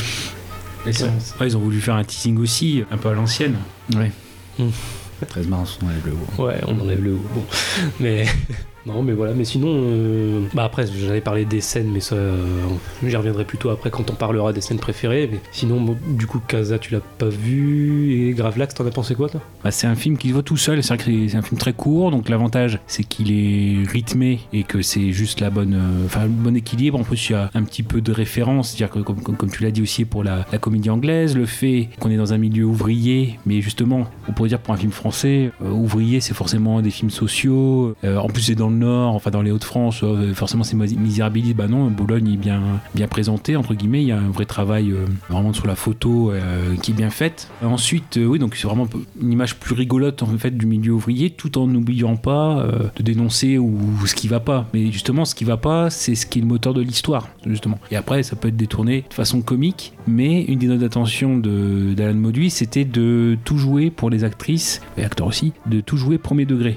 Et 0.86 0.92
ça- 0.92 1.06
Ouais. 1.06 1.10
ouais, 1.40 1.46
ils 1.48 1.56
ont 1.56 1.60
voulu 1.60 1.80
faire 1.80 1.94
un 1.94 2.04
teasing 2.04 2.38
aussi, 2.38 2.84
un 2.90 2.96
peu 2.96 3.08
à 3.08 3.12
l'ancienne. 3.14 3.56
Ouais. 3.94 4.10
Mm. 4.58 4.68
13 5.28 5.48
mars, 5.48 5.78
on 5.82 5.86
enlève 5.86 6.06
le 6.06 6.12
haut. 6.12 6.42
Ouais, 6.46 6.60
on 6.66 6.80
enlève 6.80 7.02
le 7.02 7.14
haut. 7.14 7.24
Bon. 7.34 7.44
Mais. 8.00 8.26
Non, 8.88 9.02
mais 9.02 9.12
voilà, 9.12 9.34
mais 9.34 9.44
sinon, 9.44 9.68
euh, 9.70 10.40
bah 10.54 10.64
après, 10.64 10.86
j'avais 10.86 11.20
parlé 11.20 11.44
des 11.44 11.60
scènes, 11.60 11.90
mais 11.92 12.00
ça, 12.00 12.14
euh, 12.14 12.36
j'y 13.04 13.14
reviendrai 13.16 13.44
plutôt 13.44 13.68
après 13.68 13.90
quand 13.90 14.10
on 14.10 14.14
parlera 14.14 14.54
des 14.54 14.62
scènes 14.62 14.78
préférées. 14.78 15.28
Mais 15.30 15.40
sinon, 15.52 15.96
du 16.08 16.26
coup, 16.26 16.40
Casa, 16.40 16.78
tu 16.78 16.94
l'as 16.94 17.00
pas 17.00 17.28
vu, 17.28 18.28
et 18.28 18.32
Gravelax, 18.32 18.74
t'en 18.74 18.86
as 18.86 18.90
pensé 18.90 19.14
quoi, 19.14 19.28
toi? 19.28 19.42
Bah, 19.62 19.70
c'est 19.70 19.86
un 19.86 19.94
film 19.94 20.16
qui 20.16 20.28
se 20.28 20.32
voit 20.32 20.42
tout 20.42 20.56
seul. 20.56 20.82
C'est 20.82 20.94
un 20.94 21.42
film 21.42 21.58
très 21.58 21.74
court, 21.74 22.10
donc 22.10 22.28
l'avantage 22.28 22.78
c'est 22.86 23.04
qu'il 23.04 23.30
est 23.32 23.86
rythmé 23.88 24.40
et 24.52 24.62
que 24.62 24.80
c'est 24.80 25.12
juste 25.12 25.40
la 25.40 25.50
bonne, 25.50 25.74
euh, 25.74 26.06
enfin 26.06 26.22
le 26.24 26.30
bon 26.30 26.56
équilibre. 26.56 26.98
En 26.98 27.04
plus, 27.04 27.28
il 27.28 27.32
y 27.32 27.34
a 27.34 27.50
un 27.54 27.62
petit 27.62 27.82
peu 27.82 28.00
de 28.00 28.12
référence, 28.12 28.70
c'est-à-dire 28.70 28.90
que 28.90 29.00
comme, 29.00 29.50
tu 29.50 29.62
l'as 29.62 29.70
dit 29.70 29.82
aussi 29.82 30.04
pour 30.04 30.24
la, 30.24 30.46
la 30.50 30.58
comédie 30.58 30.88
anglaise, 30.88 31.36
le 31.36 31.46
fait 31.46 31.90
qu'on 32.00 32.10
est 32.10 32.16
dans 32.16 32.32
un 32.32 32.38
milieu 32.38 32.64
ouvrier, 32.64 33.38
mais 33.44 33.60
justement, 33.60 34.06
on 34.28 34.32
pourrait 34.32 34.48
dire 34.48 34.60
pour 34.60 34.72
un 34.72 34.78
film 34.78 34.92
français, 34.92 35.50
ouvrier, 35.60 36.20
c'est 36.20 36.34
forcément 36.34 36.80
des 36.80 36.90
films 36.90 37.10
sociaux. 37.10 37.94
En 38.04 38.28
plus, 38.28 38.42
c'est 38.42 38.54
dans 38.54 38.70
le 38.70 38.76
Nord, 38.78 39.14
enfin 39.14 39.30
dans 39.30 39.42
les 39.42 39.50
Hauts-de-France, 39.50 40.00
euh, 40.02 40.32
forcément 40.34 40.64
c'est 40.64 40.76
mis- 40.76 40.96
misérabiliste. 40.96 41.56
Bah 41.56 41.68
non, 41.68 41.90
Boulogne 41.90 42.32
est 42.32 42.36
bien, 42.36 42.62
bien 42.94 43.08
présenté 43.08 43.56
entre 43.56 43.74
guillemets. 43.74 44.02
Il 44.02 44.08
y 44.08 44.12
a 44.12 44.18
un 44.18 44.30
vrai 44.30 44.44
travail 44.44 44.92
euh, 44.92 45.04
vraiment 45.28 45.52
sur 45.52 45.66
la 45.66 45.74
photo 45.74 46.30
euh, 46.30 46.76
qui 46.76 46.92
est 46.92 46.94
bien 46.94 47.10
faite. 47.10 47.50
Ensuite, 47.62 48.18
oui, 48.22 48.38
donc 48.38 48.56
c'est 48.56 48.66
vraiment 48.66 48.88
une 49.20 49.32
image 49.32 49.56
plus 49.56 49.74
rigolote 49.74 50.22
en 50.22 50.26
fait 50.38 50.56
du 50.56 50.66
milieu 50.66 50.92
ouvrier, 50.92 51.30
tout 51.30 51.58
en 51.58 51.66
n'oubliant 51.66 52.16
pas 52.16 52.64
de 52.96 53.02
dénoncer 53.02 53.58
ou, 53.58 53.78
ce 54.06 54.14
qui 54.14 54.28
va 54.28 54.40
pas. 54.40 54.66
Mais 54.72 54.90
justement, 54.92 55.24
ce 55.24 55.34
qui 55.34 55.44
va 55.44 55.56
pas, 55.56 55.90
c'est 55.90 56.14
ce 56.14 56.26
qui 56.26 56.38
est 56.38 56.42
le 56.42 56.48
moteur 56.48 56.74
de 56.74 56.80
l'histoire, 56.80 57.28
justement. 57.46 57.78
Et 57.90 57.96
après, 57.96 58.22
ça 58.22 58.36
peut 58.36 58.48
être 58.48 58.56
détourné 58.56 59.04
de 59.08 59.14
façon 59.14 59.42
comique, 59.42 59.92
mais 60.06 60.44
une 60.44 60.58
des 60.58 60.66
notes 60.66 60.80
d'attention 60.80 61.36
d'Alan 61.38 62.14
Mauduit, 62.14 62.50
c'était 62.50 62.84
de 62.84 63.36
tout 63.44 63.58
jouer 63.58 63.90
pour 63.90 64.10
les 64.10 64.24
actrices 64.24 64.80
et 64.96 65.04
acteurs 65.04 65.26
aussi, 65.26 65.52
de 65.66 65.80
tout 65.80 65.96
jouer 65.96 66.18
premier 66.18 66.44
degré. 66.44 66.76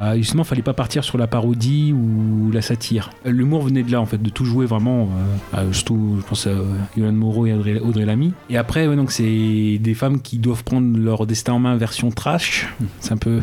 Ah, 0.00 0.16
justement, 0.16 0.44
fallait 0.44 0.62
pas 0.62 0.74
partir 0.74 1.04
sur 1.04 1.16
la 1.18 1.26
parodie 1.26 1.92
ou 1.92 2.50
la 2.52 2.60
satire. 2.62 3.10
L'humour 3.24 3.62
venait 3.62 3.82
de 3.82 3.90
là, 3.90 4.00
en 4.00 4.06
fait, 4.06 4.20
de 4.22 4.28
tout 4.30 4.44
jouer 4.44 4.66
vraiment. 4.66 5.08
euh, 5.54 5.58
euh, 5.58 5.72
surtout, 5.72 6.16
je 6.20 6.26
pense 6.26 6.46
à 6.46 6.50
euh, 6.50 6.64
Yolande 6.96 7.16
Moreau 7.16 7.46
et 7.46 7.52
Audrey, 7.52 8.04
Lamy. 8.04 8.32
Et 8.50 8.56
après, 8.56 8.86
donc 8.96 9.12
c'est 9.12 9.78
des 9.80 9.94
femmes 9.94 10.20
qui 10.20 10.38
doivent 10.38 10.64
prendre 10.64 10.98
leur 10.98 11.26
destin 11.26 11.54
en 11.54 11.58
main 11.58 11.76
version 11.76 12.10
trash. 12.10 12.68
C'est 13.00 13.12
un 13.12 13.16
peu, 13.16 13.40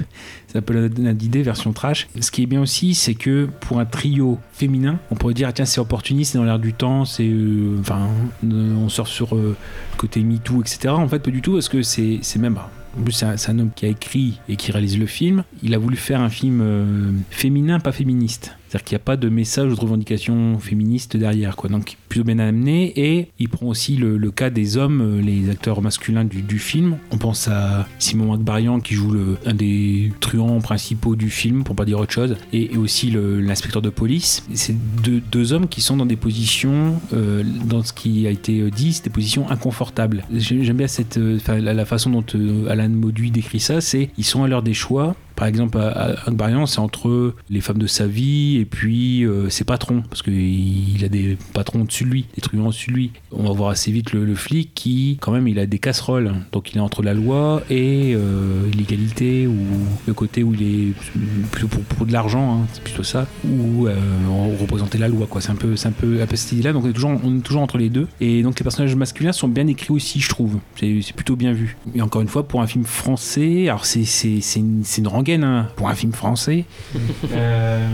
c'est 0.48 0.58
un 0.60 0.62
peu 0.62 0.74
la- 0.74 1.14
la- 1.14 1.42
version 1.44 1.74
trash. 1.74 2.08
Ce 2.20 2.30
qui 2.32 2.44
est 2.44 2.48
bien 2.48 2.62
aussi, 2.62 2.94
c'est 2.94 3.16
que 3.16 3.48
pour 3.62 3.80
un 3.80 3.86
trio 3.86 4.38
féminin, 4.52 5.00
on 5.10 5.16
pourrait 5.16 5.34
dire 5.34 5.48
ah, 5.50 5.54
tiens, 5.54 5.66
c'est 5.66 5.82
opportuniste, 5.82 6.34
c'est 6.34 6.38
dans 6.38 6.44
l'air 6.44 6.60
du 6.60 6.74
temps, 6.74 7.06
c'est, 7.06 7.28
euh, 7.28 7.78
enfin, 7.80 8.08
euh, 8.46 8.76
on 8.76 8.90
sort 8.90 9.08
sur 9.08 9.36
euh, 9.36 9.56
le 9.94 9.98
côté 9.98 10.22
MeToo, 10.22 10.62
etc. 10.62 10.90
En 10.90 11.08
fait, 11.08 11.20
pas 11.20 11.32
du 11.32 11.42
tout, 11.42 11.54
parce 11.54 11.70
que 11.70 11.82
c'est, 11.82 12.20
c'est 12.22 12.40
même 12.40 12.58
en 12.98 13.04
plus, 13.04 13.14
c'est 13.14 13.50
un, 13.50 13.60
homme 13.60 13.72
qui 13.74 13.86
a 13.86 13.90
écrit 13.90 14.40
et 14.50 14.56
qui 14.56 14.72
réalise 14.72 14.98
le 14.98 15.06
film. 15.06 15.44
Il 15.64 15.74
a 15.74 15.78
voulu 15.78 15.96
faire 15.96 16.22
un 16.22 16.30
film 16.30 16.60
euh, 16.62 17.12
féminin, 17.30 17.80
pas 17.80 17.92
féministe. 17.92 18.56
C'est-à-dire 18.72 18.86
qu'il 18.86 18.96
n'y 18.96 19.02
a 19.02 19.04
pas 19.04 19.18
de 19.18 19.28
message 19.28 19.70
ou 19.70 19.76
de 19.76 19.82
revendication 19.82 20.58
féministe 20.58 21.18
derrière. 21.18 21.58
Quoi. 21.58 21.70
Donc, 21.70 21.98
plutôt 22.08 22.24
bien 22.24 22.40
amené. 22.40 22.94
Et 22.96 23.28
il 23.38 23.50
prend 23.50 23.66
aussi 23.66 23.98
le, 23.98 24.32
cas 24.32 24.50
des 24.50 24.78
hommes, 24.78 25.02
euh, 25.02 25.22
les 25.22 25.50
acteurs 25.50 25.82
masculins 25.82 26.24
du, 26.24 26.58
film. 26.58 26.98
On 27.12 27.18
pense 27.18 27.50
à 27.50 27.86
Simon 28.00 28.32
Akbarian 28.34 28.80
qui 28.80 28.94
joue 28.94 29.12
le, 29.12 29.38
un 29.46 29.54
des 29.54 30.14
truands 30.22 30.62
principaux 30.62 31.18
du 31.18 31.30
film, 31.30 31.66
pour 31.66 31.76
pas 31.76 31.84
dire 31.84 32.00
autre 32.00 32.14
chose. 32.14 32.38
Et, 32.54 32.78
aussi 32.78 33.12
l'inspecteur 33.12 33.82
de 33.82 33.90
police. 33.90 34.46
C'est 34.54 34.76
deux, 35.04 35.52
hommes 35.52 35.68
qui 35.68 35.82
sont 35.82 35.98
dans 35.98 36.06
des 36.06 36.16
positions, 36.16 37.02
euh, 37.14 37.44
dans 37.66 37.84
ce 37.84 37.92
qui 37.92 38.26
a 38.26 38.30
été 38.30 38.72
dit, 38.72 38.94
c'est 38.94 39.04
des 39.04 39.10
positions 39.10 39.50
inconfortables. 39.52 40.24
J'ai- 40.34 40.64
J'aime 40.64 40.78
bien 40.78 40.88
cette, 40.88 41.18
euh, 41.18 41.40
la 41.60 41.86
façon 41.86 42.10
dont 42.10 42.24
euh, 42.36 42.70
Alan 42.70 42.88
Mauduit 42.88 43.32
décrit 43.32 43.60
ça, 43.60 43.82
c'est 43.82 44.10
ils 44.18 44.24
sont 44.24 44.44
à 44.44 44.48
l'heure 44.48 44.64
des 44.64 44.74
choix. 44.74 45.16
Par 45.42 45.48
exemple, 45.48 45.80
Akbarian, 46.28 46.68
c'est 46.68 46.78
entre 46.78 47.34
les 47.50 47.62
femmes 47.62 47.80
de 47.80 47.88
sa 47.88 48.06
vie 48.06 48.58
et 48.58 48.66
puis 48.66 49.26
euh, 49.26 49.50
ses 49.50 49.64
patrons, 49.64 50.04
parce 50.08 50.22
qu'il 50.22 50.96
il 50.96 51.04
a 51.04 51.10
des 51.10 51.36
patrons 51.54 51.82
au-dessus 51.82 52.04
de 52.04 52.10
lui, 52.10 52.26
des 52.36 52.42
truands 52.42 52.68
au-dessus 52.68 52.92
de 52.92 52.96
lui. 52.96 53.12
On 53.32 53.46
va 53.46 53.52
voir 53.52 53.70
assez 53.72 53.92
vite 53.92 54.14
le, 54.14 54.36
flic 54.36 54.72
qui, 54.76 55.18
quand 55.20 55.32
même, 55.32 55.48
il 55.48 55.58
a 55.58 55.66
des 55.66 55.80
casseroles. 55.80 56.32
Donc 56.52 56.74
il 56.74 56.78
est 56.78 56.80
entre 56.80 57.02
la 57.02 57.16
loi 57.16 57.64
et 57.72 58.14
euh, 58.16 58.70
l'égalité, 58.78 59.48
ou 59.48 59.58
le 60.06 60.14
côté 60.14 60.44
où 60.44 60.54
il 60.54 60.62
est 60.62 60.94
plutôt 61.50 61.70
pour, 61.70 62.06
de 62.06 62.14
l'argent, 62.14 62.60
hein, 62.60 62.68
c'est 62.74 62.84
plutôt 62.84 63.02
ça, 63.02 63.26
ou 63.44 63.88
euh, 63.88 63.96
représenter 64.60 65.00
la 65.00 65.08
loi, 65.08 65.26
quoi. 65.26 65.42
C'est 65.42 65.52
un 65.52 65.56
peu, 65.56 65.76
c'est 65.76 65.88
un 65.88 65.92
peu, 65.92 66.22
un 66.22 66.28
peu 66.28 66.36
cette 66.36 66.52
idée-là. 66.52 66.72
Donc 66.72 66.86
on 66.86 66.90
est, 66.90 66.94
toujours, 66.94 67.20
on 67.24 67.40
est 67.40 67.42
toujours 67.42 67.64
entre 67.64 67.80
les 67.80 67.90
deux. 67.90 68.08
Et 68.20 68.44
donc 68.44 68.60
les 68.60 68.64
personnages 68.64 68.96
masculins 68.96 69.32
sont 69.32 69.48
bien 69.48 69.66
écrits 69.66 69.92
aussi, 69.92 70.20
je 70.20 70.30
trouve. 70.30 70.60
C'est 70.80 71.16
plutôt 71.16 71.36
bien 71.36 71.52
vu. 71.52 71.78
Et 71.96 72.04
encore 72.04 72.22
une 72.22 72.28
fois, 72.28 72.48
pour 72.48 72.62
un 72.62 72.68
film 72.68 72.84
français, 72.84 73.68
alors 73.70 73.86
c'est 73.86 74.06
une, 74.56 74.84
une 75.00 75.08
hein, 75.36 75.68
pour 75.76 75.90
un 75.90 75.96
film 75.96 76.12
français. 76.14 76.66
Euh, 77.34 77.88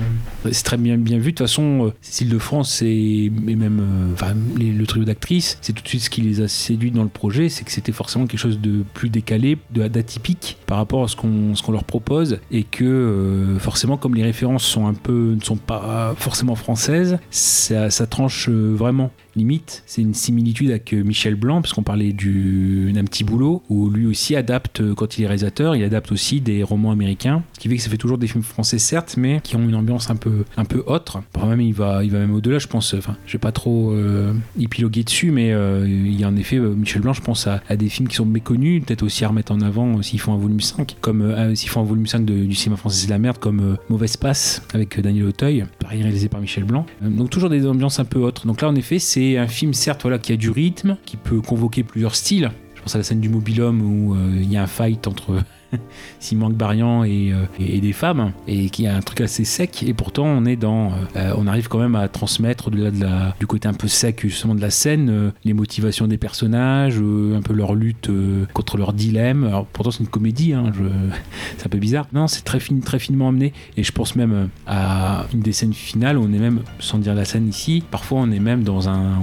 c'est 0.52 0.64
très 0.64 0.78
bien, 0.78 0.98
bien 0.98 1.18
vu. 1.18 1.32
De 1.32 1.38
toute 1.38 1.48
façon, 1.48 1.88
euh, 1.88 1.94
Cécile 2.02 2.30
de 2.30 2.38
France 2.40 2.82
et, 2.82 3.26
et 3.48 3.56
même 3.56 3.80
euh, 3.80 4.14
enfin, 4.14 4.34
les- 4.58 4.72
le 4.72 4.86
trio 4.88 5.04
d'actrices, 5.04 5.58
c'est 5.62 5.74
tout 5.74 5.84
de 5.84 5.88
suite 5.88 6.02
ce 6.02 6.10
qui 6.10 6.22
les 6.22 6.42
a 6.42 6.48
séduits 6.48 6.92
dans 6.92 7.04
le 7.04 7.10
projet, 7.10 7.50
c'est 7.50 7.64
que 7.64 7.72
c'était 7.72 7.92
forcément 7.92 8.26
quelque 8.26 8.40
chose 8.40 8.60
de 8.60 8.84
plus 8.94 9.10
décalé, 9.10 9.58
de- 9.72 9.88
d'atypique 9.88 10.58
par 10.66 10.78
rapport 10.78 11.04
à 11.04 11.08
ce 11.08 11.16
qu'on 11.16 11.72
leur 11.72 11.84
propose 11.84 12.40
et 12.52 12.64
que 12.64 12.84
euh, 12.86 13.60
forcément, 13.60 13.98
comme 13.98 14.16
les 14.16 14.24
références 14.24 14.64
sont 14.64 14.88
un 14.88 14.94
peu 14.94 15.36
ne 15.40 15.44
sont 15.44 15.58
pas 15.58 16.16
forcément 16.18 16.56
françaises, 16.56 17.20
ça, 17.30 17.90
ça 17.90 18.08
tranche 18.08 18.50
euh, 18.50 18.74
vraiment. 18.76 19.12
Limite, 19.38 19.84
c'est 19.86 20.02
une 20.02 20.14
similitude 20.14 20.70
avec 20.70 20.94
euh, 20.94 21.04
Michel 21.04 21.36
Blanc, 21.36 21.62
parce 21.62 21.74
qu'on 21.74 21.84
parlait 21.84 22.14
du- 22.14 22.92
d'un 22.94 23.04
petit 23.06 23.24
boulot, 23.24 23.62
où 23.70 23.90
lui 23.90 24.06
aussi 24.08 24.36
adapte, 24.36 24.82
euh, 24.82 24.94
quand 24.96 25.18
il 25.18 25.24
est 25.24 25.28
réalisateur, 25.28 25.76
il 25.76 25.84
adapte 25.84 26.12
aussi 26.12 26.42
des 26.42 26.64
romans 26.64 26.92
américains, 26.92 27.44
ce 27.54 27.60
qui 27.60 27.70
fait 27.70 27.78
que 27.78 27.82
ça 27.82 27.90
fait 27.90 27.98
toujours 27.98 28.18
des 28.18 28.28
films 28.28 28.44
français, 28.44 28.78
certes, 28.80 29.16
mais 29.18 29.40
qui 29.44 29.56
ont 29.56 29.62
une 29.68 29.76
ambiance 29.76 30.10
un 30.10 30.16
peu, 30.16 30.44
un 30.58 30.66
peu 30.66 30.84
autre. 30.88 31.22
Par 31.34 31.46
même, 31.48 31.62
il 31.62 31.74
va, 31.74 32.04
il 32.04 32.12
va 32.12 32.20
même 32.20 32.34
au-delà, 32.34 32.60
je 32.60 32.68
pense. 32.68 32.94
Enfin, 32.94 33.16
je 33.26 33.34
vais 33.34 33.40
pas 33.40 33.52
trop 33.52 33.92
euh, 33.92 34.34
épiloguer 34.60 35.04
dessus, 35.04 35.32
mais 35.32 35.52
euh, 35.54 35.86
il 35.88 36.20
y 36.20 36.24
a 36.24 36.28
en 36.28 36.36
effet, 36.36 36.60
Michel 36.60 37.02
Blanc, 37.02 37.14
je 37.14 37.22
pense 37.22 37.48
à, 37.48 37.62
des 37.76 37.90
films 37.90 38.08
qui 38.08 38.16
sont 38.16 38.26
méconnus, 38.26 38.84
peut-être 38.86 39.04
aussi 39.04 39.24
à 39.24 39.28
remettre 39.30 39.52
en 39.52 39.62
avant 39.62 40.02
s'ils 40.02 40.20
font 40.20 40.34
un 40.34 40.38
volume 40.38 40.60
5, 40.62 40.98
comme 41.02 41.56
s'ils 41.56 41.70
font 41.70 41.82
un 41.82 41.86
volume 41.86 42.08
5 42.08 42.26
de- 42.26 42.46
du 42.46 42.56
cinéma 42.56 42.78
français, 42.78 43.06
c'est 43.06 43.10
la 43.12 43.20
merde, 43.20 43.38
comme 43.38 43.78
Mauvaise 43.90 44.18
Passe, 44.18 44.62
avec 44.74 45.00
Daniel 45.00 45.26
Auteuil, 45.26 45.66
pareil 45.80 46.02
réalisé 46.02 46.28
par 46.30 46.42
Michel 46.42 46.64
Blanc. 46.64 46.86
Donc 47.02 47.30
toujours 47.30 47.50
des 47.50 47.66
ambiances 47.68 48.00
un 48.00 48.06
peu 48.06 48.20
autres. 48.20 48.48
Donc 48.48 48.62
là, 48.62 48.70
en 48.70 48.76
effet, 48.76 49.00
c'est 49.00 49.27
un 49.36 49.48
film, 49.48 49.74
certes, 49.74 50.04
voilà, 50.04 50.20
qui 50.20 50.32
a 50.32 50.38
du 50.38 50.50
rythme, 50.50 50.98
qui 51.06 51.18
peut 51.18 51.42
convoquer 51.42 51.84
plusieurs 51.84 52.16
styles. 52.16 52.52
Je 52.76 52.82
pense 52.82 52.96
à 52.96 53.00
la 53.00 53.04
scène 53.04 53.20
du 53.20 53.30
mobilhome 53.30 53.82
où 53.82 54.16
euh, 54.16 54.30
il 54.36 54.52
y 54.52 54.58
a 54.58 54.64
un 54.64 54.68
fight 54.68 55.08
entre 55.08 55.44
Simon 56.20 56.50
Barian 56.50 57.04
et, 57.04 57.32
euh, 57.34 57.46
et- 57.60 57.78
et 57.78 57.82
des 57.82 57.94
femmes 57.94 58.32
et 58.48 58.70
qui 58.70 58.88
a 58.88 58.96
un 58.96 59.02
truc 59.02 59.22
assez 59.22 59.46
sec 59.46 59.84
et 59.84 59.94
pourtant 59.94 60.26
on 60.26 60.46
est 60.46 60.56
dans 60.56 60.92
euh, 61.16 61.34
on 61.38 61.48
arrive 61.48 61.68
quand 61.68 61.80
même 61.80 61.96
à 61.96 62.08
transmettre 62.08 62.68
au-delà 62.68 62.92
de 62.92 63.02
la, 63.04 63.36
du 63.40 63.48
côté 63.48 63.68
un 63.68 63.74
peu 63.74 63.88
sec 63.88 64.22
justement 64.22 64.56
de 64.56 64.62
la 64.62 64.70
scène 64.70 65.10
euh, 65.10 65.32
les 65.44 65.54
motivations 65.54 66.08
des 66.08 66.18
personnages 66.18 66.98
un 66.98 67.42
peu 67.42 67.54
leur 67.54 67.76
lutte 67.76 68.10
contre 68.54 68.78
leur 68.78 68.94
dilemme 68.94 69.44
alors 69.44 69.66
pourtant 69.66 69.92
c'est 69.92 70.00
une 70.04 70.08
comédie 70.10 70.54
hein, 70.54 70.72
c'est 71.58 71.66
un 71.66 71.70
peu 71.70 71.78
bizarre 71.80 72.08
non 72.14 72.28
c'est 72.28 72.44
très, 72.44 72.60
très 72.84 73.00
finement 73.00 73.30
amené 73.30 73.54
et 73.76 73.84
je 73.84 73.92
pense 73.92 74.16
même 74.16 74.50
à 74.66 75.26
une 75.34 75.42
des 75.42 75.52
scènes 75.52 75.74
finales 75.74 76.18
où 76.18 76.24
on 76.24 76.34
est 76.34 76.40
même 76.40 76.62
sans 76.80 76.98
dire 76.98 77.14
la 77.14 77.26
scène 77.26 77.48
ici 77.48 77.84
parfois 77.92 78.20
on 78.22 78.32
est 78.32 78.40
même 78.40 78.64
dans 78.64 78.90
un 78.90 79.20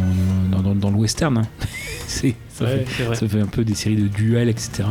dans- 0.50 0.74
dans 0.74 0.90
le 0.90 0.96
western 0.96 1.38
hein. 1.38 1.42
c'est 2.08 2.34
ça, 2.48 2.64
Ouais, 2.64 2.84
fait, 2.86 3.14
ça 3.14 3.28
fait 3.28 3.40
un 3.40 3.46
peu 3.46 3.64
des 3.64 3.74
séries 3.74 3.96
de 3.96 4.08
duels 4.08 4.48
etc 4.48 4.84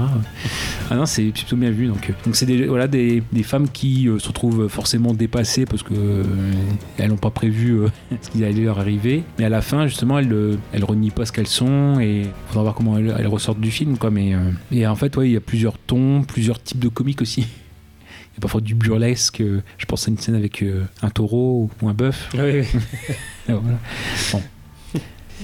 ah 0.90 0.96
non, 0.96 1.06
c'est 1.06 1.24
plutôt 1.24 1.56
bien 1.56 1.72
vu. 1.72 1.88
Donc, 1.88 2.10
euh, 2.10 2.14
donc 2.26 2.36
c'est 2.36 2.46
des, 2.46 2.66
voilà, 2.68 2.88
des, 2.88 3.24
des 3.32 3.44
femmes 3.44 3.70
qui 3.70 4.08
euh, 4.08 4.20
se 4.20 4.28
retrouvent 4.28 4.68
forcément 4.68 5.14
dépassées 5.14 5.66
parce 5.66 5.84
que 5.84 5.94
euh, 5.94 6.24
elles 6.98 7.10
n'ont 7.10 7.18
pas 7.18 7.30
prévu 7.30 7.80
euh, 7.80 7.88
ce 8.22 8.30
qui 8.30 8.44
allait 8.44 8.62
leur 8.62 8.80
arriver. 8.80 9.24
Mais 9.40 9.46
à 9.46 9.50
la 9.50 9.62
fin, 9.62 9.88
justement, 9.88 10.20
elles, 10.20 10.58
elles 10.74 10.84
renient 10.84 11.12
pas 11.12 11.26
ce 11.26 11.32
qu'elles 11.32 11.48
sont 11.48 12.00
et 12.00 12.24
faudra 12.48 12.64
voir 12.64 12.76
comment 12.76 12.98
elles, 12.98 13.16
elles 13.18 13.28
ressortent 13.28 13.60
du 13.60 13.72
film. 13.72 13.98
Quoi. 13.98 14.12
Mais, 14.12 14.34
et 14.72 14.86
en 14.86 14.96
fait, 14.96 15.16
ouais, 15.18 15.30
il 15.30 15.34
y 15.34 15.38
a 15.38 15.42
plusieurs 15.42 15.78
tons, 15.78 16.24
plusieurs 16.24 16.62
types 16.62 16.80
de 16.80 16.90
comiques 16.90 17.22
aussi. 17.22 17.42
Il 18.36 18.38
y 18.38 18.40
a 18.40 18.42
parfois 18.42 18.62
du 18.62 18.74
burlesque. 18.74 19.44
Je 19.78 19.86
pense 19.86 20.08
à 20.08 20.12
une 20.12 20.18
scène 20.18 20.34
avec 20.34 20.66
un 21.04 21.10
taureau 21.12 21.70
ou 21.80 21.88
un 21.88 21.94
bœuf. 21.94 22.30
Oui, 22.34 22.62
oui. 22.62 22.80
Voilà. 23.48 23.78
Bon. 24.32 24.42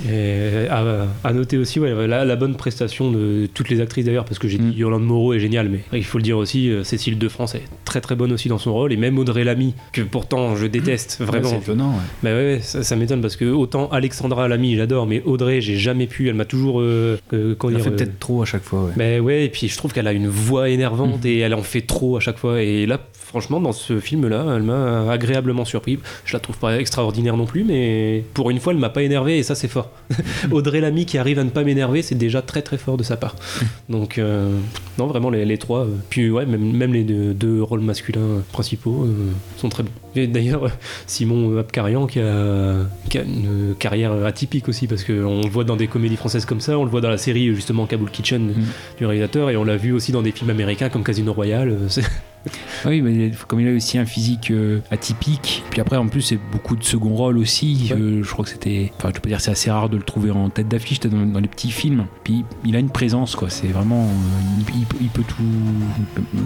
Et 0.07 0.67
à, 0.69 1.05
à 1.23 1.33
noter 1.33 1.57
aussi 1.57 1.79
ouais, 1.79 2.07
la, 2.07 2.23
la 2.25 2.35
bonne 2.35 2.55
prestation 2.55 3.11
de 3.11 3.47
toutes 3.53 3.69
les 3.69 3.81
actrices 3.81 4.05
d'ailleurs, 4.05 4.25
parce 4.25 4.39
que 4.39 4.47
j'ai 4.47 4.57
dit 4.57 4.71
Yolande 4.77 5.03
Moreau 5.03 5.33
est 5.33 5.39
géniale, 5.39 5.69
mais 5.69 5.79
il 5.93 6.03
faut 6.05 6.17
le 6.17 6.23
dire 6.23 6.37
aussi, 6.37 6.69
euh, 6.69 6.83
Cécile 6.83 7.17
de 7.17 7.27
France 7.27 7.55
est 7.55 7.63
très 7.85 8.01
très 8.01 8.15
bonne 8.15 8.31
aussi 8.31 8.49
dans 8.49 8.57
son 8.57 8.73
rôle, 8.73 8.93
et 8.93 8.97
même 8.97 9.17
Audrey 9.19 9.43
Lamy, 9.43 9.73
que 9.91 10.01
pourtant 10.01 10.55
je 10.55 10.65
déteste 10.67 11.21
vraiment. 11.21 11.49
c'est 11.49 11.57
étonnant, 11.57 11.89
ouais. 11.89 12.03
Bah 12.23 12.29
ouais, 12.31 12.53
ouais, 12.55 12.59
ça, 12.61 12.83
ça 12.83 12.95
m'étonne 12.95 13.21
parce 13.21 13.35
que 13.35 13.45
autant 13.45 13.89
Alexandra 13.89 14.47
Lamy 14.47 14.75
j'adore, 14.75 15.05
mais 15.07 15.21
Audrey 15.25 15.61
j'ai 15.61 15.77
jamais 15.77 16.07
pu, 16.07 16.29
elle 16.29 16.35
m'a 16.35 16.45
toujours. 16.45 16.79
Euh, 16.81 17.19
euh, 17.33 17.55
Elle 17.63 17.69
dire, 17.75 17.83
fait 17.83 17.89
euh, 17.89 17.95
peut-être 17.95 18.19
trop 18.19 18.41
à 18.41 18.45
chaque 18.45 18.63
fois, 18.63 18.83
ouais. 18.85 18.91
bah 18.95 19.19
ouais, 19.23 19.45
et 19.45 19.49
puis 19.49 19.67
je 19.67 19.77
trouve 19.77 19.91
qu'elle 19.93 20.07
a 20.07 20.13
une 20.13 20.27
voix 20.27 20.69
énervante 20.69 21.23
Mm. 21.23 21.27
et 21.27 21.39
elle 21.39 21.53
en 21.53 21.63
fait 21.63 21.81
trop 21.81 22.17
à 22.17 22.19
chaque 22.19 22.37
fois. 22.37 22.61
Et 22.61 22.85
là, 22.85 22.99
franchement, 23.13 23.59
dans 23.59 23.71
ce 23.71 23.99
film-là, 23.99 24.45
elle 24.55 24.63
m'a 24.63 25.09
agréablement 25.11 25.65
surpris. 25.65 25.99
Je 26.25 26.33
la 26.33 26.39
trouve 26.39 26.57
pas 26.57 26.77
extraordinaire 26.79 27.37
non 27.37 27.45
plus, 27.45 27.63
mais 27.63 28.23
pour 28.33 28.49
une 28.49 28.59
fois, 28.59 28.73
elle 28.73 28.79
m'a 28.79 28.89
pas 28.89 29.01
énervé 29.03 29.37
et 29.37 29.43
ça, 29.43 29.55
c'est 29.55 29.67
fort. 29.67 29.88
Audrey 30.51 30.79
Lamy 30.81 31.05
qui 31.05 31.17
arrive 31.17 31.39
à 31.39 31.43
ne 31.43 31.49
pas 31.49 31.63
m'énerver, 31.63 32.01
c'est 32.01 32.15
déjà 32.15 32.41
très 32.41 32.61
très 32.61 32.77
fort 32.77 32.97
de 32.97 33.03
sa 33.03 33.17
part. 33.17 33.35
Donc, 33.89 34.17
euh, 34.17 34.49
non, 34.97 35.07
vraiment, 35.07 35.29
les, 35.29 35.45
les 35.45 35.57
trois. 35.57 35.81
euh, 35.81 35.95
Puis, 36.09 36.29
ouais, 36.29 36.45
même, 36.45 36.71
même 36.75 36.93
les 36.93 37.03
deux, 37.03 37.33
deux 37.33 37.61
rôles 37.61 37.81
masculins 37.81 38.41
principaux 38.51 39.05
euh, 39.05 39.31
sont 39.57 39.69
très 39.69 39.83
bons. 39.83 39.91
Et 40.15 40.27
d'ailleurs, 40.27 40.71
Simon 41.05 41.57
Abkarian 41.59 42.07
qui 42.07 42.19
a, 42.19 42.75
qui 43.09 43.19
a 43.19 43.21
une 43.21 43.75
carrière 43.77 44.11
atypique 44.25 44.67
aussi, 44.67 44.87
parce 44.87 45.03
qu'on 45.03 45.41
le 45.41 45.49
voit 45.49 45.63
dans 45.63 45.75
des 45.75 45.87
comédies 45.87 46.17
françaises 46.17 46.45
comme 46.45 46.61
ça, 46.61 46.77
on 46.79 46.83
le 46.83 46.89
voit 46.89 47.01
dans 47.01 47.09
la 47.09 47.17
série 47.19 47.53
justement 47.53 47.85
Kabul 47.85 48.09
Kitchen 48.09 48.53
du 48.97 49.05
réalisateur, 49.05 49.49
et 49.51 49.57
on 49.57 49.63
l'a 49.63 49.77
vu 49.77 49.91
aussi 49.93 50.11
dans 50.11 50.23
des 50.23 50.31
films 50.31 50.49
américains 50.49 50.89
comme 50.89 51.03
Casino 51.03 51.31
Royale. 51.31 51.77
Oui, 52.85 53.01
mais 53.01 53.31
comme 53.47 53.59
il 53.59 53.67
a 53.67 53.71
aussi 53.75 53.97
un 53.97 54.05
physique 54.05 54.51
euh, 54.51 54.79
atypique, 54.91 55.63
puis 55.69 55.81
après 55.81 55.97
en 55.97 56.07
plus 56.07 56.21
c'est 56.21 56.39
beaucoup 56.51 56.75
de 56.75 56.83
second 56.83 57.09
rôle 57.15 57.37
aussi. 57.37 57.89
euh, 57.91 58.23
je 58.23 58.29
crois 58.31 58.45
que 58.45 58.51
c'était, 58.51 58.91
enfin 58.97 59.11
je 59.13 59.19
peux 59.19 59.29
dire 59.29 59.41
c'est 59.41 59.51
assez 59.51 59.69
rare 59.69 59.89
de 59.89 59.97
le 59.97 60.03
trouver 60.03 60.31
en 60.31 60.49
tête 60.49 60.67
d'affiche 60.67 60.99
dans, 61.01 61.25
dans 61.25 61.39
les 61.39 61.47
petits 61.47 61.71
films. 61.71 62.05
Puis 62.23 62.45
il 62.65 62.75
a 62.75 62.79
une 62.79 62.89
présence 62.89 63.35
quoi. 63.35 63.49
C'est 63.49 63.67
vraiment, 63.67 64.03
euh, 64.03 64.61
il, 64.69 64.79
il 64.79 64.85
peut- 64.85 64.97
il 65.01 65.09
peut 65.09 65.23
tout. 65.27 65.43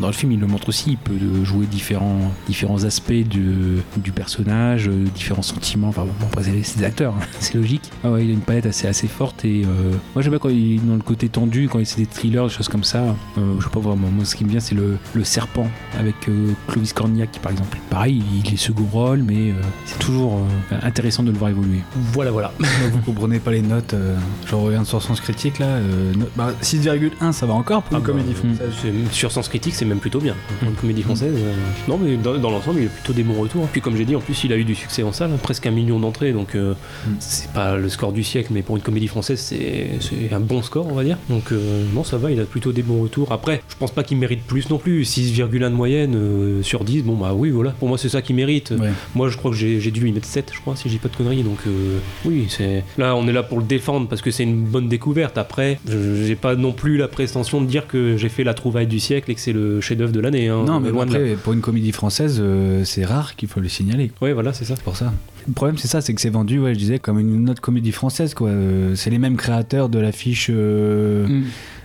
Dans 0.01 0.07
le 0.07 0.13
film 0.13 0.31
il 0.31 0.39
le 0.39 0.47
montre 0.47 0.69
aussi. 0.69 0.91
Il 0.91 0.97
peut 0.97 1.13
jouer 1.43 1.65
différents 1.65 2.31
différents 2.47 2.83
aspects 2.83 3.11
de- 3.13 3.81
du 3.97 4.11
personnage, 4.11 4.87
différents 5.13 5.41
sentiments. 5.41 5.89
Enfin 5.89 6.05
bon, 6.05 6.25
après 6.31 6.43
c'est 6.63 6.77
des 6.79 6.83
acteurs, 6.85 7.13
hein, 7.19 7.25
c'est 7.39 7.53
logique. 7.55 7.83
Ah 8.03 8.11
ouais, 8.11 8.25
il 8.25 8.29
a 8.31 8.33
une 8.33 8.39
palette 8.41 8.65
assez 8.65 8.87
assez 8.87 9.07
forte 9.07 9.45
et 9.45 9.63
euh, 9.63 9.91
moi 10.15 10.21
j'aime 10.21 10.31
bien 10.31 10.39
quand 10.39 10.49
il 10.49 10.75
est 10.75 10.79
dans 10.85 10.95
le 10.95 11.01
côté 11.01 11.29
tendu, 11.29 11.67
quand 11.69 11.79
c'est 11.85 11.99
des 12.01 12.05
thrillers, 12.07 12.43
des 12.47 12.49
choses 12.53 12.67
comme 12.69 12.83
ça. 12.83 13.15
Je 13.37 13.63
sais 13.63 13.69
pas 13.69 13.79
vraiment. 13.79 14.07
Moi 14.09 14.25
ce 14.25 14.35
qui 14.35 14.43
me 14.45 14.49
vient 14.49 14.59
c'est 14.59 14.75
le, 14.75 14.97
le 15.13 15.23
serpent 15.23 15.67
avec 15.99 16.15
euh, 16.29 16.51
Clovis 16.67 16.93
Cornillac 16.93 17.29
par 17.41 17.51
exemple. 17.51 17.77
Pareil, 17.89 18.21
il 18.43 18.53
est 18.53 18.57
second 18.57 18.85
rôle, 18.91 19.23
mais 19.23 19.51
euh, 19.51 19.53
c'est 19.85 19.99
toujours 19.99 20.39
euh, 20.71 20.75
intéressant 20.83 21.23
de 21.23 21.31
le 21.31 21.37
voir 21.37 21.49
évoluer. 21.51 21.79
Voilà, 22.13 22.31
voilà. 22.31 22.51
Vous 22.91 22.99
comprenez 22.99 23.39
pas 23.39 23.51
les 23.51 23.61
notes. 23.61 23.93
euh, 23.93 24.15
je 24.45 24.55
reviens 24.55 24.83
sur 24.83 25.01
Sens 25.01 25.21
Critique 25.21 25.59
là. 25.59 25.65
euh, 25.67 26.13
no- 26.15 26.25
bah, 26.35 26.51
6,1 26.61 27.31
ça 27.31 27.45
va 27.45 27.53
encore 27.53 27.83
pour 27.83 27.97
une 27.97 28.03
comédie 28.03 28.33
française. 28.33 28.71
Sur 29.11 29.31
Sens 29.31 29.47
Critique, 29.49 29.75
c'est 29.75 29.85
même 29.85 29.99
plutôt 29.99 30.19
bien. 30.19 30.35
Pour 30.59 30.69
une 30.69 30.75
comédie 30.75 31.03
française. 31.03 31.33
euh, 31.37 31.53
Non, 31.87 31.99
mais 32.01 32.17
dans, 32.17 32.37
dans 32.37 32.49
l'ensemble, 32.51 32.79
il 32.81 32.87
a 32.87 32.89
plutôt 32.89 33.13
des 33.13 33.23
bons 33.23 33.39
retours. 33.39 33.67
Puis, 33.67 33.81
comme 33.81 33.95
j'ai 33.95 34.05
dit, 34.05 34.15
en 34.15 34.19
plus, 34.21 34.43
il 34.43 34.53
a 34.53 34.57
eu 34.57 34.63
du 34.63 34.75
succès 34.75 35.03
en 35.03 35.11
salle, 35.11 35.31
hein, 35.33 35.37
presque 35.41 35.65
un 35.67 35.71
million 35.71 35.99
d'entrées. 35.99 36.33
Donc, 36.33 36.55
euh, 36.55 36.73
c'est 37.19 37.51
pas 37.51 37.75
le 37.75 37.89
score 37.89 38.11
du 38.13 38.23
siècle, 38.23 38.49
mais 38.51 38.61
pour 38.61 38.75
une 38.75 38.81
comédie 38.81 39.07
française, 39.07 39.39
c'est 39.39 39.91
c'est 39.99 40.33
un 40.33 40.39
bon 40.39 40.61
score, 40.61 40.87
on 40.87 40.93
va 40.95 41.03
dire. 41.03 41.17
Donc, 41.29 41.51
euh, 41.51 41.83
non, 41.93 42.03
ça 42.03 42.17
va, 42.17 42.31
il 42.31 42.39
a 42.39 42.45
plutôt 42.45 42.71
des 42.71 42.83
bons 42.83 43.01
retours. 43.01 43.31
Après, 43.31 43.61
je 43.69 43.75
pense 43.75 43.91
pas 43.91 44.03
qu'il 44.03 44.17
mérite 44.17 44.43
plus 44.45 44.69
non 44.69 44.77
plus. 44.77 45.03
6,1 45.03 45.49
de 45.69 45.75
moyenne 45.83 46.15
euh, 46.15 46.63
sur 46.63 46.85
10, 46.85 47.03
bon, 47.03 47.17
bah 47.17 47.33
oui, 47.35 47.49
voilà. 47.49 47.71
Pour 47.71 47.89
moi, 47.89 47.97
c'est 47.97 48.07
ça 48.07 48.21
qu'il 48.21 48.37
mérite. 48.37 48.73
Moi, 49.15 49.27
je 49.27 49.35
crois 49.37 49.51
que 49.51 49.57
j'ai 49.57 49.81
j'ai 49.81 49.91
dû 49.91 49.99
lui 49.99 50.13
mettre 50.13 50.27
7, 50.27 50.51
je 50.53 50.61
crois, 50.61 50.77
si 50.77 50.83
je 50.87 50.93
dis 50.93 50.97
pas 50.99 51.09
de 51.09 51.15
conneries. 51.17 51.43
Donc, 51.43 51.57
euh, 51.67 51.97
oui, 52.23 52.45
c'est. 52.47 52.85
Là, 52.97 53.15
on 53.17 53.27
est 53.27 53.33
là 53.33 53.43
pour 53.43 53.59
le 53.59 53.65
défendre 53.65 54.07
parce 54.07 54.21
que 54.21 54.31
c'est 54.31 54.43
une 54.43 54.63
bonne 54.63 54.87
découverte. 54.87 55.37
Après, 55.37 55.79
je- 55.89 56.23
j'ai 56.25 56.35
pas 56.37 56.55
non 56.55 56.71
plus 56.71 56.95
la 56.95 57.09
prétention 57.09 57.59
de 57.61 57.65
dire 57.67 57.85
que 57.87 58.15
j'ai 58.15 58.29
fait 58.29 58.45
la 58.45 58.53
trouvaille 58.53 58.87
du 58.87 58.99
siècle 58.99 59.29
et 59.31 59.35
que 59.35 59.41
c'est 59.41 59.51
le 59.51 59.81
chef-d'œuvre 59.81 60.13
de 60.13 60.21
l'année. 60.21 60.47
hein. 60.47 60.63
Non, 60.65 60.79
mais 60.79 60.89
loin 60.89 61.05
de 61.05 61.13
là. 61.13 61.19
après, 61.19 61.35
pour 61.35 61.51
une 61.51 61.59
comédie 61.61 61.91
française, 61.91 62.37
euh, 62.41 62.85
c'est 62.85 63.03
rare 63.03 63.35
qu'il 63.35 63.49
faut 63.49 63.59
le 63.59 63.67
signaler. 63.67 64.11
Oui, 64.21 64.31
voilà, 64.31 64.53
c'est 64.53 64.63
ça. 64.65 64.75
pour 64.85 64.95
ça. 64.95 65.11
Le 65.45 65.51
problème, 65.53 65.77
c'est 65.77 65.89
ça, 65.89 65.99
c'est 65.99 66.13
que 66.13 66.21
c'est 66.21 66.29
vendu, 66.29 66.59
ouais, 66.59 66.73
je 66.73 66.79
disais, 66.79 66.99
comme 66.99 67.19
une 67.19 67.49
autre 67.49 67.59
comédie 67.61 67.91
française, 67.91 68.33
quoi. 68.33 68.47
Euh, 68.47 68.95
c'est 68.95 69.09
les 69.09 69.17
mêmes 69.19 69.35
créateurs 69.35 69.89
de 69.89 69.99
l'affiche 69.99 70.47
euh, 70.49 71.27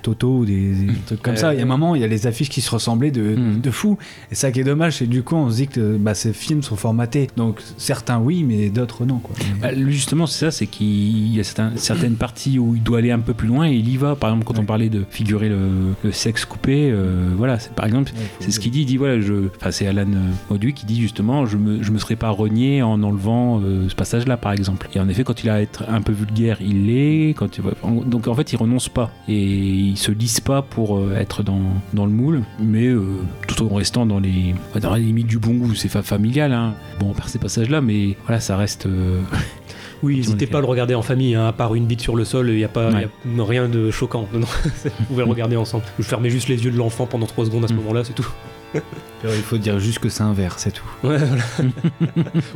Toto 0.09 0.39
ou 0.39 0.45
des, 0.45 0.73
des 0.73 0.93
trucs 1.07 1.23
comme 1.23 1.35
Ouais. 1.35 1.39
ça. 1.39 1.53
Il 1.55 1.59
y 1.59 1.61
a 1.61 1.65
un 1.65 1.67
moment, 1.67 1.95
il 1.95 2.01
y 2.01 2.05
a 2.05 2.07
les 2.07 2.27
affiches 2.27 2.49
qui 2.49 2.61
se 2.61 2.71
ressemblaient 2.71 3.11
de, 3.11 3.37
de 3.63 3.71
fou. 3.71 3.99
Et 4.31 4.35
ça 4.35 4.51
qui 4.51 4.61
est 4.61 4.65
dommage, 4.65 4.97
c'est 4.99 5.07
du 5.07 5.23
coup, 5.23 5.35
on 5.37 5.51
se 5.51 5.57
dit 5.57 5.69
que 5.69 5.97
bah, 5.97 6.15
ces 6.15 6.33
films 6.33 6.63
sont 6.63 6.77
formatés. 6.77 7.29
Donc 7.37 7.61
certains 7.77 8.19
oui, 8.19 8.45
mais 8.45 8.71
d'autres 8.71 9.05
non. 9.05 9.19
Quoi. 9.19 9.35
Bah, 9.61 9.69
justement, 9.89 10.27
c'est 10.27 10.47
ça, 10.47 10.51
c'est 10.51 10.67
qu'il 10.67 11.35
y 11.35 11.41
a 11.41 11.45
certains- 11.45 11.73
certaines 11.77 12.15
parties 12.27 12.59
où 12.59 12.75
il 12.75 12.83
doit 12.83 12.99
aller 12.99 13.11
un 13.11 13.19
peu 13.19 13.35
plus 13.35 13.49
loin 13.49 13.67
et 13.69 13.75
il 13.75 13.89
y 13.89 13.97
va. 13.97 14.15
Par 14.17 14.31
exemple, 14.31 14.47
quand 14.47 14.59
on 14.59 14.65
parlait 14.65 14.89
de 14.89 15.05
figurer 15.11 15.49
le, 15.49 15.69
le 16.03 16.13
sexe 16.13 16.45
coupé, 16.45 16.91
euh, 16.91 17.31
voilà, 17.37 17.59
c'est 17.59 17.73
par 17.75 17.87
exemple, 17.87 18.13
c'est 18.41 18.51
ce 18.51 18.61
qu'il 18.61 18.71
dit. 18.73 18.81
Il 18.83 18.87
dit 18.87 18.97
voilà, 18.97 19.21
je, 19.21 19.49
enfin, 19.57 19.71
c'est 19.71 19.87
Alan 19.87 20.07
Mauduit 20.51 20.73
qui 20.73 20.87
dit 20.87 21.01
justement, 21.01 21.45
je 21.47 21.57
me, 21.57 21.83
je 21.83 21.91
me 21.93 21.99
serais 21.99 22.17
pas 22.17 22.31
renié 22.31 22.83
en 22.83 23.03
enlevant 23.03 23.61
euh, 23.63 23.89
ce 23.89 23.95
passage-là, 23.95 24.37
par 24.37 24.53
exemple. 24.53 24.89
Et 24.95 25.01
en 25.01 25.09
effet, 25.09 25.25
quand 25.25 25.43
il 25.43 25.51
a 25.51 25.55
à 25.55 25.61
être 25.61 25.85
un 25.89 26.01
peu 26.01 26.13
vulgaire, 26.13 26.59
il 26.61 26.87
l'est. 26.87 27.35
Quand 27.37 27.57
il 27.59 27.63
va- 27.65 27.73
en- 27.83 28.03
donc 28.03 28.29
en 28.29 28.35
fait, 28.35 28.53
il 28.53 28.57
renonce 28.57 28.89
pas 28.89 29.11
et 29.29 29.37
il 29.45 29.97
se 29.99 30.11
lisse 30.13 30.41
pas 30.41 30.63
pour 30.63 30.97
euh, 30.99 31.15
être 31.17 31.43
dans, 31.43 31.61
dans 31.93 32.07
le 32.07 32.13
moule, 32.13 32.43
mais 32.61 32.87
euh, 32.87 33.03
tout 33.47 33.63
en 33.65 33.75
restant 33.75 34.07
dans 34.07 34.19
les, 34.21 34.55
dans 34.81 34.95
les 34.95 35.03
limites 35.03 35.27
du 35.27 35.39
bon 35.39 35.55
goût. 35.55 35.75
C'est 35.75 35.89
fa- 35.89 36.03
familial, 36.03 36.53
hein. 36.53 36.75
bon, 37.01 37.13
par 37.13 37.29
ces 37.29 37.39
passages-là, 37.39 37.81
mais 37.81 38.17
voilà, 38.27 38.41
ça 38.41 38.57
reste. 38.57 38.87
euh, 38.87 39.21
Oui, 40.05 40.17
n'hésitez 40.19 40.47
pas 40.47 40.59
à 40.59 40.61
le 40.61 40.67
regarder 40.69 40.95
en 40.95 41.03
famille, 41.03 41.35
hein, 41.35 41.49
à 41.49 41.53
part 41.53 41.75
une 41.75 41.87
bite 41.87 42.01
sur 42.01 42.15
le 42.15 42.25
sol, 42.25 42.51
il 42.51 42.57
n'y 42.57 42.63
a, 42.65 42.69
pas, 42.69 42.91
Ouais. 42.93 43.09
y 43.37 43.41
a 43.41 43.45
rien 43.45 43.69
de 43.69 43.91
choquant. 43.91 44.29
Non, 44.33 44.47
Vous 44.85 44.91
pouvez 45.09 45.25
le 45.25 45.29
regarder 45.31 45.57
ensemble. 45.57 45.83
Vous 45.99 46.05
fermez 46.05 46.31
juste 46.31 46.47
les 46.49 46.65
yeux 46.65 46.71
de 46.71 46.77
l'enfant 46.77 47.07
pendant 47.07 47.27
3 47.27 47.47
secondes 47.47 47.65
à 47.65 47.69
ce 47.69 47.75
moment-là, 47.75 48.05
c'est 48.05 48.13
tout. 48.15 48.29
Il 49.25 49.31
faut 49.31 49.59
dire 49.59 49.81
juste 49.81 49.99
que 49.99 50.09
c'est 50.09 50.23
un 50.23 50.33
verre, 50.35 50.55
c'est 50.61 50.71
tout. 50.71 50.85
Ouais, 51.03 51.17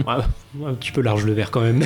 voilà. 0.05 0.27
Ouais, 0.57 0.71
un 0.71 0.75
petit 0.75 0.93
peu 0.93 1.01
large 1.01 1.25
le 1.25 1.33
verre 1.33 1.51
quand 1.51 1.63
même. 1.63 1.83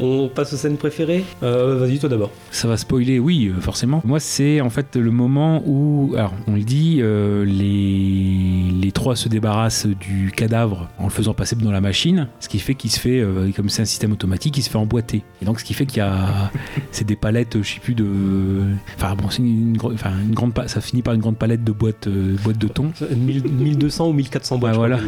On 0.00 0.28
passe 0.28 0.52
aux 0.52 0.56
scènes 0.56 0.76
préférées 0.76 1.24
Euh, 1.44 1.78
Vas-y, 1.78 1.98
toi 2.00 2.08
d'abord. 2.08 2.30
Ça 2.50 2.66
va 2.66 2.76
spoiler, 2.76 3.20
oui, 3.20 3.46
euh, 3.56 3.60
forcément. 3.60 4.02
Moi, 4.04 4.18
c'est 4.18 4.60
en 4.60 4.68
fait 4.70 4.96
le 4.96 5.10
moment 5.12 5.62
où, 5.66 6.14
alors, 6.16 6.34
on 6.48 6.54
le 6.56 6.62
dit, 6.62 6.98
euh, 7.00 7.44
les, 7.44 8.72
les 8.80 8.92
trois 8.92 9.14
se 9.14 9.28
débarrassent 9.28 9.86
du 9.86 10.32
cadavre 10.34 10.88
en 10.98 11.04
le 11.04 11.10
faisant 11.10 11.32
passer 11.32 11.54
dans 11.54 11.70
la 11.70 11.80
machine, 11.80 12.26
ce 12.40 12.48
qui 12.48 12.58
fait 12.58 12.74
qu'il 12.74 12.90
se 12.90 12.98
fait, 12.98 13.20
euh, 13.20 13.50
comme 13.54 13.68
c'est 13.68 13.82
un 13.82 13.86
système 13.86 14.10
automatique, 14.10 14.58
il 14.58 14.62
se 14.62 14.70
fait 14.70 14.78
emboîter. 14.78 15.22
Et 15.40 15.44
donc, 15.44 15.60
ce 15.60 15.64
qui 15.64 15.74
fait 15.74 15.86
qu'il 15.86 15.98
y 15.98 16.00
a, 16.00 16.50
c'est 16.90 17.06
des 17.06 17.16
palettes, 17.16 17.62
je 17.62 17.74
sais 17.74 17.80
plus 17.80 17.94
de, 17.94 18.04
enfin 18.96 19.14
bon, 19.14 19.30
c'est 19.30 19.42
une, 19.42 19.76
gro- 19.76 19.92
enfin, 19.92 20.10
une 20.26 20.34
grande, 20.34 20.54
pa- 20.54 20.66
ça 20.66 20.80
finit 20.80 21.02
par 21.02 21.14
une 21.14 21.20
grande 21.20 21.36
palette 21.38 21.62
de 21.62 21.70
boîtes, 21.72 22.08
boîtes 22.42 22.58
de 22.58 22.66
thon. 22.68 22.90
1200 23.16 24.08
ou 24.08 24.12
1400 24.12 24.58
boîtes. 24.58 24.72
Je 24.72 24.78
voilà. 24.78 24.98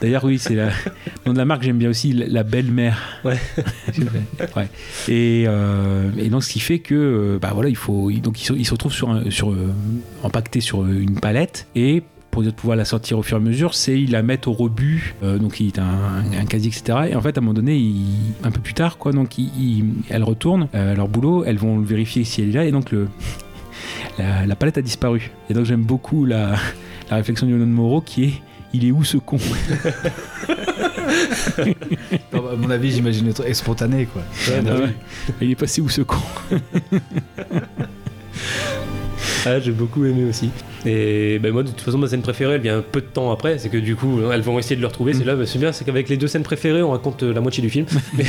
D'ailleurs, 0.00 0.24
oui, 0.24 0.38
c'est 0.38 0.54
la. 0.54 0.66
le 0.66 0.72
nom 1.26 1.32
de 1.32 1.38
la 1.38 1.44
marque, 1.44 1.62
j'aime 1.62 1.78
bien 1.78 1.90
aussi 1.90 2.12
la, 2.12 2.42
belle-mère. 2.42 2.98
Ouais. 3.24 3.36
ouais. 4.56 4.68
Et, 5.08 5.44
euh, 5.46 6.10
et 6.18 6.28
donc, 6.28 6.42
ce 6.44 6.50
qui 6.50 6.60
fait 6.60 6.78
que, 6.78 6.94
euh, 6.94 7.38
bah 7.40 7.50
voilà, 7.52 7.68
il 7.68 7.76
faut. 7.76 8.10
Donc, 8.10 8.40
il 8.40 8.44
se, 8.44 8.52
il 8.54 8.64
se 8.64 8.72
retrouve 8.72 8.92
sur, 8.92 9.10
un, 9.10 9.30
sur 9.30 9.50
euh, 9.52 9.72
empaqueté 10.22 10.60
sur 10.60 10.86
une 10.86 11.20
palette 11.20 11.66
et 11.74 12.02
pour 12.30 12.44
pouvoir 12.54 12.76
la 12.76 12.84
sortir 12.84 13.18
au 13.18 13.22
fur 13.22 13.36
et 13.38 13.40
à 13.40 13.42
mesure, 13.42 13.74
c'est 13.74 14.00
ils 14.00 14.12
la 14.12 14.22
mettent 14.22 14.46
au 14.46 14.52
rebut, 14.52 15.16
euh, 15.24 15.36
donc 15.38 15.58
il 15.58 15.66
est 15.66 15.80
un, 15.80 16.22
un 16.40 16.44
casier, 16.44 16.70
etc. 16.70 17.08
Et 17.10 17.16
en 17.16 17.20
fait, 17.20 17.36
à 17.36 17.40
un 17.40 17.42
moment 17.42 17.54
donné, 17.54 17.76
il- 17.76 18.04
un 18.44 18.52
peu 18.52 18.60
plus 18.60 18.72
tard, 18.72 18.98
quoi, 18.98 19.10
donc 19.10 19.36
il- 19.36 19.50
il- 19.58 19.84
elles 20.10 20.22
retournent 20.22 20.68
euh, 20.76 20.92
à 20.92 20.94
leur 20.94 21.08
boulot, 21.08 21.42
elles 21.44 21.58
vont 21.58 21.80
vérifier 21.80 22.22
si 22.22 22.40
elle 22.40 22.50
est 22.50 22.52
là, 22.52 22.64
et 22.66 22.70
donc 22.70 22.92
le, 22.92 23.08
la, 24.18 24.46
la 24.46 24.54
palette 24.56 24.78
a 24.78 24.82
disparu. 24.82 25.32
Et 25.50 25.54
donc 25.54 25.64
j'aime 25.64 25.82
beaucoup 25.82 26.24
la, 26.24 26.54
la 27.10 27.16
réflexion 27.16 27.48
de 27.48 27.52
Yolande 27.52 27.72
Moreau 27.72 28.00
qui 28.00 28.24
est 28.24 28.32
il 28.72 28.86
est 28.86 28.90
où 28.92 29.02
ce 29.04 29.16
con 29.18 29.38
Non, 32.32 32.40
bah, 32.42 32.50
à 32.52 32.56
mon 32.56 32.70
avis, 32.70 32.92
j'imagine 32.92 33.26
le 33.26 33.32
truc 33.32 33.48
est 33.48 33.54
spontané, 33.54 34.06
quoi. 34.06 34.22
Ouais, 34.48 34.60
bah 34.62 34.74
ouais. 34.76 34.94
Il 35.40 35.50
est 35.50 35.56
passé 35.56 35.80
où 35.80 35.88
ce 35.88 36.02
con 36.02 36.16
Ah, 39.46 39.58
j'ai 39.58 39.72
beaucoup 39.72 40.04
aimé 40.04 40.24
aussi. 40.28 40.50
Et 40.84 41.38
ben 41.38 41.50
moi, 41.50 41.62
de 41.62 41.68
toute 41.68 41.80
façon, 41.80 41.96
ma 41.96 42.06
scène 42.08 42.20
préférée, 42.20 42.54
elle 42.56 42.60
vient 42.60 42.82
peu 42.82 43.00
de 43.00 43.06
temps 43.06 43.32
après. 43.32 43.56
C'est 43.58 43.70
que 43.70 43.78
du 43.78 43.96
coup, 43.96 44.20
elles 44.30 44.42
vont 44.42 44.58
essayer 44.58 44.76
de 44.76 44.82
le 44.82 44.86
retrouver. 44.86 45.14
C'est 45.14 45.24
là, 45.24 45.34
bah, 45.34 45.46
c'est 45.46 45.58
bien, 45.58 45.72
c'est 45.72 45.84
qu'avec 45.84 46.10
les 46.10 46.18
deux 46.18 46.26
scènes 46.26 46.42
préférées, 46.42 46.82
on 46.82 46.90
raconte 46.90 47.22
euh, 47.22 47.32
la 47.32 47.40
moitié 47.40 47.62
du 47.62 47.70
film. 47.70 47.86
Mais, 48.18 48.24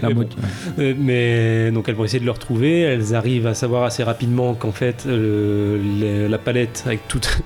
La 0.00 0.08
mais 0.08 0.14
bon. 0.14 0.20
moitié, 0.20 0.36
Euh, 0.78 0.94
mais 0.96 1.70
donc, 1.72 1.88
elles 1.88 1.96
vont 1.96 2.04
essayer 2.04 2.20
de 2.20 2.24
le 2.24 2.30
retrouver. 2.30 2.80
Elles 2.82 3.14
arrivent 3.16 3.48
à 3.48 3.54
savoir 3.54 3.82
assez 3.82 4.04
rapidement 4.04 4.54
qu'en 4.54 4.70
fait, 4.72 5.04
euh, 5.06 5.78
le- 6.00 6.28
la 6.28 6.38
palette 6.38 6.84
avec 6.86 7.06
toutes. 7.08 7.42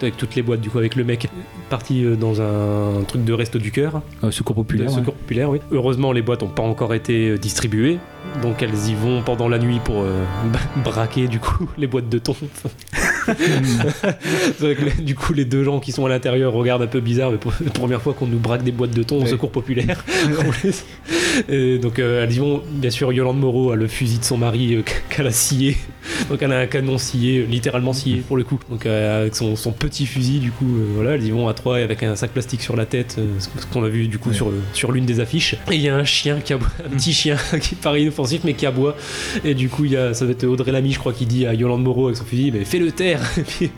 Avec 0.00 0.16
toutes 0.16 0.34
les 0.36 0.42
boîtes, 0.42 0.60
du 0.60 0.70
coup, 0.70 0.78
avec 0.78 0.94
le 0.94 1.02
mec 1.04 1.28
parti 1.70 2.04
euh, 2.04 2.14
dans 2.16 2.40
un 2.40 3.02
truc 3.06 3.24
de 3.24 3.32
resto 3.32 3.58
du 3.58 3.70
cœur. 3.72 4.00
Euh, 4.22 4.30
secours 4.30 4.54
populaire, 4.56 4.88
ouais. 4.88 4.94
secours 4.94 5.14
populaire, 5.14 5.50
oui. 5.50 5.58
Heureusement, 5.72 6.12
les 6.12 6.22
boîtes 6.22 6.42
n'ont 6.42 6.48
pas 6.48 6.62
encore 6.62 6.94
été 6.94 7.30
euh, 7.30 7.38
distribuées. 7.38 7.98
Donc, 8.42 8.62
elles 8.62 8.88
y 8.88 8.94
vont 8.94 9.22
pendant 9.22 9.48
la 9.48 9.58
nuit 9.58 9.80
pour 9.84 10.02
euh, 10.02 10.22
braquer, 10.84 11.26
du 11.28 11.40
coup, 11.40 11.68
les 11.78 11.86
boîtes 11.86 12.08
de 12.08 12.18
thon. 12.18 12.36
Du 15.00 15.14
coup, 15.14 15.32
les 15.34 15.44
deux 15.44 15.62
gens 15.64 15.80
qui 15.80 15.92
sont 15.92 16.06
à 16.06 16.08
l'intérieur 16.08 16.52
regardent 16.52 16.82
un 16.82 16.86
peu 16.86 17.00
bizarre, 17.00 17.30
mais 17.30 17.36
pour 17.36 17.52
la 17.62 17.70
première 17.70 18.00
fois 18.00 18.14
qu'on 18.14 18.26
nous 18.26 18.38
braque 18.38 18.62
des 18.64 18.72
boîtes 18.72 18.92
de 18.92 19.02
thon 19.02 19.18
au 19.18 19.22
Ouais. 19.22 19.26
secours 19.28 19.50
populaire. 19.50 20.04
Et 21.48 21.78
donc, 21.78 21.98
euh, 21.98 22.24
elles 22.24 22.32
y 22.32 22.38
vont. 22.38 22.62
Bien 22.70 22.90
sûr, 22.90 23.12
Yolande 23.12 23.38
Moreau 23.38 23.70
a 23.72 23.76
le 23.76 23.86
fusil 23.86 24.18
de 24.18 24.24
son 24.24 24.38
mari 24.38 24.82
qu'elle 25.10 25.26
a 25.26 25.30
scié. 25.30 25.76
Donc, 26.28 26.42
elle 26.42 26.52
a 26.52 26.58
un 26.58 26.66
canon 26.66 26.98
scié, 26.98 27.42
littéralement 27.42 27.92
scié 27.92 28.22
pour 28.26 28.36
le 28.36 28.44
coup. 28.44 28.58
Donc, 28.70 28.86
euh, 28.86 29.22
avec 29.22 29.34
son, 29.34 29.56
son 29.56 29.72
petit 29.72 30.06
fusil, 30.06 30.38
du 30.38 30.50
coup, 30.50 30.66
euh, 30.66 30.92
voilà, 30.94 31.14
elles 31.14 31.24
y 31.24 31.30
vont 31.30 31.48
à 31.48 31.54
trois 31.54 31.80
et 31.80 31.82
avec 31.82 32.02
un 32.02 32.16
sac 32.16 32.32
plastique 32.32 32.62
sur 32.62 32.76
la 32.76 32.86
tête, 32.86 33.16
euh, 33.18 33.26
ce 33.38 33.66
qu'on 33.66 33.84
a 33.84 33.88
vu 33.88 34.08
du 34.08 34.18
coup 34.18 34.32
sur, 34.32 34.52
sur 34.72 34.92
l'une 34.92 35.06
des 35.06 35.20
affiches. 35.20 35.54
Et 35.70 35.74
il 35.74 35.80
y 35.80 35.88
a 35.88 35.96
un 35.96 36.04
chien 36.04 36.40
qui 36.40 36.52
aboie, 36.52 36.68
un 36.84 36.96
petit 36.96 37.12
chien 37.12 37.36
qui 37.60 37.74
paraît 37.74 38.02
inoffensif 38.02 38.42
mais 38.44 38.54
qui 38.54 38.66
aboie. 38.66 38.96
Et 39.44 39.54
du 39.54 39.68
coup, 39.68 39.84
il 39.84 39.92
y 39.92 39.96
a, 39.96 40.14
ça 40.14 40.24
va 40.24 40.32
être 40.32 40.44
Audrey 40.44 40.72
Lamy, 40.72 40.92
je 40.92 40.98
crois, 40.98 41.12
qui 41.12 41.26
dit 41.26 41.46
à 41.46 41.54
Yolande 41.54 41.82
Moreau 41.82 42.06
avec 42.06 42.16
son 42.16 42.24
fusil, 42.24 42.50
mais 42.52 42.64
fais-le 42.64 42.92
taire. 42.92 43.20
Et 43.38 43.42
puis, 43.42 43.70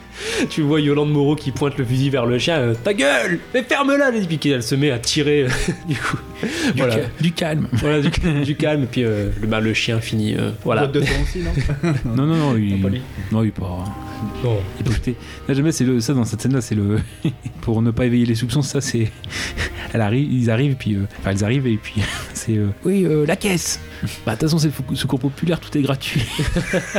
tu 0.49 0.63
vois 0.63 0.81
Yolande 0.81 1.13
Moreau 1.13 1.37
qui 1.37 1.51
pointe 1.53 1.77
le 1.79 1.85
fusil 1.85 2.11
vers 2.11 2.27
le 2.27 2.39
chien, 2.39 2.73
ta 2.83 2.95
gueule, 2.95 3.39
mais 3.55 3.63
ferme-la. 3.63 4.11
Et 4.11 4.23
puis 4.23 4.51
elle 4.51 4.63
se 4.63 4.75
met 4.75 4.91
à 4.91 4.99
tirer, 4.99 5.47
du 5.89 5.97
coup. 5.97 6.19
Du 6.75 6.79
voilà. 6.79 6.95
ca- 6.95 7.09
du 7.21 7.33
calme. 7.33 7.69
Voilà, 7.73 8.01
du, 8.01 8.11
du 8.45 8.57
calme. 8.57 8.85
Et 8.85 8.87
puis 8.87 9.05
euh, 9.05 9.31
le, 9.41 9.47
bah, 9.47 9.61
le 9.61 9.75
chien 9.75 10.01
finit. 10.01 10.35
euh, 10.37 10.51
voilà. 10.65 10.87
De 10.87 11.01
aussi, 11.01 11.41
non 11.41 11.93
Non, 12.17 12.27
non, 12.27 12.37
non, 12.37 12.57
il, 12.57 12.81
non, 13.33 13.43
il 13.43 13.49
est 13.49 13.51
pas. 13.51 13.85
Non. 14.45 14.59
Il 14.79 14.87
est 14.87 14.89
pas 14.89 14.95
jeté. 14.95 15.17
Là, 15.49 15.55
jamais, 15.55 15.73
c'est 15.73 15.85
le, 15.85 16.01
ça 16.01 16.13
dans 16.15 16.25
cette 16.25 16.43
scène-là, 16.43 16.61
c'est 16.61 16.75
le. 16.75 16.99
pour 17.63 17.83
ne 17.83 17.91
pas 17.91 18.07
éveiller 18.07 18.27
les 18.27 18.35
soupçons, 18.35 18.63
ça, 18.63 18.81
c'est. 18.81 19.11
Elle 19.93 20.01
arrive, 20.03 20.33
ils 20.33 20.51
arrivent, 20.51 20.77
puis. 20.79 20.95
euh, 20.95 21.07
Enfin, 21.21 21.31
elles 21.33 21.45
arrivent, 21.45 21.67
et 21.67 21.77
puis. 21.77 21.95
c'est. 22.35 22.57
euh, 22.57 22.69
oui, 22.85 23.05
euh, 23.05 23.25
la 23.27 23.37
caisse 23.37 23.81
Bah, 24.25 24.33
de 24.35 24.39
toute 24.41 24.49
façon, 24.49 24.59
c'est 24.59 24.71
le 24.91 24.97
secours 24.97 25.19
populaire, 25.21 25.59
tout 25.61 25.77
est 25.77 25.83
gratuit. 25.83 26.23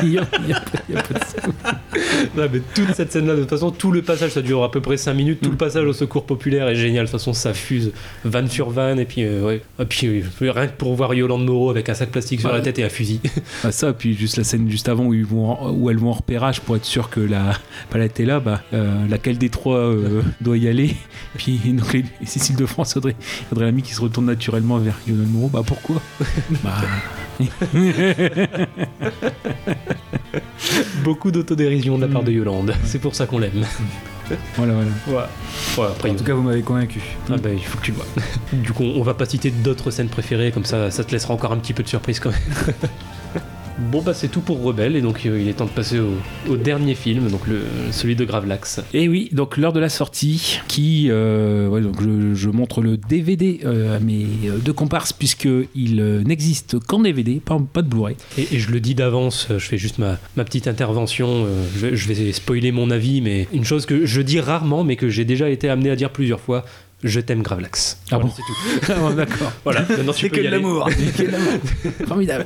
il 0.03 0.13
y 0.13 0.17
a, 0.17 0.27
il 0.43 0.49
y 0.49 0.53
a 0.53 0.59
pas- 0.59 0.79
il 0.89 0.95
y 0.95 0.97
a 0.97 1.03
pas 1.03 1.19
de 1.19 1.23
sous. 1.25 2.39
Ouais, 2.39 2.49
mais 2.51 2.61
toute 2.75 2.93
cette 2.95 3.11
scène-là, 3.11 3.35
de 3.35 3.41
toute 3.41 3.49
façon, 3.49 3.71
tout 3.71 3.91
le 3.91 4.01
passage, 4.01 4.31
ça 4.31 4.41
dure 4.41 4.63
à 4.63 4.71
peu 4.71 4.81
près 4.81 4.97
5 4.97 5.13
minutes. 5.13 5.39
Tout 5.41 5.51
le 5.51 5.57
passage 5.57 5.85
au 5.85 5.93
secours 5.93 6.25
populaire 6.25 6.67
est 6.67 6.75
génial. 6.75 7.05
De 7.05 7.11
toute 7.11 7.19
façon, 7.19 7.33
ça 7.33 7.53
fuse 7.53 7.91
van 8.25 8.47
sur 8.47 8.69
van. 8.71 8.97
Et 8.97 9.05
puis, 9.05 9.23
euh, 9.31 9.45
ouais. 9.45 9.61
Et 9.79 9.85
puis 9.85 10.07
euh, 10.07 10.51
rien 10.51 10.67
que 10.67 10.77
pour 10.77 10.93
voir 10.95 11.13
Yolande 11.13 11.45
Moreau 11.45 11.69
avec 11.69 11.89
un 11.89 11.93
sac 11.93 12.09
plastique 12.11 12.41
sur 12.41 12.51
la 12.51 12.61
tête 12.61 12.77
et 12.79 12.83
un 12.83 12.89
fusil. 12.89 13.19
Bah, 13.63 13.71
ça, 13.71 13.93
puis 13.93 14.15
juste 14.15 14.37
la 14.37 14.43
scène 14.43 14.69
juste 14.69 14.89
avant 14.89 15.05
où, 15.05 15.13
ils 15.13 15.25
vont, 15.25 15.49
en- 15.51 15.71
où 15.71 15.89
elles 15.89 15.97
vont 15.97 16.09
en 16.09 16.13
repérage 16.13 16.61
pour 16.61 16.75
être 16.75 16.85
sûr 16.85 17.09
que 17.09 17.19
la 17.19 17.53
palette 17.89 18.19
est 18.19 18.25
là, 18.25 18.39
bah, 18.39 18.61
euh, 18.73 19.07
laquelle 19.07 19.37
des 19.37 19.49
trois 19.49 19.93
doit 20.41 20.57
y 20.57 20.67
aller. 20.67 20.95
Puis 21.37 21.57
donc 21.65 21.93
les, 21.93 22.03
les 22.19 22.25
Cécile 22.27 22.55
de 22.55 22.65
France, 22.65 22.95
Audrey, 22.97 23.15
Audrey 23.51 23.65
Lamy 23.65 23.81
qui 23.81 23.93
se 23.93 24.01
retourne 24.01 24.25
naturellement 24.25 24.77
vers 24.77 24.95
Yolande 25.07 25.31
Moreau, 25.31 25.47
bah 25.49 25.61
pourquoi? 25.65 26.01
Bah. 26.63 26.75
Beaucoup 31.03 31.31
d'autodérision 31.31 31.97
de 31.97 32.05
la 32.05 32.11
part 32.11 32.23
de 32.23 32.31
Yolande. 32.31 32.73
C'est 32.83 32.99
pour 32.99 33.15
ça 33.15 33.25
qu'on 33.25 33.39
l'aime. 33.39 33.65
Voilà, 34.55 34.73
voilà. 34.73 34.89
Ouais. 35.07 35.27
Ouais, 35.77 35.87
après, 35.89 36.09
En 36.09 36.15
tout 36.15 36.23
cas, 36.23 36.33
vous 36.33 36.41
m'avez 36.41 36.61
convaincu. 36.61 37.01
Ah 37.29 37.37
bah, 37.37 37.49
il 37.51 37.63
faut 37.63 37.77
que 37.77 37.83
tu 37.83 37.91
le 37.91 37.97
vois. 37.97 38.05
Du 38.53 38.71
coup, 38.73 38.83
on 38.83 39.01
va 39.03 39.13
pas 39.13 39.25
citer 39.25 39.51
d'autres 39.51 39.91
scènes 39.91 40.09
préférées, 40.09 40.51
comme 40.51 40.65
ça, 40.65 40.91
ça 40.91 41.03
te 41.03 41.11
laissera 41.11 41.33
encore 41.33 41.51
un 41.51 41.57
petit 41.57 41.73
peu 41.73 41.83
de 41.83 41.87
surprise 41.87 42.19
quand 42.19 42.31
même. 42.31 42.75
Bon 43.89 44.01
bah 44.01 44.13
c'est 44.13 44.27
tout 44.29 44.41
pour 44.41 44.61
Rebelle 44.61 44.95
et 44.95 45.01
donc 45.01 45.25
euh, 45.25 45.39
il 45.41 45.47
est 45.49 45.53
temps 45.53 45.65
de 45.65 45.69
passer 45.71 45.99
au, 45.99 46.13
au 46.49 46.55
dernier 46.55 46.95
film, 46.95 47.29
donc 47.29 47.45
le, 47.47 47.61
celui 47.91 48.15
de 48.15 48.23
Gravelax. 48.23 48.79
Et 48.93 49.09
oui, 49.09 49.27
donc 49.33 49.57
l'heure 49.57 49.73
de 49.73 49.79
la 49.79 49.89
sortie, 49.89 50.59
qui, 50.67 51.07
euh, 51.09 51.67
ouais, 51.67 51.81
donc 51.81 52.01
je, 52.01 52.33
je 52.35 52.49
montre 52.49 52.81
le 52.81 52.95
DVD 52.97 53.59
euh, 53.65 53.97
à 53.97 53.99
mes 53.99 54.27
euh, 54.45 54.57
deux 54.59 54.71
comparses 54.73 55.11
puisqu'il 55.13 55.99
euh, 55.99 56.21
n'existe 56.23 56.79
qu'en 56.79 56.99
DVD, 56.99 57.41
pas, 57.43 57.59
pas 57.73 57.81
de 57.81 57.87
Blu-ray. 57.89 58.15
Et, 58.37 58.47
et 58.55 58.59
je 58.59 58.71
le 58.71 58.79
dis 58.79 58.95
d'avance, 58.95 59.47
je 59.49 59.57
fais 59.57 59.77
juste 59.77 59.97
ma, 59.97 60.17
ma 60.37 60.43
petite 60.45 60.67
intervention, 60.67 61.45
euh, 61.45 61.63
je, 61.75 61.79
vais- 61.87 61.95
je 61.95 62.07
vais 62.13 62.31
spoiler 62.31 62.71
mon 62.71 62.91
avis, 62.91 63.19
mais 63.21 63.47
une 63.51 63.65
chose 63.65 63.85
que 63.85 64.05
je 64.05 64.21
dis 64.21 64.39
rarement 64.39 64.83
mais 64.85 64.95
que 64.95 65.09
j'ai 65.09 65.25
déjà 65.25 65.49
été 65.49 65.69
amené 65.69 65.89
à 65.89 65.95
dire 65.97 66.11
plusieurs 66.11 66.39
fois, 66.39 66.63
je 67.03 67.19
t'aime 67.19 67.41
Gravelax. 67.41 67.97
Ah 68.11 68.17
Voilà, 68.19 68.25
bon 68.25 68.31
c'est 68.35 68.41
tout. 68.43 68.91
Ah 68.95 68.99
bon, 68.99 69.15
D'accord. 69.15 69.51
Voilà, 69.63 69.81
maintenant 69.89 70.13
tu 70.13 70.21
C'est 70.21 70.29
peux 70.29 70.37
y 70.37 70.39
que 70.43 70.45
de 70.45 70.51
l'amour. 70.51 70.89
Formidable. 72.07 72.45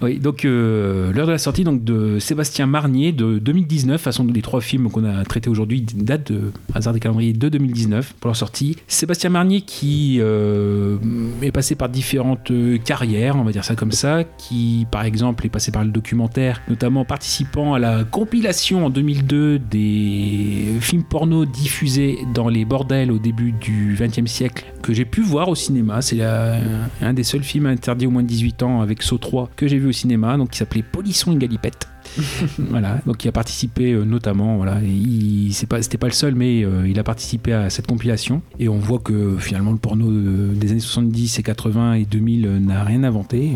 Oui, 0.00 0.18
donc 0.18 0.44
euh, 0.44 1.12
l'heure 1.12 1.26
de 1.26 1.32
la 1.32 1.38
sortie 1.38 1.64
donc, 1.64 1.82
de 1.82 2.20
Sébastien 2.20 2.66
Marnier 2.66 3.10
de 3.10 3.38
2019, 3.38 4.00
façon 4.00 4.24
les 4.32 4.42
trois 4.42 4.60
films 4.60 4.90
qu'on 4.90 5.04
a 5.04 5.24
traités 5.24 5.50
aujourd'hui 5.50 5.84
datent 5.94 6.30
de 6.30 6.52
hasard 6.72 6.92
des 6.92 7.00
calendriers 7.00 7.32
de 7.32 7.48
2019 7.48 8.14
pour 8.20 8.28
leur 8.28 8.36
sortie. 8.36 8.76
Sébastien 8.86 9.30
Marnier 9.30 9.62
qui 9.62 10.18
euh, 10.20 10.98
est 11.42 11.50
passé 11.50 11.74
par 11.74 11.88
différentes 11.88 12.52
euh, 12.52 12.78
carrières, 12.78 13.34
on 13.36 13.42
va 13.42 13.50
dire 13.50 13.64
ça 13.64 13.74
comme 13.74 13.90
ça, 13.90 14.22
qui 14.22 14.86
par 14.92 15.04
exemple 15.04 15.44
est 15.46 15.50
passé 15.50 15.72
par 15.72 15.84
le 15.84 15.90
documentaire, 15.90 16.62
notamment 16.68 17.04
participant 17.04 17.74
à 17.74 17.80
la 17.80 18.04
compilation 18.04 18.86
en 18.86 18.90
2002 18.90 19.58
des 19.58 20.64
films 20.80 21.02
porno 21.02 21.44
diffusés 21.44 22.18
dans 22.34 22.48
les 22.48 22.64
bordels 22.64 23.10
au 23.10 23.18
début 23.18 23.50
du 23.50 23.96
XXe 23.98 24.30
siècle 24.30 24.64
que 24.80 24.92
j'ai 24.92 25.04
pu 25.04 25.22
voir 25.22 25.48
au 25.48 25.56
cinéma. 25.56 26.02
C'est 26.02 26.22
un 26.22 27.12
des 27.12 27.24
seuls 27.24 27.42
films 27.42 27.66
interdits 27.66 28.06
au 28.06 28.10
moins 28.10 28.22
de 28.22 28.28
18 28.28 28.62
ans 28.62 28.80
avec 28.80 29.02
Saut 29.02 29.18
3 29.18 29.50
que 29.56 29.66
j'ai 29.66 29.78
vu 29.78 29.87
au 29.88 29.92
cinéma, 29.92 30.36
donc 30.36 30.50
qui 30.50 30.58
s'appelait 30.58 30.82
Polisson 30.82 31.32
et 31.32 31.36
Galipette. 31.36 31.88
voilà, 32.70 32.98
donc 33.06 33.24
il 33.24 33.28
a 33.28 33.32
participé 33.32 33.92
euh, 33.92 34.04
notamment, 34.04 34.56
voilà, 34.56 34.78
il 34.82 35.52
c'est 35.52 35.66
pas, 35.66 35.82
c'était 35.82 35.98
pas 35.98 36.06
le 36.06 36.12
seul, 36.12 36.34
mais 36.34 36.64
euh, 36.64 36.86
il 36.88 36.98
a 36.98 37.04
participé 37.04 37.52
à 37.52 37.70
cette 37.70 37.86
compilation. 37.86 38.42
Et 38.58 38.68
on 38.68 38.78
voit 38.78 38.98
que 38.98 39.36
finalement 39.38 39.72
le 39.72 39.78
porno 39.78 40.10
de- 40.10 40.54
des 40.54 40.70
années 40.70 40.80
70 40.80 41.38
et 41.38 41.42
80 41.42 41.94
et 41.94 42.04
2000 42.04 42.46
euh, 42.46 42.58
n'a 42.58 42.84
rien 42.84 43.04
inventé. 43.04 43.52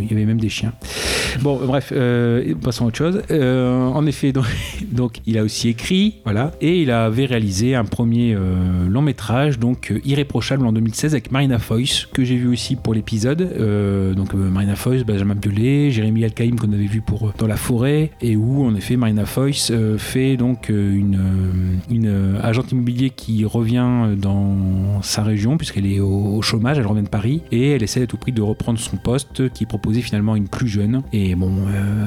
Il 0.00 0.10
y 0.10 0.12
avait 0.12 0.24
même 0.24 0.40
des 0.40 0.48
chiens. 0.48 0.72
Bon, 1.40 1.58
bref, 1.64 1.92
passons 2.62 2.84
à 2.84 2.88
autre 2.88 2.96
chose. 2.96 3.22
En 3.30 4.06
effet, 4.06 4.32
donc, 4.92 5.20
il 5.26 5.36
a 5.38 5.42
aussi 5.42 5.68
écrit, 5.68 6.16
voilà, 6.24 6.52
et 6.60 6.82
il 6.82 6.90
avait 6.90 7.26
réalisé 7.26 7.74
un 7.74 7.84
premier 7.84 8.36
long 8.88 9.02
métrage, 9.02 9.58
donc 9.58 9.92
irréprochable 10.04 10.66
en 10.66 10.72
2016 10.72 11.12
avec 11.14 11.32
Marina 11.32 11.58
Foïs, 11.58 12.06
que 12.12 12.24
j'ai 12.24 12.36
vu 12.36 12.48
aussi 12.48 12.76
pour 12.76 12.94
l'épisode. 12.94 14.14
Donc 14.16 14.34
Marina 14.34 14.76
Foïs, 14.76 15.04
Benjamin 15.04 15.34
Biolay, 15.34 15.90
Jérémy 15.90 16.24
Alcaïm 16.24 16.58
qu'on 16.58 16.72
avait 16.72 16.86
vu 16.86 17.00
pour 17.00 17.32
Dans 17.38 17.46
la 17.46 17.56
forêt, 17.56 17.73
et 18.20 18.36
où 18.36 18.64
en 18.64 18.74
effet 18.74 18.96
Marina 18.96 19.26
Foïs 19.26 19.70
euh, 19.70 19.98
fait 19.98 20.36
donc 20.36 20.70
euh, 20.70 20.94
une, 20.94 21.16
euh, 21.16 21.92
une 21.92 22.38
agente 22.42 22.72
immobilier 22.72 23.10
qui 23.10 23.44
revient 23.44 24.14
dans 24.16 25.02
sa 25.02 25.22
région 25.22 25.56
puisqu'elle 25.56 25.86
est 25.86 26.00
au, 26.00 26.40
chômage, 26.42 26.78
elle 26.78 26.86
revient 26.86 27.02
de 27.02 27.08
Paris 27.08 27.42
et 27.52 27.70
elle 27.70 27.82
essaie 27.82 28.02
à 28.02 28.06
tout 28.06 28.16
prix 28.16 28.32
de 28.32 28.42
reprendre 28.42 28.78
son 28.78 28.96
poste 28.96 29.48
qui 29.50 29.66
proposé 29.66 30.02
finalement 30.02 30.36
une 30.36 30.48
plus 30.48 30.68
jeune. 30.68 31.02
Et 31.12 31.34
bon, 31.34 31.50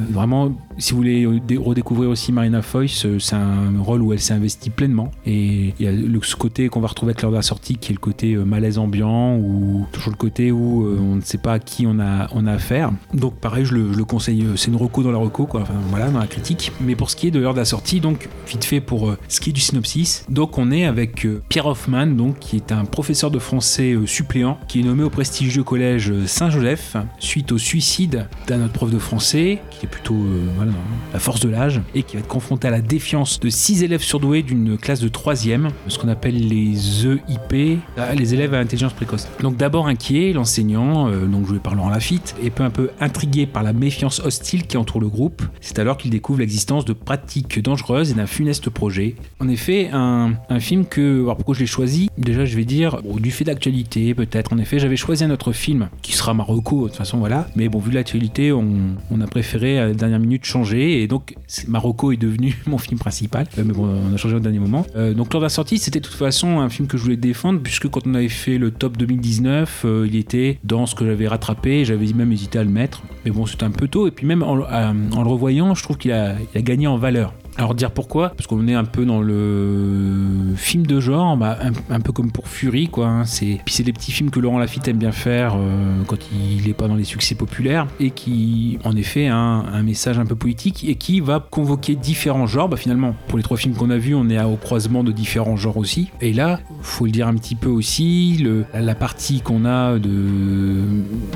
vraiment, 0.10 0.52
si 0.78 0.92
vous 0.92 0.98
voulez 0.98 1.28
dé- 1.46 1.58
redécouvrir 1.58 2.10
aussi 2.10 2.32
Marina 2.32 2.62
euh, 2.76 3.20
c'est 3.20 3.36
un 3.36 3.80
rôle 3.80 4.02
où 4.02 4.14
elle 4.14 4.20
s'est 4.20 4.34
investie 4.34 4.70
pleinement 4.70 5.12
et 5.26 5.74
il 5.80 5.86
y 5.86 5.88
a 5.88 5.92
le, 5.92 6.20
ce 6.22 6.36
côté 6.36 6.70
qu'on 6.70 6.82
va 6.82 6.88
retrouver 6.88 7.12
avec 7.12 7.22
l'heure 7.22 7.32
de 7.32 7.38
la 7.38 7.42
sortie 7.42 7.78
qui 7.78 7.92
est 7.92 7.96
le 7.96 8.00
côté 8.00 8.36
malaise 8.36 8.78
ambiant 8.78 9.38
ou 9.38 9.86
toujours 9.92 10.12
le 10.12 10.18
côté 10.18 10.52
où 10.52 10.86
on 10.86 11.16
ne 11.16 11.22
sait 11.22 11.38
pas 11.38 11.54
à 11.54 11.60
qui 11.60 11.86
on 11.88 12.00
a, 12.00 12.28
affaire. 12.48 12.92
Donc 13.14 13.36
pareil, 13.36 13.66
je 13.66 13.76
le, 13.76 14.06
conseille, 14.06 14.46
c'est 14.56 14.70
une 14.70 14.78
reco 14.78 15.04
dans 15.04 15.12
la 15.12 15.18
reco, 15.18 15.46
quoi, 15.46 15.57
enfin, 15.62 15.74
voilà, 15.90 16.10
dans 16.10 16.20
la 16.20 16.28
critique. 16.28 16.72
Mais 16.82 16.96
pour 16.96 17.10
ce 17.10 17.16
qui 17.16 17.28
est 17.28 17.32
de 17.32 17.40
l'heure 17.40 17.54
de 17.54 17.60
la 17.60 17.66
sortie, 17.66 18.00
donc 18.00 18.30
vite 18.48 18.64
fait 18.64 18.82
pour 18.82 19.10
euh, 19.10 19.18
ce 19.28 19.40
qui 19.40 19.50
est 19.50 19.54
du 19.54 19.62
synopsis, 19.62 20.26
donc 20.30 20.58
on 20.58 20.72
est 20.72 20.86
avec 20.86 21.26
euh, 21.26 21.42
Pierre 21.50 21.66
Hoffman, 21.66 22.08
donc 22.08 22.40
qui 22.40 22.56
est 22.56 22.72
un 22.72 22.86
professeur 22.86 23.32
de 23.32 23.40
français 23.40 23.94
euh, 23.94 24.06
suppléant, 24.06 24.58
qui 24.68 24.82
est 24.82 24.84
nommé 24.84 25.04
au 25.04 25.10
prestigieux 25.10 25.64
collège 25.64 26.14
Saint-Joseph 26.26 26.98
suite 27.20 27.52
au 27.52 27.58
suicide 27.58 28.28
d'un 28.48 28.64
autre 28.64 28.74
prof 28.74 28.90
de 28.90 29.00
français, 29.00 29.60
qui 29.72 29.86
est 29.86 29.90
plutôt 29.90 30.18
voilà, 30.56 30.72
la 31.14 31.20
force 31.20 31.40
de 31.40 31.50
l'âge, 31.50 31.82
et 31.96 32.04
qui 32.04 32.16
va 32.16 32.20
être 32.20 32.28
confronté 32.28 32.68
à 32.68 32.72
la 32.72 32.82
défiance 32.82 33.40
de 33.40 33.50
six 33.50 33.84
élèves 33.84 34.02
surdoués 34.02 34.44
d'une 34.44 34.78
classe 34.78 35.00
de 35.00 35.08
troisième, 35.08 35.70
ce 35.88 35.98
qu'on 35.98 36.08
appelle 36.08 36.48
les 36.48 37.08
EIP, 37.08 37.80
ah, 37.98 38.14
les 38.14 38.34
élèves 38.34 38.54
à 38.54 38.60
intelligence 38.60 38.94
précoce. 38.94 39.28
Donc 39.42 39.58
d'abord 39.58 39.88
inquiet, 39.88 40.34
l'enseignant, 40.34 41.10
donc 41.10 41.48
joué 41.48 41.60
par 41.60 41.76
Laurent 41.76 41.90
Lafitte, 41.90 42.36
est 42.44 42.50
peu 42.50 42.64
un 42.64 42.70
peu 42.70 42.90
intrigué 43.00 43.46
par 43.46 43.64
la 43.64 43.74
méfiance 43.74 44.20
hostile 44.20 44.66
qui 44.66 44.78
entoure 44.78 45.02
le 45.02 45.08
groupe. 45.08 45.42
C'est 45.62 45.80
alors 45.80 45.98
qu'il 45.98 46.12
découvre 46.12 46.40
l'existence 46.40 46.86
de 46.86 46.94
pratiques 46.94 47.62
dangereuses 47.62 48.12
et 48.12 48.14
d'un 48.14 48.26
funeste 48.26 48.70
projet. 48.70 49.16
En 49.40 49.48
effet, 49.50 49.90
un, 49.92 50.36
film 50.60 50.86
que, 50.86 51.22
alors 51.24 51.38
pourquoi 51.38 51.56
je 51.56 51.62
l'ai 51.62 51.66
choisi? 51.68 52.10
Déjà, 52.18 52.46
je 52.46 52.56
vais 52.56 52.66
dire, 52.66 53.02
du 53.20 53.32
fait 53.32 53.44
d'actualité 53.44 54.14
peut-être. 54.14 54.54
En 54.54 54.58
effet, 54.58 54.80
j'avais 54.80 54.96
choisi 54.96 55.24
un 55.24 55.32
autre 55.32 55.52
film 55.52 55.90
qui 56.02 56.14
sera 56.14 56.34
Marocco, 56.34 56.84
de 56.84 56.88
toute 56.90 56.98
façon, 56.98 57.18
voilà. 57.18 57.48
Mais 57.56 57.70
bon, 57.70 57.80
vu 57.80 57.92
l'actualité, 57.92 58.52
on, 58.52 58.96
a 59.20 59.28
préféré 59.28 59.80
à 59.80 59.88
la 59.88 59.94
dernière 59.94 60.20
minute 60.20 60.46
changer 60.46 61.02
et 61.02 61.08
donc 61.08 61.36
Marocco 61.68 62.12
est 62.12 62.18
devenu 62.18 62.56
mon 62.68 62.78
film 62.78 63.00
principal. 63.00 63.48
Euh, 63.58 63.64
mais 63.66 63.74
bon, 63.74 63.88
on 63.88 64.14
a 64.14 64.18
changé 64.18 64.36
au 64.36 64.40
dernier 64.40 64.60
moment. 64.60 64.86
Euh, 64.96 65.14
donc 65.14 65.34
lors 65.34 65.42
de 65.42 65.46
la 65.46 65.50
sortie, 65.50 65.78
c'était 65.78 66.00
de 66.00 66.06
toute 66.06 66.16
façon 66.16 66.60
un 66.60 66.70
film 66.70 66.88
que 66.88 66.98
je 66.98 67.04
voulais 67.04 67.18
défendre 67.18 67.60
puisque 67.62 67.90
quand 67.90 68.06
on 68.06 68.14
avait 68.14 68.30
fait 68.30 68.58
le 68.58 68.72
top 68.72 68.98
2019, 68.98 69.84
euh, 69.86 70.08
il 70.08 70.16
était 70.16 70.60
dans 70.64 70.86
ce 70.86 70.96
que 70.96 71.06
j'avais 71.06 71.28
rattrapé. 71.28 71.86
J'avais 71.86 72.08
même 72.14 72.32
hésité 72.32 72.60
à 72.60 72.64
le 72.64 72.70
mettre, 72.70 73.04
mais 73.26 73.32
bon, 73.32 73.46
c'était 73.46 73.64
un 73.64 73.72
peu 73.72 73.88
tôt. 73.88 74.08
Et 74.08 74.12
puis 74.12 74.26
même 74.26 74.44
en, 74.44 74.62
à- 74.64 74.94
en 75.16 75.24
revoyant, 75.28 75.76
je 75.76 75.84
trouve 75.84 75.98
qu'il 75.98 76.12
a, 76.12 76.36
il 76.54 76.58
a 76.58 76.62
gagné 76.62 76.88
en 76.88 76.98
valeur. 76.98 77.34
Alors 77.58 77.74
dire 77.74 77.90
pourquoi 77.92 78.30
Parce 78.30 78.46
qu'on 78.46 78.68
est 78.68 78.76
un 78.76 78.86
peu 78.86 79.04
dans 79.04 79.20
le 79.20 80.54
film 80.56 80.86
de 80.86 81.00
genre, 81.00 81.36
bah, 81.38 81.58
un, 81.90 82.00
peu 82.00 82.12
comme 82.12 82.32
pour 82.32 82.48
Fury, 82.48 82.88
quoi. 82.88 83.08
hein. 83.08 83.26
C'est 83.26 83.60
puis 83.66 83.74
c'est 83.74 83.84
des 83.84 83.94
petits 83.94 84.12
films 84.12 84.30
que 84.30 84.40
Laurent 84.40 84.60
Lafitte 84.60 84.88
aime 84.88 84.98
bien 84.98 85.12
faire 85.12 85.56
euh, 85.56 86.04
quand 86.06 86.18
il 86.32 86.68
n'est 86.68 86.74
pas 86.74 86.88
dans 86.88 86.96
les 86.96 87.04
succès 87.04 87.34
populaires 87.34 87.88
et 88.00 88.12
qui, 88.12 88.78
en 88.84 88.96
effet, 88.96 89.28
a 89.28 89.36
un, 89.36 89.82
message 89.82 90.20
un 90.20 90.26
peu 90.26 90.36
politique 90.36 90.84
et 90.88 90.96
qui 90.96 91.20
va 91.20 91.40
convoquer 91.40 91.96
différents 91.96 92.46
genres. 92.46 92.70
Bah, 92.70 92.78
finalement, 92.78 93.16
pour 93.28 93.38
les 93.38 93.44
trois 93.44 93.58
films 93.58 93.74
qu'on 93.74 93.90
a 93.90 93.98
vus, 93.98 94.14
on 94.14 94.30
est 94.30 94.42
au 94.44 94.56
croisement 94.56 95.04
de 95.04 95.12
différents 95.12 95.58
genres 95.58 95.78
aussi. 95.78 96.10
Et 96.22 96.34
là, 96.34 96.60
faut 96.82 97.06
le 97.06 97.12
dire 97.12 97.28
un 97.28 97.36
petit 97.36 97.56
peu 97.56 97.70
aussi, 97.70 98.38
le, 98.38 98.66
la 98.74 98.96
partie 98.96 99.42
qu'on 99.42 99.66
a 99.66 99.98
de 99.98 100.84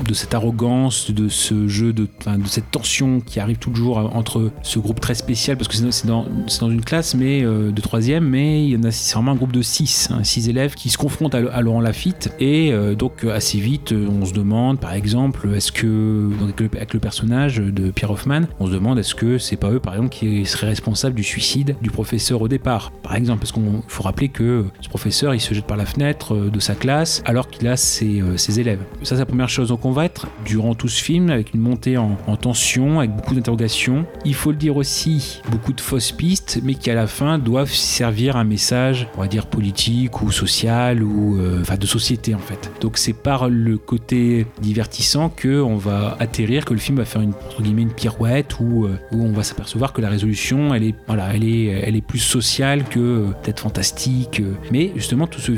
de 0.06 0.14
cette 0.14 0.34
arrogance, 0.34 1.10
de 1.10 1.28
ce 1.28 1.68
jeu, 1.68 1.92
de, 1.92 2.04
de 2.26 2.46
cette 2.46 2.70
tension 2.70 3.20
qui 3.20 3.40
arrive 3.40 3.58
toujours 3.58 3.98
entre 4.14 4.50
ce 4.62 4.78
groupe 4.78 5.00
très 5.00 5.14
spécial, 5.14 5.56
parce 5.56 5.68
que 5.68 5.74
c'est 5.74 5.90
c'est 5.90 6.06
dans, 6.12 6.26
dans 6.60 6.70
une 6.70 6.84
classe 6.84 7.14
mais 7.14 7.42
euh, 7.42 7.70
de 7.70 7.80
troisième, 7.80 8.24
mais 8.24 8.64
il 8.64 8.70
y 8.70 8.76
en 8.76 8.82
a 8.84 8.90
c'est 8.90 9.14
vraiment 9.14 9.32
un 9.32 9.36
groupe 9.36 9.52
de 9.52 9.62
six, 9.62 10.08
hein, 10.10 10.22
élèves 10.48 10.74
qui 10.74 10.88
se 10.90 10.98
confrontent 10.98 11.34
à, 11.34 11.38
à 11.52 11.60
Laurent 11.60 11.80
Lafitte 11.80 12.32
et 12.40 12.72
euh, 12.72 12.94
donc 12.94 13.24
assez 13.24 13.58
vite 13.58 13.92
euh, 13.92 14.08
on 14.20 14.24
se 14.24 14.32
demande 14.32 14.80
par 14.80 14.94
exemple 14.94 15.48
est-ce 15.54 15.72
que 15.72 16.30
avec, 16.76 16.92
le, 16.92 17.00
personnage 17.00 17.56
de 17.56 17.90
Pierre 17.90 18.10
Hoffman, 18.10 18.42
on 18.60 18.66
se 18.66 18.72
demande 18.72 18.98
est-ce 18.98 19.14
que 19.14 19.38
c'est 19.38 19.56
pas 19.56 19.70
eux 19.70 19.80
par 19.80 19.94
exemple 19.94 20.10
qui 20.10 20.44
seraient 20.46 20.68
responsables 20.68 21.14
du 21.14 21.22
suicide 21.22 21.76
du 21.80 21.90
professeur 21.90 22.42
au 22.42 22.48
départ, 22.48 22.92
par 23.02 23.16
exemple 23.16 23.40
parce 23.40 23.52
qu'on 23.52 23.82
faut 23.88 24.02
rappeler 24.02 24.28
que 24.28 24.64
ce 24.80 24.88
professeur 24.88 25.34
il 25.34 25.40
se 25.40 25.54
jette 25.54 25.66
par 25.66 25.76
la 25.76 25.86
fenêtre 25.86 26.34
euh, 26.34 26.50
de 26.50 26.60
sa 26.60 26.74
classe 26.74 27.22
alors 27.24 27.48
qu'il 27.48 27.66
a 27.68 27.76
ses, 27.76 28.20
euh, 28.20 28.36
ses 28.36 28.60
élèves. 28.60 28.80
Ça 29.02 29.16
c'est 29.16 29.22
la 29.22 29.26
première 29.26 29.48
chose. 29.48 29.68
Donc 29.68 29.84
on 29.84 29.92
va 29.92 30.04
être 30.04 30.26
durant 30.44 30.74
tout 30.74 30.88
ce 30.88 31.02
film 31.02 31.30
avec 31.30 31.54
une 31.54 31.60
montée 31.60 31.96
en, 31.96 32.16
en 32.26 32.36
tension, 32.36 33.00
avec 33.00 33.14
beaucoup 33.14 33.34
d'interrogations. 33.34 34.04
Il 34.24 34.34
faut 34.34 34.50
le 34.50 34.56
dire 34.56 34.76
aussi, 34.76 35.40
beaucoup 35.50 35.72
de 35.72 35.80
fausses 35.80 36.01
pistes, 36.10 36.60
mais 36.64 36.74
qui 36.74 36.90
à 36.90 36.94
la 36.94 37.06
fin 37.06 37.38
doivent 37.38 37.72
servir 37.72 38.36
un 38.36 38.44
message, 38.44 39.06
on 39.16 39.20
va 39.20 39.28
dire 39.28 39.46
politique 39.46 40.22
ou 40.22 40.32
social 40.32 41.02
ou 41.02 41.38
euh, 41.38 41.60
enfin 41.60 41.76
de 41.76 41.86
société 41.86 42.34
en 42.34 42.38
fait. 42.38 42.72
Donc 42.80 42.98
c'est 42.98 43.12
par 43.12 43.48
le 43.48 43.78
côté 43.78 44.46
divertissant 44.60 45.28
que 45.28 45.60
on 45.60 45.76
va 45.76 46.16
atterrir, 46.18 46.64
que 46.64 46.74
le 46.74 46.80
film 46.80 46.96
va 46.96 47.04
faire 47.04 47.22
une 47.22 47.30
entre 47.30 47.62
guillemets 47.62 47.82
une 47.82 47.92
pirouette 47.92 48.58
où, 48.58 48.86
euh, 48.86 48.98
où 49.12 49.22
on 49.24 49.32
va 49.32 49.44
s'apercevoir 49.44 49.92
que 49.92 50.00
la 50.00 50.08
résolution 50.08 50.74
elle 50.74 50.84
est 50.84 50.94
voilà 51.06 51.34
elle 51.34 51.44
est 51.44 51.66
elle 51.66 51.94
est 51.94 52.06
plus 52.06 52.18
sociale 52.18 52.84
que 52.84 52.98
euh, 52.98 53.26
peut-être 53.42 53.60
fantastique. 53.60 54.42
Mais 54.72 54.92
justement 54.96 55.26
tout 55.26 55.40
ce 55.40 55.52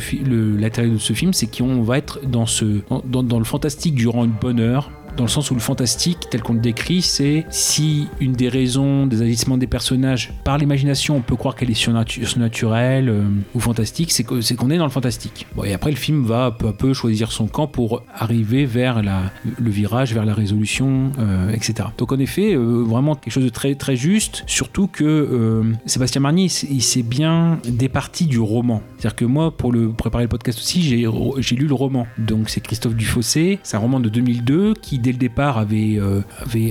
l'intérêt 0.61 0.89
de 0.89 0.99
ce 0.99 1.13
film 1.13 1.33
c'est 1.33 1.47
qu'on 1.47 1.83
va 1.83 1.97
être 1.97 2.21
dans 2.27 2.47
ce 2.47 2.83
dans 3.05 3.39
le 3.39 3.45
fantastique 3.45 3.95
durant 3.95 4.25
une 4.25 4.33
bonne 4.33 4.61
heure 4.61 4.91
dans 5.17 5.25
le 5.25 5.29
sens 5.31 5.51
où 5.51 5.55
le 5.55 5.61
fantastique, 5.61 6.19
tel 6.31 6.43
qu'on 6.43 6.55
le 6.55 6.61
décrit, 6.61 7.03
c'est 7.03 7.47
si 7.51 8.09
une 8.21 8.33
des 8.33 8.49
raisons 8.49 9.07
des 9.07 9.23
agissements 9.23 9.57
des 9.59 9.67
personnages, 9.67 10.33
par 10.45 10.59
l'imagination, 10.59 11.17
on 11.17 11.21
peut 11.21 11.37
croire 11.37 11.55
qu'elle 11.55 11.71
est 11.71 11.75
surnatu- 11.81 12.25
surnaturelle 12.25 13.09
euh, 13.09 13.23
ou 13.55 13.61
fantastique, 13.61 14.11
c'est 14.13 14.25
qu'on 14.25 14.71
est 14.71 14.79
dans 14.79 14.85
le 14.85 14.91
fantastique. 14.91 15.47
Et 15.65 15.73
après, 15.73 15.91
le 15.91 15.97
film 15.97 16.25
va 16.25 16.51
peu 16.51 16.69
à 16.69 16.73
peu 16.73 16.93
choisir 16.95 17.31
son 17.33 17.47
camp 17.47 17.67
pour 17.67 18.03
arriver 18.15 18.65
vers 18.67 19.03
le 19.03 19.71
virage, 19.71 20.15
vers 20.15 20.25
la 20.25 20.35
résolution, 20.35 21.13
euh, 21.19 21.51
etc. 21.53 21.89
Donc, 21.99 22.13
en 22.13 22.19
effet, 22.19 22.55
euh, 22.55 22.83
vraiment 22.83 23.15
quelque 23.15 23.33
chose 23.33 23.45
de 23.45 23.49
très, 23.51 23.75
très 23.75 23.97
juste, 23.97 24.43
surtout 24.47 24.87
que 24.89 25.05
euh, 25.05 25.63
Sébastien 25.87 26.21
Marnier, 26.21 26.49
il 26.71 26.83
s'est- 26.83 27.03
bien 27.05 27.59
départi 27.69 28.25
du 28.27 28.39
roman. 28.39 28.81
C'est-à-dire 28.97 29.15
que 29.17 29.25
moi, 29.27 29.55
pour 29.55 29.73
préparer 29.97 30.25
le 30.25 30.29
podcast 30.29 30.59
aussi, 30.59 30.81
j'ai 30.83 31.57
lu 31.57 31.67
le 31.67 31.75
roman. 31.75 32.07
Donc, 32.19 32.49
c'est 32.49 32.61
Christophe 32.61 32.95
Dufossé, 32.95 33.59
c'est 33.63 33.77
un 33.77 33.81
roman 33.81 34.01
de 34.01 34.09
2002 34.09 34.73
qui, 34.81 34.99
dès 35.05 35.13
le 35.13 35.19
départ, 35.19 35.59
avait, 35.59 35.99
euh, 35.99 36.23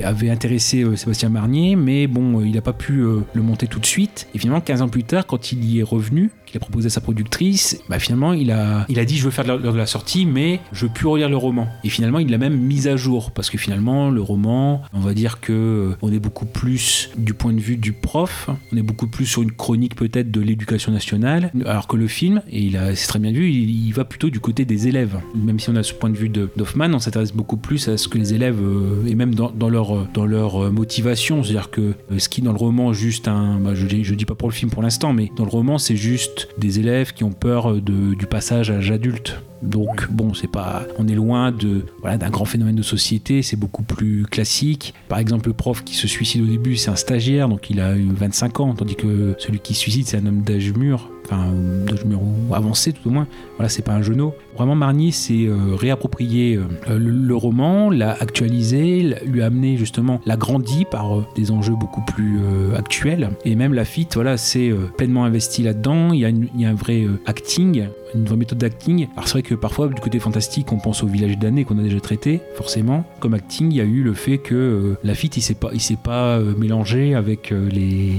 avait, 0.02 0.28
intéressé 0.28 0.82
euh, 0.82 0.96
Sébastien 0.96 1.28
Marnier, 1.28 1.76
mais 1.76 2.08
bon, 2.08 2.40
euh, 2.40 2.46
il 2.46 2.54
n'a 2.54 2.60
pas 2.60 2.72
pu 2.72 2.94
le 2.96 3.42
monter 3.42 3.68
tout 3.68 3.78
de 3.78 3.86
suite. 3.86 4.26
Et 4.34 4.38
finalement, 4.38 4.60
15 4.60 4.82
ans 4.82 4.88
plus 4.88 5.04
tard, 5.04 5.26
quand 5.26 5.52
il 5.52 5.64
y 5.64 5.78
est 5.78 5.84
revenu, 5.84 6.30
qu'il 6.54 6.60
il 6.60 6.64
a 6.64 6.66
proposé 6.66 6.86
à 6.86 6.90
sa 6.90 7.00
productrice. 7.00 7.82
Bah, 7.88 7.98
finalement, 7.98 8.32
il 8.32 8.50
a, 8.50 8.86
il 8.88 8.98
a 8.98 9.04
dit 9.04 9.16
je 9.16 9.24
veux 9.24 9.30
faire 9.30 9.44
de 9.44 9.50
la, 9.50 9.58
de 9.58 9.76
la 9.76 9.86
sortie, 9.86 10.26
mais 10.26 10.60
je 10.72 10.86
veux 10.86 10.92
plus 10.92 11.06
relire 11.06 11.28
le 11.28 11.36
roman. 11.36 11.68
Et 11.82 11.88
finalement, 11.88 12.18
il 12.18 12.30
l'a 12.30 12.38
même 12.38 12.56
mis 12.56 12.88
à 12.88 12.96
jour 12.96 13.32
parce 13.32 13.50
que 13.50 13.58
finalement, 13.58 14.10
le 14.10 14.22
roman, 14.22 14.82
on 14.92 15.00
va 15.00 15.14
dire 15.14 15.40
que 15.40 15.52
euh, 15.52 15.96
on 16.02 16.12
est 16.12 16.18
beaucoup 16.18 16.46
plus 16.46 17.10
du 17.16 17.34
point 17.34 17.52
de 17.52 17.60
vue 17.60 17.76
du 17.76 17.92
prof, 17.92 18.48
on 18.72 18.76
est 18.76 18.82
beaucoup 18.82 19.06
plus 19.06 19.26
sur 19.26 19.42
une 19.42 19.52
chronique 19.52 19.94
peut-être 19.96 20.30
de 20.30 20.40
l'éducation 20.40 20.92
nationale, 20.92 21.52
alors 21.66 21.86
que 21.86 21.96
le 21.96 22.06
film, 22.06 22.42
et 22.50 22.62
il 22.62 22.76
a, 22.76 22.94
c'est 22.94 23.06
très 23.06 23.18
bien 23.18 23.32
vu, 23.32 23.50
il, 23.50 23.92
va 23.94 24.04
plutôt 24.04 24.30
du 24.30 24.40
côté 24.40 24.64
des 24.64 24.88
élèves. 24.88 25.18
Même 25.34 25.60
si 25.60 25.70
on 25.70 25.76
a 25.76 25.82
ce 25.82 25.94
point 25.94 26.10
de 26.10 26.16
vue 26.16 26.28
d'Hoffman, 26.28 26.92
on 26.92 26.98
s'intéresse 26.98 27.32
beaucoup 27.32 27.56
plus 27.56 27.88
à 27.88 27.96
ce 27.96 28.08
que 28.08 28.18
les 28.18 28.34
élèves 28.34 28.60
euh, 28.60 29.06
et 29.06 29.14
même 29.14 29.34
dans, 29.34 29.68
leur 29.68 30.06
dans 30.12 30.26
leur 30.26 30.64
euh, 30.64 30.70
motivation, 30.70 31.42
c'est-à-dire 31.42 31.70
que 31.70 31.94
ce 32.18 32.28
qui 32.28 32.42
dans 32.42 32.52
le 32.52 32.58
roman 32.58 32.92
juste 32.92 33.28
un, 33.28 33.58
bah, 33.60 33.74
je 33.74 33.86
je 34.02 34.14
dis 34.14 34.24
pas 34.24 34.34
pour 34.34 34.48
le 34.48 34.54
film 34.54 34.70
pour 34.70 34.82
l'instant, 34.82 35.12
mais 35.12 35.30
dans 35.36 35.44
le 35.44 35.50
roman 35.50 35.78
c'est 35.78 35.96
juste 35.96 36.43
des 36.58 36.80
élèves 36.80 37.12
qui 37.12 37.24
ont 37.24 37.32
peur 37.32 37.74
de, 37.74 38.14
du 38.14 38.26
passage 38.26 38.70
à 38.70 38.74
l'âge 38.74 38.90
adulte. 38.90 39.40
Donc 39.62 40.10
bon, 40.10 40.34
c'est 40.34 40.50
pas, 40.50 40.82
on 40.98 41.08
est 41.08 41.14
loin 41.14 41.50
de 41.50 41.86
voilà 42.02 42.18
d'un 42.18 42.28
grand 42.28 42.44
phénomène 42.44 42.76
de 42.76 42.82
société, 42.82 43.42
c'est 43.42 43.56
beaucoup 43.56 43.82
plus 43.82 44.26
classique. 44.26 44.92
Par 45.08 45.18
exemple, 45.18 45.48
le 45.48 45.54
prof 45.54 45.82
qui 45.84 45.94
se 45.94 46.06
suicide 46.06 46.42
au 46.42 46.46
début, 46.46 46.76
c'est 46.76 46.90
un 46.90 46.96
stagiaire, 46.96 47.48
donc 47.48 47.70
il 47.70 47.80
a 47.80 47.96
eu 47.96 48.08
25 48.10 48.60
ans, 48.60 48.74
tandis 48.74 48.94
que 48.94 49.34
celui 49.38 49.60
qui 49.60 49.74
se 49.74 49.80
suicide, 49.80 50.06
c'est 50.06 50.18
un 50.18 50.26
homme 50.26 50.42
d'âge 50.42 50.72
mûr, 50.74 51.10
enfin 51.24 51.50
d'âge 51.86 52.04
mûr 52.04 52.20
ou 52.20 52.54
avancé 52.54 52.92
tout 52.92 53.08
au 53.08 53.10
moins. 53.10 53.26
Voilà, 53.56 53.70
c'est 53.70 53.82
pas 53.82 53.94
un 53.94 54.02
genou. 54.02 54.32
Vraiment, 54.56 54.74
Marnier 54.76 55.10
s'est 55.10 55.46
euh, 55.46 55.74
réapproprié 55.74 56.56
euh, 56.56 56.98
le, 56.98 57.10
le 57.10 57.34
roman, 57.36 57.90
l'a 57.90 58.12
actualisé, 58.12 59.14
lui 59.26 59.42
a 59.42 59.46
amené 59.46 59.76
justement, 59.76 60.20
l'a 60.26 60.36
grandi 60.36 60.84
par 60.84 61.18
euh, 61.18 61.26
des 61.34 61.50
enjeux 61.50 61.74
beaucoup 61.74 62.02
plus 62.02 62.38
actuels. 62.76 63.30
Et 63.44 63.54
même 63.56 63.74
Lafitte, 63.74 64.14
voilà, 64.14 64.36
euh, 64.56 64.86
pleinement 64.96 65.24
investi 65.24 65.62
là-dedans. 65.62 66.12
Il 66.12 66.20
y 66.20 66.24
a, 66.24 66.28
une- 66.28 66.48
il 66.54 66.60
y 66.60 66.64
a 66.66 66.70
un 66.70 66.74
vrai 66.74 67.06
acting, 67.26 67.86
une 68.14 68.24
vraie 68.24 68.36
méthode 68.36 68.58
d'acting. 68.58 69.08
Alors 69.14 69.26
c'est 69.26 69.32
vrai 69.34 69.42
que 69.42 69.54
parfois, 69.54 69.88
du 69.88 70.00
côté 70.00 70.18
fantastique, 70.18 70.72
on 70.72 70.78
pense 70.78 71.02
au 71.02 71.06
village 71.06 71.36
d'année 71.38 71.64
qu'on 71.64 71.78
a 71.78 71.82
déjà 71.82 72.00
traité, 72.00 72.40
forcément. 72.54 73.04
Comme 73.20 73.34
acting, 73.34 73.70
il 73.72 73.76
y 73.76 73.80
a 73.80 73.84
eu 73.84 74.02
le 74.02 74.14
fait 74.14 74.38
que 74.38 74.96
Lafitte, 75.02 75.36
il 75.36 75.42
s'est 75.42 75.54
pas, 75.54 75.70
il 75.72 75.80
s'est 75.80 75.98
pas 76.02 76.38
mélangé 76.38 77.14
avec 77.14 77.50
les, 77.50 78.12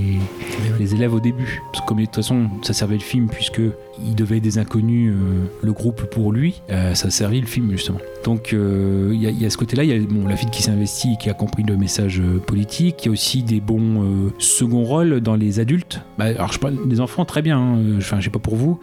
les 0.80 0.94
élèves 0.96 1.14
au 1.14 1.20
début. 1.20 1.62
Parce 1.72 1.82
que 1.84 1.88
comme 1.88 2.00
de 2.00 2.06
toute 2.06 2.16
façon, 2.16 2.48
ça 2.62 2.74
servait 2.74 2.96
le 2.96 3.02
film 3.02 3.28
puisque 3.30 3.62
il 4.04 4.16
devait 4.16 4.38
être 4.38 4.44
des 4.44 4.58
inconnus 4.58 5.14
euh, 5.14 5.46
le 5.64 5.72
groupe 5.74 6.04
pour 6.06 6.32
lui, 6.32 6.62
euh, 6.70 6.94
ça 6.96 7.10
servait 7.10 7.40
le 7.40 7.46
film 7.48 7.72
justement. 7.72 8.00
Donc 8.24 8.54
euh, 8.54 9.12
il 9.14 9.22
y, 9.22 9.28
a- 9.28 9.30
il 9.30 9.42
y 9.42 9.46
a 9.46 9.50
ce 9.50 9.58
côté-là, 9.58 9.84
il 9.84 9.90
y 9.90 9.94
a 9.94 10.00
bon, 10.08 10.28
Lafitte 10.28 10.50
qui 10.52 10.64
s'est 10.64 10.72
investi 10.72 11.14
et 11.14 11.18
qui 11.18 11.30
a 11.30 11.34
compris 11.34 11.64
le 11.64 11.78
message 11.78 12.20
euh, 12.20 12.40
politique. 12.40 13.04
Il 13.04 13.06
y 13.06 13.10
a 13.10 13.12
aussi 13.12 13.44
des 13.44 13.60
bons 13.62 14.32
seconds 14.40 14.84
rôles 14.84 15.22
dans 15.22 15.36
les 15.36 15.60
adultes. 15.60 16.02
Bah, 16.18 16.26
alors 16.26 16.52
je 16.52 16.60
parle 16.60 16.88
des 16.88 17.00
enfants 17.00 17.26
très 17.26 17.42
bien. 17.42 17.60
hein. 17.60 17.78
Enfin, 17.98 18.20
je 18.20 18.26
sais 18.26 18.30
pas 18.32 18.40
pour 18.40 18.56
vous. 18.56 18.80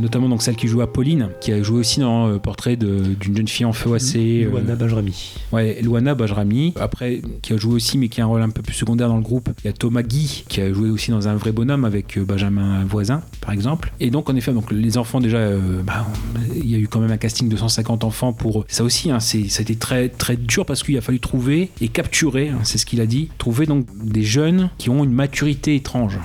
Notamment 0.00 0.28
donc 0.28 0.42
celle 0.42 0.56
qui 0.56 0.68
joue 0.68 0.80
Apolline, 0.80 1.28
qui 1.40 1.52
a 1.52 1.62
joué 1.62 1.78
aussi 1.80 2.00
dans 2.00 2.28
euh, 2.28 2.38
Portrait 2.38 2.76
d'une 2.76 3.36
jeune 3.36 3.48
fille 3.48 3.66
en 3.66 3.72
feu 3.72 3.94
assez. 3.94 4.44
Luana 4.50 4.74
Bajrami. 4.76 5.34
Ouais, 5.52 5.78
Luana 5.82 6.14
Bajrami. 6.14 6.72
Après, 6.80 7.20
qui 7.42 7.52
a 7.52 7.56
joué 7.56 7.74
aussi, 7.74 7.98
mais 7.98 8.08
qui 8.08 8.20
a 8.20 8.24
un 8.24 8.26
rôle 8.26 8.42
un 8.42 8.50
peu 8.50 8.62
plus 8.62 8.74
secondaire 8.74 9.08
dans 9.08 9.16
le 9.16 9.22
groupe. 9.22 9.48
Il 9.64 9.66
y 9.66 9.70
a 9.70 9.72
Thomas 9.72 10.02
Guy, 10.02 10.44
qui 10.48 10.60
a 10.60 10.72
joué 10.72 10.90
aussi 10.90 11.10
dans 11.10 11.26
Un 11.28 11.34
vrai 11.34 11.52
bonhomme 11.52 11.84
avec 11.84 12.18
Benjamin 12.18 12.84
Voisin, 12.84 12.97
par 13.40 13.52
exemple. 13.52 13.92
Et 14.00 14.10
donc, 14.10 14.30
en 14.30 14.36
effet, 14.36 14.52
donc, 14.52 14.70
les 14.70 14.98
enfants, 14.98 15.20
déjà, 15.20 15.38
euh, 15.38 15.82
bah, 15.82 16.06
il 16.54 16.68
y 16.68 16.74
a 16.74 16.78
eu 16.78 16.88
quand 16.88 17.00
même 17.00 17.10
un 17.10 17.16
casting 17.16 17.48
de 17.48 17.56
150 17.56 18.04
enfants 18.04 18.32
pour. 18.32 18.64
Ça 18.68 18.84
aussi, 18.84 19.10
hein, 19.10 19.20
c'est, 19.20 19.48
ça 19.48 19.60
a 19.60 19.62
été 19.62 19.76
très, 19.76 20.08
très 20.08 20.36
dur 20.36 20.66
parce 20.66 20.82
qu'il 20.82 20.96
a 20.96 21.00
fallu 21.00 21.20
trouver 21.20 21.70
et 21.80 21.88
capturer, 21.88 22.48
hein, 22.48 22.58
c'est 22.64 22.78
ce 22.78 22.86
qu'il 22.86 23.00
a 23.00 23.06
dit, 23.06 23.30
trouver 23.38 23.66
donc 23.66 23.86
des 24.02 24.22
jeunes 24.22 24.70
qui 24.78 24.90
ont 24.90 25.04
une 25.04 25.12
maturité 25.12 25.74
étrange. 25.74 26.18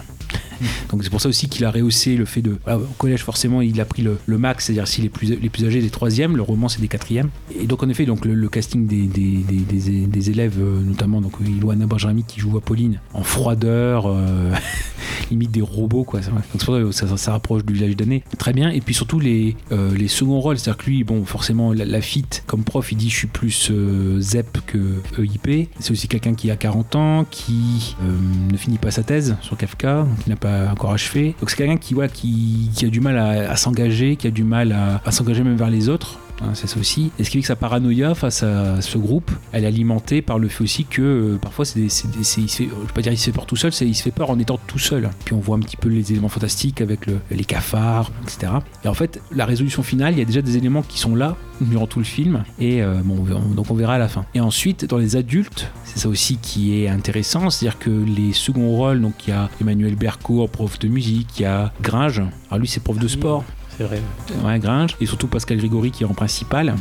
Donc 0.92 1.04
c'est 1.04 1.10
pour 1.10 1.22
ça 1.22 1.30
aussi 1.30 1.48
qu'il 1.50 1.66
a 1.66 1.72
rehaussé 1.72 2.16
le 2.16 2.26
fait 2.26 2.42
de... 2.42 2.58
au 2.68 2.94
collège 2.98 3.24
forcément 3.24 3.62
il 3.62 3.80
a 3.82 3.86
pris 3.86 4.02
le, 4.02 4.18
le 4.26 4.38
max, 4.38 4.66
c'est-à-dire 4.66 4.88
si 4.88 5.02
les 5.02 5.10
plus, 5.10 5.28
les 5.30 5.50
plus 5.50 5.66
âgés 5.66 5.82
des 5.82 5.90
troisièmes, 5.90 6.36
le 6.36 6.42
roman 6.42 6.70
c'est 6.70 6.82
des 6.82 6.88
quatrièmes. 6.88 7.30
Et 7.60 7.68
donc 7.68 7.84
en 7.84 7.90
effet 7.90 8.06
donc 8.06 8.26
le, 8.26 8.50
casting 8.50 8.88
des, 8.88 9.08
des, 9.08 9.44
des, 10.08 10.30
élèves, 10.30 10.58
euh, 10.60 10.82
notamment 10.82 11.22
donc 11.22 11.34
Iloana 11.46 11.86
Benjamin 11.86 12.22
qui 12.28 12.40
joue 12.40 12.58
Apolline, 12.58 13.00
en 13.14 13.24
froideur, 13.24 14.06
euh, 14.08 14.54
limite 15.32 15.52
des 15.52 15.62
robots 15.62 16.04
quoi. 16.04 16.20
Donc 16.22 16.42
c'est 16.52 16.66
pour 16.66 16.76
ça 16.76 16.82
que 16.82 16.92
ça, 16.92 17.18
ça, 17.18 17.32
rapproche 17.32 17.66
du 17.66 17.74
village 17.74 17.96
d'année. 17.96 18.24
Très 18.38 18.54
bien. 18.54 18.70
Et 18.70 18.82
puis 18.82 18.94
surtout 18.94 19.20
les, 19.20 19.56
euh, 19.72 19.96
les 19.96 20.08
seconds 20.08 20.40
rôles, 20.40 20.58
c'est-à-dire 20.58 20.84
que 20.84 20.90
lui, 20.90 21.04
bon 21.04 21.26
forcément 21.26 21.74
la, 21.74 21.86
la 21.86 22.02
fit 22.02 22.26
comme 22.46 22.64
prof 22.64 22.92
il 22.92 22.98
dit 22.98 23.10
je 23.10 23.18
suis 23.18 23.28
plus 23.28 23.70
euh, 23.72 24.20
ZEP 24.20 24.60
que 24.66 24.78
EIP. 25.22 25.70
C'est 25.80 25.92
aussi 25.92 26.08
quelqu'un 26.08 26.34
qui 26.34 26.52
a 26.52 26.56
40 26.56 26.96
ans, 26.96 27.26
qui 27.30 27.96
ne 28.52 28.58
finit 28.58 28.78
pas 28.78 28.92
sa 28.92 29.04
thèse 29.04 29.36
sur 29.42 29.58
Kafka, 29.58 30.06
qui 30.24 30.30
n'a 30.30 30.36
pas 30.36 30.53
encore 30.72 30.92
achevé. 30.94 31.36
Donc 31.40 31.50
c'est 31.50 31.58
quelqu'un 31.58 31.78
qui, 31.78 31.96
qui, 32.74 32.86
a 32.86 32.90
du 32.90 33.00
mal 33.00 33.18
à, 33.18 33.56
s'engager, 33.56 34.16
qui 34.16 34.28
a 34.28 34.32
du 34.32 34.44
mal 34.44 34.76
à 35.06 35.12
s'engager 35.12 35.44
même 35.44 35.58
vers 35.58 35.70
les 35.70 35.90
autres. 35.90 36.20
Hein, 36.44 36.52
c'est 36.56 36.68
ça 36.68 36.80
aussi. 36.80 37.12
Et 37.20 37.24
ce 37.24 37.30
qui 37.30 37.38
fait 37.38 37.42
que 37.42 37.48
sa 37.48 37.56
paranoïa 37.56 38.16
face 38.16 38.44
à 38.44 38.82
ce 38.82 38.98
groupe, 38.98 39.32
elle 39.54 39.64
est 39.64 39.68
alimentée 39.68 40.22
par 40.22 40.40
le 40.40 40.48
fait 40.50 40.64
aussi 40.64 40.84
que 40.86 41.02
euh, 41.02 41.38
parfois, 41.42 41.64
c'est 41.66 41.80
il 41.80 41.90
se 41.90 42.08
fait, 42.38 42.42
je 42.48 42.64
vais 42.66 42.94
pas 42.94 43.02
dire 43.02 43.12
il 43.14 43.18
se 43.18 43.26
fait 43.26 43.32
peur 43.32 43.46
tout 43.46 43.56
seul, 43.56 43.72
c'est 43.72 43.88
il 43.88 43.96
se 43.96 44.04
fait 44.04 44.12
peur 44.12 44.30
en 44.30 44.38
étant 44.40 44.60
tout 44.68 44.80
seul. 44.80 45.10
Puis 45.26 45.34
on 45.34 45.40
voit 45.40 45.56
un 45.56 45.60
petit 45.60 45.78
peu 45.78 45.90
les 45.90 46.12
éléments 46.12 46.28
fantastiques 46.30 46.82
avec 46.82 47.06
le- 47.06 47.20
les 47.32 47.46
cafards, 47.46 48.12
etc. 48.24 48.52
Et 48.84 48.88
en 48.88 48.94
fait, 48.94 49.22
la 49.32 49.46
résolution 49.46 49.84
finale, 49.84 50.14
il 50.14 50.20
y 50.20 50.22
a 50.22 50.26
déjà 50.26 50.42
des 50.42 50.58
éléments 50.58 50.82
qui 50.82 51.00
sont 51.00 51.16
là 51.16 51.38
durant 51.62 51.88
tout 51.88 52.00
le 52.00 52.06
film. 52.06 52.44
Et 52.60 52.82
euh, 52.82 52.96
bon, 53.04 53.24
donc 53.56 53.72
on 53.72 53.76
verra 53.76 53.96
à 53.96 53.98
la 54.00 54.10
fin. 54.10 54.26
Et 54.34 54.42
ensuite, 54.42 54.86
dans 54.86 54.98
les 54.98 55.16
adultes, 55.16 55.72
c'est 55.86 56.00
ça 56.00 56.10
aussi 56.10 56.38
qui 56.38 56.78
est 56.84 56.90
intéressant, 56.90 57.50
c'est-à-dire 57.50 57.80
que 57.80 57.90
les 57.90 58.34
seconds 58.34 58.70
rôles, 58.72 59.02
donc 59.02 59.14
il 59.28 59.30
y 59.30 59.34
a 59.34 59.50
Emmanuel 59.62 59.96
Bercourt, 59.96 60.50
prof 60.50 60.78
de 60.80 60.88
musique, 60.90 61.40
il 61.40 61.44
y 61.44 61.46
a 61.46 61.72
Gringe. 61.82 62.22
Alors 62.50 62.60
lui, 62.60 62.68
c'est 62.68 62.82
prof 62.84 62.98
de 63.00 63.08
sport. 63.08 63.44
C'est 63.78 63.84
vrai. 63.86 64.02
Ouais, 64.44 64.60
Gringe. 64.60 64.96
Et 65.02 65.06
surtout 65.06 65.28
Pascal 65.28 65.58
Grégory 65.58 65.92
qui 65.92 66.04
est 66.04 66.06
en 66.06 66.14
principal. 66.14 66.76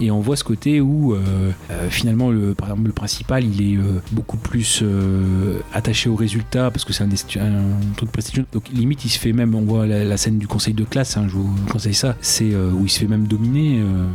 Et 0.00 0.10
on 0.10 0.20
voit 0.20 0.36
ce 0.36 0.44
côté 0.44 0.80
où 0.80 1.14
euh, 1.14 1.50
euh, 1.70 1.90
finalement, 1.90 2.30
le, 2.30 2.54
par 2.54 2.68
exemple, 2.68 2.86
le 2.88 2.92
principal, 2.92 3.44
il 3.44 3.60
est 3.72 3.76
euh, 3.76 4.00
beaucoup 4.12 4.36
plus 4.36 4.80
euh, 4.82 5.58
attaché 5.72 6.08
au 6.08 6.14
résultat 6.16 6.70
parce 6.70 6.84
que 6.84 6.92
c'est 6.92 7.02
un, 7.04 7.08
un 7.40 7.94
truc 7.96 8.10
prestigieux. 8.12 8.46
Donc 8.52 8.68
limite, 8.72 9.04
il 9.04 9.10
se 9.10 9.18
fait 9.18 9.32
même, 9.32 9.54
on 9.54 9.62
voit 9.62 9.86
la, 9.86 10.04
la 10.04 10.16
scène 10.16 10.38
du 10.38 10.46
conseil 10.46 10.74
de 10.74 10.84
classe, 10.84 11.16
hein, 11.16 11.26
je 11.28 11.34
vous 11.34 11.50
conseille 11.70 11.94
ça, 11.94 12.14
c'est 12.20 12.52
euh, 12.52 12.70
où 12.72 12.84
il 12.84 12.88
se 12.90 13.00
fait 13.00 13.06
même 13.06 13.26
dominer. 13.26 13.80
euh. 13.80 14.06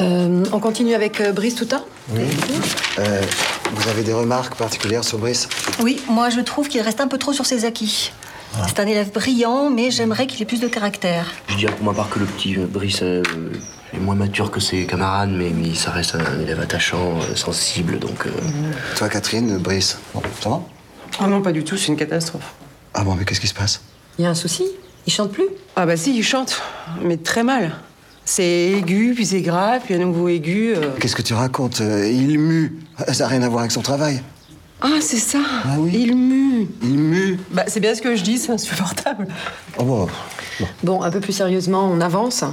Euh, 0.00 0.44
on 0.52 0.58
continue 0.60 0.94
avec 0.94 1.20
euh, 1.20 1.32
Brice 1.32 1.54
Toutain 1.54 1.82
Oui. 2.10 2.22
Euh, 2.98 3.22
vous 3.74 3.88
avez 3.88 4.02
des 4.02 4.12
remarques 4.12 4.56
particulières 4.56 5.04
sur 5.04 5.18
Brice? 5.18 5.48
Oui, 5.82 6.00
moi 6.08 6.30
je 6.30 6.40
trouve 6.40 6.68
qu'il 6.68 6.80
reste 6.80 7.00
un 7.00 7.08
peu 7.08 7.18
trop 7.18 7.32
sur 7.32 7.46
ses 7.46 7.64
acquis. 7.64 8.12
C'est 8.66 8.80
un 8.80 8.86
élève 8.86 9.12
brillant, 9.12 9.70
mais 9.70 9.90
j'aimerais 9.90 10.26
qu'il 10.26 10.40
ait 10.42 10.46
plus 10.46 10.60
de 10.60 10.68
caractère. 10.68 11.26
Je 11.48 11.56
dirais 11.56 11.72
pour 11.74 11.84
ma 11.86 11.92
part 11.92 12.08
que 12.10 12.18
le 12.18 12.26
petit 12.26 12.56
euh, 12.56 12.66
Brice 12.66 13.00
euh, 13.02 13.22
est 13.92 13.98
moins 13.98 14.14
mature 14.14 14.50
que 14.50 14.60
ses 14.60 14.86
camarades, 14.86 15.30
mais, 15.30 15.50
mais 15.50 15.74
ça 15.74 15.90
reste 15.90 16.14
un 16.14 16.40
élève 16.40 16.60
attachant, 16.60 17.18
euh, 17.20 17.34
sensible, 17.34 17.98
donc... 17.98 18.26
euh, 18.26 18.30
Toi, 18.96 19.08
Catherine, 19.08 19.58
Brice, 19.58 19.98
bon, 20.14 20.22
ça 20.40 20.48
va? 20.50 20.60
Ah 21.20 21.26
non, 21.26 21.42
pas 21.42 21.52
du 21.52 21.64
tout, 21.64 21.76
c'est 21.76 21.88
une 21.88 21.96
catastrophe. 21.96 22.54
Ah 22.94 23.04
bon, 23.04 23.14
mais 23.14 23.24
qu'est-ce 23.24 23.40
qui 23.40 23.46
se 23.48 23.54
passe? 23.54 23.80
Il 24.18 24.24
y 24.24 24.26
a 24.26 24.30
un 24.30 24.34
souci? 24.34 24.64
Il 25.06 25.12
chante 25.12 25.32
plus? 25.32 25.46
Ah 25.76 25.84
bah 25.86 25.96
si, 25.96 26.16
il 26.16 26.22
chante, 26.22 26.60
mais 27.02 27.16
très 27.16 27.42
mal. 27.42 27.72
C'est 28.24 28.70
aigu, 28.78 29.12
puis 29.14 29.26
c'est 29.26 29.42
grave, 29.42 29.82
puis 29.84 29.94
à 29.94 29.98
nouveau 29.98 30.28
aigu. 30.28 30.72
euh. 30.76 30.90
Qu'est-ce 30.98 31.14
que 31.16 31.20
tu 31.22 31.34
racontes? 31.34 31.80
Il 31.80 32.38
mue. 32.38 32.78
Ça 33.12 33.24
n'a 33.24 33.28
rien 33.28 33.42
à 33.42 33.48
voir 33.48 33.60
avec 33.60 33.72
son 33.72 33.82
travail. 33.82 34.22
Ah, 34.86 35.00
c'est 35.00 35.16
ça 35.16 35.38
Il 35.90 36.14
mue. 36.14 36.68
Il 36.82 36.98
mue 36.98 37.38
Bah 37.50 37.64
c'est 37.68 37.80
bien 37.80 37.94
ce 37.94 38.02
que 38.02 38.14
je 38.16 38.22
dis, 38.22 38.36
c'est 38.36 38.52
insupportable. 38.52 39.26
Oh 39.78 39.84
bon. 39.84 40.08
Bon, 40.82 41.02
un 41.02 41.10
peu 41.10 41.20
plus 41.20 41.32
sérieusement, 41.32 41.88
on 41.90 42.02
avance. 42.02 42.44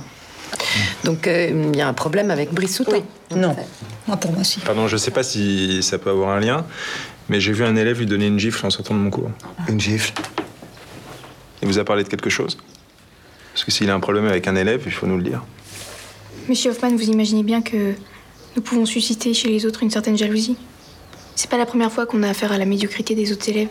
Donc, 1.04 1.28
euh, 1.28 1.70
il 1.74 1.78
y 1.78 1.82
a 1.82 1.88
un 1.90 1.94
problème 1.94 2.32
avec 2.32 2.54
Brice 2.54 2.78
Toutain. 2.78 3.02
Non. 3.36 3.54
Ah, 4.10 4.16
pour 4.16 4.32
moi, 4.32 4.46
si. 4.46 4.62
Pardon, 4.62 4.88
je 4.88 4.96
sais 4.96 5.12
pas 5.12 5.24
si 5.24 5.84
ça 5.84 5.98
peut 5.98 6.10
avoir 6.10 6.30
un 6.30 6.40
lien, 6.40 6.66
mais 7.28 7.42
j'ai 7.42 7.52
vu 7.52 7.66
un 7.66 7.76
élève 7.76 8.00
lui 8.00 8.06
donner 8.06 8.28
une 8.28 8.40
gifle 8.40 8.66
en 8.66 8.70
sortant 8.70 8.94
de 8.94 9.00
mon 9.00 9.10
cours. 9.10 9.30
Une 9.68 9.80
gifle 9.80 10.14
Il 11.62 11.68
vous 11.68 11.80
a 11.80 11.84
parlé 11.84 12.04
de 12.04 12.08
quelque 12.10 12.30
chose? 12.30 12.58
Parce 13.54 13.66
que 13.66 13.72
s'il 13.72 13.90
a 13.90 13.94
un 13.94 14.00
problème 14.00 14.28
avec 14.28 14.48
un 14.48 14.56
élève, 14.56 14.84
il 14.86 14.92
faut 14.94 15.06
nous 15.06 15.18
le 15.18 15.24
dire. 15.24 15.44
Monsieur 16.48 16.72
Hoffman, 16.72 16.96
vous 16.96 17.10
imaginez 17.10 17.44
bien 17.44 17.62
que 17.62 17.94
nous 18.56 18.62
pouvons 18.62 18.86
susciter 18.86 19.34
chez 19.34 19.50
les 19.50 19.66
autres 19.66 19.84
une 19.84 19.92
certaine 19.92 20.18
jalousie. 20.18 20.56
C'est 21.36 21.50
pas 21.50 21.58
la 21.58 21.66
première 21.66 21.92
fois 21.92 22.06
qu'on 22.06 22.24
a 22.24 22.30
affaire 22.30 22.52
à 22.52 22.58
la 22.58 22.66
médiocrité 22.66 23.16
des 23.16 23.32
autres 23.32 23.50
élèves. 23.50 23.70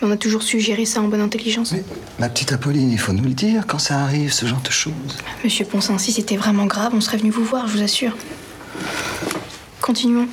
Mais 0.00 0.08
on 0.08 0.10
a 0.10 0.16
toujours 0.16 0.42
su 0.42 0.60
gérer 0.60 0.84
ça 0.84 1.00
en 1.00 1.08
bonne 1.08 1.20
intelligence. 1.20 1.74
Ma 2.18 2.28
petite 2.28 2.52
Apolline, 2.52 2.90
il 2.90 2.98
faut 2.98 3.12
nous 3.12 3.24
le 3.24 3.34
dire 3.34 3.66
quand 3.66 3.78
ça 3.78 3.98
arrive, 3.98 4.32
ce 4.32 4.46
genre 4.46 4.60
de 4.60 4.70
choses. 4.70 4.92
Monsieur 5.44 5.64
Poncin, 5.64 5.98
si 5.98 6.12
c'était 6.12 6.36
vraiment 6.36 6.66
grave, 6.66 6.92
on 6.94 7.00
serait 7.00 7.16
venu 7.16 7.30
vous 7.30 7.44
voir, 7.44 7.66
je 7.66 7.78
vous 7.78 7.82
assure. 7.82 8.16
Continuons. 9.80 10.28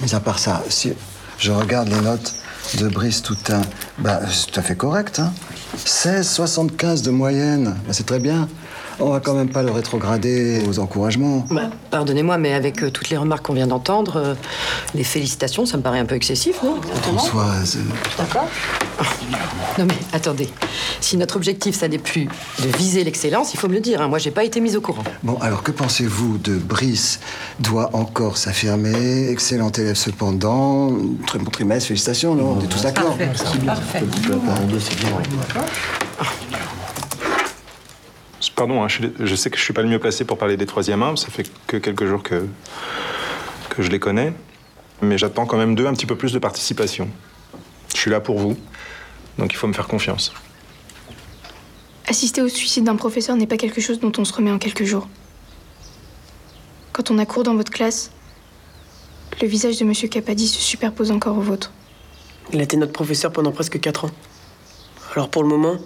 Mais 0.00 0.14
à 0.14 0.20
part 0.20 0.38
ça, 0.38 0.64
si 0.68 0.92
je 1.38 1.52
regarde 1.52 1.88
les 1.88 2.00
notes 2.00 2.34
de 2.78 2.88
Brice 2.88 3.22
Toutain, 3.22 3.62
bah, 3.98 4.20
c'est 4.30 4.50
tout 4.50 4.58
à 4.58 4.62
fait 4.62 4.76
correct. 4.76 5.20
Hein 5.20 5.32
16,75 5.76 7.02
de 7.02 7.10
moyenne, 7.10 7.76
bah, 7.86 7.92
c'est 7.92 8.06
très 8.06 8.18
bien. 8.18 8.48
On 9.00 9.10
va 9.10 9.20
quand 9.20 9.34
même 9.34 9.48
pas 9.48 9.62
le 9.62 9.70
rétrograder 9.70 10.62
aux 10.68 10.78
encouragements. 10.78 11.44
Bah, 11.50 11.70
Pardonnez-moi, 11.90 12.38
mais 12.38 12.52
avec 12.54 12.82
euh, 12.82 12.90
toutes 12.90 13.10
les 13.10 13.16
remarques 13.16 13.44
qu'on 13.46 13.54
vient 13.54 13.66
d'entendre, 13.66 14.16
euh, 14.16 14.34
les 14.94 15.04
félicitations, 15.04 15.66
ça 15.66 15.76
me 15.76 15.82
paraît 15.82 15.98
un 15.98 16.04
peu 16.04 16.14
excessif, 16.14 16.62
non? 16.62 16.76
Françoise, 17.02 17.78
D'accord. 18.18 18.48
Non 19.78 19.86
mais 19.86 19.94
attendez, 20.12 20.48
si 21.00 21.16
notre 21.16 21.36
objectif 21.36 21.74
ça 21.74 21.88
n'est 21.88 21.98
plus 21.98 22.28
de 22.62 22.68
viser 22.76 23.04
l'excellence, 23.04 23.54
il 23.54 23.58
faut 23.58 23.68
me 23.68 23.74
le 23.74 23.80
dire, 23.80 24.02
hein. 24.02 24.08
moi 24.08 24.18
j'ai 24.18 24.30
pas 24.30 24.44
été 24.44 24.60
mise 24.60 24.76
au 24.76 24.80
courant. 24.80 25.02
Bon, 25.22 25.38
alors 25.40 25.62
que 25.62 25.70
pensez-vous 25.70 26.38
de 26.38 26.56
Brice? 26.56 27.20
Doit 27.58 27.90
encore 27.94 28.36
s'affirmer, 28.36 29.28
excellent 29.30 29.72
élève 29.72 29.96
cependant, 29.96 30.92
très 31.26 31.38
bon 31.38 31.50
trimestre, 31.50 31.88
félicitations, 31.88 32.34
non 32.34 32.58
On 32.58 32.64
est 32.64 32.68
tous 32.68 32.82
d'accord. 32.82 33.16
Parfait. 33.66 34.02
Pardon, 38.54 38.82
hein, 38.82 38.88
je, 38.88 39.34
sais 39.34 39.50
que 39.50 39.56
je 39.56 39.62
suis 39.62 39.72
pas 39.72 39.82
le 39.82 39.88
mieux 39.88 39.98
placé 39.98 40.24
pour 40.24 40.36
parler 40.36 40.56
des 40.56 40.66
troisième 40.66 41.02
1, 41.02 41.16
ça 41.16 41.28
fait 41.28 41.50
que 41.66 41.78
quelques 41.78 42.06
jours 42.06 42.22
que, 42.22 42.46
que 43.70 43.82
je 43.82 43.90
les 43.90 43.98
connais. 43.98 44.32
Mais 45.00 45.18
j'attends 45.18 45.46
quand 45.46 45.56
même 45.56 45.74
d'eux 45.74 45.86
un 45.86 45.94
petit 45.94 46.06
peu 46.06 46.16
plus 46.16 46.32
de 46.32 46.38
participation. 46.38 47.08
Je 47.94 47.98
suis 47.98 48.10
là 48.10 48.20
pour 48.20 48.38
vous, 48.38 48.56
donc 49.38 49.52
il 49.52 49.56
faut 49.56 49.66
me 49.66 49.72
faire 49.72 49.88
confiance. 49.88 50.32
Assister 52.06 52.42
au 52.42 52.48
suicide 52.48 52.84
d'un 52.84 52.96
professeur 52.96 53.36
n'est 53.36 53.46
pas 53.46 53.56
quelque 53.56 53.80
chose 53.80 54.00
dont 54.00 54.12
on 54.18 54.24
se 54.24 54.32
remet 54.32 54.50
en 54.50 54.58
quelques 54.58 54.84
jours. 54.84 55.08
Quand 56.92 57.10
on 57.10 57.18
a 57.18 57.24
cours 57.24 57.42
dans 57.42 57.54
votre 57.54 57.72
classe, 57.72 58.10
le 59.40 59.48
visage 59.48 59.78
de 59.78 59.84
Monsieur 59.84 60.08
Capadi 60.08 60.46
se 60.46 60.60
superpose 60.60 61.10
encore 61.10 61.38
au 61.38 61.40
vôtre. 61.40 61.72
Il 62.52 62.60
a 62.60 62.64
été 62.64 62.76
notre 62.76 62.92
professeur 62.92 63.32
pendant 63.32 63.50
presque 63.50 63.80
4 63.80 64.04
ans. 64.04 64.10
Alors 65.14 65.30
pour 65.30 65.42
le 65.42 65.48
moment, 65.48 65.78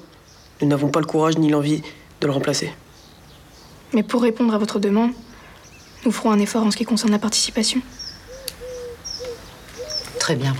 nous 0.60 0.68
n'avons 0.68 0.88
pas 0.88 1.00
le 1.00 1.06
courage 1.06 1.38
ni 1.38 1.48
l'envie 1.48 1.82
de 2.20 2.26
le 2.26 2.32
remplacer. 2.32 2.72
Mais 3.94 4.02
pour 4.02 4.22
répondre 4.22 4.54
à 4.54 4.58
votre 4.58 4.78
demande, 4.78 5.10
nous 6.04 6.12
ferons 6.12 6.30
un 6.30 6.38
effort 6.38 6.62
en 6.64 6.70
ce 6.70 6.76
qui 6.76 6.84
concerne 6.84 7.12
la 7.12 7.18
participation. 7.18 7.80
Très 10.18 10.36
bien. 10.36 10.54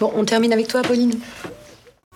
Bon, 0.00 0.12
on 0.14 0.24
termine 0.24 0.52
avec 0.52 0.68
toi, 0.68 0.82
Pauline 0.82 1.14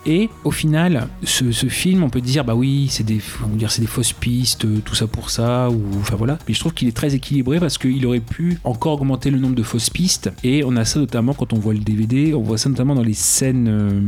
Et 0.06 0.28
au 0.44 0.50
final, 0.50 1.08
ce, 1.24 1.50
ce 1.50 1.66
film, 1.66 2.02
on 2.02 2.10
peut 2.10 2.20
dire, 2.20 2.44
bah 2.44 2.54
oui, 2.54 2.88
c'est 2.90 3.04
des, 3.04 3.20
on 3.44 3.48
va 3.48 3.56
dire, 3.56 3.70
c'est 3.70 3.80
des 3.80 3.86
fausses 3.86 4.12
pistes, 4.12 4.64
euh, 4.64 4.80
tout 4.84 4.94
ça 4.94 5.06
pour 5.06 5.30
ça, 5.30 5.70
ou 5.70 5.82
enfin 5.98 6.16
voilà. 6.16 6.38
Mais 6.46 6.54
je 6.54 6.60
trouve 6.60 6.74
qu'il 6.74 6.88
est 6.88 6.96
très 6.96 7.14
équilibré 7.14 7.58
parce 7.58 7.78
qu'il 7.78 8.04
aurait 8.06 8.20
pu 8.20 8.58
encore 8.64 9.00
augmenter 9.00 9.30
le 9.30 9.38
nombre 9.38 9.54
de 9.54 9.62
fausses 9.62 9.90
pistes. 9.90 10.30
Et 10.44 10.62
on 10.64 10.76
a 10.76 10.84
ça 10.84 11.00
notamment 11.00 11.34
quand 11.34 11.52
on 11.52 11.58
voit 11.58 11.74
le 11.74 11.80
DVD, 11.80 12.34
on 12.34 12.42
voit 12.42 12.58
ça 12.58 12.68
notamment 12.68 12.94
dans 12.94 13.02
les 13.02 13.14
scènes 13.14 13.68
euh, 13.68 14.00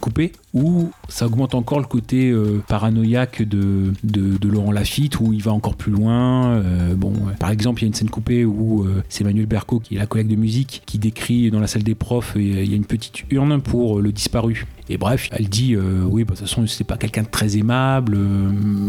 coupées 0.00 0.32
où 0.52 0.90
ça 1.08 1.26
augmente 1.26 1.54
encore 1.54 1.78
le 1.78 1.86
côté 1.86 2.30
euh, 2.30 2.62
paranoïaque 2.66 3.42
de, 3.42 3.92
Laurent 4.42 4.72
Lafitte 4.72 5.20
où 5.20 5.32
il 5.32 5.42
va 5.42 5.52
encore 5.52 5.76
plus 5.76 5.92
loin. 5.92 6.50
Euh, 6.50 6.94
bon, 6.94 7.12
par 7.38 7.50
exemple, 7.50 7.80
il 7.80 7.84
y 7.84 7.86
a 7.86 7.88
une 7.88 7.94
scène 7.94 8.10
coupée 8.10 8.44
où 8.44 8.82
euh, 8.82 9.02
c'est 9.08 9.22
Manuel 9.22 9.46
Berco, 9.46 9.78
qui 9.78 9.94
est 9.94 9.98
la 9.98 10.06
collègue 10.06 10.28
de 10.28 10.36
musique, 10.36 10.82
qui 10.86 10.98
décrit 10.98 11.50
dans 11.50 11.60
la 11.60 11.68
salle 11.68 11.84
des 11.84 11.94
profs, 11.94 12.32
il 12.36 12.68
y 12.68 12.72
a 12.72 12.76
une 12.76 12.84
petite 12.84 13.24
urne 13.30 13.60
pour 13.60 14.00
le 14.00 14.10
disparu. 14.10 14.66
Et 14.88 14.98
bref, 14.98 15.28
elle 15.32 15.48
dit 15.48 15.76
oui, 15.76 16.24
bah, 16.24 16.34
de 16.34 16.38
toute 16.38 16.48
façon, 16.48 16.66
c'était 16.66 16.84
pas 16.84 16.96
quelqu'un 16.96 17.22
de 17.22 17.28
très 17.28 17.56
aimable, 17.56 18.18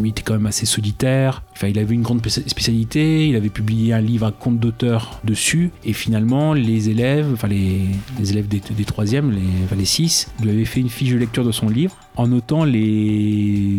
il 0.04 0.08
était 0.08 0.24
quand 0.24 0.34
même 0.34 0.48
assez 0.48 0.66
solitaire. 0.66 1.44
Enfin, 1.62 1.68
il 1.70 1.78
avait 1.78 1.94
une 1.94 2.02
grande 2.02 2.26
spé- 2.26 2.50
spécialité, 2.50 3.28
il 3.28 3.36
avait 3.36 3.50
publié 3.50 3.94
un 3.94 4.02
livre, 4.02 4.26
un 4.26 4.32
conte 4.32 4.58
d'auteur 4.60 5.20
dessus, 5.24 5.70
et 5.86 5.94
finalement, 5.94 6.56
les 6.56 6.90
élèves, 6.90 7.28
enfin 7.34 7.48
les, 7.48 7.82
les 8.20 8.32
élèves 8.32 8.48
des, 8.48 8.64
des 8.76 8.84
troisièmes, 8.84 9.30
les, 9.30 9.44
enfin, 9.66 9.76
les 9.76 9.86
six, 9.86 10.32
lui 10.42 10.50
avaient 10.50 10.66
fait 10.66 10.80
une 10.80 10.90
fiche 10.90 11.12
de 11.12 11.18
lecture 11.18 11.46
de 11.46 11.52
son 11.52 11.70
livre 11.70 11.96
en 12.16 12.28
notant 12.30 12.64
les, 12.64 13.78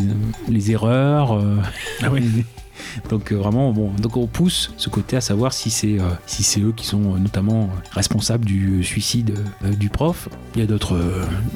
les 0.49 0.71
erreurs. 0.71 1.33
euh, 1.33 1.57
Donc 3.09 3.33
euh, 3.33 3.37
vraiment, 3.37 3.73
bon, 3.73 3.91
donc 4.01 4.17
on 4.17 4.27
pousse 4.27 4.73
ce 4.77 4.89
côté 4.89 5.17
à 5.17 5.21
savoir 5.21 5.53
si 5.53 5.71
c'est 5.71 5.99
euh, 5.99 6.11
si 6.27 6.43
c'est 6.43 6.61
eux 6.61 6.73
qui 6.77 6.87
sont 6.87 7.15
euh, 7.15 7.19
notamment 7.19 7.71
responsables 7.93 8.45
du 8.45 8.83
suicide 8.85 9.35
du 9.79 9.89
prof. 9.89 10.29
Il 10.55 10.61
y 10.61 10.65
a 10.65 10.67
d'autres 10.67 10.99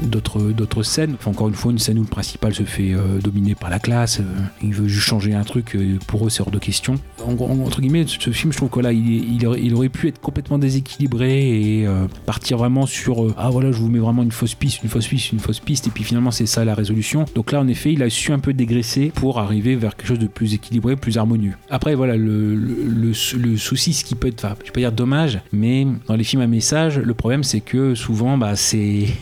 d'autres 0.03 0.41
d'autres 0.41 0.83
scènes. 0.83 1.15
Enfin, 1.19 1.31
encore 1.31 1.49
une 1.49 1.55
fois, 1.55 1.73
une 1.73 1.79
scène 1.79 1.99
où 1.99 2.03
le 2.03 2.09
principal 2.09 2.55
se 2.55 2.63
fait 2.63 2.95
dominer 3.23 3.55
par 3.55 3.71
la 3.71 3.79
classe. 3.79 4.21
il 4.63 4.73
veut 4.73 4.89
juste 4.89 5.07
changer 5.07 5.35
un 5.35 5.45
truc. 5.45 5.77
pour 6.07 6.27
eux, 6.27 6.31
c'est 6.31 6.41
hors 6.41 6.51
de 6.51 6.59
question. 6.59 6.95
En, 7.25 7.33
entre 7.33 7.81
guillemets, 7.81 8.07
ce 8.07 8.31
film, 8.31 8.53
je 8.53 8.57
trouve 8.57 8.71
que 8.71 8.81
là, 8.81 8.93
il, 8.93 9.47
aurait, 9.47 9.63
il 9.63 9.75
aurait 9.75 9.89
pu 9.89 10.09
être 10.09 10.21
complètement 10.21 10.59
déséquilibré 10.59 11.81
et 11.81 11.89
partir 12.25 12.57
vraiment 12.59 12.87
sur 12.87 13.35
ah 13.37 13.51
voilà, 13.51 13.73
je 13.73 13.79
vous 13.79 13.89
mets 13.89 13.99
vraiment 13.99 14.23
une 14.23 14.33
fausse 14.33 14.55
piste, 14.55 14.83
une 14.83 14.89
fausse 14.89 15.09
piste, 15.09 15.33
une 15.33 15.41
fausse 15.41 15.61
piste, 15.61 15.87
et 15.87 15.91
puis 15.91 16.05
finalement 16.05 16.31
c'est 16.31 16.47
ça 16.47 16.65
la 16.65 16.75
résolution. 16.75 17.25
Donc 17.35 17.53
là, 17.53 17.61
en 17.61 17.69
effet, 17.69 17.93
il 17.93 18.03
a 18.03 18.11
su 18.11 18.33
un 18.33 18.39
peu 18.39 18.53
dégraisser 18.53 19.13
pour 19.15 19.39
arriver 19.39 19.77
vers 19.77 19.97
quelque 19.97 20.09
chose 20.09 20.19
de 20.19 20.27
plus 20.27 20.55
équilibré, 20.55 20.97
plus 20.97 21.19
harmonieux. 21.19 21.26
Après, 21.71 21.95
voilà, 21.95 22.17
le, 22.17 22.55
le, 22.55 23.57
souci, 23.57 23.93
ce 23.93 24.05
qui 24.05 24.15
peut 24.15 24.29
être, 24.29 24.45
enfin, 24.45 24.57
je 24.65 24.71
pas 24.71 24.81
dire 24.81 24.93
dommage, 24.93 25.41
mais 25.53 25.87
dans 26.07 26.17
les 26.17 26.25
films 26.25 26.43
à 26.43 26.47
message, 26.47 26.99
le 26.99 27.15
problème 27.15 27.43
c'est 27.43 27.61
que 27.61 27.95
souvent, 27.95 28.39
bah, 28.39 28.57
c'est 28.57 29.07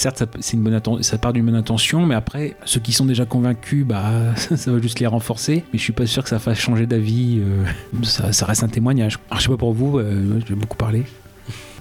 Certes, 0.00 0.18
ça, 0.18 0.26
une 0.54 0.62
bonne 0.62 0.80
ça 1.02 1.18
part 1.18 1.34
d'une 1.34 1.44
bonne 1.44 1.56
intention, 1.56 2.06
mais 2.06 2.14
après, 2.14 2.56
ceux 2.64 2.80
qui 2.80 2.92
sont 2.92 3.04
déjà 3.04 3.26
convaincus, 3.26 3.84
bah, 3.84 4.34
ça 4.36 4.72
va 4.72 4.80
juste 4.80 4.98
les 4.98 5.06
renforcer. 5.06 5.64
Mais 5.72 5.78
je 5.78 5.82
suis 5.82 5.92
pas 5.92 6.06
sûr 6.06 6.22
que 6.22 6.30
ça 6.30 6.38
fasse 6.38 6.58
changer 6.58 6.86
d'avis. 6.86 7.40
euh, 7.40 8.32
ça, 8.32 8.46
reste 8.46 8.62
un 8.62 8.68
témoignage. 8.68 9.18
Alors, 9.28 9.40
je 9.40 9.44
sais 9.44 9.50
pas 9.50 9.58
pour 9.58 9.74
vous, 9.74 9.98
euh, 9.98 10.40
je 10.46 10.54
beaucoup 10.54 10.78
parler. 10.78 11.04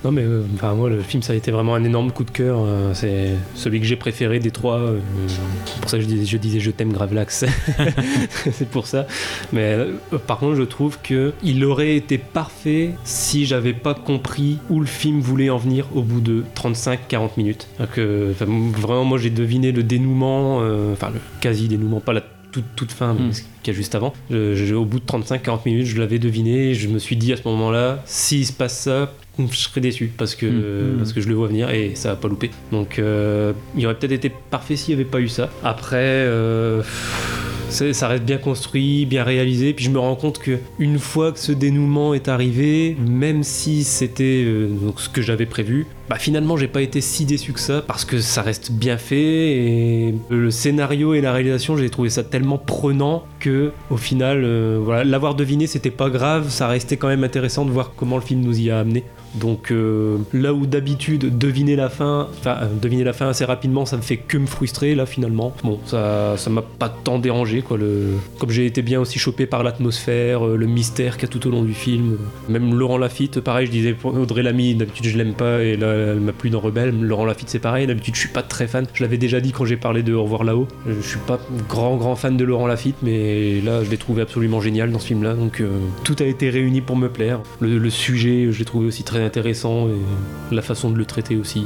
Non 0.03 0.11
mais 0.11 0.21
euh, 0.23 0.43
enfin 0.55 0.73
moi 0.76 0.89
le 0.89 1.01
film 1.01 1.21
ça 1.21 1.34
a 1.34 1.35
été 1.35 1.51
vraiment 1.51 1.76
un 1.76 1.84
énorme 1.84 2.11
coup 2.11 2.23
de 2.23 2.31
cœur. 2.31 2.59
euh, 2.59 2.93
c'est 2.93 3.31
celui 3.55 3.81
que 3.81 3.85
j'ai 3.85 3.97
préféré 3.97 4.39
des 4.39 4.51
trois. 4.51 4.77
euh, 4.77 4.99
c'est 5.65 5.81
pour 5.81 5.89
ça 5.89 5.97
que 5.97 6.03
je 6.03 6.38
disais 6.38 6.59
je, 6.59 6.71
t'aime 6.71 6.93
Gravelax. 6.93 7.45
c'est 8.51 8.69
pour 8.69 8.88
ça. 8.88 9.07
Mais 9.51 9.77
par 10.26 10.38
contre 10.38 10.55
je 10.55 10.63
trouve 10.63 10.99
que 11.03 11.34
il 11.43 11.65
aurait 11.65 11.95
été 11.95 12.17
parfait 12.17 12.91
si 13.03 13.45
j'avais 13.45 13.73
pas 13.73 13.93
compris 13.93 14.59
où 14.69 14.80
le 14.80 14.85
film 14.85 15.19
voulait 15.19 15.49
en 15.49 15.57
venir 15.57 15.88
au 15.93 16.01
bout 16.01 16.21
de 16.21 16.43
35-40 16.55 17.31
minutes. 17.38 17.67
Que, 17.93 18.34
vraiment 18.39 19.03
moi 19.03 19.17
j'ai 19.17 19.30
deviné 19.30 19.71
le 19.71 19.84
dénouement, 19.84 20.57
enfin 20.93 21.09
le 21.13 21.19
quasi 21.41 21.67
dénouement, 21.67 21.99
pas 21.99 22.13
la 22.13 22.23
toute, 22.51 22.65
toute 22.76 22.91
fin, 22.91 23.15
ce 23.31 23.41
qu'il 23.63 23.67
y 23.67 23.69
a 23.69 23.73
juste 23.73 23.95
avant. 23.95 24.13
Je- 24.31 24.55
je- 24.55 24.76
au 24.76 24.85
bout 24.85 24.99
de 24.99 25.05
35-40 25.05 25.65
minutes, 25.65 25.85
je 25.85 25.99
l'avais 25.99 26.19
deviné. 26.19 26.73
Je 26.73 26.88
me 26.88 26.99
suis 26.99 27.15
dit 27.15 27.31
à 27.34 27.38
ce 27.38 27.43
moment-là, 27.47 28.01
s'il 28.05 28.45
se 28.45 28.53
passe 28.53 28.77
ça, 28.80 29.13
je 29.38 29.55
serais 29.55 29.81
déçu 29.81 30.11
parce 30.17 30.35
que, 30.35 30.45
Mhm. 30.45 30.97
parce 30.97 31.13
que 31.13 31.21
je 31.21 31.27
le 31.30 31.35
vois 31.35 31.47
venir 31.47 31.69
et 31.69 31.91
ça 31.95 32.09
va 32.09 32.15
pas 32.15 32.27
louper. 32.27 32.51
Donc 32.71 32.99
euh, 32.99 33.53
il 33.77 33.85
aurait 33.85 33.95
peut-être 33.95 34.11
été 34.13 34.30
parfait 34.51 34.76
s'il 34.76 34.95
n'y 34.95 35.01
avait 35.01 35.09
pas 35.09 35.19
eu 35.21 35.27
ça. 35.30 35.49
Après. 35.63 35.95
euh, 35.99 36.81
ça 37.69 38.07
reste 38.07 38.23
bien 38.23 38.37
construit, 38.37 39.05
bien 39.05 39.23
réalisé, 39.23 39.73
puis 39.73 39.85
je 39.85 39.89
me 39.89 39.99
rends 39.99 40.15
compte 40.15 40.39
que 40.39 40.59
une 40.79 40.99
fois 40.99 41.31
que 41.31 41.39
ce 41.39 41.51
dénouement 41.51 42.13
est 42.13 42.27
arrivé, 42.27 42.97
même 43.07 43.43
si 43.43 43.83
c'était 43.83 44.43
euh, 44.45 44.69
ce 44.97 45.09
que 45.09 45.21
j'avais 45.21 45.45
prévu, 45.45 45.85
bah 46.09 46.17
finalement 46.17 46.57
j'ai 46.57 46.67
pas 46.67 46.81
été 46.81 47.01
si 47.01 47.25
déçu 47.25 47.53
que 47.53 47.59
ça 47.59 47.83
parce 47.85 48.03
que 48.03 48.19
ça 48.19 48.41
reste 48.41 48.71
bien 48.71 48.97
fait 48.97 49.51
et 49.51 50.15
le 50.29 50.49
scénario 50.49 51.13
et 51.13 51.21
la 51.21 51.31
réalisation 51.31 51.77
j'ai 51.77 51.89
trouvé 51.91 52.09
ça 52.09 52.23
tellement 52.23 52.57
prenant 52.57 53.25
que 53.39 53.71
au 53.91 53.97
final 53.97 54.41
euh, 54.43 55.03
l'avoir 55.03 55.35
deviné 55.35 55.67
c'était 55.67 55.91
pas 55.91 56.09
grave, 56.09 56.49
ça 56.49 56.67
restait 56.67 56.97
quand 56.97 57.09
même 57.09 57.23
intéressant 57.23 57.63
de 57.63 57.71
voir 57.71 57.91
comment 57.95 58.15
le 58.15 58.23
film 58.23 58.41
nous 58.41 58.59
y 58.59 58.71
a 58.71 58.79
amené. 58.79 59.03
Donc 59.35 59.72
euh, 59.72 60.18
là 60.34 60.53
où 60.53 60.65
d'habitude 60.65 61.38
deviner 61.38 61.76
la 61.76 61.89
fin, 61.89 62.27
enfin 62.39 62.57
euh, 62.61 62.68
deviner 62.81 63.03
la 63.03 63.14
fin 63.14 63.30
assez 63.30 63.45
rapidement, 63.45 63.85
ça 63.85 63.97
me 63.97 64.01
fait 64.01 64.18
que 64.18 64.38
me 64.38 64.47
frustrer 64.47 64.95
là 64.95 65.06
finalement. 65.06 65.53
Bon, 65.64 65.80
ça 65.85 66.35
ça 66.38 66.49
m'a 66.49 66.61
pas 66.61 66.89
tant 66.89 67.19
dérangé 67.19 67.61
quoi. 67.61 67.77
Comme 68.39 68.49
j'ai 68.49 68.65
été 68.65 68.81
bien 68.81 68.99
aussi 68.99 69.19
chopé 69.19 69.45
par 69.45 69.64
l'atmosphère, 69.64 70.45
euh, 70.45 70.56
le 70.56 70.65
mystère 70.65 71.18
qu'il 71.18 71.27
y 71.27 71.31
a 71.31 71.31
tout 71.31 71.47
au 71.47 71.51
long 71.51 71.64
du 71.64 71.73
film. 71.73 72.18
Même 72.47 72.73
Laurent 72.73 72.97
Lafitte, 72.97 73.39
pareil, 73.39 73.68
je 73.68 73.72
disais 73.72 73.95
Audrey 74.03 74.43
Lamy, 74.43 74.76
d'habitude 74.76 75.06
je 75.06 75.18
l'aime 75.18 75.34
pas 75.34 75.61
et 75.61 75.77
là 75.77 75.93
elle 75.93 76.19
m'a 76.19 76.34
plu 76.34 76.49
dans 76.49 76.60
Rebelle. 76.60 76.99
Laurent 76.99 77.26
Lafitte 77.26 77.49
c'est 77.49 77.60
pareil, 77.60 77.88
d'habitude 77.88 78.15
je 78.15 78.22
suis 78.22 78.30
pas 78.30 78.43
très 78.43 78.68
fan. 78.68 78.85
Je 78.93 79.03
l'avais 79.03 79.18
déjà 79.18 79.39
dit 79.39 79.51
quand 79.51 79.65
j'ai 79.65 79.77
parlé 79.77 80.03
de 80.03 80.14
Au 80.14 80.23
revoir 80.23 80.43
là-haut. 80.43 80.68
Je 80.88 81.07
suis 81.07 81.19
pas 81.19 81.39
grand 81.68 81.97
grand 81.97 82.15
fan 82.15 82.35
de 82.35 82.43
Laurent 82.43 82.68
Lafitte, 82.68 82.97
mais 83.03 83.61
là 83.61 83.84
je 83.84 83.89
l'ai 83.89 83.97
trouvé 83.97 84.22
absolument 84.22 84.61
génial 84.61 84.91
dans 84.91 84.99
ce 84.99 85.07
film-là. 85.07 85.35
Donc 85.35 85.61
euh, 85.61 85.69
tout 86.03 86.15
a 86.19 86.23
été 86.23 86.49
réuni 86.49 86.81
pour 86.81 86.95
me 86.95 87.10
plaire. 87.10 87.39
Le 87.61 87.89
sujet, 87.89 88.47
je 88.51 88.60
l'ai 88.60 88.65
trouvé 88.65 88.88
aussi 88.88 89.03
très 89.03 89.18
intéressant 89.23 89.87
et 89.87 90.55
la 90.55 90.61
façon 90.61 90.89
de 90.89 90.97
le 90.97 91.05
traiter 91.05 91.35
aussi. 91.35 91.63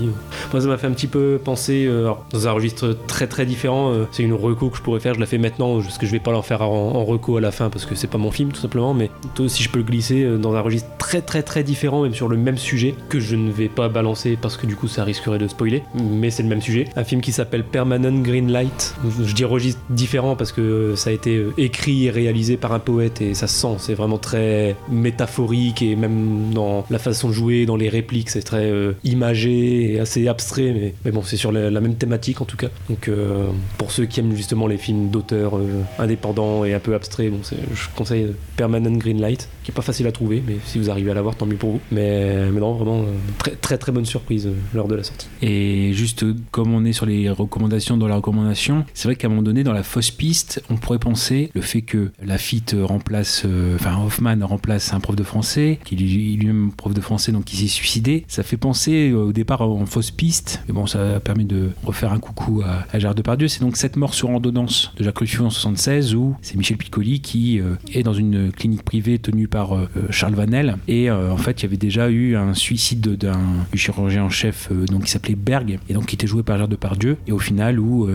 Moi, 0.51 0.61
ça 0.61 0.67
m'a 0.67 0.77
fait 0.77 0.87
un 0.87 0.91
petit 0.91 1.07
peu 1.07 1.39
penser 1.43 1.85
euh, 1.87 2.11
dans 2.31 2.47
un 2.47 2.51
registre 2.51 2.97
très 3.07 3.27
très 3.27 3.45
différent. 3.45 3.91
euh, 3.91 4.05
c'est 4.11 4.23
une 4.23 4.33
reco 4.33 4.69
que 4.69 4.77
je 4.77 4.81
pourrais 4.81 4.99
faire. 4.99 5.13
Je 5.13 5.19
la 5.19 5.25
fais 5.25 5.37
maintenant 5.37 5.79
parce 5.81 5.97
que 5.97 6.05
je 6.05 6.11
vais 6.11 6.19
pas 6.19 6.31
l'en 6.31 6.41
faire 6.41 6.61
en, 6.61 6.91
en 6.95 7.37
à 7.37 7.39
la 7.39 7.51
fin 7.51 7.69
parce 7.69 7.85
que 7.85 7.95
c'est 7.95 8.07
pas 8.07 8.17
mon 8.17 8.31
film 8.31 8.51
tout 8.51 8.61
simplement. 8.61 8.93
Mais 8.93 9.09
plutôt 9.21 9.47
si 9.47 9.63
je 9.63 9.69
peux 9.69 9.79
le 9.79 9.85
glisser 9.85 10.23
euh, 10.23 10.37
dans 10.37 10.55
un 10.55 10.61
registre 10.61 10.89
très 10.97 11.21
très 11.21 11.43
très 11.43 11.63
différent, 11.63 12.03
même 12.03 12.13
sur 12.13 12.27
le 12.27 12.37
même 12.37 12.57
sujet 12.57 12.95
que 13.09 13.19
je 13.19 13.35
ne 13.35 13.51
vais 13.51 13.69
pas 13.69 13.89
balancer 13.89 14.37
parce 14.41 14.57
que 14.57 14.65
du 14.65 14.75
coup 14.75 14.87
ça 14.87 15.03
risquerait 15.03 15.39
de 15.39 15.47
spoiler. 15.47 15.83
Mais 15.95 16.29
c'est 16.29 16.43
le 16.43 16.49
même 16.49 16.61
sujet. 16.61 16.85
Un 16.95 17.03
film 17.03 17.21
qui 17.21 17.31
s'appelle 17.31 17.63
Permanent 17.63 18.19
Green 18.21 18.51
Light. 18.51 18.95
Je 19.23 19.33
dis 19.33 19.45
registre 19.45 19.81
différent 19.89 20.35
parce 20.35 20.51
que 20.51 20.95
ça 20.95 21.09
a 21.09 21.13
été 21.13 21.45
écrit 21.57 22.07
et 22.07 22.11
réalisé 22.11 22.57
par 22.57 22.73
un 22.73 22.79
poète 22.79 23.21
et 23.21 23.33
ça 23.33 23.47
se 23.47 23.55
sent. 23.59 23.75
C'est 23.79 23.93
vraiment 23.93 24.17
très 24.17 24.75
métaphorique 24.89 25.81
et 25.81 25.95
même 25.95 26.53
dans 26.53 26.85
la 26.89 26.99
façon 26.99 27.29
de 27.29 27.33
jouer 27.33 27.42
dans 27.65 27.75
les 27.75 27.89
répliques, 27.89 28.29
c'est 28.29 28.41
très 28.41 28.69
euh, 28.69 28.93
imagé 29.03 29.93
et 29.93 29.99
assez 29.99 30.27
abstrait, 30.27 30.93
mais, 31.05 31.11
bon, 31.11 31.21
c'est 31.23 31.37
sur 31.37 31.51
la, 31.51 31.69
même 31.81 31.95
thématique 31.95 32.41
en 32.41 32.45
tout 32.45 32.57
cas. 32.57 32.69
Donc 32.89 33.07
euh, 33.07 33.47
pour 33.77 33.91
ceux 33.91 34.05
qui 34.05 34.19
aiment 34.19 34.35
justement 34.35 34.67
les 34.67 34.77
films 34.77 35.09
d'auteurs 35.09 35.57
euh, 35.57 35.83
indépendants 35.99 36.65
et 36.65 36.73
un 36.73 36.79
peu 36.79 36.95
abstraits, 36.95 37.31
bon, 37.31 37.39
je 37.43 37.87
conseille 37.95 38.33
Permanent 38.55 38.97
Greenlight, 38.97 39.49
qui 39.63 39.71
est 39.71 39.73
pas 39.73 39.81
facile 39.81 40.07
à 40.07 40.11
trouver, 40.11 40.43
mais 40.45 40.57
si 40.65 40.77
vous 40.79 40.89
arrivez 40.89 41.11
à 41.11 41.13
l'avoir, 41.13 41.35
tant 41.35 41.45
mieux 41.45 41.55
pour 41.55 41.71
vous. 41.71 41.79
Mais, 41.91 42.49
mais 42.51 42.59
non, 42.59 42.73
vraiment, 42.73 43.01
euh, 43.01 43.05
très, 43.37 43.51
très 43.51 43.77
très 43.77 43.91
bonne 43.91 44.05
surprise 44.05 44.47
euh, 44.47 44.53
lors 44.73 44.87
de 44.87 44.95
la 44.95 45.03
sortie. 45.03 45.27
Et 45.41 45.91
juste 45.93 46.23
euh, 46.23 46.35
comme 46.51 46.73
on 46.73 46.85
est 46.85 46.93
sur 46.93 47.05
les 47.05 47.29
recommandations 47.29 47.97
dans 47.97 48.07
la 48.07 48.15
recommandation, 48.15 48.85
c'est 48.93 49.07
vrai 49.07 49.15
qu'à 49.15 49.27
un 49.27 49.29
moment 49.29 49.41
donné, 49.43 49.63
dans 49.63 49.73
la 49.73 49.83
fausse 49.83 50.11
piste, 50.11 50.61
on 50.69 50.75
pourrait 50.75 50.99
penser 50.99 51.49
le 51.53 51.61
fait 51.61 51.81
que 51.81 52.11
Lafitte 52.23 52.75
remplace, 52.81 53.45
enfin 53.75 53.97
Hoffman 54.05 54.37
remplace 54.45 54.93
un 54.93 54.99
prof 54.99 55.15
de 55.15 55.23
français, 55.23 55.79
qui 55.85 55.95
lui- 55.95 56.35
lui-même 56.35 56.71
prof 56.75 56.93
de 56.93 57.01
français, 57.01 57.31
donc 57.31 57.45
qui 57.45 57.55
s'est 57.57 57.67
suicidé. 57.67 58.25
Ça 58.27 58.43
fait 58.43 58.57
penser 58.57 59.11
au 59.13 59.31
départ 59.33 59.61
en 59.61 59.85
fausse 59.85 60.11
piste, 60.11 60.61
mais 60.67 60.73
bon, 60.73 60.87
ça 60.87 61.15
a 61.15 61.19
permis 61.19 61.45
de 61.45 61.69
refaire 61.83 62.11
un 62.11 62.19
coucou 62.19 62.61
à, 62.65 62.85
à 62.91 62.99
Gérard 62.99 63.15
Depardieu. 63.15 63.47
C'est 63.47 63.61
donc 63.61 63.77
cette 63.77 63.95
mort 63.95 64.13
sur 64.13 64.29
ordonnance 64.29 64.91
de 64.97 65.03
Jacques 65.03 65.19
Ruffin 65.19 65.45
en 65.45 65.49
76 65.49 66.15
où 66.15 66.35
c'est 66.41 66.55
Michel 66.57 66.77
Piccoli 66.77 67.19
qui 67.21 67.61
est 67.93 68.03
dans 68.03 68.13
une 68.13 68.51
clinique 68.51 68.83
privée 68.83 69.19
tenue 69.19 69.47
par 69.53 69.75
euh, 69.75 69.87
Charles 70.09 70.33
Vanel. 70.33 70.77
Et 70.87 71.11
euh, 71.11 71.31
en 71.31 71.37
fait, 71.37 71.61
il 71.61 71.63
y 71.63 71.67
avait 71.67 71.77
déjà 71.77 72.09
eu 72.09 72.35
un 72.35 72.55
suicide 72.55 73.15
d'un 73.17 73.39
du 73.71 73.77
chirurgien 73.77 74.23
en 74.23 74.29
chef 74.29 74.69
euh, 74.71 74.85
donc, 74.87 75.03
qui 75.03 75.11
s'appelait 75.11 75.35
Berg 75.35 75.77
et 75.87 75.93
donc 75.93 76.07
qui 76.07 76.15
était 76.15 76.25
joué 76.25 76.41
par 76.41 76.55
Gérard 76.57 76.67
Depardieu. 76.69 77.17
Et 77.27 77.31
au 77.31 77.37
final, 77.39 77.79
où 77.79 78.09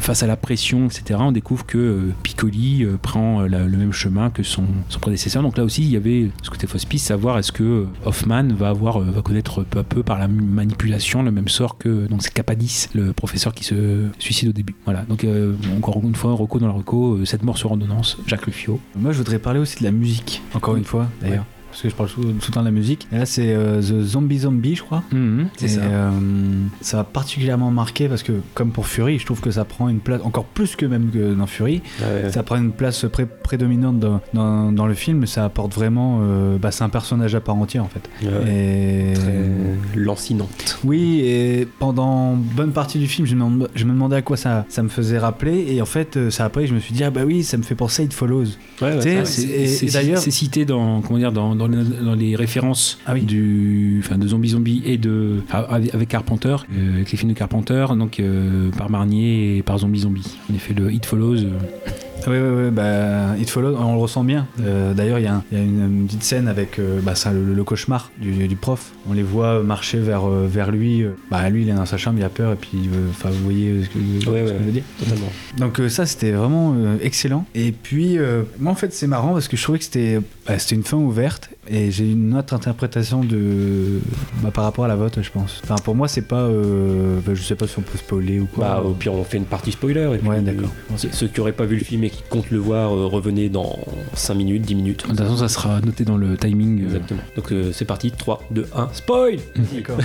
face 0.00 0.22
à 0.24 0.26
la 0.26 0.36
pression, 0.36 0.86
etc., 0.86 1.20
on 1.22 1.30
découvre 1.32 1.64
que 1.64 2.10
Piccoli 2.24 2.84
prend 3.02 3.42
la- 3.42 3.66
le 3.66 3.76
même 3.76 3.92
chemin 3.92 4.30
que 4.30 4.42
son, 4.42 4.64
son 4.88 4.98
prédécesseur. 4.98 5.42
Donc 5.42 5.56
là 5.56 5.64
aussi, 5.64 5.82
il 5.82 5.90
y 5.90 5.96
avait 5.96 6.30
ce 6.42 6.50
côté 6.50 6.66
fausse 6.66 6.84
piste, 6.84 7.06
savoir 7.06 7.38
est-ce 7.38 7.52
que 7.52 7.86
Hoffman 8.04 8.48
va 8.54 8.70
avoir 8.70 8.98
va 9.00 9.22
connaître 9.22 9.62
peu 9.62 9.78
à 9.78 9.84
peu 9.84 10.02
par 10.02 10.18
la 10.18 10.26
manipulation 10.28 11.22
le 11.22 11.30
même 11.30 11.48
sort 11.48 11.78
que 11.78 12.06
donc 12.08 12.22
c'est 12.22 12.32
Capadis, 12.32 12.88
le 12.94 13.12
professeur 13.12 13.54
qui 13.54 13.64
se 13.64 14.06
suicide 14.18 14.48
au 14.48 14.52
début. 14.52 14.74
Voilà. 14.84 15.02
Donc 15.02 15.24
encore 15.76 16.00
une 16.02 16.14
fois, 16.14 16.32
Rocco 16.32 16.58
dans 16.58 16.66
le 16.66 16.72
Rocco, 16.72 17.24
cette 17.24 17.42
mort 17.44 17.58
sur 17.58 17.70
ordonnance, 17.70 18.18
Jacques 18.26 18.44
Ruffio. 18.46 18.80
Moi, 18.96 19.12
je 19.12 19.18
voudrais 19.18 19.38
parler 19.38 19.60
aussi 19.60 19.78
de 19.78 19.84
la 19.84 19.92
musique, 19.92 20.42
encore 20.54 20.76
une 20.80 20.86
fois, 20.86 21.06
d'ailleurs. 21.20 21.44
Parce 21.70 21.82
que 21.82 21.88
je 21.88 21.94
parle 21.94 22.08
tout, 22.08 22.22
tout 22.22 22.28
le 22.48 22.52
temps 22.52 22.60
de 22.60 22.64
la 22.66 22.70
musique. 22.72 23.06
Et 23.12 23.18
là, 23.18 23.26
c'est 23.26 23.52
euh, 23.54 23.80
The 23.80 24.02
Zombie 24.02 24.38
Zombie, 24.40 24.74
je 24.74 24.82
crois. 24.82 25.02
c'est 25.56 25.66
Et, 25.66 25.68
ça. 25.68 25.80
euh, 25.82 26.10
ça 26.80 27.00
a 27.00 27.04
particulièrement 27.04 27.70
marqué 27.70 28.08
parce 28.08 28.22
que, 28.22 28.32
comme 28.54 28.70
pour 28.72 28.86
Fury, 28.86 29.18
je 29.18 29.24
trouve 29.26 29.40
que 29.40 29.50
ça 29.50 29.64
prend 29.64 29.88
une 29.88 30.00
place, 30.00 30.20
encore 30.24 30.44
plus 30.44 30.76
que 30.76 30.84
même 30.86 31.10
que 31.10 31.34
dans 31.34 31.46
Fury, 31.46 31.82
ça 32.30 32.42
prend 32.42 32.56
une 32.56 32.72
place 32.72 33.04
pré- 33.10 33.26
prédominante 33.26 33.98
dans, 34.00 34.20
dans, 34.34 34.72
dans 34.72 34.86
le 34.86 34.94
film. 34.94 35.26
Ça 35.26 35.44
apporte 35.44 35.74
vraiment. 35.74 36.20
euh, 36.22 36.58
bah, 36.58 36.70
c'est 36.72 36.84
un 36.84 36.88
personnage 36.88 37.34
à 37.34 37.40
part 37.40 37.54
entière, 37.56 37.84
en 37.84 37.88
fait. 37.88 38.08
Et... 38.48 39.14
lancinante. 39.94 40.78
Oui, 40.84 41.20
et 41.24 41.66
pendant 41.78 42.34
bonne 42.34 42.72
partie 42.72 42.98
du 42.98 43.06
film, 43.06 43.26
je 43.26 43.34
me, 43.34 43.40
demande- 43.40 43.68
je 43.74 43.84
me 43.84 43.92
demandais 43.92 44.16
à 44.16 44.22
quoi 44.22 44.36
ça, 44.36 44.64
ça 44.68 44.82
me 44.82 44.88
faisait 44.88 45.18
rappeler. 45.18 45.66
Et 45.68 45.80
en 45.82 45.86
fait, 45.86 46.30
ça 46.30 46.44
après, 46.44 46.66
je 46.66 46.74
me 46.74 46.80
suis 46.80 46.92
dit, 46.94 47.04
ah 47.04 47.10
bah 47.10 47.22
oui, 47.26 47.42
ça 47.42 47.56
me 47.56 47.62
fait 47.62 47.74
penser 47.74 48.02
à 48.02 48.04
It 48.06 48.12
Follows. 48.14 48.44
C'est- 48.78 49.24
c'est 49.24 49.66
c'est- 49.66 49.92
d'ailleurs. 49.92 50.18
c'est 50.18 50.30
cité 50.30 50.64
dans 50.64 51.00
comment 51.02 51.18
dire 51.18 51.32
dans, 51.32 51.54
dans, 51.60 51.68
les, 51.68 51.84
dans 51.84 52.14
les 52.14 52.36
références 52.36 52.98
Ah 53.06 53.14
du 53.14 54.02
enfin 54.02 54.18
de 54.18 54.26
Zombie 54.26 54.50
Zombie 54.50 54.82
et 54.84 54.96
de 54.96 55.42
avec 55.52 55.94
avec 55.94 56.08
Carpenter 56.08 56.56
euh, 56.72 56.94
avec 56.94 57.10
les 57.10 57.18
films 57.18 57.32
de 57.32 57.38
Carpenter 57.38 57.86
donc 57.96 58.18
euh, 58.18 58.70
par 58.70 58.90
Marnier 58.90 59.58
et 59.58 59.62
par 59.62 59.78
Zombie 59.78 60.00
Zombie. 60.00 60.38
En 60.50 60.54
effet 60.54 60.74
le 60.74 60.92
It 60.92 61.04
Follows 61.04 61.44
euh, 61.44 61.58
Oui, 62.26 62.36
oui, 62.36 62.64
oui, 62.64 62.70
bah, 62.70 63.36
It 63.38 63.48
Follows, 63.48 63.76
on 63.76 63.94
le 63.94 63.98
ressent 63.98 64.24
bien. 64.24 64.46
Euh, 64.60 64.92
D'ailleurs, 64.92 65.18
il 65.18 65.24
y, 65.24 65.28
a 65.28 65.42
y 65.52 65.56
une, 65.56 66.06
petite 66.06 66.22
scène 66.22 66.48
avec 66.48 66.78
euh, 66.78 67.00
bah, 67.02 67.14
ça, 67.14 67.32
le, 67.32 67.54
le 67.54 67.64
cauchemar 67.64 68.10
du, 68.18 68.46
du 68.46 68.56
prof. 68.56 68.92
On 69.08 69.14
les 69.14 69.22
voit 69.22 69.62
marcher 69.62 69.98
vers, 69.98 70.28
euh, 70.28 70.46
vers 70.48 70.70
lui. 70.70 71.04
Bah, 71.30 71.48
lui, 71.48 71.62
il 71.62 71.68
est 71.70 71.74
dans 71.74 71.86
sa 71.86 71.96
chambre, 71.96 72.18
il 72.18 72.24
a 72.24 72.28
peur, 72.28 72.52
et 72.52 72.56
puis, 72.56 72.88
enfin, 73.10 73.30
vous 73.30 73.44
voyez 73.44 73.84
ce 73.84 73.88
que, 73.88 73.98
ce 74.20 74.26
que 74.26 74.46
je 74.46 74.64
veux 74.64 74.72
dire. 74.72 74.84
Totalement. 74.98 75.32
Donc 75.56 75.80
euh, 75.80 75.88
ça, 75.88 76.06
c'était 76.06 76.32
vraiment 76.32 76.74
excellent. 77.02 77.46
Et 77.54 77.72
puis, 77.72 78.18
moi, 78.58 78.72
en 78.72 78.76
fait, 78.76 78.92
c'est 78.92 79.06
marrant 79.06 79.32
parce 79.32 79.48
que 79.48 79.56
je 79.56 79.62
trouvais 79.62 79.78
que 79.78 79.84
c'était 79.84 80.20
bah, 80.46 80.58
c'était 80.58 80.76
une 80.76 80.84
fin 80.84 80.96
ouverte. 80.96 81.50
Et 81.72 81.92
j'ai 81.92 82.10
une 82.10 82.34
autre 82.34 82.52
interprétation 82.52 83.22
de 83.22 84.00
bah, 84.42 84.50
par 84.52 84.64
rapport 84.64 84.84
à 84.86 84.88
la 84.88 84.96
vôtre, 84.96 85.22
je 85.22 85.30
pense. 85.30 85.60
Enfin, 85.62 85.76
pour 85.76 85.94
moi, 85.94 86.08
c'est 86.08 86.22
pas... 86.26 86.40
euh, 86.42 87.20
bah, 87.24 87.32
je 87.34 87.42
sais 87.42 87.54
pas 87.54 87.68
si 87.68 87.78
on 87.78 87.82
peut 87.82 87.96
spoiler 87.96 88.40
ou 88.40 88.46
quoi. 88.46 88.64
Bah, 88.64 88.82
au 88.84 88.90
pire, 88.92 89.14
on 89.14 89.22
fait 89.22 89.36
une 89.36 89.44
partie 89.44 89.70
spoiler. 89.70 90.10
Et 90.14 90.18
puis, 90.18 90.28
Ouais, 90.28 90.40
d'accord. 90.40 90.70
euh, 90.92 90.96
Ceux 91.12 91.28
qui 91.28 91.38
n'auraient 91.38 91.52
pas 91.52 91.66
vu 91.66 91.76
le 91.76 91.84
film 91.84 92.02
et 92.02 92.10
qui 92.10 92.22
comptent 92.28 92.50
le 92.50 92.58
voir, 92.58 92.92
euh, 92.92 93.06
revenez 93.06 93.48
dans 93.48 93.78
5 94.14 94.34
minutes, 94.34 94.62
10 94.62 94.74
minutes. 94.74 95.02
de 95.04 95.08
toute 95.10 95.18
façon 95.18 95.36
ça 95.36 95.48
sera 95.48 95.80
noté 95.80 96.04
dans 96.04 96.16
le 96.16 96.36
timing 96.36 96.80
euh, 96.82 96.86
Exactement. 96.86 97.20
Donc 97.36 97.52
euh, 97.52 97.70
c'est 97.72 97.84
parti, 97.84 98.10
3, 98.10 98.42
2, 98.50 98.66
1, 98.74 98.88
spoil 98.92 99.36
D'accord. 99.72 99.98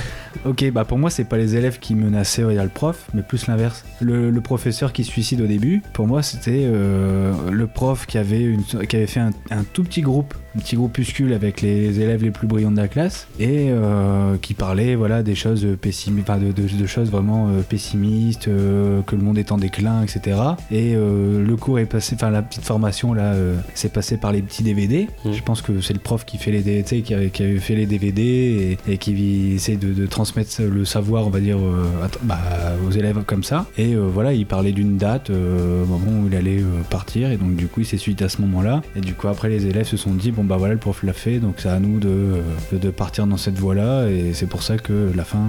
ok, 0.45 0.71
bah 0.71 0.85
pour 0.85 0.99
moi, 0.99 1.09
c'est 1.09 1.25
pas 1.25 1.37
les 1.37 1.55
élèves 1.55 1.79
qui 1.79 1.95
menaçaient 1.95 2.43
le 2.43 2.69
prof, 2.69 3.07
mais 3.15 3.23
plus 3.23 3.47
l'inverse. 3.47 3.83
Le, 4.01 4.29
le 4.29 4.41
professeur 4.41 4.93
qui 4.93 5.03
se 5.03 5.09
suicide 5.11 5.41
au 5.41 5.47
début, 5.47 5.81
pour 5.93 6.05
moi, 6.07 6.21
c'était 6.21 6.61
euh, 6.65 7.33
le 7.51 7.65
prof 7.65 8.05
qui 8.05 8.19
avait, 8.19 8.43
une, 8.43 8.63
qui 8.63 8.95
avait 8.95 9.07
fait 9.07 9.19
un, 9.21 9.31
un 9.49 9.63
tout 9.63 9.83
petit 9.83 10.01
groupe, 10.01 10.35
un 10.55 10.59
petit 10.59 10.75
groupuscule 10.75 11.33
avec 11.33 11.61
les 11.61 11.99
élèves 11.99 12.23
les 12.23 12.31
plus 12.31 12.47
brillants 12.47 12.71
de 12.71 12.77
la 12.77 12.87
classe, 12.87 13.27
et 13.39 13.67
euh, 13.69 14.35
qui 14.41 14.53
parlait 14.53 14.95
voilà, 14.95 15.23
des 15.23 15.35
choses 15.35 15.67
pessimistes, 15.81 16.29
enfin, 16.29 16.39
de, 16.39 16.51
de- 16.51 16.67
de 16.77 16.85
choses 16.87 17.09
vraiment 17.09 17.49
euh, 17.49 17.61
pessimistes, 17.61 18.47
euh, 18.47 19.01
que 19.01 19.15
le 19.15 19.21
monde 19.21 19.37
est 19.37 19.51
en 19.51 19.57
déclin, 19.57 20.03
etc. 20.03 20.37
Et 20.71 20.93
le 20.95 21.55
cours 21.55 21.79
est 21.79 21.85
passé, 21.85 22.15
enfin 22.15 22.29
la 22.29 22.41
petite 22.41 22.63
formation 22.63 23.13
là, 23.13 23.33
c'est 23.73 23.91
passé 23.91 24.17
par 24.17 24.31
les 24.31 24.41
petits 24.41 24.63
DVD. 24.63 25.07
Je 25.25 25.41
pense 25.41 25.61
que 25.61 25.81
c'est 25.81 25.93
le 25.93 25.99
prof 25.99 26.25
qui 26.25 26.37
fait 26.37 26.51
les 26.51 26.61
D- 26.61 26.81
tu 26.83 26.95
sais, 26.97 27.01
qui 27.01 27.13
avait, 27.13 27.29
qui 27.29 27.43
avait 27.43 27.57
fait 27.59 27.75
les 27.75 27.85
DVD 27.85 28.77
et, 28.87 28.93
et 28.93 28.97
qui 28.97 29.53
essaie 29.55 29.75
de, 29.77 29.93
de 29.93 30.05
transmettre 30.05 30.61
le 30.61 30.85
savoir, 30.85 31.27
on 31.27 31.29
va 31.29 31.39
dire, 31.39 31.57
à- 32.03 32.07
bah, 32.23 32.39
aux 32.87 32.91
élèves 32.91 33.23
comme 33.25 33.43
ça. 33.43 33.65
Et 33.77 33.95
voilà, 33.95 34.33
il 34.33 34.45
parlait 34.45 34.71
d'une 34.71 34.97
date, 34.97 35.29
au 35.29 35.85
moment 35.85 36.21
où 36.23 36.27
il 36.27 36.35
allait 36.35 36.63
partir, 36.89 37.31
et 37.31 37.37
donc 37.37 37.55
du 37.55 37.67
coup, 37.67 37.81
il 37.81 37.85
s'est 37.85 37.97
suivi 37.97 38.23
à 38.23 38.29
ce 38.29 38.41
moment-là. 38.41 38.81
Et 38.95 39.01
du 39.01 39.13
coup, 39.13 39.27
après, 39.27 39.49
les 39.49 39.65
élèves 39.67 39.85
se 39.87 39.97
sont 39.97 40.13
dit, 40.13 40.31
bon 40.31 40.44
bah 40.45 40.57
voilà, 40.57 40.73
le 40.73 40.79
prof 40.79 41.03
l'a 41.03 41.13
fait, 41.13 41.39
donc 41.39 41.55
c'est 41.57 41.69
à 41.69 41.79
nous 41.79 41.99
de, 41.99 42.07
euh, 42.09 42.41
de, 42.71 42.89
partir 42.89 43.27
dans 43.27 43.37
cette 43.37 43.57
voie-là, 43.59 44.07
et 44.07 44.33
c'est 44.33 44.45
pour 44.45 44.63
ça 44.63 44.77
que 44.77 45.11
la 45.15 45.23
fin. 45.23 45.39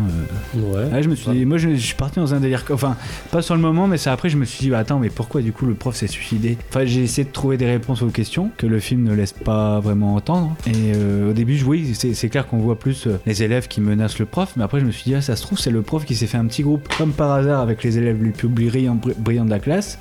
euh, 0.56 0.90
Ouais. 0.92 1.02
je 1.02 1.08
me 1.08 1.14
suis 1.14 1.30
dit, 1.30 1.44
moi 1.44 1.58
je, 1.58 1.70
je 1.70 1.76
suis 1.76 1.94
parti 1.94 2.18
dans 2.18 2.34
un 2.34 2.40
délire, 2.40 2.64
enfin, 2.72 2.96
pas 3.30 3.42
sur 3.42 3.54
le 3.54 3.60
moment, 3.60 3.86
mais 3.86 3.98
c'est 3.98 4.10
après, 4.10 4.28
je 4.28 4.36
me 4.36 4.44
suis 4.44 4.60
dit, 4.64 4.70
bah 4.70 4.78
attends, 4.78 4.98
mais 4.98 5.10
pourquoi 5.10 5.42
du 5.42 5.52
coup 5.52 5.66
le 5.66 5.74
prof 5.74 5.94
s'est 5.94 6.06
suicidé? 6.06 6.56
Enfin, 6.70 6.84
j'ai 6.84 7.02
essayé 7.02 7.24
de 7.24 7.32
trouver 7.32 7.56
des 7.56 7.66
réponses 7.66 8.02
aux 8.02 8.08
questions 8.08 8.50
que 8.56 8.66
le 8.66 8.80
film 8.80 9.04
ne 9.04 9.14
laisse 9.14 9.32
pas 9.32 9.80
vraiment 9.80 10.14
entendre. 10.14 10.56
Et 10.66 10.92
euh, 10.94 11.30
au 11.30 11.32
début, 11.32 11.56
je- 11.56 11.64
oui, 11.64 11.94
c'est 11.94 12.28
clair 12.28 12.46
qu'on 12.46 12.58
voit 12.58 12.78
plus 12.78 13.06
les 13.26 13.42
élèves 13.42 13.68
qui 13.68 13.80
menacent 13.80 14.18
le 14.18 14.26
prof, 14.26 14.52
mais 14.56 14.64
après, 14.64 14.80
je 14.80 14.84
me 14.86 14.90
suis 14.90 15.04
dit, 15.04 15.14
ah, 15.14 15.20
ça 15.20 15.36
se 15.36 15.42
trouve, 15.42 15.58
c'est 15.58 15.70
le 15.70 15.82
prof 15.82 16.04
qui 16.04 16.14
s'est 16.16 16.26
fait 16.26 16.38
un 16.38 16.46
petit 16.46 16.62
groupe, 16.62 16.88
comme 16.96 17.12
par 17.12 17.30
hasard, 17.32 17.60
avec 17.60 17.82
les 17.84 17.98
élèves 17.98 18.22
les 18.22 18.30
plus 18.30 18.48
brillants, 18.48 18.98
brillants 19.18 19.44
de 19.44 19.50
la 19.50 19.58
classe, 19.58 19.98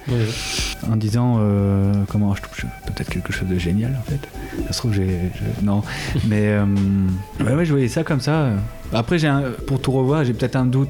en 0.89 0.95
disant, 0.95 1.37
euh, 1.39 1.93
comment 2.09 2.33
je 2.35 2.41
touche 2.41 2.65
peut-être 2.85 3.09
quelque 3.09 3.33
chose 3.33 3.47
de 3.47 3.57
génial 3.57 3.97
en 3.99 4.09
fait. 4.09 4.19
Ça 4.67 4.73
se 4.73 4.81
Non, 5.63 5.81
mais. 6.27 6.47
euh, 6.47 6.65
je 7.65 7.71
voyais 7.71 7.87
ça 7.87 8.03
comme 8.03 8.19
ça. 8.19 8.49
Après, 8.93 9.17
pour 9.67 9.81
tout 9.81 9.91
revoir, 9.91 10.23
j'ai 10.23 10.33
peut-être 10.33 10.55
un 10.55 10.65
doute 10.65 10.89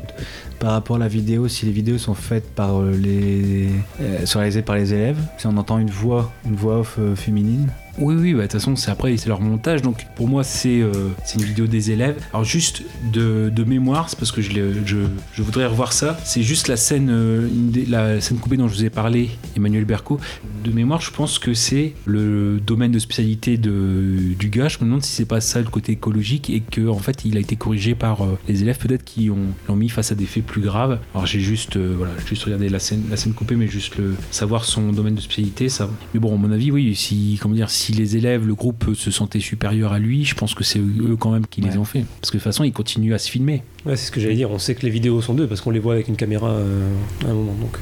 par 0.60 0.72
rapport 0.72 0.96
à 0.98 1.00
la 1.00 1.08
vidéo, 1.08 1.48
si 1.48 1.66
les 1.66 1.72
vidéos 1.72 1.98
sont 1.98 2.14
faites 2.14 2.50
par 2.54 2.80
euh, 2.82 2.92
les. 2.92 3.70
euh, 4.02 4.26
sont 4.26 4.40
réalisées 4.40 4.62
par 4.62 4.76
les 4.76 4.94
élèves, 4.94 5.18
si 5.38 5.48
on 5.48 5.56
entend 5.58 5.80
une 5.80 5.90
voix, 5.90 6.32
une 6.46 6.56
voix 6.56 6.80
off 6.80 7.00
féminine. 7.16 7.70
Oui, 7.98 8.16
oui, 8.16 8.34
bah, 8.34 8.40
de 8.40 8.44
toute 8.44 8.54
façon, 8.54 8.76
c'est 8.76 8.92
après, 8.92 9.16
c'est 9.18 9.30
leur 9.30 9.40
montage. 9.40 9.82
Donc, 9.82 10.06
pour 10.16 10.28
moi, 10.28 10.44
c'est 10.44 10.82
euh, 10.82 10.92
une 11.36 11.44
vidéo 11.44 11.66
des 11.66 11.92
élèves. 11.92 12.22
Alors, 12.34 12.44
juste 12.44 12.84
de, 13.14 13.50
de 13.54 13.64
mémoire, 13.64 14.10
c'est 14.10 14.20
parce 14.20 14.32
que 14.32 14.42
je, 14.42 14.52
je, 14.86 15.42
voudrais 15.42 15.66
revoir 15.66 15.94
ça. 15.94 16.18
C'est 16.26 16.44
juste 16.44 16.68
la 16.68 16.76
scène, 16.76 17.10
euh, 17.10 17.48
la 17.88 18.20
scène 18.20 18.38
coupée 18.38 18.58
dont 18.58 18.68
je 18.68 18.76
vous 18.76 18.86
ai 18.86 18.90
parlé, 18.90 19.30
Emmanuel 19.56 19.86
Berco. 19.86 20.20
De 20.64 20.72
mémoire, 20.72 21.00
je 21.00 21.12
pense 21.12 21.40
que 21.40 21.54
c'est 21.54 21.94
le 22.06 22.60
domaine 22.60 22.92
de 22.92 23.00
spécialité 23.00 23.58
de, 23.58 24.34
du 24.38 24.50
gars. 24.50 24.68
Je 24.68 24.80
me 24.80 24.86
demande 24.86 25.04
si 25.04 25.12
c'est 25.12 25.26
pas 25.26 25.40
ça 25.40 25.60
le 25.60 25.68
côté 25.68 25.94
écologique 25.94 26.50
et 26.50 26.60
que 26.60 26.88
en 26.90 27.00
fait, 27.00 27.24
il 27.24 27.38
a 27.38 27.40
été 27.40 27.56
corrigé 27.56 27.96
par 27.96 28.24
euh, 28.24 28.38
les 28.50 28.62
élèves 28.62 28.78
peut-être 28.78 29.06
qui 29.06 29.30
ont 29.30 29.38
l'ont 29.68 29.76
mis 29.76 29.90
face 29.90 30.12
à 30.12 30.16
des 30.16 30.26
faits 30.26 30.46
plus 30.46 30.62
graves. 30.62 31.00
Alors, 31.14 31.26
j'ai 31.26 31.40
juste, 31.40 31.78
euh, 31.78 31.94
voilà, 31.98 32.14
juste 32.26 32.44
regardé 32.44 32.68
la 32.68 32.80
scène, 32.80 33.04
la 33.10 33.18
scène 33.18 33.34
coupée, 33.34 33.56
mais 33.56 33.68
juste 33.68 33.98
le 33.98 34.16
savoir 34.32 34.66
son 34.66 34.92
domaine 34.92 35.16
de 35.16 35.22
spécialité, 35.22 35.70
ça. 35.70 35.90
Mais 36.14 36.20
bon, 36.20 36.34
à 36.34 36.38
mon 36.38 36.52
avis, 36.52 36.72
oui, 36.72 36.94
si, 36.96 37.40
comment 37.42 37.56
dire, 37.56 37.70
si 37.70 37.85
les 37.94 38.18
élèves, 38.18 38.46
le 38.46 38.56
groupe 38.56 38.94
se 38.96 39.12
sentait 39.12 39.40
supérieur 39.40 39.94
à 39.94 40.00
lui, 40.00 40.26
je 40.26 40.36
pense 40.36 40.54
que 40.54 40.64
c'est 40.64 40.80
eux 40.80 41.16
quand 41.20 41.32
même 41.32 41.46
qui 41.48 41.62
les 41.62 41.78
ont 41.78 41.84
fait. 41.86 42.06
Parce 42.22 42.32
que 42.32 42.38
de 42.38 42.42
toute 42.42 42.52
façon, 42.52 42.64
ils 42.64 42.74
continuent 42.74 43.14
à 43.14 43.18
se 43.20 43.30
filmer. 43.30 43.64
Ouais, 43.86 43.96
c'est 43.96 44.08
ce 44.08 44.12
que 44.12 44.20
j'allais 44.20 44.36
dire. 44.36 44.50
On 44.50 44.58
sait 44.60 44.74
que 44.76 44.84
les 44.86 44.90
vidéos 44.92 45.22
sont 45.22 45.34
d'eux 45.36 45.46
parce 45.48 45.62
qu'on 45.62 45.70
les 45.72 45.80
voit 45.80 45.94
avec 45.94 46.08
une 46.08 46.16
caméra 46.16 46.50
euh, 46.50 46.90
à 47.26 47.30
un 47.30 47.34
moment. 47.34 47.54
Donc. 47.62 47.78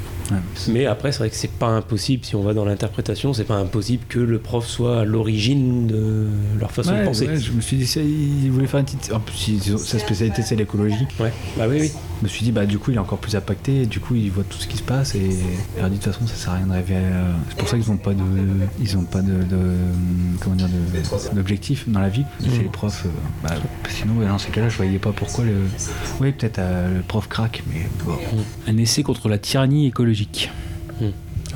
Mais 0.68 0.86
après, 0.86 1.12
c'est 1.12 1.18
vrai 1.18 1.28
que 1.30 1.36
c'est 1.36 1.50
pas 1.50 1.68
impossible, 1.68 2.24
si 2.24 2.34
on 2.34 2.42
va 2.42 2.54
dans 2.54 2.64
l'interprétation, 2.64 3.34
c'est 3.34 3.44
pas 3.44 3.56
impossible 3.56 4.04
que 4.08 4.18
le 4.18 4.38
prof 4.38 4.66
soit 4.66 5.00
à 5.00 5.04
l'origine 5.04 5.86
de 5.86 6.26
leur 6.58 6.70
façon 6.72 6.92
Ouais, 6.92 7.00
de 7.00 7.04
penser. 7.04 7.26
ouais, 7.26 7.38
je 7.38 7.52
me 7.52 7.60
suis 7.60 7.76
dit, 7.76 7.86
ça, 7.86 8.00
il 8.00 8.50
voulait 8.50 8.66
faire 8.66 8.80
une 8.80 8.86
petite. 8.86 9.12
En 9.12 9.20
plus, 9.20 9.60
sa 9.78 9.98
spécialité, 9.98 10.40
c'est 10.42 10.56
l'écologie. 10.56 11.06
Ouais, 11.20 11.32
bah 11.58 11.64
oui, 11.68 11.76
oui. 11.80 11.90
Je 12.20 12.24
me 12.24 12.28
suis 12.28 12.44
dit, 12.44 12.52
bah 12.52 12.64
du 12.64 12.78
coup, 12.78 12.90
il 12.90 12.94
est 12.94 13.00
encore 13.00 13.18
plus 13.18 13.36
impacté, 13.36 13.82
et 13.82 13.86
du 13.86 14.00
coup, 14.00 14.14
il 14.14 14.30
voit 14.30 14.44
tout 14.44 14.56
ce 14.58 14.66
qui 14.66 14.78
se 14.78 14.82
passe, 14.82 15.14
et 15.14 15.18
de 15.28 15.88
toute 15.88 16.04
façon, 16.04 16.26
ça 16.26 16.34
sert 16.36 16.52
à 16.52 16.56
rien 16.56 16.66
de 16.68 16.72
rêver. 16.72 16.96
à- 16.96 17.34
C'est 17.50 17.58
pour 17.58 17.68
ça 17.68 17.76
qu'ils 17.78 17.90
n'ont 17.90 17.98
pas 17.98 18.14
de. 18.14 18.22
Ils 18.80 18.96
ont 18.96 19.04
pas 19.04 19.20
de. 19.20 19.32
de- 19.32 19.76
comment 20.40 20.56
dire 20.56 20.68
de- 20.68 21.34
D'objectif 21.34 21.88
dans 21.88 22.00
la 22.00 22.08
vie. 22.08 22.24
C'est 22.40 22.48
les 22.62 22.64
profs. 22.64 23.04
euh, 23.06 23.08
bah, 23.42 23.50
sinon, 23.88 24.14
dans 24.26 24.38
ces 24.38 24.50
cas-là, 24.50 24.68
je 24.68 24.76
voyais 24.76 24.98
pas 24.98 25.12
pourquoi 25.12 25.44
le. 25.44 25.54
Oui, 26.20 26.32
peut-être 26.32 26.58
euh, 26.58 26.96
le 26.98 27.02
prof 27.02 27.28
craque, 27.28 27.62
mais 27.72 27.88
bon. 28.04 28.16
Un 28.68 28.76
essai 28.76 29.02
contre 29.02 29.28
la 29.28 29.38
tyrannie 29.38 29.86
écologique. 29.86 30.50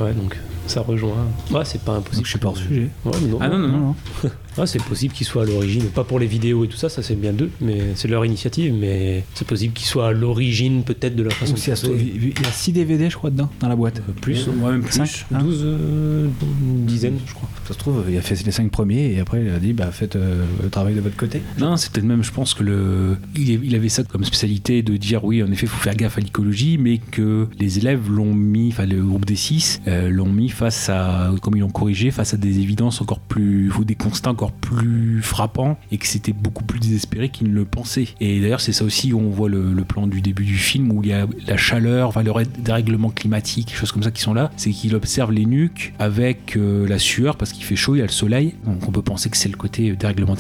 Ouais, 0.00 0.12
donc 0.12 0.36
ça 0.66 0.80
rejoint. 0.82 1.26
Ouais, 1.50 1.64
c'est 1.64 1.80
pas 1.82 1.92
impossible. 1.96 2.24
je 2.24 2.30
suis 2.30 2.38
pas 2.38 2.48
hors 2.48 2.56
sujet. 2.56 2.88
Ouais, 3.04 3.12
mais 3.22 3.28
non, 3.28 3.38
Ah 3.40 3.48
non, 3.48 3.58
non, 3.58 3.68
non, 3.68 3.78
non. 3.78 3.94
Ouais, 4.58 4.66
c'est 4.66 4.82
possible 4.82 5.14
qu'ils 5.14 5.26
soient 5.26 5.42
à 5.42 5.46
l'origine, 5.46 5.84
pas 5.84 6.04
pour 6.04 6.18
les 6.18 6.26
vidéos 6.26 6.64
et 6.64 6.68
tout 6.68 6.76
ça, 6.76 6.88
ça 6.88 7.02
c'est 7.02 7.14
bien 7.14 7.32
d'eux, 7.32 7.50
mais 7.60 7.78
c'est 7.94 8.08
leur 8.08 8.24
initiative, 8.24 8.74
mais 8.74 9.22
c'est 9.34 9.46
possible 9.46 9.72
qu'ils 9.72 9.86
soient 9.86 10.08
à 10.08 10.12
l'origine 10.12 10.82
peut-être 10.82 11.14
de 11.14 11.22
la 11.22 11.30
façon 11.30 11.54
de 11.54 11.58
il 11.98 12.28
y 12.28 12.46
a 12.46 12.52
6 12.52 12.72
DVD, 12.72 13.08
je 13.08 13.16
crois, 13.16 13.30
dedans, 13.30 13.48
dans 13.60 13.68
la 13.68 13.76
boîte. 13.76 14.02
plus, 14.20 14.48
ouais, 14.48 14.72
même 14.72 14.82
plus, 14.82 14.94
5. 14.94 15.26
12, 15.30 15.60
euh, 15.62 16.28
une 16.62 16.86
dizaine, 16.86 17.18
je 17.26 17.34
crois. 17.34 17.48
Ça 17.66 17.74
se 17.74 17.78
trouve, 17.78 18.04
il 18.08 18.16
a 18.16 18.22
fait 18.22 18.42
les 18.44 18.50
5 18.50 18.70
premiers 18.70 19.12
et 19.12 19.20
après 19.20 19.44
il 19.44 19.50
a 19.50 19.58
dit 19.58 19.74
bah 19.74 19.90
faites 19.92 20.16
euh, 20.16 20.44
le 20.62 20.70
travail 20.70 20.94
de 20.94 21.00
votre 21.00 21.16
côté. 21.16 21.42
Non, 21.58 21.76
c'est 21.76 21.92
peut-être 21.92 22.06
même, 22.06 22.24
je 22.24 22.32
pense 22.32 22.54
que 22.54 22.62
le, 22.62 23.16
il, 23.36 23.74
avait 23.74 23.88
ça 23.88 24.02
comme 24.04 24.24
spécialité 24.24 24.82
de 24.82 24.96
dire 24.96 25.24
oui, 25.24 25.42
en 25.42 25.52
effet, 25.52 25.66
il 25.66 25.68
faut 25.68 25.80
faire 25.80 25.94
gaffe 25.94 26.18
à 26.18 26.20
l'écologie, 26.20 26.78
mais 26.78 26.98
que 26.98 27.46
les 27.58 27.78
élèves 27.78 28.10
l'ont 28.10 28.34
mis, 28.34 28.68
enfin 28.72 28.86
le 28.86 29.02
groupe 29.02 29.24
des 29.24 29.36
6 29.36 29.82
l'ont 29.86 30.32
mis 30.32 30.48
face 30.48 30.88
à, 30.88 31.30
comme 31.42 31.56
ils 31.56 31.60
l'ont 31.60 31.70
corrigé, 31.70 32.10
face 32.10 32.34
à 32.34 32.36
des 32.36 32.58
évidences 32.58 33.00
encore 33.00 33.20
plus, 33.20 33.70
ou 33.78 33.84
des 33.84 33.94
constats 33.94 34.30
encore 34.30 34.47
plus 34.52 35.22
frappants 35.22 35.78
et 35.90 35.98
que 35.98 36.06
c'était 36.06 36.32
beaucoup 36.32 36.64
plus 36.64 36.80
désespéré 36.80 37.28
qu'ils 37.28 37.48
ne 37.48 37.54
le 37.54 37.64
pensaient. 37.64 38.08
Et 38.20 38.40
d'ailleurs, 38.40 38.60
c'est 38.60 38.72
ça 38.72 38.84
aussi 38.84 39.12
où 39.12 39.20
on 39.20 39.30
voit 39.30 39.48
le, 39.48 39.74
plan 39.88 40.06
du 40.06 40.20
début 40.20 40.44
du 40.44 40.56
film 40.56 40.92
où 40.92 41.02
il 41.02 41.08
y 41.08 41.12
a 41.12 41.26
la 41.46 41.56
chaleur, 41.56 42.08
enfin 42.08 42.22
le 42.22 42.32
dérèglement 42.58 43.10
climatique, 43.10 43.74
choses 43.74 43.90
comme 43.90 44.02
ça 44.02 44.10
qui 44.10 44.20
sont 44.20 44.34
là. 44.34 44.50
C'est 44.56 44.70
qu'il 44.70 44.94
observe 44.94 45.32
les 45.32 45.46
nuques 45.46 45.94
avec 45.98 46.56
euh, 46.56 46.86
la 46.86 46.98
sueur 46.98 47.36
parce 47.36 47.52
qu'il 47.52 47.64
fait 47.64 47.76
chaud, 47.76 47.94
il 47.94 47.98
y 47.98 48.02
a 48.02 48.06
le 48.06 48.10
soleil. 48.10 48.54
Donc 48.66 48.86
on 48.86 48.92
peut 48.92 49.02
penser 49.02 49.30
que 49.30 49.36
c'est 49.36 49.48
le 49.48 49.56
côté 49.56 49.92
dérèglement, 49.96 50.34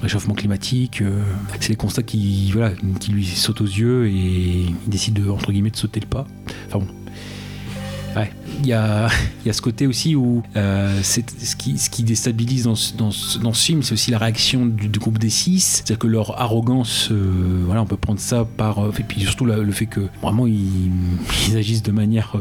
réchauffement 0.00 0.34
climatique. 0.34 1.02
euh, 1.02 1.22
c'est 1.58 1.70
les 1.70 1.76
constats 1.76 2.02
qui, 2.02 2.50
voilà, 2.52 2.72
qui 3.00 3.10
lui 3.12 3.24
sautent 3.24 3.60
aux 3.60 3.64
yeux 3.64 4.06
et 4.06 4.10
il 4.12 4.74
décide 4.86 5.14
de, 5.14 5.28
entre 5.28 5.52
guillemets 5.52 5.70
de 5.70 5.76
sauter 5.76 6.00
le 6.00 6.06
pas. 6.06 6.26
Enfin 6.68 6.78
bon. 6.78 6.88
Ouais, 8.14 8.30
il 8.62 8.66
y 8.68 8.72
a, 8.72 9.08
ce 9.52 9.62
côté 9.62 9.86
aussi 9.86 10.16
où 10.16 10.42
euh, 10.56 10.98
c'est 11.02 11.28
ce 11.30 11.56
qui, 11.56 12.02
déstabilise 12.02 12.64
dans 12.64 12.74
dans 12.96 13.10
dans 13.42 13.52
ce 13.52 13.64
film, 13.64 13.82
c'est 13.82 13.92
aussi 13.92 14.10
la 14.10 14.18
réaction 14.18 14.66
du, 14.66 14.88
groupe 14.98 15.18
des 15.18 15.30
six, 15.30 15.60
c'est-à-dire 15.60 15.98
que 15.98 16.06
leur 16.06 16.40
arrogance, 16.40 17.08
euh, 17.10 17.62
voilà, 17.66 17.82
on 17.82 17.86
peut 17.86 17.96
prendre 17.96 18.20
ça 18.20 18.44
par, 18.44 18.78
euh, 18.78 18.92
et 18.98 19.02
puis 19.02 19.20
surtout 19.20 19.44
le 19.44 19.72
fait 19.72 19.86
que 19.86 20.00
vraiment 20.20 20.46
ils, 20.46 20.90
agissent 21.56 21.82
de 21.82 21.92
manière, 21.92 22.36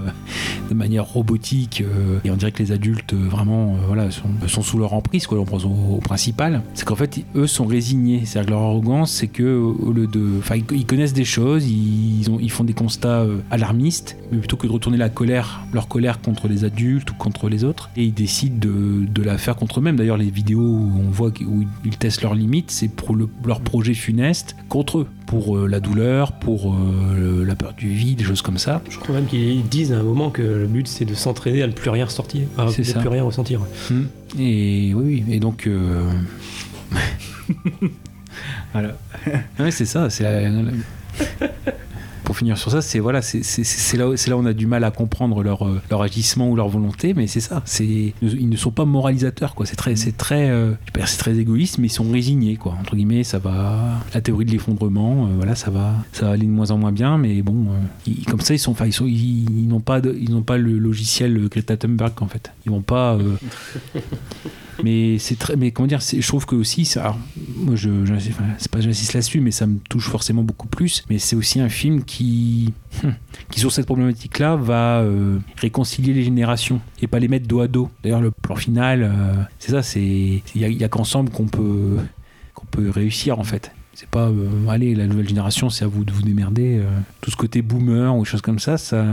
de 0.70 0.74
manière 0.74 1.06
robotique 1.06 1.84
et 2.24 2.32
on 2.32 2.36
dirait 2.36 2.52
que 2.52 2.64
les 2.64 2.72
adultes 2.72 3.14
vraiment, 3.14 3.76
voilà, 3.88 4.10
sont, 4.12 4.30
sont 4.48 4.62
sous 4.62 4.78
leur 4.78 4.94
emprise, 4.94 5.28
quoi, 5.28 5.40
on 5.40 5.46
pense 5.46 5.66
au, 5.66 6.00
principal, 6.02 6.62
c'est 6.74 6.86
qu'en 6.86 6.96
fait 6.96 7.24
eux 7.36 7.48
sont 7.48 7.66
résignés, 7.66 8.24
c'est-à-dire 8.26 8.48
que 8.48 8.52
leur 8.52 8.62
arrogance, 8.62 9.12
c'est 9.12 9.28
que 9.28 9.56
au 9.58 9.92
lieu 9.92 10.08
de, 10.08 10.40
enfin 10.40 10.56
ils, 10.72 10.86
connaissent 10.86 11.14
des 11.14 11.26
choses, 11.26 11.68
ils, 11.68 12.28
ils 12.40 12.52
font 12.52 12.64
des 12.64 12.74
constats 12.74 13.26
alarmistes, 13.50 14.18
mais 14.32 14.40
plutôt 14.40 14.58
que 14.58 14.68
de 14.68 14.72
retourner 14.72 14.98
la 14.98 15.10
colère, 15.10 15.62
leur 15.74 15.88
colère 15.88 16.01
contre 16.22 16.48
les 16.48 16.64
adultes 16.64 17.12
ou 17.12 17.14
contre 17.16 17.48
les 17.50 17.64
autres, 17.64 17.90
et 17.96 18.04
ils 18.04 18.14
décident 18.14 18.58
de, 18.60 19.06
de 19.06 19.22
la 19.24 19.38
faire 19.38 19.56
contre 19.56 19.80
eux-mêmes. 19.80 19.96
D'ailleurs, 19.96 20.18
les 20.18 20.30
vidéos 20.30 20.60
où 20.62 20.92
on 21.00 21.10
voit 21.10 21.30
où 21.46 21.64
ils 21.86 21.98
testent 21.98 22.22
leurs 22.24 22.36
limites, 22.36 22.72
c'est 22.72 22.88
pour 22.88 23.16
le- 23.16 23.30
leur 23.46 23.62
projet 23.62 23.94
funeste 23.94 24.56
contre 24.70 25.00
eux, 25.00 25.08
pour 25.28 25.58
euh, 25.58 25.68
la 25.68 25.80
douleur, 25.80 26.34
pour 26.34 26.74
euh, 26.74 27.46
la 27.46 27.56
peur 27.56 27.74
du 27.78 27.90
vide, 27.90 28.18
des 28.18 28.24
choses 28.24 28.42
comme 28.42 28.58
ça. 28.58 28.82
Je 28.90 28.98
crois 28.98 29.16
même 29.16 29.26
qu'ils 29.28 29.64
disent 29.68 29.94
à 29.94 29.98
un 30.00 30.04
moment 30.04 30.30
que 30.30 30.42
le 30.42 30.68
but 30.68 30.88
c'est 30.88 31.06
de 31.06 31.14
s'entraîner 31.14 31.62
à 31.64 31.68
ne 31.68 31.72
plus 31.74 31.90
rien 31.90 32.06
ressortir, 32.06 32.42
à 32.58 32.66
ne 32.66 32.72
plus 32.72 33.10
rien 33.10 33.24
ressentir. 33.24 33.62
Hmm. 33.90 34.04
Et 34.40 34.94
oui, 34.94 35.24
oui, 35.28 35.34
et 35.36 35.40
donc. 35.40 35.68
euh, 35.68 36.10
voilà. 38.74 38.98
Ouais, 39.60 39.72
c'est 39.72 39.86
ça, 39.86 40.10
c'est 40.10 40.24
la- 40.24 40.50
la- 40.50 40.62
Pour 42.24 42.38
finir 42.38 42.58
sur 42.58 42.72
ça, 42.72 42.82
c'est 42.82 43.00
voilà, 43.00 43.20
là, 43.20 44.06
là 44.28 44.38
où 44.38 44.40
on 44.40 44.46
a 44.46 44.54
du 44.54 44.68
mal 44.68 44.84
à 44.84 44.92
comprendre 44.92 45.44
leur, 45.44 45.66
euh, 45.66 45.82
leur 45.90 46.02
agissement 46.02 46.50
ou 46.50 46.56
leur 46.56 46.70
volonté, 46.70 47.14
mais 47.14 47.28
c'est 47.28 47.40
ça. 47.40 47.64
Ils 47.80 48.50
ne 48.50 48.56
sont 48.56 48.72
pas 48.72 48.86
moralisateurs, 48.86 49.56
quoi. 49.56 49.66
C'est 49.66 49.76
très, 49.76 49.96
très, 49.96 50.50
euh, 50.50 50.74
c'est 51.06 51.18
très 51.18 51.38
égoïste, 51.38 51.78
mais 51.78 51.88
ils 51.88 51.92
sont 51.92 52.10
résignés, 52.10 52.56
quoi. 52.56 52.76
Entre 52.80 52.96
guillemets, 52.96 53.24
ça 53.24 53.40
va. 53.40 54.00
La 54.14 54.22
théorie 54.22 54.46
de 54.46 54.52
l'effondrement, 54.52 55.26
euh, 55.26 55.30
voilà, 55.36 55.56
ça 55.56 55.72
va, 55.72 55.96
ça 56.12 56.28
va 56.28 56.32
aller 56.34 56.46
de 56.46 56.52
moins 56.52 56.72
en 56.72 56.78
moins 56.78 56.92
bien, 56.92 57.18
mais 57.18 57.42
bon, 57.42 57.68
euh, 58.08 58.12
comme 58.30 58.42
ça, 58.42 58.54
ils 58.54 58.60
ils 58.60 59.62
ils, 59.62 59.68
n'ont 59.68 59.80
pas, 59.80 60.02
pas 60.46 60.58
le 60.58 60.78
logiciel 60.78 61.48
Greta 61.50 61.78
Thunberg, 61.78 62.14
en 62.22 62.28
fait. 62.28 62.52
Ils 62.66 62.72
vont 62.72 62.82
pas. 62.82 63.18
Mais 64.84 65.18
c'est 65.18 65.38
très 65.38 65.56
mais 65.56 65.72
comment 65.72 65.88
dire 65.88 66.00
je 66.02 66.26
trouve 66.28 66.46
que 66.46 66.56
aussi 66.56 66.86
ça 66.86 67.02
alors, 67.02 67.20
moi 67.56 67.76
je, 67.76 67.90
c'est 68.58 68.72
pas 68.72 68.82
j'insiste 68.82 69.14
là-dessus 69.14 69.40
mais 69.40 69.52
ça 69.52 69.68
me 69.68 69.80
touche 69.90 70.10
forcément 70.10 70.44
beaucoup 70.44 70.68
plus 70.68 71.04
mais 71.10 71.20
c'est 71.20 71.36
aussi 71.36 71.60
un 71.60 71.70
film 71.70 72.04
qui 72.04 72.74
hum, 73.04 73.14
qui 73.50 73.60
sur 73.60 73.72
cette 73.72 73.86
problématique 73.86 74.40
là 74.40 74.56
va 74.56 75.00
euh, 75.00 75.40
réconcilier 75.58 76.14
les 76.14 76.24
générations 76.24 76.82
et 77.02 77.08
pas 77.08 77.20
les 77.20 77.28
mettre 77.28 77.48
dos 77.48 77.62
à 77.62 77.68
dos. 77.68 77.90
D'ailleurs 78.04 78.22
le 78.22 78.32
plan 78.32 78.56
final 78.56 79.04
euh, 79.04 79.44
c'est 79.60 79.72
ça 79.72 79.84
c'est 79.84 80.02
il 80.02 80.42
y 80.56 80.84
a, 80.84 80.86
a 80.86 80.90
qu'ensemble 80.90 81.30
qu'on 81.30 81.48
peut 81.48 81.98
qu'on 82.54 82.66
peut 82.66 82.90
réussir 82.90 83.40
en 83.40 83.44
fait 83.44 83.72
c'est 83.94 84.10
pas 84.10 84.30
euh, 84.30 84.68
allez 84.70 84.96
la 84.96 85.06
nouvelle 85.06 85.28
génération 85.28 85.70
c'est 85.70 85.84
à 85.84 85.88
vous 85.88 86.06
de 86.06 86.14
vous 86.14 86.22
démerder 86.22 86.80
euh. 86.80 86.86
tout 87.20 87.30
ce 87.30 87.36
côté 87.36 87.62
boomer 87.62 88.16
ou 88.16 88.24
choses 88.24 88.42
comme 88.42 88.60
ça 88.60 88.78
ça 88.78 89.06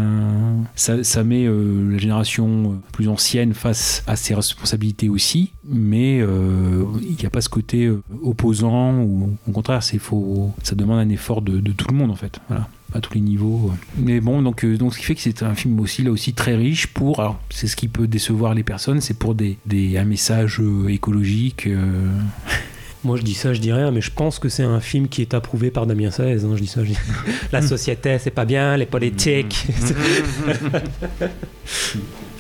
ça, 0.77 1.25
met 1.25 1.47
euh, 1.47 1.93
la 1.93 1.99
génération 1.99 2.81
plus 2.93 3.09
ancienne 3.09 3.55
face 3.55 4.05
à 4.07 4.17
ses 4.17 4.35
responsabilités 4.35 5.09
aussi. 5.09 5.53
Mais 5.65 6.19
il 6.19 7.17
n'y 7.19 7.27
a 7.27 7.31
pas 7.31 7.41
ce 7.41 7.49
côté 7.49 7.91
opposant 8.23 8.95
ou 8.95 9.37
au 9.47 9.53
contraire 9.53 9.83
c'est 9.83 9.99
faux 9.99 10.53
ça 10.63 10.75
demande 10.75 10.99
un 10.99 11.09
effort 11.09 11.43
de, 11.43 11.61
tout 11.73 11.87
le 11.91 11.97
monde 11.97 12.11
en 12.11 12.17
fait. 12.17 12.41
Voilà. 12.49 12.69
À 12.95 13.01
tous 13.01 13.13
les 13.13 13.21
niveaux 13.21 13.71
mais 13.99 14.21
bon 14.21 14.41
donc 14.41 14.65
donc 14.65 14.95
ce 14.95 14.99
qui 14.99 15.05
fait 15.05 15.15
que 15.15 15.21
c'est 15.21 15.43
un 15.43 15.55
film 15.55 15.79
aussi 15.79 16.03
là 16.03 16.11
aussi 16.11 16.33
très 16.33 16.57
riche 16.57 16.87
pour 16.87 17.21
alors 17.21 17.39
c'est 17.51 17.67
ce 17.67 17.77
qui 17.77 17.87
peut 17.87 18.07
décevoir 18.07 18.55
les 18.55 18.63
personnes 18.63 19.03
c'est 19.03 19.19
pour 19.19 19.35
des, 19.35 19.59
des 19.67 19.99
un 19.99 20.05
message 20.05 20.63
écologique 20.89 21.69
Moi 23.05 23.17
je 23.17 23.23
dis 23.23 23.35
ça, 23.35 23.55
je 23.55 23.61
dis 23.61 23.73
rien, 23.73 23.91
mais 23.93 24.01
je 24.01 24.11
pense 24.11 24.39
que 24.41 24.49
c'est 24.49 24.65
un 24.65 24.81
film 24.81 25.09
qui 25.09 25.23
est 25.23 25.33
approuvé 25.33 25.71
par 25.71 25.87
Damien 25.87 26.11
Saez. 26.11 26.45
hein, 26.45 26.51
je 26.57 26.61
dis 26.61 26.67
ça, 26.67 26.83
je 26.83 26.91
dis- 26.91 26.99
La 27.53 27.63
société 27.63 28.19
c'est 28.19 28.31
pas 28.33 28.45
bien, 28.45 28.77
les 28.77 28.87
politiques. 28.87 29.67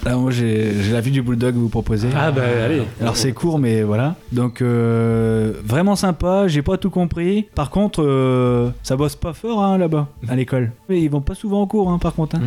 Là, 0.04 0.16
moi, 0.16 0.30
j'ai 0.30 0.72
la 0.92 1.00
vue 1.00 1.10
du 1.10 1.22
bulldog 1.22 1.54
à 1.54 1.58
vous 1.58 1.68
proposer. 1.68 2.08
Ah, 2.16 2.30
bah, 2.30 2.42
allez. 2.64 2.82
Alors, 3.00 3.16
c'est 3.16 3.32
court, 3.32 3.58
mais 3.58 3.82
voilà. 3.82 4.14
Donc, 4.32 4.62
euh, 4.62 5.52
vraiment 5.64 5.96
sympa. 5.96 6.46
J'ai 6.48 6.62
pas 6.62 6.76
tout 6.78 6.90
compris. 6.90 7.46
Par 7.54 7.70
contre, 7.70 8.02
euh, 8.02 8.70
ça 8.82 8.96
bosse 8.96 9.16
pas 9.16 9.32
fort 9.32 9.62
hein, 9.62 9.76
là-bas, 9.76 10.08
à 10.28 10.36
l'école. 10.36 10.70
Ils 10.88 11.10
vont 11.10 11.20
pas 11.20 11.34
souvent 11.34 11.62
en 11.62 11.66
cours, 11.66 11.90
hein, 11.90 11.98
par 11.98 12.14
contre. 12.14 12.36
hein. 12.36 12.40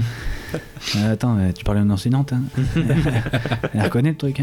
Euh, 0.97 1.13
attends, 1.13 1.37
tu 1.55 1.63
parlais 1.63 1.79
d'une 1.79 1.91
enseignante. 1.93 2.33
Hein. 2.33 2.41
elle 3.73 3.83
reconnaît 3.83 4.09
le 4.09 4.17
truc. 4.17 4.41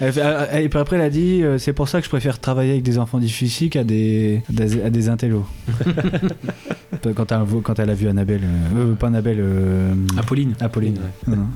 Elle 0.00 0.12
fait- 0.12 0.62
Et 0.64 0.68
puis 0.68 0.78
après, 0.80 0.96
elle 0.96 1.02
a 1.02 1.10
dit 1.10 1.44
c'est 1.58 1.72
pour 1.74 1.88
ça 1.88 2.00
que 2.00 2.04
je 2.06 2.08
préfère 2.10 2.40
travailler 2.40 2.72
avec 2.72 2.82
des 2.82 2.98
enfants 2.98 3.18
difficiles 3.18 3.70
qu'à 3.70 3.84
des, 3.84 4.42
des- 4.48 4.82
à 4.82 4.90
des 4.90 5.08
intellos. 5.10 5.44
quand, 7.14 7.30
elle, 7.30 7.62
quand 7.62 7.78
elle 7.78 7.90
a 7.90 7.94
vu 7.94 8.08
Annabelle. 8.08 8.40
pas 8.98 9.06
Annabelle. 9.06 9.38
euh, 9.40 9.94
Apolline. 10.18 10.54
Apolline. 10.60 10.98
Non, 11.28 11.46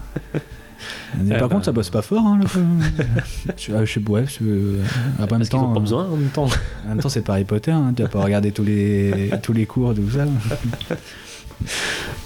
Euh, 1.19 1.39
par 1.39 1.49
bah. 1.49 1.55
contre, 1.55 1.65
ça 1.67 1.73
bosse 1.73 1.91
pas 1.91 2.03
fort. 2.03 2.25
Hein, 2.27 2.41
le- 2.41 2.47
je, 3.57 3.73
ah, 3.75 3.85
je 3.85 3.93
sais, 3.93 4.09
ouais, 4.09 4.25
je- 4.27 4.45
euh, 4.45 4.83
en 5.19 5.21
même 5.23 5.29
Parce 5.29 5.49
temps, 5.49 5.73
pas 5.73 5.79
euh, 5.79 5.83
besoin 5.83 6.05
en 6.07 6.17
même 6.17 6.29
temps. 6.31 6.49
En 6.87 6.89
même 6.91 7.01
temps, 7.01 7.09
c'est 7.09 7.23
pas 7.23 7.35
Harry 7.35 7.45
Potter. 7.45 7.71
Hein, 7.73 7.93
tu 7.97 8.03
vas 8.03 8.09
pas 8.09 8.23
regarder 8.23 8.53
tous 8.53 8.65
les 8.65 9.31
tous 9.43 9.53
les 9.53 9.67
cours 9.67 9.95
de 9.95 10.01
tout 10.03 10.11
ça. 10.11 10.25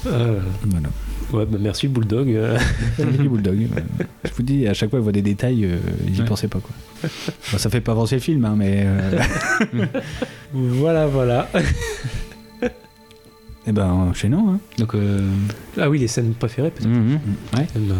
Euh, 0.07 0.41
Voilà. 0.65 0.89
Ouais, 1.33 1.47
bah, 1.47 1.57
merci 1.61 1.89
bulldog. 1.89 2.29
euh. 2.35 2.59
du 2.99 3.29
bulldog. 3.29 3.57
ouais. 3.59 3.83
Je 4.25 4.31
vous 4.35 4.43
dis, 4.43 4.69
à 4.69 4.75
chaque 4.75 4.91
fois, 4.91 4.99
il 4.99 5.03
voit 5.03 5.13
des 5.13 5.23
détails, 5.23 5.65
euh, 5.65 5.79
ils 6.07 6.17
y 6.17 6.21
Ouais. 6.21 6.27
pas 6.29 6.61
quoi. 6.61 7.09
Ça 7.59 7.71
fait 7.71 7.81
pas 7.81 7.93
avancer 7.93 8.17
le 8.17 8.21
film, 8.21 8.45
hein, 8.45 8.55
mais. 8.57 8.85
euh, 8.85 9.19
voilà, 10.53 11.07
voilà. 11.07 11.49
Eh 13.67 13.73
ben, 13.73 13.87
enchaînons. 13.87 14.51
Hein. 14.55 14.61
Donc, 14.79 14.95
euh, 14.95 15.21
Ah 15.79 15.89
oui, 15.89 15.99
les 15.99 16.09
scènes 16.09 16.35
préférées 16.35 16.71
peut-être. 16.71 16.89
Mhm. 16.89 17.21
Ouais. 17.57 17.67
Eh 17.77 17.79
ben, 17.79 17.95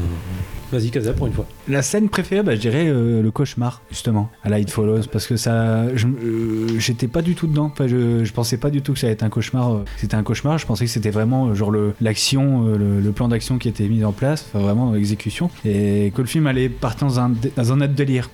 Vas-y, 0.73 0.91
Casa, 0.91 1.13
pour 1.13 1.27
une 1.27 1.33
fois. 1.35 1.47
La 1.69 1.83
scène 1.83 2.09
préférée, 2.09 2.43
bah, 2.43 2.55
je 2.55 2.61
dirais 2.61 2.87
euh, 2.89 3.23
le 3.23 3.31
cauchemar, 3.31 3.83
justement, 3.91 4.31
à 4.43 4.59
It 4.59 4.71
Follows, 4.71 5.03
parce 5.13 5.27
que 5.27 5.37
ça, 5.37 5.53
euh, 5.53 6.69
j'étais 6.79 7.09
pas 7.09 7.23
du 7.23 7.35
tout 7.35 7.47
dedans. 7.47 7.71
Enfin, 7.73 7.87
je, 7.87 8.25
je 8.25 8.33
pensais 8.33 8.57
pas 8.57 8.71
du 8.71 8.83
tout 8.83 8.95
que 8.95 8.99
ça 8.99 9.07
allait 9.07 9.15
être 9.15 9.23
un 9.23 9.29
cauchemar. 9.29 9.73
euh, 9.73 9.85
C'était 9.99 10.15
un 10.15 10.23
cauchemar. 10.23 10.59
Je 10.59 10.67
pensais 10.67 10.85
que 10.87 10.91
c'était 10.91 11.11
vraiment 11.11 11.55
genre 11.55 11.71
le- 11.71 11.95
l'action, 12.01 12.67
euh, 12.67 12.77
le, 12.79 13.01
le 13.01 13.13
plan 13.13 13.29
d'action 13.29 13.59
qui 13.59 13.69
était 13.69 13.87
mis 13.89 14.05
en 14.05 14.13
place, 14.13 14.47
enfin 14.49 14.65
vraiment 14.65 14.87
dans 14.87 14.93
l'exécution, 14.93 15.51
et 15.65 16.13
que 16.15 16.21
le 16.23 16.27
film 16.27 16.47
allait 16.47 16.69
partir 16.69 17.07
dans 17.07 17.21
un, 17.21 17.33
dans 17.57 17.73
un 17.73 17.81
autre 17.81 17.93
délire. 17.95 18.31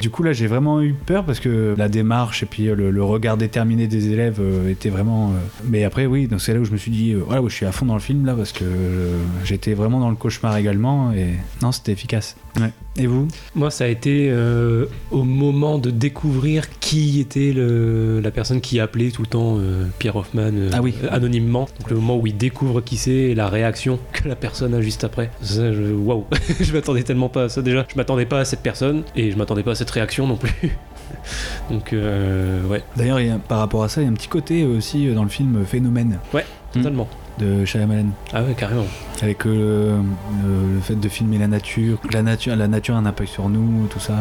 Du 0.00 0.10
coup, 0.10 0.22
là, 0.22 0.32
j'ai 0.32 0.46
vraiment 0.46 0.80
eu 0.82 0.94
peur 0.94 1.24
parce 1.24 1.40
que 1.40 1.74
la 1.76 1.88
démarche 1.88 2.42
et 2.42 2.46
puis 2.46 2.64
le, 2.64 2.90
le 2.90 3.04
regard 3.04 3.36
déterminé 3.36 3.86
des 3.86 4.08
élèves 4.10 4.38
euh, 4.40 4.70
était 4.70 4.90
vraiment. 4.90 5.30
euh, 5.30 5.32
Mais 5.68 5.84
après, 5.84 6.06
oui, 6.06 6.26
donc 6.28 6.40
c'est 6.40 6.54
là 6.54 6.60
où 6.60 6.64
je 6.64 6.72
me 6.72 6.76
suis 6.76 6.90
dit, 6.90 7.12
euh, 7.12 7.22
voilà, 7.26 7.42
ouais, 7.42 7.50
je 7.50 7.54
suis 7.56 7.66
à 7.66 7.72
fond 7.72 7.86
dans 7.86 7.94
le 7.94 8.00
film 8.00 8.24
là 8.26 8.34
parce 8.34 8.52
que 8.52 8.64
euh, 8.64 9.18
j'étais 9.44 9.74
vraiment 9.74 10.00
dans 10.00 10.10
le 10.10 10.16
cauchemar 10.16 10.56
également 10.56 11.12
et 11.12 11.34
non, 11.62 11.72
c'était 11.74 11.92
efficace. 11.92 12.36
Ouais. 12.60 12.70
Et 12.96 13.06
vous? 13.06 13.28
Moi, 13.54 13.70
ça 13.70 13.84
a 13.84 13.86
été 13.88 14.28
euh, 14.30 14.86
au 15.10 15.24
moment 15.24 15.78
de 15.78 15.90
découvrir 15.90 16.68
qui 16.78 17.20
était 17.20 17.52
le- 17.52 18.20
la 18.20 18.30
personne 18.30 18.60
qui 18.60 18.78
appelait 18.80 19.10
tout 19.10 19.22
le 19.22 19.26
temps 19.28 19.56
euh, 19.58 19.86
Pierre 19.98 20.16
Hoffman 20.16 20.42
euh, 20.54 20.70
Ah 20.72 20.80
oui. 20.80 20.94
anonymement. 21.10 21.68
Donc 21.80 21.90
le 21.90 21.96
moment 21.96 22.16
où 22.16 22.26
il 22.26 22.36
découvre 22.36 22.80
qui 22.80 22.96
c'est 22.96 23.10
et 23.10 23.34
la 23.34 23.48
réaction 23.48 23.98
que 24.12 24.28
la 24.28 24.36
personne 24.36 24.72
a 24.74 24.80
juste 24.80 25.04
après. 25.04 25.30
Ça, 25.42 25.72
je, 25.72 25.82
waouh, 25.92 26.24
je 26.60 26.72
m'attendais 26.72 27.02
tellement 27.02 27.28
pas 27.28 27.44
à 27.44 27.48
ça 27.48 27.62
déjà. 27.62 27.84
Je 27.90 27.96
m'attendais 27.96 28.26
pas 28.26 28.40
à 28.40 28.44
cette 28.44 28.60
personne 28.60 29.02
et 29.16 29.30
je 29.30 29.36
m'attendais 29.36 29.62
pas 29.64 29.72
à 29.72 29.74
cette 29.74 29.90
réaction 29.90 30.26
non 30.26 30.36
plus. 30.36 30.52
Donc 31.70 31.92
euh, 31.92 32.62
ouais. 32.68 32.82
D'ailleurs, 32.96 33.20
il 33.20 33.26
y 33.26 33.30
a- 33.30 33.38
par 33.38 33.58
rapport 33.58 33.82
à 33.82 33.88
ça, 33.88 34.00
il 34.00 34.04
y 34.04 34.06
a 34.06 34.10
un 34.10 34.14
petit 34.14 34.28
côté 34.28 34.64
aussi 34.64 35.12
dans 35.12 35.22
le 35.24 35.28
film 35.28 35.64
Phénomène. 35.66 36.18
Ouais, 36.32 36.44
totalement. 36.72 37.08
De 37.38 37.64
Shyamalan. 37.64 38.06
Ah 38.32 38.44
ouais, 38.44 38.54
carrément. 38.56 38.86
Avec 39.20 39.44
euh, 39.46 39.98
le, 40.44 40.74
le 40.74 40.80
fait 40.80 40.94
de 40.94 41.08
filmer 41.08 41.38
la 41.38 41.48
nature, 41.48 41.98
la 42.12 42.22
nature, 42.22 42.54
la 42.54 42.68
nature 42.68 42.94
a 42.94 42.98
un 42.98 43.06
impact 43.06 43.30
sur 43.30 43.48
nous, 43.48 43.86
tout 43.88 43.98
ça. 43.98 44.14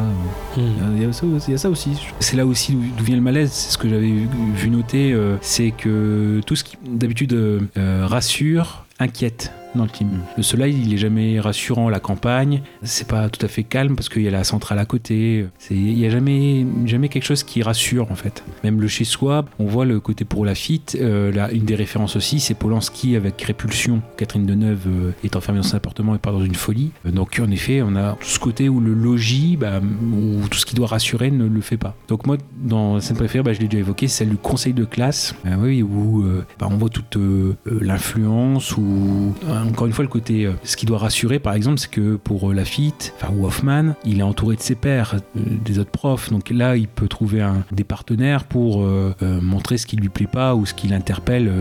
Il 0.57 1.02
y, 1.02 1.06
a 1.06 1.14
ça 1.14 1.26
aussi- 1.26 1.45
il 1.48 1.52
y 1.52 1.56
a 1.56 1.57
ça 1.57 1.69
aussi. 1.69 1.91
C'est 2.19 2.35
là 2.38 2.45
aussi 2.45 2.76
d'où 2.98 3.03
vient 3.03 3.15
le 3.15 3.22
malaise. 3.22 3.52
C'est 3.52 3.72
ce 3.73 3.77
que 3.77 3.88
j'avais 3.88 4.11
vu, 4.56 4.69
noter. 4.69 5.11
euh, 5.14 5.35
c'est 5.41 5.72
que 5.72 6.41
tout 6.45 6.56
ce 6.56 6.64
qui 6.64 6.77
d'habitude 6.84 7.34
euh, 7.34 7.60
euh, 7.77 8.06
rassure, 8.07 8.85
inquiète 8.99 9.52
dans 9.75 9.85
le. 9.85 9.89
Le 10.37 10.43
soleil, 10.43 10.75
il 10.85 10.93
est 10.93 10.97
jamais 10.97 11.39
rassurant. 11.39 11.87
La 11.89 11.99
campagne, 11.99 12.61
c'est 12.81 13.07
pas 13.07 13.29
tout 13.29 13.43
à 13.45 13.47
fait 13.47 13.63
calme 13.63 13.95
parce 13.95 14.09
qu'il 14.09 14.23
y 14.23 14.27
a 14.27 14.31
la 14.31 14.43
centrale 14.43 14.79
à 14.79 14.85
côté. 14.85 15.45
Il 15.69 15.97
y 15.97 16.05
a 16.05 16.09
jamais, 16.09 16.65
jamais 16.85 17.09
quelque 17.09 17.23
chose 17.23 17.43
qui 17.43 17.61
rassure 17.61 18.11
en 18.11 18.15
fait. 18.15 18.43
Même 18.63 18.81
le 18.81 18.87
chez 18.87 19.03
soi, 19.05 19.45
on 19.59 19.65
voit 19.65 19.85
le 19.85 19.99
côté 19.99 20.25
pour 20.25 20.45
la 20.45 20.55
FIT. 20.55 20.97
euh, 20.99 21.31
une 21.53 21.65
des 21.65 21.75
références 21.75 22.15
aussi, 22.15 22.39
c'est 22.39 22.53
Polanski 22.55 23.15
avec 23.15 23.41
Répulsion. 23.41 24.01
Catherine 24.17 24.45
Deneuve 24.45 24.87
euh, 24.87 25.11
est 25.23 25.35
enfermée 25.35 25.59
dans 25.59 25.67
son 25.67 25.77
appartement 25.77 26.15
et 26.15 26.17
part 26.17 26.33
dans 26.33 26.43
une 26.43 26.55
folie. 26.55 26.91
Euh, 27.05 27.11
Donc 27.11 27.39
en 27.41 27.49
effet, 27.51 27.81
on 27.81 27.95
a 27.95 28.17
ce 28.21 28.39
côté 28.39 28.69
où 28.69 28.79
le 28.79 28.93
logis, 28.93 29.57
bah, 29.57 29.79
où 29.79 30.47
tout 30.49 30.57
ce 30.57 30.65
qui 30.65 30.75
doit 30.75 30.87
rassurer 30.87 31.31
ne 31.31 31.45
le 31.45 31.61
fait 31.61 31.77
pas. 31.77 31.95
Donc 32.07 32.25
moi, 32.25 32.37
dans 32.61 32.95
la 32.95 33.01
scène 33.01 33.17
préférée, 33.17 33.43
bah, 33.43 33.53
je 33.53 33.59
l'ai 33.59 33.67
déjà 33.67 33.79
évoqué, 33.79 34.07
celle 34.07 34.29
du 34.29 34.37
conseil 34.37 34.73
de 34.73 34.85
classe. 34.85 35.35
Euh, 35.45 35.55
oui, 35.59 35.81
où 35.83 36.23
euh, 36.23 36.45
bah, 36.59 36.67
on 36.69 36.77
voit 36.77 36.89
toute 36.89 37.17
l'influence 37.65 38.75
ou 38.77 39.33
encore 39.64 39.88
une 39.88 39.94
fois 39.94 40.03
le 40.03 40.10
côté. 40.10 40.45
euh, 40.45 40.53
ce 40.64 40.77
qui 40.77 40.85
doit 40.85 40.98
rassurer, 40.98 41.40
par 41.40 41.53
exemple, 41.53 41.80
c'est 41.80 41.90
que 41.90 42.15
pour 42.15 42.49
euh, 42.49 42.53
Lafitte, 42.53 43.14
enfin 43.18 43.34
ou 43.35 43.45
Hoffman, 43.45 43.95
il 44.06 44.19
est 44.19 44.23
entouré 44.23 44.56
de 44.56 44.61
ses 44.61 44.76
pairs, 44.76 45.15
euh, 45.15 45.40
des 45.64 45.80
autres 45.80 45.91
profs. 45.91 46.30
Donc 46.31 46.49
là, 46.49 46.76
il 46.76 46.88
peut 46.88 47.07
trouver 47.07 47.45
des 47.72 47.84
partenaires 47.84 48.45
pour 48.45 48.85
montrer 49.22 49.77
ce 49.77 49.85
qui 49.85 49.95
lui 49.95 50.10
plaît 50.10 50.27
pas 50.27 50.56
ou 50.56 50.65
ce 50.65 50.73
qui 50.73 50.88
l'interpelle 50.88 51.52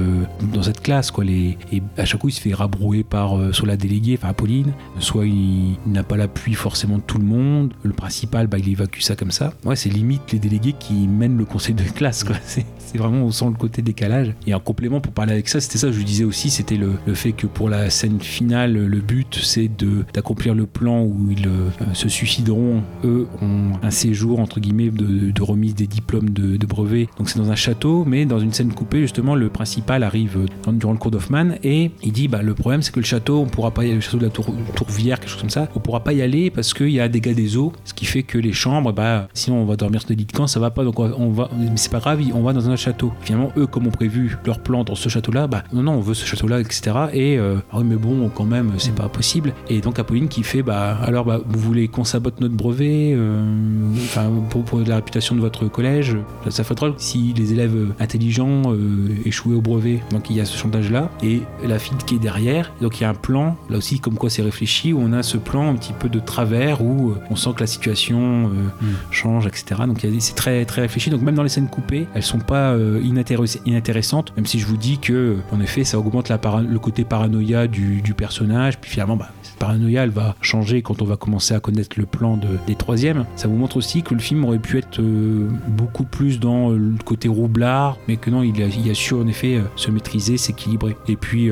dans 0.53 0.62
cette 0.62 0.81
classe. 0.83 1.12
Et 1.23 1.83
à 1.97 2.05
chaque 2.05 2.20
coup, 2.20 2.29
il 2.29 2.33
se 2.33 2.41
fait 2.41 2.55
rabrouer 2.55 3.05
par 3.05 3.37
soit 3.55 3.69
la 3.69 3.77
déléguée, 3.77 4.19
enfin 4.19 4.29
Apolline, 4.29 4.73
soit 4.99 5.27
il, 5.27 5.77
n'a 5.87 6.03
pas 6.03 6.16
l'appui 6.16 6.55
forcément 6.55 6.99
de 6.99 7.03
tout 7.03 7.19
le 7.19 7.24
monde. 7.24 7.73
Le 7.83 7.93
principal, 7.93 8.47
bah, 8.47 8.59
il 8.59 8.69
évacue 8.69 9.01
ça 9.01 9.16
comme 9.16 9.31
ça. 9.31 9.53
Ouais, 9.65 9.77
c'est 9.77 9.91
limite 9.91 10.33
les 10.33 10.39
délégués 10.39 10.74
qui 10.79 11.07
mènent 11.09 11.39
le 11.39 11.45
conseil 11.45 11.74
de 11.74 11.85
classe. 11.85 12.24
Quoi. 12.24 12.37
c'est 12.86 12.98
vraiment, 12.98 13.30
sent 13.30 13.46
le 13.46 13.52
côté 13.56 13.82
décalage. 13.82 14.34
Et 14.46 14.54
en 14.54 14.60
complément, 14.60 15.00
pour 15.00 15.12
parler 15.12 15.32
avec 15.32 15.48
ça, 15.48 15.60
c'était 15.60 15.78
ça, 15.78 15.90
je 15.90 15.98
lui 15.98 16.04
disais 16.04 16.24
aussi, 16.24 16.50
c'était 16.50 16.76
le, 16.76 16.92
le 17.06 17.14
fait 17.14 17.32
que 17.32 17.46
pour 17.46 17.68
la 17.68 17.90
scène 17.90 18.20
finale, 18.20 18.72
le 18.72 19.00
but, 19.00 19.38
c'est 19.42 19.68
de, 19.68 20.04
d'accomplir 20.12 20.54
le 20.54 20.66
plan 20.66 21.02
où 21.02 21.28
ils 21.30 21.46
euh, 21.46 21.70
se 21.94 22.09
suicideront. 22.09 22.82
Eux 23.04 23.26
ont 23.40 23.72
un 23.82 23.90
séjour, 23.90 24.40
entre 24.40 24.60
guillemets, 24.60 24.90
de, 24.90 25.30
de 25.30 25.42
remise 25.42 25.74
des 25.74 25.86
diplômes 25.86 26.30
de, 26.30 26.56
de 26.56 26.66
brevet. 26.66 27.09
Donc 27.18 27.28
c'est 27.30 27.38
dans 27.38 27.50
un 27.50 27.56
château, 27.56 28.04
mais 28.04 28.26
dans 28.26 28.38
une 28.38 28.52
scène 28.52 28.72
coupée, 28.72 29.00
justement, 29.00 29.34
le 29.34 29.48
principal 29.48 30.02
arrive 30.02 30.38
euh, 30.38 30.72
durant 30.72 30.92
le 30.92 30.98
cours 30.98 31.10
d'Hoffman 31.10 31.56
et 31.62 31.90
il 32.02 32.12
dit, 32.12 32.28
bah, 32.28 32.42
le 32.42 32.54
problème, 32.54 32.82
c'est 32.82 32.92
que 32.92 33.00
le 33.00 33.06
château, 33.06 33.40
on 33.40 33.46
pourra 33.46 33.70
pas 33.70 33.84
y 33.84 33.86
aller, 33.86 33.94
le 33.96 34.00
château 34.00 34.18
de 34.18 34.24
la 34.24 34.30
Tour, 34.30 34.46
Tourvière, 34.74 35.18
quelque 35.20 35.30
chose 35.30 35.40
comme 35.40 35.50
ça, 35.50 35.68
on 35.74 35.80
pourra 35.80 36.00
pas 36.00 36.12
y 36.12 36.22
aller 36.22 36.50
parce 36.50 36.74
qu'il 36.74 36.90
y 36.90 37.00
a 37.00 37.09
des 37.09 37.20
dégâts 37.20 37.34
des 37.34 37.56
eaux, 37.56 37.72
ce 37.84 37.94
qui 37.94 38.04
fait 38.04 38.22
que 38.22 38.38
les 38.38 38.52
chambres, 38.52 38.92
bah, 38.92 39.28
sinon 39.34 39.59
on 39.59 39.64
va 39.64 39.76
dormir 39.76 40.00
sur 40.00 40.09
des 40.09 40.16
lits 40.16 40.24
de 40.24 40.32
camp, 40.32 40.46
ça 40.46 40.60
va 40.60 40.70
pas, 40.70 40.84
donc 40.84 40.98
on 40.98 41.30
va, 41.30 41.50
mais 41.59 41.70
c'est 41.76 41.90
pas 41.90 42.00
grave, 42.00 42.20
on 42.34 42.42
va 42.42 42.52
dans 42.52 42.68
un 42.68 42.76
château. 42.82 43.12
Finalement, 43.20 43.52
eux, 43.56 43.66
comme 43.66 43.86
ont 43.86 43.90
prévu 43.90 44.38
leur 44.44 44.59
plan 44.59 44.84
dans 44.84 44.94
ce 44.94 45.09
château-là, 45.09 45.46
bah, 45.46 45.64
non, 45.72 45.82
non, 45.82 45.92
on 45.92 46.00
veut 46.00 46.14
ce 46.14 46.26
château-là, 46.26 46.60
etc. 46.60 46.92
Et, 47.12 47.38
euh, 47.38 47.56
ah 47.72 47.78
oui, 47.78 47.84
mais 47.84 47.96
bon, 47.96 48.28
quand 48.28 48.44
même, 48.44 48.72
c'est 48.78 48.94
pas 48.94 49.09
possible. 49.09 49.54
Et 49.68 49.80
donc, 49.80 49.98
Apolline 49.98 50.28
qui 50.28 50.42
fait, 50.42 50.62
bah, 50.62 50.98
alors, 51.02 51.24
bah, 51.24 51.40
vous 51.44 51.60
voulez 51.60 51.88
qu'on 51.88 52.04
sabote 52.04 52.40
notre 52.40 52.54
brevet, 52.54 53.12
euh, 53.14 53.42
enfin, 53.96 54.30
pour, 54.50 54.64
pour 54.64 54.80
la 54.80 54.96
réputation 54.96 55.34
de 55.34 55.40
votre 55.40 55.66
collège, 55.68 56.16
ça, 56.44 56.50
ça 56.50 56.64
fait 56.64 56.74
drôle 56.74 56.94
si 56.96 57.32
les 57.36 57.52
élèves 57.52 57.94
intelligents 58.00 58.62
euh, 58.72 59.09
échouaient 59.24 59.54
au 59.54 59.60
brevet. 59.60 60.00
Donc, 60.10 60.30
il 60.30 60.36
y 60.36 60.40
a 60.40 60.44
ce 60.44 60.56
chantage-là. 60.56 61.10
Et 61.22 61.42
la 61.64 61.78
fille 61.78 61.96
qui 62.06 62.16
est 62.16 62.18
derrière, 62.18 62.72
donc 62.80 63.00
il 63.00 63.02
y 63.02 63.06
a 63.06 63.10
un 63.10 63.14
plan, 63.14 63.56
là 63.70 63.78
aussi, 63.78 64.00
comme 64.00 64.14
quoi 64.14 64.30
c'est 64.30 64.42
réfléchi, 64.42 64.92
où 64.92 65.00
on 65.00 65.12
a 65.12 65.22
ce 65.22 65.36
plan 65.36 65.68
un 65.68 65.74
petit 65.74 65.92
peu 65.92 66.09
de 66.09 66.18
travers, 66.18 66.82
où 66.82 67.14
on 67.30 67.36
sent 67.36 67.50
que 67.56 67.60
la 67.60 67.66
situation 67.66 68.46
euh, 68.46 68.92
change, 69.10 69.46
etc. 69.46 69.82
Donc, 69.86 70.04
c'est 70.18 70.34
très, 70.34 70.64
très 70.64 70.82
réfléchi. 70.82 71.10
Donc, 71.10 71.22
même 71.22 71.34
dans 71.34 71.42
les 71.42 71.48
scènes 71.48 71.68
coupées, 71.68 72.06
elles 72.14 72.22
sont 72.22 72.38
pas 72.38 72.61
euh, 72.70 73.01
inintéress- 73.02 73.60
inintéressantes, 73.66 74.32
même 74.36 74.47
si 74.47 74.59
je 74.59 74.66
vous 74.66 74.76
dis 74.76 74.98
que, 74.98 75.36
en 75.51 75.60
effet, 75.60 75.84
ça 75.84 75.98
augmente 75.98 76.30
le 76.30 76.78
côté 76.78 77.05
paranoïa 77.05 77.66
du, 77.66 78.14
personnage. 78.16 78.78
Puis 78.78 78.90
finalement, 78.90 79.16
bah, 79.16 79.30
paranoïa, 79.62 80.02
elle 80.02 80.10
va 80.10 80.34
changer 80.40 80.82
quand 80.82 81.02
on 81.02 81.05
va 81.05 81.16
commencer 81.16 81.55
à 81.55 81.60
connaître 81.60 81.97
le 81.97 82.05
plan 82.05 82.36
de- 82.36 82.59
des 82.66 82.74
troisièmes. 82.74 83.24
Ça 83.36 83.47
vous 83.47 83.55
montre 83.56 83.76
aussi 83.76 84.02
que 84.02 84.12
le 84.12 84.20
film 84.20 84.44
aurait 84.44 84.59
pu 84.59 84.78
être 84.78 85.01
euh, 85.01 85.48
beaucoup 85.68 86.02
plus 86.05 86.40
dans 86.40 86.72
euh, 86.72 86.76
le 86.76 86.97
côté 87.05 87.28
roublard, 87.28 87.97
mais 88.09 88.16
que 88.16 88.28
non, 88.28 88.43
il 88.43 88.60
a, 88.60 88.94
su 88.94 89.14
en 89.14 89.26
effet 89.28 89.55
euh, 89.59 89.62
se 89.76 89.93
maîtriser, 89.93 90.36
s'équilibrer. 90.36 90.97
Et 91.06 91.14
puis, 91.14 91.48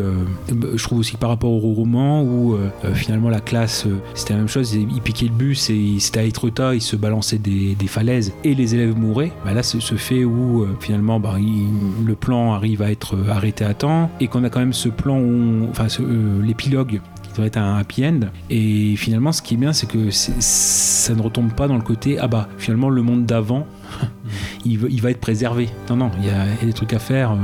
bah, 0.53 0.69
je 0.75 0.83
trouve 0.83 0.99
aussi 0.99 1.13
que 1.13 1.19
par 1.19 1.31
rapport 1.31 1.53
au 1.53 1.73
roman, 1.73 2.23
où 2.23 2.57
finalement 2.95 3.29
la 3.29 3.41
classe, 3.41 3.87
c'était 4.15 4.33
la 4.33 4.41
même 4.41 4.49
chose, 4.49 4.75
il 4.75 4.89
il 4.93 5.01
piquait 5.01 5.27
le 5.27 5.33
bus 5.33 5.71
et 5.71 5.97
c'était 6.01 6.21
à 6.21 6.25
Etretat, 6.25 6.75
il 6.75 6.81
se 6.81 6.97
balançait 6.97 7.39
des, 7.39 7.77
falaises 7.87 8.33
et 8.45 8.55
les 8.55 8.75
élèves 8.75 8.97
mouraient. 8.97 9.33
Bah, 9.45 9.55
là, 9.55 9.63
c'est 9.63 9.81
ce 9.81 9.95
fait 9.95 10.25
où 10.25 10.67
finalement 10.81 11.21
bah, 11.21 11.37
le 12.05 12.15
plan 12.15 12.53
arrive 12.55 12.83
à 12.83 12.91
être 12.91 13.17
arrêté 13.31 13.65
à 13.65 13.75
temps 13.75 14.11
et 14.21 14.27
qu'on 14.27 14.43
a 14.45 14.51
quand 14.51 14.61
même 14.61 14.73
ce 14.73 14.89
plan, 14.89 15.17
où 15.19 15.65
on- 15.65 15.71
enfin 15.71 15.87
l'épilogue 16.43 17.01
qui 17.31 17.37
devrait 17.37 17.49
être 17.49 17.57
un 17.59 17.77
happy 17.77 18.07
end. 18.07 18.21
Et 18.51 18.95
finalement, 18.97 19.33
ce 19.33 19.43
qui 19.43 19.55
est 19.55 19.57
bien, 19.57 19.73
c'est 19.73 19.87
que 19.87 20.11
ça 20.11 21.15
ne 21.15 21.23
retombe 21.23 21.53
pas 21.53 21.69
dans 21.69 21.77
le 21.77 21.83
côté 21.83 22.19
ah 22.19 22.29
bah 22.29 22.49
finalement 22.59 22.89
le 22.91 23.03
monde 23.03 23.27
d'avant, 23.27 23.67
il, 24.65 24.79
va- 24.79 25.11
être 25.11 25.21
préservé. 25.21 25.69
Non, 25.89 25.97
non, 25.97 26.11
il 26.21 26.27
y 26.27 26.31
a, 26.31 26.45
il 26.47 26.61
y 26.61 26.63
a 26.63 26.67
des 26.67 26.73
trucs 26.73 26.93
à 26.93 26.99
faire. 26.99 27.37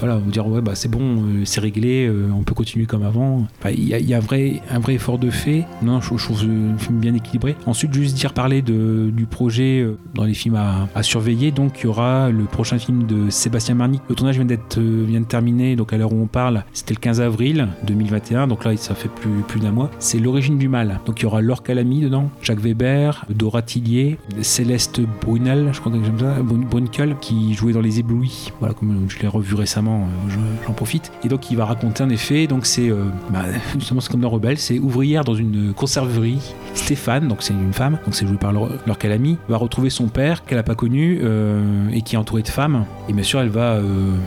Voilà, 0.00 0.16
vous 0.16 0.30
dire 0.30 0.46
ouais 0.46 0.60
bah 0.60 0.74
c'est 0.74 0.90
bon, 0.90 1.22
euh, 1.22 1.44
c'est 1.44 1.60
réglé, 1.60 2.06
euh, 2.06 2.28
on 2.34 2.42
peut 2.42 2.54
continuer 2.54 2.86
comme 2.86 3.02
avant. 3.02 3.46
Il 3.70 3.84
y 3.84 4.14
a, 4.14 4.16
un 4.16 4.20
vrai, 4.20 4.62
un 4.70 4.78
vrai 4.78 4.94
effort 4.94 5.18
de 5.18 5.30
fait. 5.30 5.64
Non, 5.82 6.00
je, 6.00 6.08
trouve 6.08 6.44
le 6.44 6.76
film 6.78 6.98
bien 6.98 7.14
équilibré. 7.14 7.56
Ensuite, 7.66 7.92
juste 7.92 8.16
dire 8.16 8.32
parler 8.32 8.62
de, 8.62 9.10
du 9.12 9.26
projet 9.26 9.80
euh, 9.80 9.98
dans 10.14 10.24
les 10.24 10.34
films 10.34 10.56
à, 10.56 11.02
surveiller. 11.02 11.50
Donc 11.52 11.80
il 11.80 11.84
y 11.84 11.86
aura 11.86 12.30
le 12.30 12.44
prochain 12.44 12.78
film 12.78 13.06
de 13.06 13.30
Sébastien 13.30 13.74
Marny. 13.74 14.00
Le 14.08 14.14
tournage 14.14 14.36
vient 14.36 14.44
d'être 14.44 14.78
vient 14.78 15.20
de 15.20 15.26
terminer. 15.26 15.76
Donc 15.76 15.92
à 15.92 15.96
l'heure 15.96 16.12
où 16.12 16.20
on 16.20 16.26
parle, 16.26 16.64
c'était 16.72 16.94
le 16.94 17.00
15 17.00 17.20
avril 17.20 17.68
2021. 17.84 18.48
Donc 18.48 18.64
là, 18.64 18.76
ça 18.76 18.94
fait 18.94 19.08
plus 19.08 19.42
plus 19.46 19.60
d'un 19.60 19.70
mois. 19.70 19.90
C'est 19.98 20.18
l'origine 20.18 20.58
du 20.58 20.68
mal. 20.68 21.00
Donc 21.06 21.20
il 21.20 21.22
y 21.24 21.26
aura 21.26 21.40
Laure 21.40 21.62
Calamy 21.62 22.00
dedans, 22.00 22.30
Jacques 22.42 22.60
Weber, 22.60 23.24
Dora 23.30 23.62
Tillier, 23.62 24.18
Céleste 24.42 25.00
Brunel, 25.20 25.70
je 25.72 25.80
crois 25.80 25.92
que 25.92 25.98
j'aime 26.04 26.18
ça, 26.18 26.42
Brun- 26.42 26.66
Brunkel, 26.68 27.16
qui 27.20 27.54
jouait 27.54 27.72
dans 27.72 27.80
Les 27.80 27.98
Éblouis. 28.00 28.50
Voilà, 28.60 28.74
comme 28.74 29.06
je 29.08 29.18
l'ai 29.18 29.28
revu 29.28 29.54
récemment, 29.54 29.87
euh, 29.96 30.30
je- 30.30 30.66
j'en 30.66 30.72
profite. 30.72 31.10
Et 31.24 31.28
donc 31.28 31.50
il 31.50 31.56
va 31.56 31.64
raconter 31.64 32.02
en 32.04 32.10
effet, 32.10 32.46
donc 32.46 32.66
c'est 32.66 32.90
euh, 32.90 33.04
bah, 33.30 33.44
justement 33.78 34.00
c'est 34.00 34.10
comme 34.10 34.20
dans 34.20 34.30
Rebelle, 34.30 34.58
c'est 34.58 34.78
ouvrière 34.78 35.24
dans 35.24 35.34
une 35.34 35.72
conserverie. 35.74 36.38
Stéphane, 36.74 37.26
donc 37.28 37.38
c'est 37.42 37.54
une 37.54 37.72
femme, 37.72 37.98
donc 38.04 38.14
c'est 38.14 38.26
joué 38.26 38.36
par 38.36 38.52
Calamy, 38.98 39.36
va 39.48 39.56
retrouver 39.56 39.90
son 39.90 40.06
père 40.08 40.44
qu'elle 40.44 40.58
n'a 40.58 40.62
pas 40.62 40.74
connu 40.74 41.18
euh, 41.22 41.88
et 41.92 42.02
qui 42.02 42.14
est 42.14 42.18
entouré 42.18 42.42
de 42.42 42.48
femmes. 42.48 42.84
Et 43.08 43.12
bien 43.12 43.24
sûr, 43.24 43.40
elle 43.40 43.48
va 43.48 43.72
euh, 43.74 43.82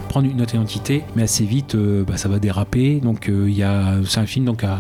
prendre 0.09 0.27
une 0.29 0.41
autre 0.41 0.55
identité, 0.55 1.03
mais 1.15 1.23
assez 1.23 1.45
vite, 1.45 1.75
euh, 1.75 2.03
bah, 2.05 2.17
ça 2.17 2.27
va 2.29 2.39
déraper. 2.39 2.99
Donc 2.99 3.29
euh, 3.29 3.45
il 3.47 3.55
y 3.55 3.63
a, 3.63 3.95
c'est 4.05 4.19
un 4.19 4.25
film 4.25 4.45
donc 4.45 4.63
à, 4.63 4.79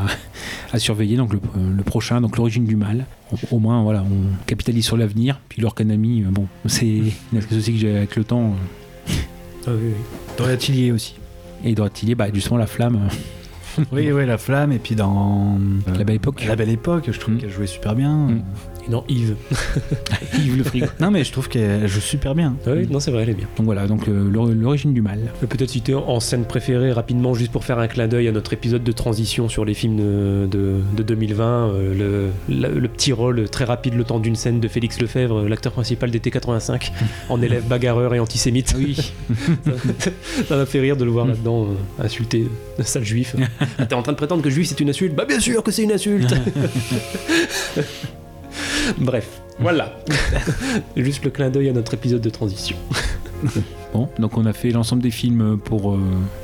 surveiller, 0.77 1.15
donc 1.17 1.33
le, 1.33 1.39
prochain, 1.83 2.19
donc 2.21 2.37
l'origine 2.37 2.65
du 2.65 2.75
mal. 2.75 3.05
Au, 3.51 3.59
moins, 3.59 3.81
voilà, 3.83 4.03
on 4.03 4.45
capitalise 4.45 4.85
sur 4.85 4.97
l'avenir. 4.97 5.39
Puis 5.47 5.61
Laure 5.61 5.75
Calamy, 5.75 6.23
euh, 6.23 6.29
bon, 6.29 6.47
c'est 6.65 6.85
une 6.85 7.37
aussi 7.57 7.71
que 7.71 7.77
j'ai 7.79 7.95
avec 7.97 8.15
le 8.17 8.23
temps. 8.25 8.53
euh, 9.09 9.13
Ah 9.67 9.71
oui, 9.71 9.79
oui. 9.85 9.93
Doria 10.37 10.57
Tillier 10.57 10.91
aussi. 10.91 11.15
Et 11.63 11.75
Doria 11.75 11.89
Tillier, 11.89 12.15
bah, 12.15 12.27
justement, 12.33 12.57
la 12.57 12.67
flamme. 12.67 13.07
Oui, 13.91 14.11
oui, 14.11 14.25
la 14.25 14.37
flamme, 14.37 14.73
et 14.73 14.79
puis 14.79 14.95
dans. 14.95 15.57
La 15.95 16.03
Belle 16.03 16.17
Époque. 16.17 16.43
La 16.45 16.55
Belle 16.57 16.69
Époque, 16.69 17.05
je 17.11 17.17
trouve 17.17 17.37
qu'elle 17.37 17.49
jouait 17.49 17.67
super 17.67 17.95
bien. 17.95 18.27
Et 18.29 18.41
non, 18.91 19.03
Yves. 19.09 19.35
Yves 20.37 20.57
le 20.57 20.63
frigo. 20.63 20.85
Non, 20.99 21.09
mais 21.11 21.23
je 21.23 21.31
trouve 21.31 21.47
qu'elle 21.49 21.87
joue 21.87 21.99
super 22.01 22.35
bien. 22.35 22.55
Oui, 22.67 22.87
non, 22.89 22.99
c'est 22.99 23.09
vrai, 23.11 23.23
elle 23.23 23.29
est 23.29 23.33
bien. 23.33 23.47
Donc 23.57 23.65
voilà, 23.65 23.87
donc 23.87 24.07
euh, 24.07 24.29
l'or- 24.31 24.49
l'origine 24.49 24.93
du 24.93 25.01
mal. 25.01 25.19
Peut-être 25.39 25.69
citer 25.69 25.95
en 25.95 26.19
scène 26.19 26.45
préférée 26.45 26.91
rapidement, 26.91 27.33
juste 27.33 27.51
pour 27.51 27.63
faire 27.63 27.79
un 27.79 27.87
clin 27.87 28.07
d'œil 28.07 28.27
à 28.27 28.31
notre 28.31 28.53
épisode 28.53 28.83
de 28.83 28.91
transition 28.91 29.47
sur 29.49 29.65
les 29.65 29.73
films 29.73 29.95
de, 29.97 30.47
de- 30.51 30.81
de 30.97 31.03
2020, 31.03 31.45
euh, 31.69 32.29
le, 32.49 32.55
la- 32.55 32.67
le 32.69 32.87
petit 32.87 33.13
rôle 33.13 33.47
très 33.49 33.63
rapide, 33.65 33.93
le 33.95 34.03
temps 34.03 34.19
d'une 34.19 34.35
scène 34.35 34.59
de 34.59 34.67
Félix 34.67 34.99
Lefebvre, 34.99 35.47
l'acteur 35.47 35.71
principal 35.71 36.11
d'été 36.11 36.29
85, 36.31 36.91
en 37.29 37.41
élève 37.41 37.65
bagarreur 37.67 38.13
et 38.13 38.19
antisémite. 38.19 38.73
Oui. 38.77 38.97
ça 40.47 40.55
m'a 40.57 40.65
fait 40.65 40.79
rire 40.81 40.97
de 40.97 41.05
le 41.05 41.11
voir 41.11 41.25
là-dedans 41.27 41.67
euh, 41.99 42.03
insulter 42.03 42.47
sale 42.83 43.03
juif. 43.05 43.35
T'es 43.87 43.93
en 43.95 44.01
train 44.01 44.11
de 44.11 44.17
prétendre 44.17 44.41
que 44.43 44.49
juif 44.49 44.67
c'est 44.67 44.79
une 44.79 44.89
insulte? 44.89 45.15
Bah 45.15 45.25
bien 45.25 45.39
sûr 45.39 45.63
que 45.63 45.71
c'est 45.71 45.83
une 45.83 45.91
insulte 45.91 46.33
Bref, 48.97 49.41
voilà. 49.59 49.97
Juste 50.95 51.23
le 51.23 51.29
clin 51.31 51.49
d'œil 51.49 51.69
à 51.69 51.73
notre 51.73 51.93
épisode 51.93 52.21
de 52.21 52.29
transition. 52.29 52.77
Bon, 53.93 54.07
donc 54.19 54.37
on 54.37 54.45
a 54.45 54.53
fait 54.53 54.69
l'ensemble 54.69 55.01
des 55.01 55.11
films 55.11 55.57
pour. 55.57 55.91
euh, 55.91 55.99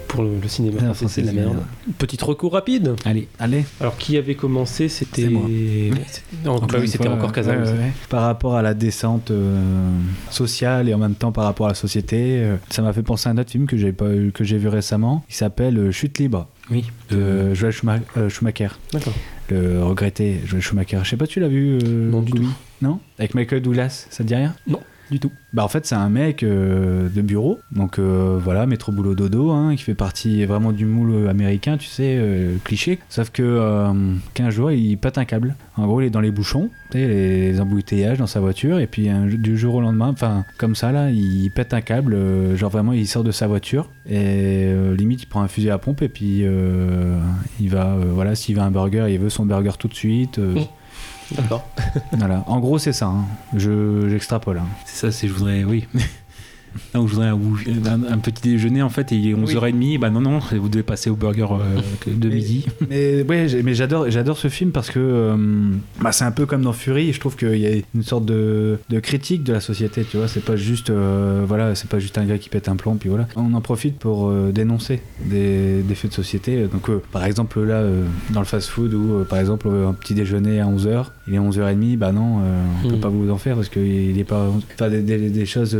Pour 0.09 0.23
le, 0.23 0.31
le 0.41 0.47
cinéma 0.49 0.79
Ah, 0.81 0.93
français, 0.93 1.07
c'est 1.07 1.21
de 1.21 1.27
la 1.27 1.31
merde. 1.31 1.59
Petite 1.97 2.21
recours 2.21 2.51
rapide. 2.51 2.95
Allez, 3.05 3.29
allez. 3.39 3.63
Alors 3.79 3.95
qui 3.97 4.17
avait 4.17 4.35
commencé 4.35 4.89
C'était. 4.89 5.29
Non, 5.29 6.57
bah 6.59 6.77
oui, 6.79 6.89
c'était 6.89 7.07
encore 7.07 7.31
Casal. 7.31 7.59
ouais, 7.59 7.63
ouais, 7.67 7.71
ouais. 7.77 7.91
Par 8.09 8.23
rapport 8.23 8.55
à 8.57 8.61
la 8.61 8.73
descente 8.73 9.31
euh, 9.31 9.61
sociale 10.29 10.89
et 10.89 10.93
en 10.93 10.97
même 10.97 11.15
temps 11.15 11.31
par 11.31 11.45
rapport 11.45 11.67
à 11.67 11.69
la 11.69 11.75
société, 11.75 12.39
euh, 12.41 12.57
ça 12.69 12.81
m'a 12.81 12.91
fait 12.91 13.03
penser 13.03 13.29
à 13.29 13.31
un 13.31 13.37
autre 13.37 13.51
film 13.51 13.65
que 13.67 13.77
j'ai 13.77 13.93
pas 13.93 14.09
que 14.33 14.43
j'ai 14.43 14.57
vu 14.57 14.67
récemment. 14.67 15.23
Il 15.29 15.35
s'appelle 15.35 15.91
Chute 15.91 16.17
libre. 16.17 16.47
Oui. 16.69 16.83
De 17.11 17.53
Joel 17.53 17.71
Schuma- 17.71 18.01
Schumacher. 18.29 18.69
D'accord. 18.91 19.13
Le 19.49 19.83
regretté 19.83 20.41
Joel 20.45 20.61
Schumacher. 20.61 20.99
Je 21.03 21.09
sais 21.09 21.17
pas, 21.17 21.27
tu 21.27 21.39
l'as 21.39 21.47
vu 21.47 21.77
euh, 21.83 22.09
Non, 22.09 22.21
du 22.21 22.31
tout. 22.33 22.47
Non? 22.81 22.99
Avec 23.17 23.33
Michael 23.33 23.61
Douglas, 23.61 24.07
ça 24.09 24.23
te 24.23 24.27
dit 24.27 24.35
rien? 24.35 24.55
Non, 24.67 24.81
du 25.11 25.19
tout. 25.19 25.31
Bah 25.53 25.63
en 25.63 25.67
fait 25.67 25.85
c'est 25.85 25.95
un 25.95 26.09
mec 26.09 26.43
euh, 26.43 27.09
de 27.09 27.21
bureau, 27.21 27.59
donc 27.71 27.99
euh, 27.99 28.39
voilà, 28.41 28.65
métro 28.65 28.91
boulot 28.91 29.15
dodo, 29.15 29.51
hein, 29.51 29.75
qui 29.75 29.83
fait 29.83 29.95
partie 29.95 30.45
vraiment 30.45 30.71
du 30.71 30.85
moule 30.85 31.27
américain, 31.29 31.77
tu 31.77 31.87
sais, 31.87 32.17
euh, 32.17 32.57
cliché. 32.63 32.99
Sauf 33.09 33.29
que 33.29 33.43
euh, 33.43 33.93
qu'un 34.33 34.49
jour 34.49 34.71
il 34.71 34.97
pète 34.97 35.17
un 35.17 35.25
câble. 35.25 35.55
En 35.77 35.85
gros 35.85 36.01
il 36.01 36.07
est 36.07 36.09
dans 36.09 36.21
les 36.21 36.31
bouchons, 36.31 36.69
les, 36.93 37.59
embouteillages 37.61 38.17
dans 38.17 38.27
sa 38.27 38.39
voiture, 38.39 38.79
et 38.79 38.87
puis 38.87 39.09
du 39.09 39.57
jour 39.57 39.75
au 39.75 39.81
lendemain, 39.81 40.09
enfin 40.09 40.43
comme 40.57 40.75
ça 40.75 40.91
là, 40.91 41.11
il 41.11 41.49
pète 41.51 41.73
un 41.73 41.81
câble, 41.81 42.17
genre 42.55 42.71
vraiment 42.71 42.93
il 42.93 43.07
sort 43.07 43.23
de 43.23 43.31
sa 43.31 43.47
voiture, 43.47 43.91
et 44.09 44.73
limite 44.97 45.23
il 45.23 45.27
prend 45.27 45.41
un 45.41 45.47
fusil 45.47 45.69
à 45.69 45.77
pompe, 45.77 46.01
et 46.01 46.09
puis 46.09 46.43
il 47.59 47.69
va, 47.69 47.95
voilà, 47.95 48.33
s'il 48.33 48.55
veut 48.55 48.61
un 48.61 48.71
burger, 48.71 49.05
il 49.09 49.19
veut 49.19 49.29
son 49.29 49.45
burger 49.45 49.73
tout 49.77 49.87
de 49.87 49.93
suite. 49.93 50.39
euh, 50.55 50.61
D'accord. 51.35 51.63
voilà. 52.13 52.43
En 52.47 52.59
gros 52.59 52.77
c'est 52.79 52.93
ça, 52.93 53.07
hein. 53.07 53.25
je 53.55 54.07
j'extrapole. 54.09 54.59
hein. 54.59 54.67
C'est 54.85 54.95
ça, 55.07 55.11
c'est 55.11 55.27
je 55.27 55.33
voudrais, 55.33 55.63
oui. 55.63 55.87
Non, 56.95 57.07
je 57.07 57.13
voudrais 57.15 57.27
un, 57.29 58.17
petit 58.19 58.41
déjeuner 58.49 58.81
en 58.81 58.89
fait, 58.89 59.11
et 59.11 59.15
il 59.15 59.29
est 59.29 59.33
11h30. 59.33 59.99
Bah 59.99 60.09
non, 60.09 60.21
non, 60.21 60.39
vous 60.39 60.69
devez 60.69 60.83
passer 60.83 61.09
au 61.09 61.15
burger 61.15 61.47
euh, 61.51 61.81
de 62.07 62.29
midi. 62.29 62.65
Mais 62.89 63.23
ouais, 63.23 63.47
mais 63.63 63.73
j'adore, 63.73 64.09
j'adore 64.09 64.37
ce 64.37 64.47
film 64.47 64.71
parce 64.71 64.89
que 64.89 64.99
euh, 64.99 65.35
bah, 66.01 66.11
c'est 66.11 66.25
un 66.25 66.31
peu 66.31 66.45
comme 66.45 66.61
dans 66.61 66.73
Fury. 66.73 67.13
Je 67.13 67.19
trouve 67.19 67.35
qu'il 67.35 67.55
y 67.57 67.67
a 67.67 67.71
une 67.95 68.03
sorte 68.03 68.25
de, 68.25 68.79
de 68.89 68.99
critique 68.99 69.43
de 69.43 69.53
la 69.53 69.59
société. 69.61 70.03
Tu 70.09 70.17
vois, 70.17 70.27
c'est 70.27 70.43
pas 70.43 70.55
juste, 70.55 70.89
euh, 70.89 71.43
voilà, 71.47 71.75
c'est 71.75 71.89
pas 71.89 71.99
juste 71.99 72.17
un 72.17 72.25
gars 72.25 72.37
qui 72.37 72.49
pète 72.49 72.69
un 72.69 72.75
plomb 72.75 72.95
puis 72.95 73.09
voilà. 73.09 73.27
On 73.35 73.53
en 73.53 73.61
profite 73.61 73.97
pour 73.99 74.31
dénoncer 74.51 75.01
des, 75.25 75.81
des 75.81 75.95
faits 75.95 76.11
de 76.11 76.15
société. 76.15 76.65
Donc, 76.71 76.89
par 77.11 77.25
exemple 77.25 77.61
là, 77.63 77.83
dans 78.31 78.39
le 78.39 78.45
fast-food 78.45 78.93
euh, 78.93 79.23
par 79.23 79.39
exemple, 79.39 79.67
un 79.67 79.93
petit 79.93 80.13
déjeuner 80.13 80.59
à 80.59 80.65
11h, 80.65 81.05
il 81.27 81.35
est 81.35 81.39
11h30, 81.39 81.97
bah 81.97 82.11
non, 82.11 82.39
on 82.83 82.89
peut 82.89 82.95
Mm. 82.95 82.99
pas 82.99 83.09
vous 83.09 83.29
en 83.31 83.37
faire 83.37 83.55
parce 83.55 83.69
qu'il 83.69 84.17
est 84.17 84.23
pas, 84.23 84.47
enfin 84.75 84.89
des, 84.89 85.01
des- 85.01 85.29
des 85.29 85.45
choses 85.45 85.77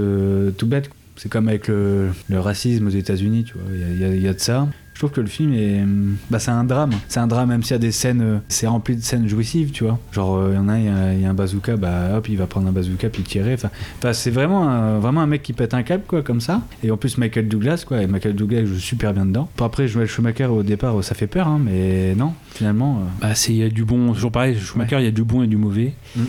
tout 0.57 0.67
bêtes. 0.67 0.86
C'est 1.17 1.29
comme 1.29 1.47
avec 1.47 1.67
le, 1.67 2.11
racisme 2.31 2.87
aux 2.87 2.91
États-Unis, 2.91 3.43
tu 3.43 3.53
vois. 3.53 3.63
Il 3.75 4.21
y 4.21 4.27
a- 4.27 4.33
de 4.33 4.39
ça. 4.39 4.67
Je 4.93 4.99
trouve 5.01 5.11
que 5.11 5.21
le 5.21 5.27
film 5.27 5.53
est. 5.53 5.83
Bah, 6.31 6.39
c'est 6.39 6.49
un 6.49 6.63
drame. 6.63 6.89
C'est 7.07 7.19
un 7.19 7.27
drame, 7.27 7.49
même 7.49 7.61
s'il 7.61 7.73
y 7.73 7.75
a 7.75 7.79
des 7.79 7.91
scènes. 7.91 8.21
euh, 8.21 8.37
C'est 8.49 8.65
rempli 8.65 8.95
de 8.95 9.01
scènes 9.01 9.27
jouissives, 9.27 9.69
tu 9.69 9.83
vois. 9.83 9.99
Genre, 10.11 10.37
euh, 10.37 10.49
il 10.53 10.55
y 10.55 10.57
en 10.57 10.67
a, 10.69 10.79
y 10.79 11.23
a, 11.23 11.29
un 11.29 11.33
bazooka, 11.35 11.75
bah 11.77 12.17
hop, 12.17 12.27
il 12.29 12.35
va 12.37 12.47
prendre 12.47 12.67
un 12.67 12.71
bazooka 12.71 13.09
puis 13.09 13.21
tirer. 13.21 13.53
Enfin, 13.53 13.69
c'est 14.13 14.31
vraiment 14.31 14.67
un, 14.67 14.97
vraiment 14.97 15.21
un 15.21 15.27
mec 15.27 15.43
qui 15.43 15.53
pète 15.53 15.75
un 15.75 15.83
câble, 15.83 16.03
quoi, 16.07 16.23
comme 16.23 16.41
ça. 16.41 16.61
Et 16.83 16.89
en 16.89 16.97
plus, 16.97 17.19
Michael 17.19 17.47
Douglas, 17.47 17.83
quoi. 17.85 18.01
Et 18.01 18.07
Michael 18.07 18.33
Douglas 18.33 18.65
joue 18.65 18.79
super 18.79 19.13
bien 19.13 19.25
dedans. 19.27 19.47
Après, 19.59 19.87
Joel 19.87 20.07
Schumacher, 20.07 20.45
au 20.45 20.63
départ, 20.63 21.03
ça 21.03 21.13
fait 21.13 21.27
peur, 21.27 21.47
hein, 21.47 21.61
mais 21.63 22.15
non, 22.15 22.33
finalement. 22.57 22.97
euh, 22.99 23.01
Bah, 23.21 23.35
c'est 23.35 23.51
il 23.53 23.57
y 23.57 23.63
a 23.63 23.69
du 23.69 23.85
bon, 23.85 24.13
toujours 24.13 24.31
pareil, 24.31 24.57
Schumacher, 24.57 24.97
il 24.99 25.05
y 25.05 25.07
a 25.07 25.11
du 25.11 25.23
bon 25.23 25.43
et 25.43 25.47
du 25.47 25.57
mauvais. 25.57 25.93
Ouais, 26.17 26.23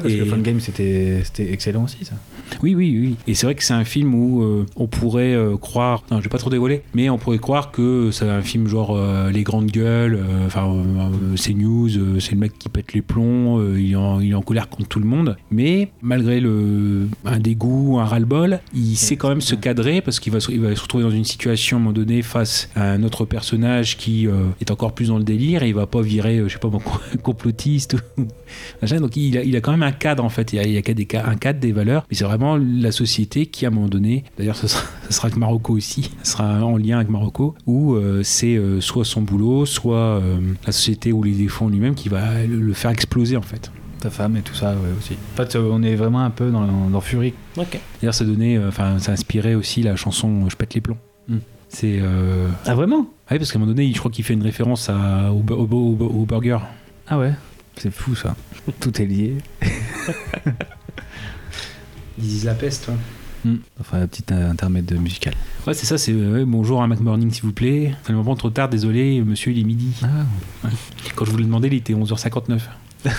parce 0.00 0.06
Et- 0.06 0.18
que 0.18 0.24
Fun 0.24 0.38
Game, 0.38 0.60
c'était 0.60 1.20
c'était 1.24 1.52
excellent 1.52 1.84
aussi, 1.84 2.04
ça. 2.04 2.14
Oui, 2.62 2.74
oui, 2.74 2.96
oui. 3.00 3.16
Et 3.26 3.34
c'est 3.34 3.46
vrai 3.46 3.54
que 3.54 3.64
c'est 3.64 3.72
un 3.74 3.84
film 3.84 4.14
où 4.14 4.42
euh, 4.42 4.66
on 4.76 4.86
pourrait 4.86 5.34
euh, 5.34 5.56
croire, 5.56 6.04
non, 6.10 6.18
je 6.18 6.24
vais 6.24 6.28
pas 6.28 6.38
trop 6.38 6.50
dévoiler, 6.50 6.82
mais 6.94 7.08
on 7.10 7.18
pourrait 7.18 7.38
croire 7.38 7.70
que 7.70 8.10
c'est 8.12 8.28
un 8.28 8.42
film 8.42 8.66
genre 8.68 8.94
euh, 8.94 9.30
les 9.30 9.42
grandes 9.42 9.70
gueules, 9.70 10.18
enfin, 10.46 10.70
c'est 11.36 11.54
news, 11.54 11.88
c'est 12.20 12.32
le 12.32 12.38
mec 12.38 12.58
qui 12.58 12.68
pète 12.68 12.92
les 12.92 13.02
plombs, 13.02 13.74
il, 13.76 13.92
est 13.92 13.96
en, 13.96 14.20
il 14.20 14.30
est 14.30 14.34
en 14.34 14.42
colère 14.42 14.68
contre 14.68 14.88
tout 14.88 15.00
le 15.00 15.06
monde. 15.06 15.36
Mais 15.50 15.90
malgré 16.02 16.40
le, 16.40 17.08
un 17.24 17.38
dégoût, 17.38 17.98
un 17.98 18.04
ras-le-bol, 18.04 18.60
il 18.74 18.96
sait 18.96 19.16
quand 19.16 19.28
même 19.30 19.40
se 19.40 19.54
cadrer 19.54 20.00
parce 20.02 20.20
qu'il 20.20 20.32
va, 20.32 20.38
il 20.50 20.60
va 20.60 20.74
se 20.76 20.82
retrouver 20.82 21.04
dans 21.04 21.10
une 21.10 21.24
situation 21.24 21.78
à 21.78 21.80
un 21.80 21.82
moment 21.82 21.92
donné 21.94 22.22
face 22.22 22.68
à 22.76 22.92
un 22.92 23.02
autre 23.02 23.24
personnage 23.24 23.96
qui 23.96 24.28
est 24.60 24.70
encore 24.70 24.92
plus 24.92 25.08
dans 25.08 25.18
le 25.18 25.24
délire 25.24 25.62
et 25.62 25.71
il 25.72 25.76
va 25.76 25.86
pas 25.86 26.02
virer, 26.02 26.38
euh, 26.38 26.48
je 26.48 26.52
sais 26.54 26.58
pas, 26.58 26.68
moi, 26.68 26.80
complotiste 27.22 27.94
ou. 28.18 28.22
Donc 29.00 29.16
il 29.16 29.36
a, 29.38 29.42
il 29.42 29.56
a 29.56 29.60
quand 29.60 29.72
même 29.72 29.82
un 29.82 29.92
cadre 29.92 30.22
en 30.24 30.28
fait, 30.28 30.52
il 30.52 30.56
y 30.56 30.58
a, 30.58 30.64
il 30.64 30.72
y 30.72 30.78
a 30.78 30.82
des 30.82 31.08
ca- 31.10 31.26
un 31.26 31.36
cadre, 31.36 31.58
des 31.60 31.72
valeurs, 31.72 32.06
mais 32.10 32.16
c'est 32.16 32.24
vraiment 32.24 32.56
la 32.58 32.92
société 32.92 33.46
qui 33.46 33.64
à 33.64 33.68
un 33.68 33.72
moment 33.72 33.88
donné, 33.88 34.24
d'ailleurs 34.38 34.56
ce 34.56 34.66
sera, 34.68 34.84
ce 35.08 35.14
sera 35.14 35.26
avec 35.28 35.38
Marocco 35.38 35.72
aussi, 35.74 36.10
ce 36.22 36.32
sera 36.32 36.64
en 36.64 36.76
lien 36.76 36.96
avec 36.96 37.08
Marocco, 37.08 37.54
où 37.66 37.94
euh, 37.94 38.22
c'est 38.22 38.56
euh, 38.56 38.80
soit 38.80 39.04
son 39.04 39.22
boulot, 39.22 39.66
soit 39.66 39.96
euh, 39.96 40.38
la 40.66 40.72
société 40.72 41.12
ou 41.12 41.22
les 41.22 41.32
défauts 41.32 41.68
lui-même 41.68 41.94
qui 41.94 42.08
va 42.08 42.44
le, 42.46 42.60
le 42.60 42.72
faire 42.74 42.90
exploser 42.90 43.36
en 43.36 43.42
fait. 43.42 43.72
Ta 44.00 44.10
femme 44.10 44.36
et 44.36 44.42
tout 44.42 44.54
ça, 44.54 44.72
ouais, 44.72 44.90
aussi. 44.98 45.14
En 45.32 45.36
fait, 45.36 45.56
on 45.56 45.80
est 45.84 45.94
vraiment 45.94 46.20
un 46.24 46.30
peu 46.30 46.50
dans, 46.50 46.66
dans 46.90 47.00
Fury. 47.00 47.34
Ok. 47.56 47.78
D'ailleurs 48.00 48.14
ça 48.14 48.24
donnait, 48.24 48.56
euh, 48.58 48.68
enfin 48.68 48.98
ça 48.98 49.12
inspirait 49.12 49.54
aussi 49.54 49.82
la 49.82 49.94
chanson 49.96 50.48
Je 50.50 50.56
pète 50.56 50.74
les 50.74 50.80
plombs. 50.80 50.98
Mm. 51.28 51.36
C'est 51.74 51.98
euh, 52.00 52.48
Ah, 52.66 52.74
vraiment? 52.74 53.06
Ah 53.28 53.32
oui, 53.32 53.38
parce 53.38 53.50
qu'à 53.50 53.56
un 53.58 53.60
moment 53.60 53.72
donné, 53.72 53.90
je 53.92 53.98
crois 53.98 54.10
qu'il 54.10 54.24
fait 54.24 54.34
une 54.34 54.42
référence 54.42 54.88
à, 54.90 55.32
au, 55.32 55.38
bu- 55.40 55.54
au 55.54 55.66
bu- 55.66 55.74
au 55.74 55.92
bu- 55.94 56.04
au 56.04 56.26
burger. 56.26 56.58
Ah 57.08 57.18
ouais? 57.18 57.32
C'est 57.76 57.90
fou, 57.90 58.14
ça. 58.14 58.36
Tout 58.78 59.00
est 59.00 59.06
lié. 59.06 59.36
Ils 62.18 62.24
disent 62.24 62.44
la 62.44 62.54
peste, 62.54 62.84
toi. 62.84 62.94
Hmm. 63.44 63.56
Enfin, 63.80 64.02
un 64.02 64.06
petit 64.06 64.22
intermède 64.32 64.92
musical. 65.00 65.32
Ouais, 65.66 65.72
c'est 65.74 65.86
ça, 65.86 65.96
c'est 65.98 66.12
euh, 66.12 66.44
bonjour 66.46 66.82
un 66.82 66.86
Mac 66.86 67.00
Morning 67.00 67.30
s'il 67.32 67.42
vous 67.44 67.52
plaît. 67.52 67.94
Enfin, 68.02 68.12
le 68.12 68.18
moment 68.18 68.36
trop 68.36 68.50
tard, 68.50 68.68
désolé, 68.68 69.20
monsieur, 69.22 69.50
il 69.50 69.58
est 69.58 69.64
midi. 69.64 69.94
Ouais. 70.02 70.70
Quand 71.16 71.24
je 71.24 71.30
vous 71.30 71.38
l'ai 71.38 71.44
demandé, 71.44 71.68
il 71.68 71.74
était 71.74 71.94
11h59. 71.94 72.60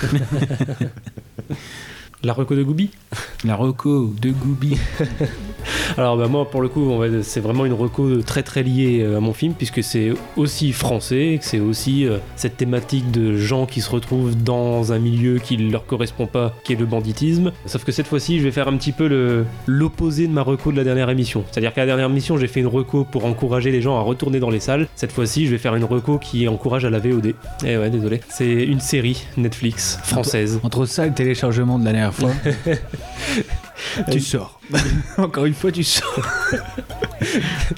La 2.26 2.32
reco 2.32 2.56
de 2.56 2.64
Goubi 2.64 2.90
La 3.44 3.58
reco 3.58 4.14
de 4.22 4.32
Goubi. 4.32 4.78
Alors 5.98 6.16
bah 6.16 6.28
moi 6.30 6.50
pour 6.50 6.62
le 6.62 6.70
coup 6.70 7.02
c'est 7.22 7.41
vraiment 7.41 7.66
une 7.66 7.74
reco 7.74 8.22
très 8.22 8.44
très 8.44 8.64
liée 8.64 9.02
euh, 9.02 9.18
à 9.18 9.20
mon 9.20 9.34
film 9.34 9.54
puisque 9.54 9.84
c'est 9.84 10.14
aussi 10.38 10.72
français, 10.72 11.38
que 11.40 11.45
c'est 11.45 11.60
aussi 11.60 12.08
euh, 12.08 12.20
cette 12.38 12.56
thématique 12.56 13.12
de 13.12 13.36
gens 13.36 13.66
qui 13.66 13.82
se 13.82 13.90
retrouvent 13.90 14.36
dans 14.41 14.94
un 14.94 15.00
milieu 15.00 15.40
qui 15.40 15.58
leur 15.58 15.86
correspond 15.86 16.26
pas, 16.26 16.54
qui 16.64 16.74
est 16.74 16.76
le 16.78 16.86
banditisme. 16.86 17.52
Sauf 17.66 17.84
que 17.84 17.91
cette 17.91 18.08
fois-ci 18.08 18.40
je 18.40 18.45
vais 18.45 18.52
faire 18.52 18.70
un 18.70 18.78
petit 18.78 18.94
peu 18.94 19.44
l'opposé 19.68 20.28
de 20.28 20.32
ma 20.34 20.41
reco 20.41 20.72
de 20.72 20.78
la 20.78 20.86
dernière 20.86 21.10
émission. 21.10 21.44
C'est-à-dire 21.52 21.74
qu'à 21.74 21.82
la 21.82 21.88
dernière 21.88 22.10
émission 22.10 22.38
j'ai 22.38 22.48
fait 22.48 22.62
une 22.62 22.68
reco 22.68 23.04
pour 23.04 23.26
encourager 23.26 23.72
les 23.72 23.82
gens 23.82 23.98
à 23.98 24.02
retourner 24.02 24.40
dans 24.40 24.50
les 24.50 24.62
salles. 24.62 24.88
Cette 24.95 25.12
fois-ci 25.12 25.45
je 25.45 25.52
vais 25.52 25.58
faire 25.58 25.76
une 25.76 25.86
reco 25.86 26.18
qui 26.20 26.48
encourage 26.48 26.86
à 26.86 26.90
la 26.90 27.00
VOD. 27.00 27.36
Eh 27.66 27.78
ouais 27.78 27.90
désolé. 27.90 28.22
C'est 28.30 28.64
une 28.64 28.80
série 28.80 29.26
Netflix 29.36 30.00
française. 30.04 30.62
Entre 30.64 30.86
ça 30.86 31.06
et 31.06 31.10
le 31.10 31.16
téléchargement 31.16 31.78
de 31.78 31.86
la 31.86 31.91
dernière 31.91 32.12
fois, 32.14 32.31
tu 34.11 34.19
sors. 34.19 34.60
Encore 35.18 35.45
une 35.45 35.53
fois, 35.53 35.72
tu 35.72 35.84
sors. 35.84 36.19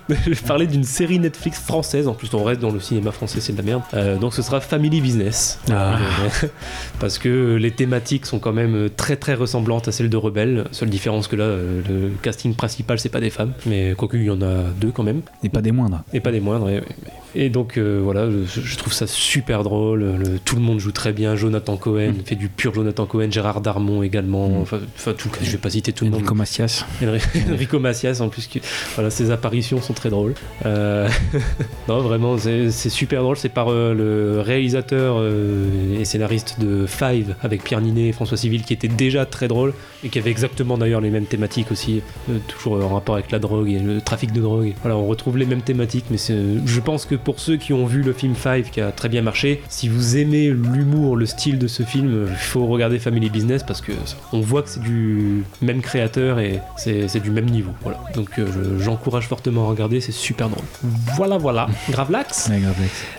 je 0.09 0.29
vais 0.29 0.35
parler 0.47 0.67
d'une 0.67 0.83
série 0.83 1.19
Netflix 1.19 1.59
française. 1.59 2.07
En 2.07 2.13
plus, 2.13 2.33
on 2.33 2.43
reste 2.43 2.61
dans 2.61 2.71
le 2.71 2.79
cinéma 2.79 3.11
français, 3.11 3.39
c'est 3.41 3.53
de 3.53 3.57
la 3.57 3.63
merde. 3.63 3.81
Euh, 3.93 4.17
donc, 4.17 4.33
ce 4.33 4.41
sera 4.41 4.61
Family 4.61 5.01
Business. 5.01 5.59
Ah. 5.71 5.97
Euh, 6.43 6.47
parce 6.99 7.17
que 7.17 7.55
les 7.55 7.71
thématiques 7.71 8.25
sont 8.25 8.39
quand 8.39 8.53
même 8.53 8.89
très 8.95 9.15
très 9.15 9.33
ressemblantes 9.33 9.87
à 9.87 9.91
celles 9.91 10.09
de 10.09 10.17
Rebelle. 10.17 10.65
Seule 10.71 10.89
différence 10.89 11.27
que 11.27 11.35
là, 11.35 11.45
euh, 11.45 11.81
le 11.87 12.09
casting 12.21 12.53
principal, 12.55 12.99
c'est 12.99 13.09
pas 13.09 13.19
des 13.21 13.29
femmes. 13.29 13.53
Mais 13.65 13.93
quoique, 13.97 14.17
il 14.17 14.23
y 14.25 14.29
en 14.31 14.41
a 14.41 14.63
deux 14.79 14.91
quand 14.91 15.03
même. 15.03 15.21
Et 15.43 15.49
pas 15.49 15.61
des 15.61 15.71
moindres. 15.71 16.03
Et 16.13 16.19
pas 16.19 16.31
des 16.31 16.39
moindres. 16.39 16.69
et- 16.69 16.83
Et 17.37 17.49
donc 17.49 17.77
euh, 17.77 17.99
voilà, 18.01 18.29
je, 18.31 18.61
je 18.61 18.77
trouve 18.77 18.93
ça 18.93 19.07
super 19.07 19.63
drôle. 19.63 20.03
Le- 20.17 20.39
tout 20.39 20.55
le 20.55 20.61
monde 20.61 20.79
joue 20.79 20.91
très 20.93 21.11
bien. 21.11 21.35
Jonathan 21.35 21.75
Cohen 21.77 22.13
Mm. 22.19 22.23
fait 22.25 22.35
du 22.35 22.47
pur 22.49 22.73
Jonathan 22.73 23.05
Cohen. 23.05 23.29
Gérard 23.31 23.59
Darmon 23.61 24.03
également. 24.03 24.61
Enfin, 24.61 24.79
enfin, 24.95 25.13
tout, 25.17 25.29
je 25.41 25.51
vais 25.51 25.57
pas 25.57 25.69
citer 25.69 25.91
tout 25.91 26.05
le 26.05 26.11
monde. 26.11 26.19
Enrico 26.21 26.35
Macias. 26.81 26.85
Enri- 27.01 27.51
Enrico 27.53 27.79
Macias 27.79 28.21
en 28.21 28.29
plus. 28.29 28.49
voilà, 28.95 29.09
ses 29.09 29.31
apparitions 29.31 29.81
sont 29.81 29.93
très 29.93 30.09
drôles. 30.09 30.33
Euh, 30.65 31.07
non, 31.87 31.99
vraiment, 32.01 32.37
c'est 32.37 32.69
super 32.89 33.21
drôle. 33.23 33.37
C'est 33.37 33.49
par 33.49 33.69
euh, 33.69 33.93
le 33.93 34.41
réalisateur 34.41 35.17
euh, 35.19 35.99
et 35.99 36.05
scénariste 36.05 36.59
de 36.59 36.85
Five 36.85 37.35
avec 37.41 37.63
Pierre 37.63 37.81
Ninet 37.81 38.09
et 38.09 38.11
François 38.11 38.37
Civil 38.37 38.63
qui 38.63 38.73
était 38.73 38.87
déjà 38.87 39.25
très 39.25 39.47
drôle 39.47 39.73
et 40.03 40.09
qui 40.09 40.19
avait 40.19 40.31
exactement 40.31 40.77
d'ailleurs 40.77 41.01
les 41.01 41.09
mêmes 41.09 41.25
thématiques 41.25 41.71
aussi, 41.71 42.01
toujours 42.47 42.83
en 42.83 42.93
rapport 42.93 43.15
avec 43.15 43.31
la 43.31 43.39
drogue 43.39 43.69
et 43.69 43.79
le 43.79 44.01
trafic 44.01 44.31
de 44.31 44.41
drogue. 44.41 44.73
Voilà, 44.81 44.97
on 44.97 45.07
retrouve 45.07 45.37
les 45.37 45.45
mêmes 45.45 45.61
thématiques, 45.61 46.05
mais 46.11 46.17
je 46.17 46.79
pense 46.79 47.05
que 47.05 47.15
pour 47.15 47.39
ceux 47.39 47.57
qui 47.57 47.73
ont 47.73 47.85
vu 47.85 48.01
le 48.01 48.13
film 48.13 48.35
Five 48.35 48.69
qui 48.69 48.81
a 48.81 48.91
très 48.91 49.09
bien 49.09 49.21
marché, 49.21 49.61
si 49.69 49.89
vous 49.89 50.17
aimez 50.17 50.49
l'humour, 50.49 51.15
le 51.15 51.25
style 51.25 51.57
de 51.59 51.67
ce 51.67 51.83
film, 51.83 52.27
il 52.29 52.35
faut 52.35 52.65
regarder 52.67 52.99
Family 52.99 53.29
Business 53.29 53.63
parce 53.63 53.81
que 53.81 53.91
on 54.33 54.41
voit 54.41 54.61
que 54.61 54.69
c'est 54.69 54.81
du 54.81 55.43
même 55.61 55.81
créateur 55.81 56.39
et 56.39 56.59
c'est 56.77 57.19
du 57.21 57.31
même 57.31 57.45
niveau. 57.45 57.71
Voilà. 57.81 57.99
Donc 58.13 58.37
euh, 58.37 58.45
je- 58.77 58.83
j'encourage 58.83 59.27
fortement 59.27 59.65
à 59.65 59.69
regarder, 59.69 60.01
c'est 60.01 60.11
super 60.11 60.49
drôle. 60.49 60.63
Voilà, 61.15 61.37
voilà. 61.37 61.67
Gravelax 61.89 62.49
Ouais. 62.49 62.61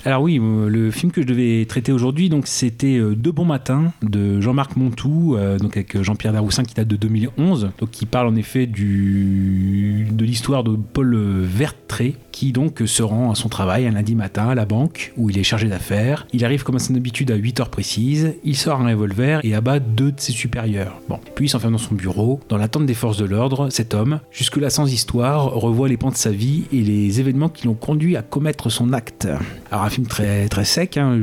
Alors 0.04 0.22
oui, 0.22 0.38
euh, 0.40 0.68
le 0.68 0.90
film 0.90 1.10
que 1.12 1.22
je 1.22 1.26
devais 1.26 1.64
traiter 1.66 1.92
aujourd'hui, 1.92 2.30
c'était 2.44 2.96
euh, 2.98 3.14
De 3.16 3.30
bons 3.30 3.44
matins 3.44 3.92
de 4.02 4.40
Jean-Marc 4.40 4.76
Montou, 4.76 5.36
euh, 5.36 5.58
donc 5.58 5.76
avec 5.76 6.00
Jean-Pierre 6.02 6.32
Daroussin 6.32 6.62
qui 6.64 6.74
date 6.74 6.88
de 6.88 6.96
2011, 6.96 7.70
donc 7.78 7.90
qui 7.90 8.06
parle 8.06 8.28
en 8.28 8.36
effet 8.36 8.66
du 8.66 10.06
de 10.10 10.24
l'histoire 10.24 10.62
de 10.64 10.76
Paul 10.76 11.16
Vertré 11.42 12.14
qui 12.32 12.52
donc 12.52 12.82
se 12.84 13.02
rend 13.02 13.30
à 13.30 13.34
son 13.34 13.48
travail 13.48 13.86
un 13.86 13.92
lundi 13.92 14.14
matin 14.14 14.48
à 14.50 14.54
la 14.54 14.66
banque 14.66 15.12
où 15.16 15.30
il 15.30 15.38
est 15.38 15.42
chargé 15.42 15.68
d'affaires. 15.68 16.26
Il 16.34 16.44
arrive 16.44 16.64
comme 16.64 16.76
à 16.76 16.78
son 16.78 16.94
habitude 16.94 17.30
à 17.30 17.34
8 17.36 17.60
heures 17.60 17.70
précises, 17.70 18.34
il 18.44 18.56
sort 18.56 18.80
un 18.82 18.88
revolver 18.90 19.40
et 19.42 19.54
abat 19.54 19.78
deux 19.80 20.12
de 20.12 20.20
ses 20.20 20.32
supérieurs. 20.32 21.00
Bon, 21.08 21.18
puis 21.34 21.46
il 21.46 21.48
s'enferme 21.48 21.72
dans 21.72 21.78
son 21.78 21.94
bureau. 21.94 22.40
Dans 22.50 22.58
l'attente 22.58 22.84
des 22.84 22.92
forces 22.94 23.16
de 23.16 23.24
l'ordre, 23.24 23.35
cet 23.70 23.94
homme, 23.94 24.20
jusque-là 24.30 24.70
sans 24.70 24.92
histoire, 24.92 25.52
revoit 25.52 25.88
les 25.88 25.96
pans 25.96 26.10
de 26.10 26.16
sa 26.16 26.30
vie 26.30 26.64
et 26.72 26.80
les 26.80 27.20
événements 27.20 27.48
qui 27.48 27.66
l'ont 27.66 27.74
conduit 27.74 28.16
à 28.16 28.22
commettre 28.22 28.70
son 28.70 28.92
acte. 28.92 29.28
Alors 29.70 29.84
un 29.84 29.90
film 29.90 30.06
très 30.06 30.48
très 30.48 30.64
sec, 30.64 30.96
hein, 30.96 31.18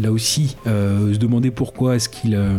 là 0.00 0.12
aussi, 0.12 0.56
euh, 0.66 1.12
se 1.12 1.18
demander 1.18 1.50
pourquoi 1.50 1.96
est-ce 1.96 2.08
qu'il 2.08 2.34
euh, 2.34 2.56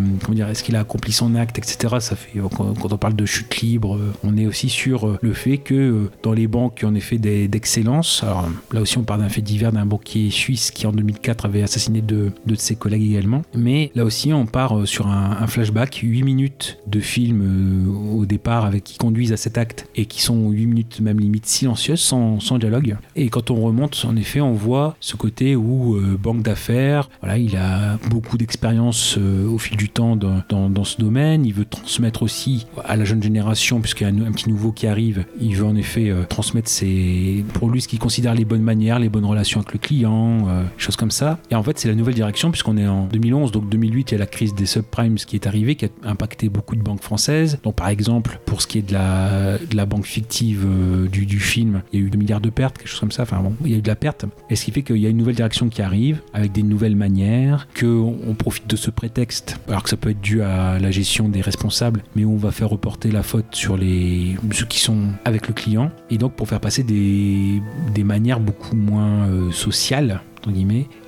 est-ce 0.49 0.63
qu'il 0.63 0.75
a 0.75 0.81
accompli 0.81 1.11
son 1.11 1.35
acte, 1.35 1.57
etc. 1.57 1.95
Ça 1.99 2.15
fait 2.15 2.39
quand, 2.55 2.73
quand 2.79 2.93
on 2.93 2.97
parle 2.97 3.15
de 3.15 3.25
chute 3.25 3.57
libre, 3.61 3.95
euh, 3.95 4.13
on 4.23 4.37
est 4.37 4.45
aussi 4.45 4.69
sur 4.69 5.07
euh, 5.07 5.17
le 5.21 5.33
fait 5.33 5.57
que 5.57 5.73
euh, 5.73 6.11
dans 6.23 6.33
les 6.33 6.47
banques 6.47 6.83
en 6.85 6.95
effet 6.95 7.17
d'excellence, 7.17 8.23
alors 8.23 8.49
là 8.71 8.81
aussi 8.81 8.97
on 8.97 9.03
parle 9.03 9.21
d'un 9.21 9.29
fait 9.29 9.41
divers 9.41 9.71
d'un 9.71 9.85
banquier 9.85 10.29
suisse 10.29 10.71
qui 10.71 10.87
en 10.87 10.91
2004 10.91 11.45
avait 11.45 11.63
assassiné 11.63 12.01
deux, 12.01 12.31
de 12.45 12.55
ses 12.55 12.75
collègues 12.75 13.03
également, 13.03 13.41
mais 13.55 13.91
là 13.95 14.05
aussi 14.05 14.33
on 14.33 14.45
part 14.45 14.77
euh, 14.77 14.85
sur 14.85 15.07
un, 15.07 15.47
flashback, 15.47 16.01
8 16.03 16.23
minutes 16.23 16.77
de 16.87 16.99
film 16.99 17.41
euh, 17.41 18.17
au 18.17 18.25
départ 18.25 18.65
avec 18.65 18.97
conduisent 18.99 19.31
à 19.33 19.37
cet 19.37 19.57
acte 19.57 19.87
et 19.95 20.05
qui 20.05 20.21
sont 20.21 20.51
8 20.51 20.65
minutes 20.67 20.99
même 20.99 21.19
limite 21.19 21.45
silencieuses 21.47 22.01
sans, 22.01 22.39
sans 22.39 22.59
dialogue. 22.59 22.97
Et 23.15 23.29
quand 23.29 23.49
on 23.49 23.55
remonte, 23.55 24.05
en 24.07 24.15
effet, 24.15 24.41
on 24.41 24.53
voit 24.53 24.95
ce 24.99 25.15
côté 25.15 25.55
où 25.55 25.95
euh, 25.95 26.17
banque 26.21 26.43
d'affaires, 26.43 27.09
voilà, 27.21 27.37
il 27.37 27.55
a 27.55 27.97
beaucoup 28.09 28.37
d'expérience 28.37 29.15
euh, 29.17 29.47
au 29.47 29.57
fil 29.57 29.77
du 29.77 29.89
temps 29.89 30.15
dans, 30.15 30.43
dans- 30.49 30.83
ce 30.83 30.97
domaine. 30.97 31.45
Il 31.45 31.53
veut 31.53 31.65
transmettre 31.65 32.23
aussi 32.23 32.65
à 32.85 32.95
la 32.95 33.05
jeune 33.05 33.21
génération, 33.21 33.79
puisqu'il 33.81 34.03
y 34.03 34.05
a 34.05 34.25
un, 34.27 34.31
petit 34.31 34.49
nouveau 34.49 34.71
qui 34.71 34.87
arrive, 34.87 35.25
il 35.39 35.55
veut 35.55 35.65
en 35.65 35.75
effet 35.75 36.09
euh, 36.09 36.23
transmettre 36.27 36.69
ses, 36.69 37.43
pour 37.53 37.69
lui 37.69 37.81
ce 37.81 37.87
qu'il 37.87 37.99
considère 37.99 38.33
les 38.33 38.45
bonnes 38.45 38.61
manières, 38.61 38.99
les 38.99 39.09
bonnes 39.09 39.25
relations 39.25 39.59
avec 39.61 39.73
le 39.73 39.79
client, 39.79 40.47
choses 40.77 40.95
comme 40.95 41.11
ça. 41.11 41.39
Et 41.51 41.55
en 41.55 41.63
fait, 41.63 41.79
c'est 41.79 41.87
la 41.87 41.95
nouvelle 41.95 42.15
direction, 42.15 42.51
puisqu'on 42.51 42.77
est 42.77 42.87
en 42.87 43.05
2011, 43.05 43.51
donc 43.51 43.69
2008, 43.69 44.11
il 44.11 44.13
y 44.13 44.15
a 44.15 44.19
la 44.19 44.25
crise 44.25 44.53
des 44.55 44.65
subprimes 44.65 45.15
qui 45.15 45.35
est 45.35 45.47
arrivée, 45.47 45.75
qui 45.75 45.85
a 45.85 45.89
impacté 46.03 46.49
beaucoup 46.49 46.75
de 46.75 46.81
banques 46.81 47.01
françaises. 47.03 47.59
Donc, 47.63 47.75
par 47.75 47.89
exemple, 47.89 48.39
pour 48.45 48.61
ce 48.61 48.67
qui 48.67 48.77
est 48.77 48.88
de 48.89 49.75
la, 49.75 49.85
banque 49.85 50.05
fictive 50.05 50.65
euh, 50.65 51.07
du, 51.07 51.39
film, 51.39 51.81
il 51.91 51.99
y 51.99 52.03
a 52.03 52.05
eu 52.05 52.09
2 52.09 52.17
milliards 52.17 52.41
de 52.41 52.49
pertes, 52.49 52.77
quelque 52.77 52.87
chose 52.87 52.99
comme 52.99 53.11
ça. 53.11 53.23
Enfin 53.23 53.39
bon, 53.39 53.53
il 53.63 53.71
y 53.71 53.75
a 53.75 53.77
eu 53.77 53.81
de 53.81 53.87
la 53.87 53.95
perte. 53.95 54.25
Et 54.49 54.55
ce 54.55 54.65
qui 54.65 54.71
fait 54.71 54.83
qu'il 54.83 54.97
y 54.97 55.05
a 55.05 55.09
une 55.09 55.17
nouvelle 55.17 55.35
direction 55.35 55.69
qui 55.69 55.81
arrive, 55.81 56.21
avec 56.33 56.51
des 56.51 56.63
nouvelles 56.63 56.95
manières, 56.95 57.67
qu'on 57.77 58.15
on 58.27 58.33
profite 58.33 58.67
de 58.67 58.75
ce 58.75 58.89
prétexte, 58.91 59.59
alors 59.67 59.83
que 59.83 59.89
ça 59.89 59.97
peut 59.97 60.09
être 60.09 60.21
dû 60.21 60.41
à 60.41 60.79
la 60.79 60.91
gestion 60.91 61.29
des 61.29 61.41
responsables, 61.41 62.03
mais 62.15 62.25
on 62.25 62.37
va 62.37 62.51
faire 62.51 62.69
reporter 62.69 63.11
la 63.11 63.23
faute 63.23 63.45
sur 63.51 63.77
les, 63.77 64.37
ceux 64.51 64.65
qui 64.65 64.79
sont 64.79 65.07
avec 65.25 65.47
le 65.47 65.53
client, 65.53 65.91
et 66.09 66.17
donc 66.17 66.33
pour 66.33 66.47
faire 66.47 66.59
passer 66.59 66.83
des, 66.83 67.61
des 67.93 68.03
manières 68.03 68.39
beaucoup 68.39 68.75
moins 68.75 69.27
euh, 69.27 69.51
sociales 69.51 70.21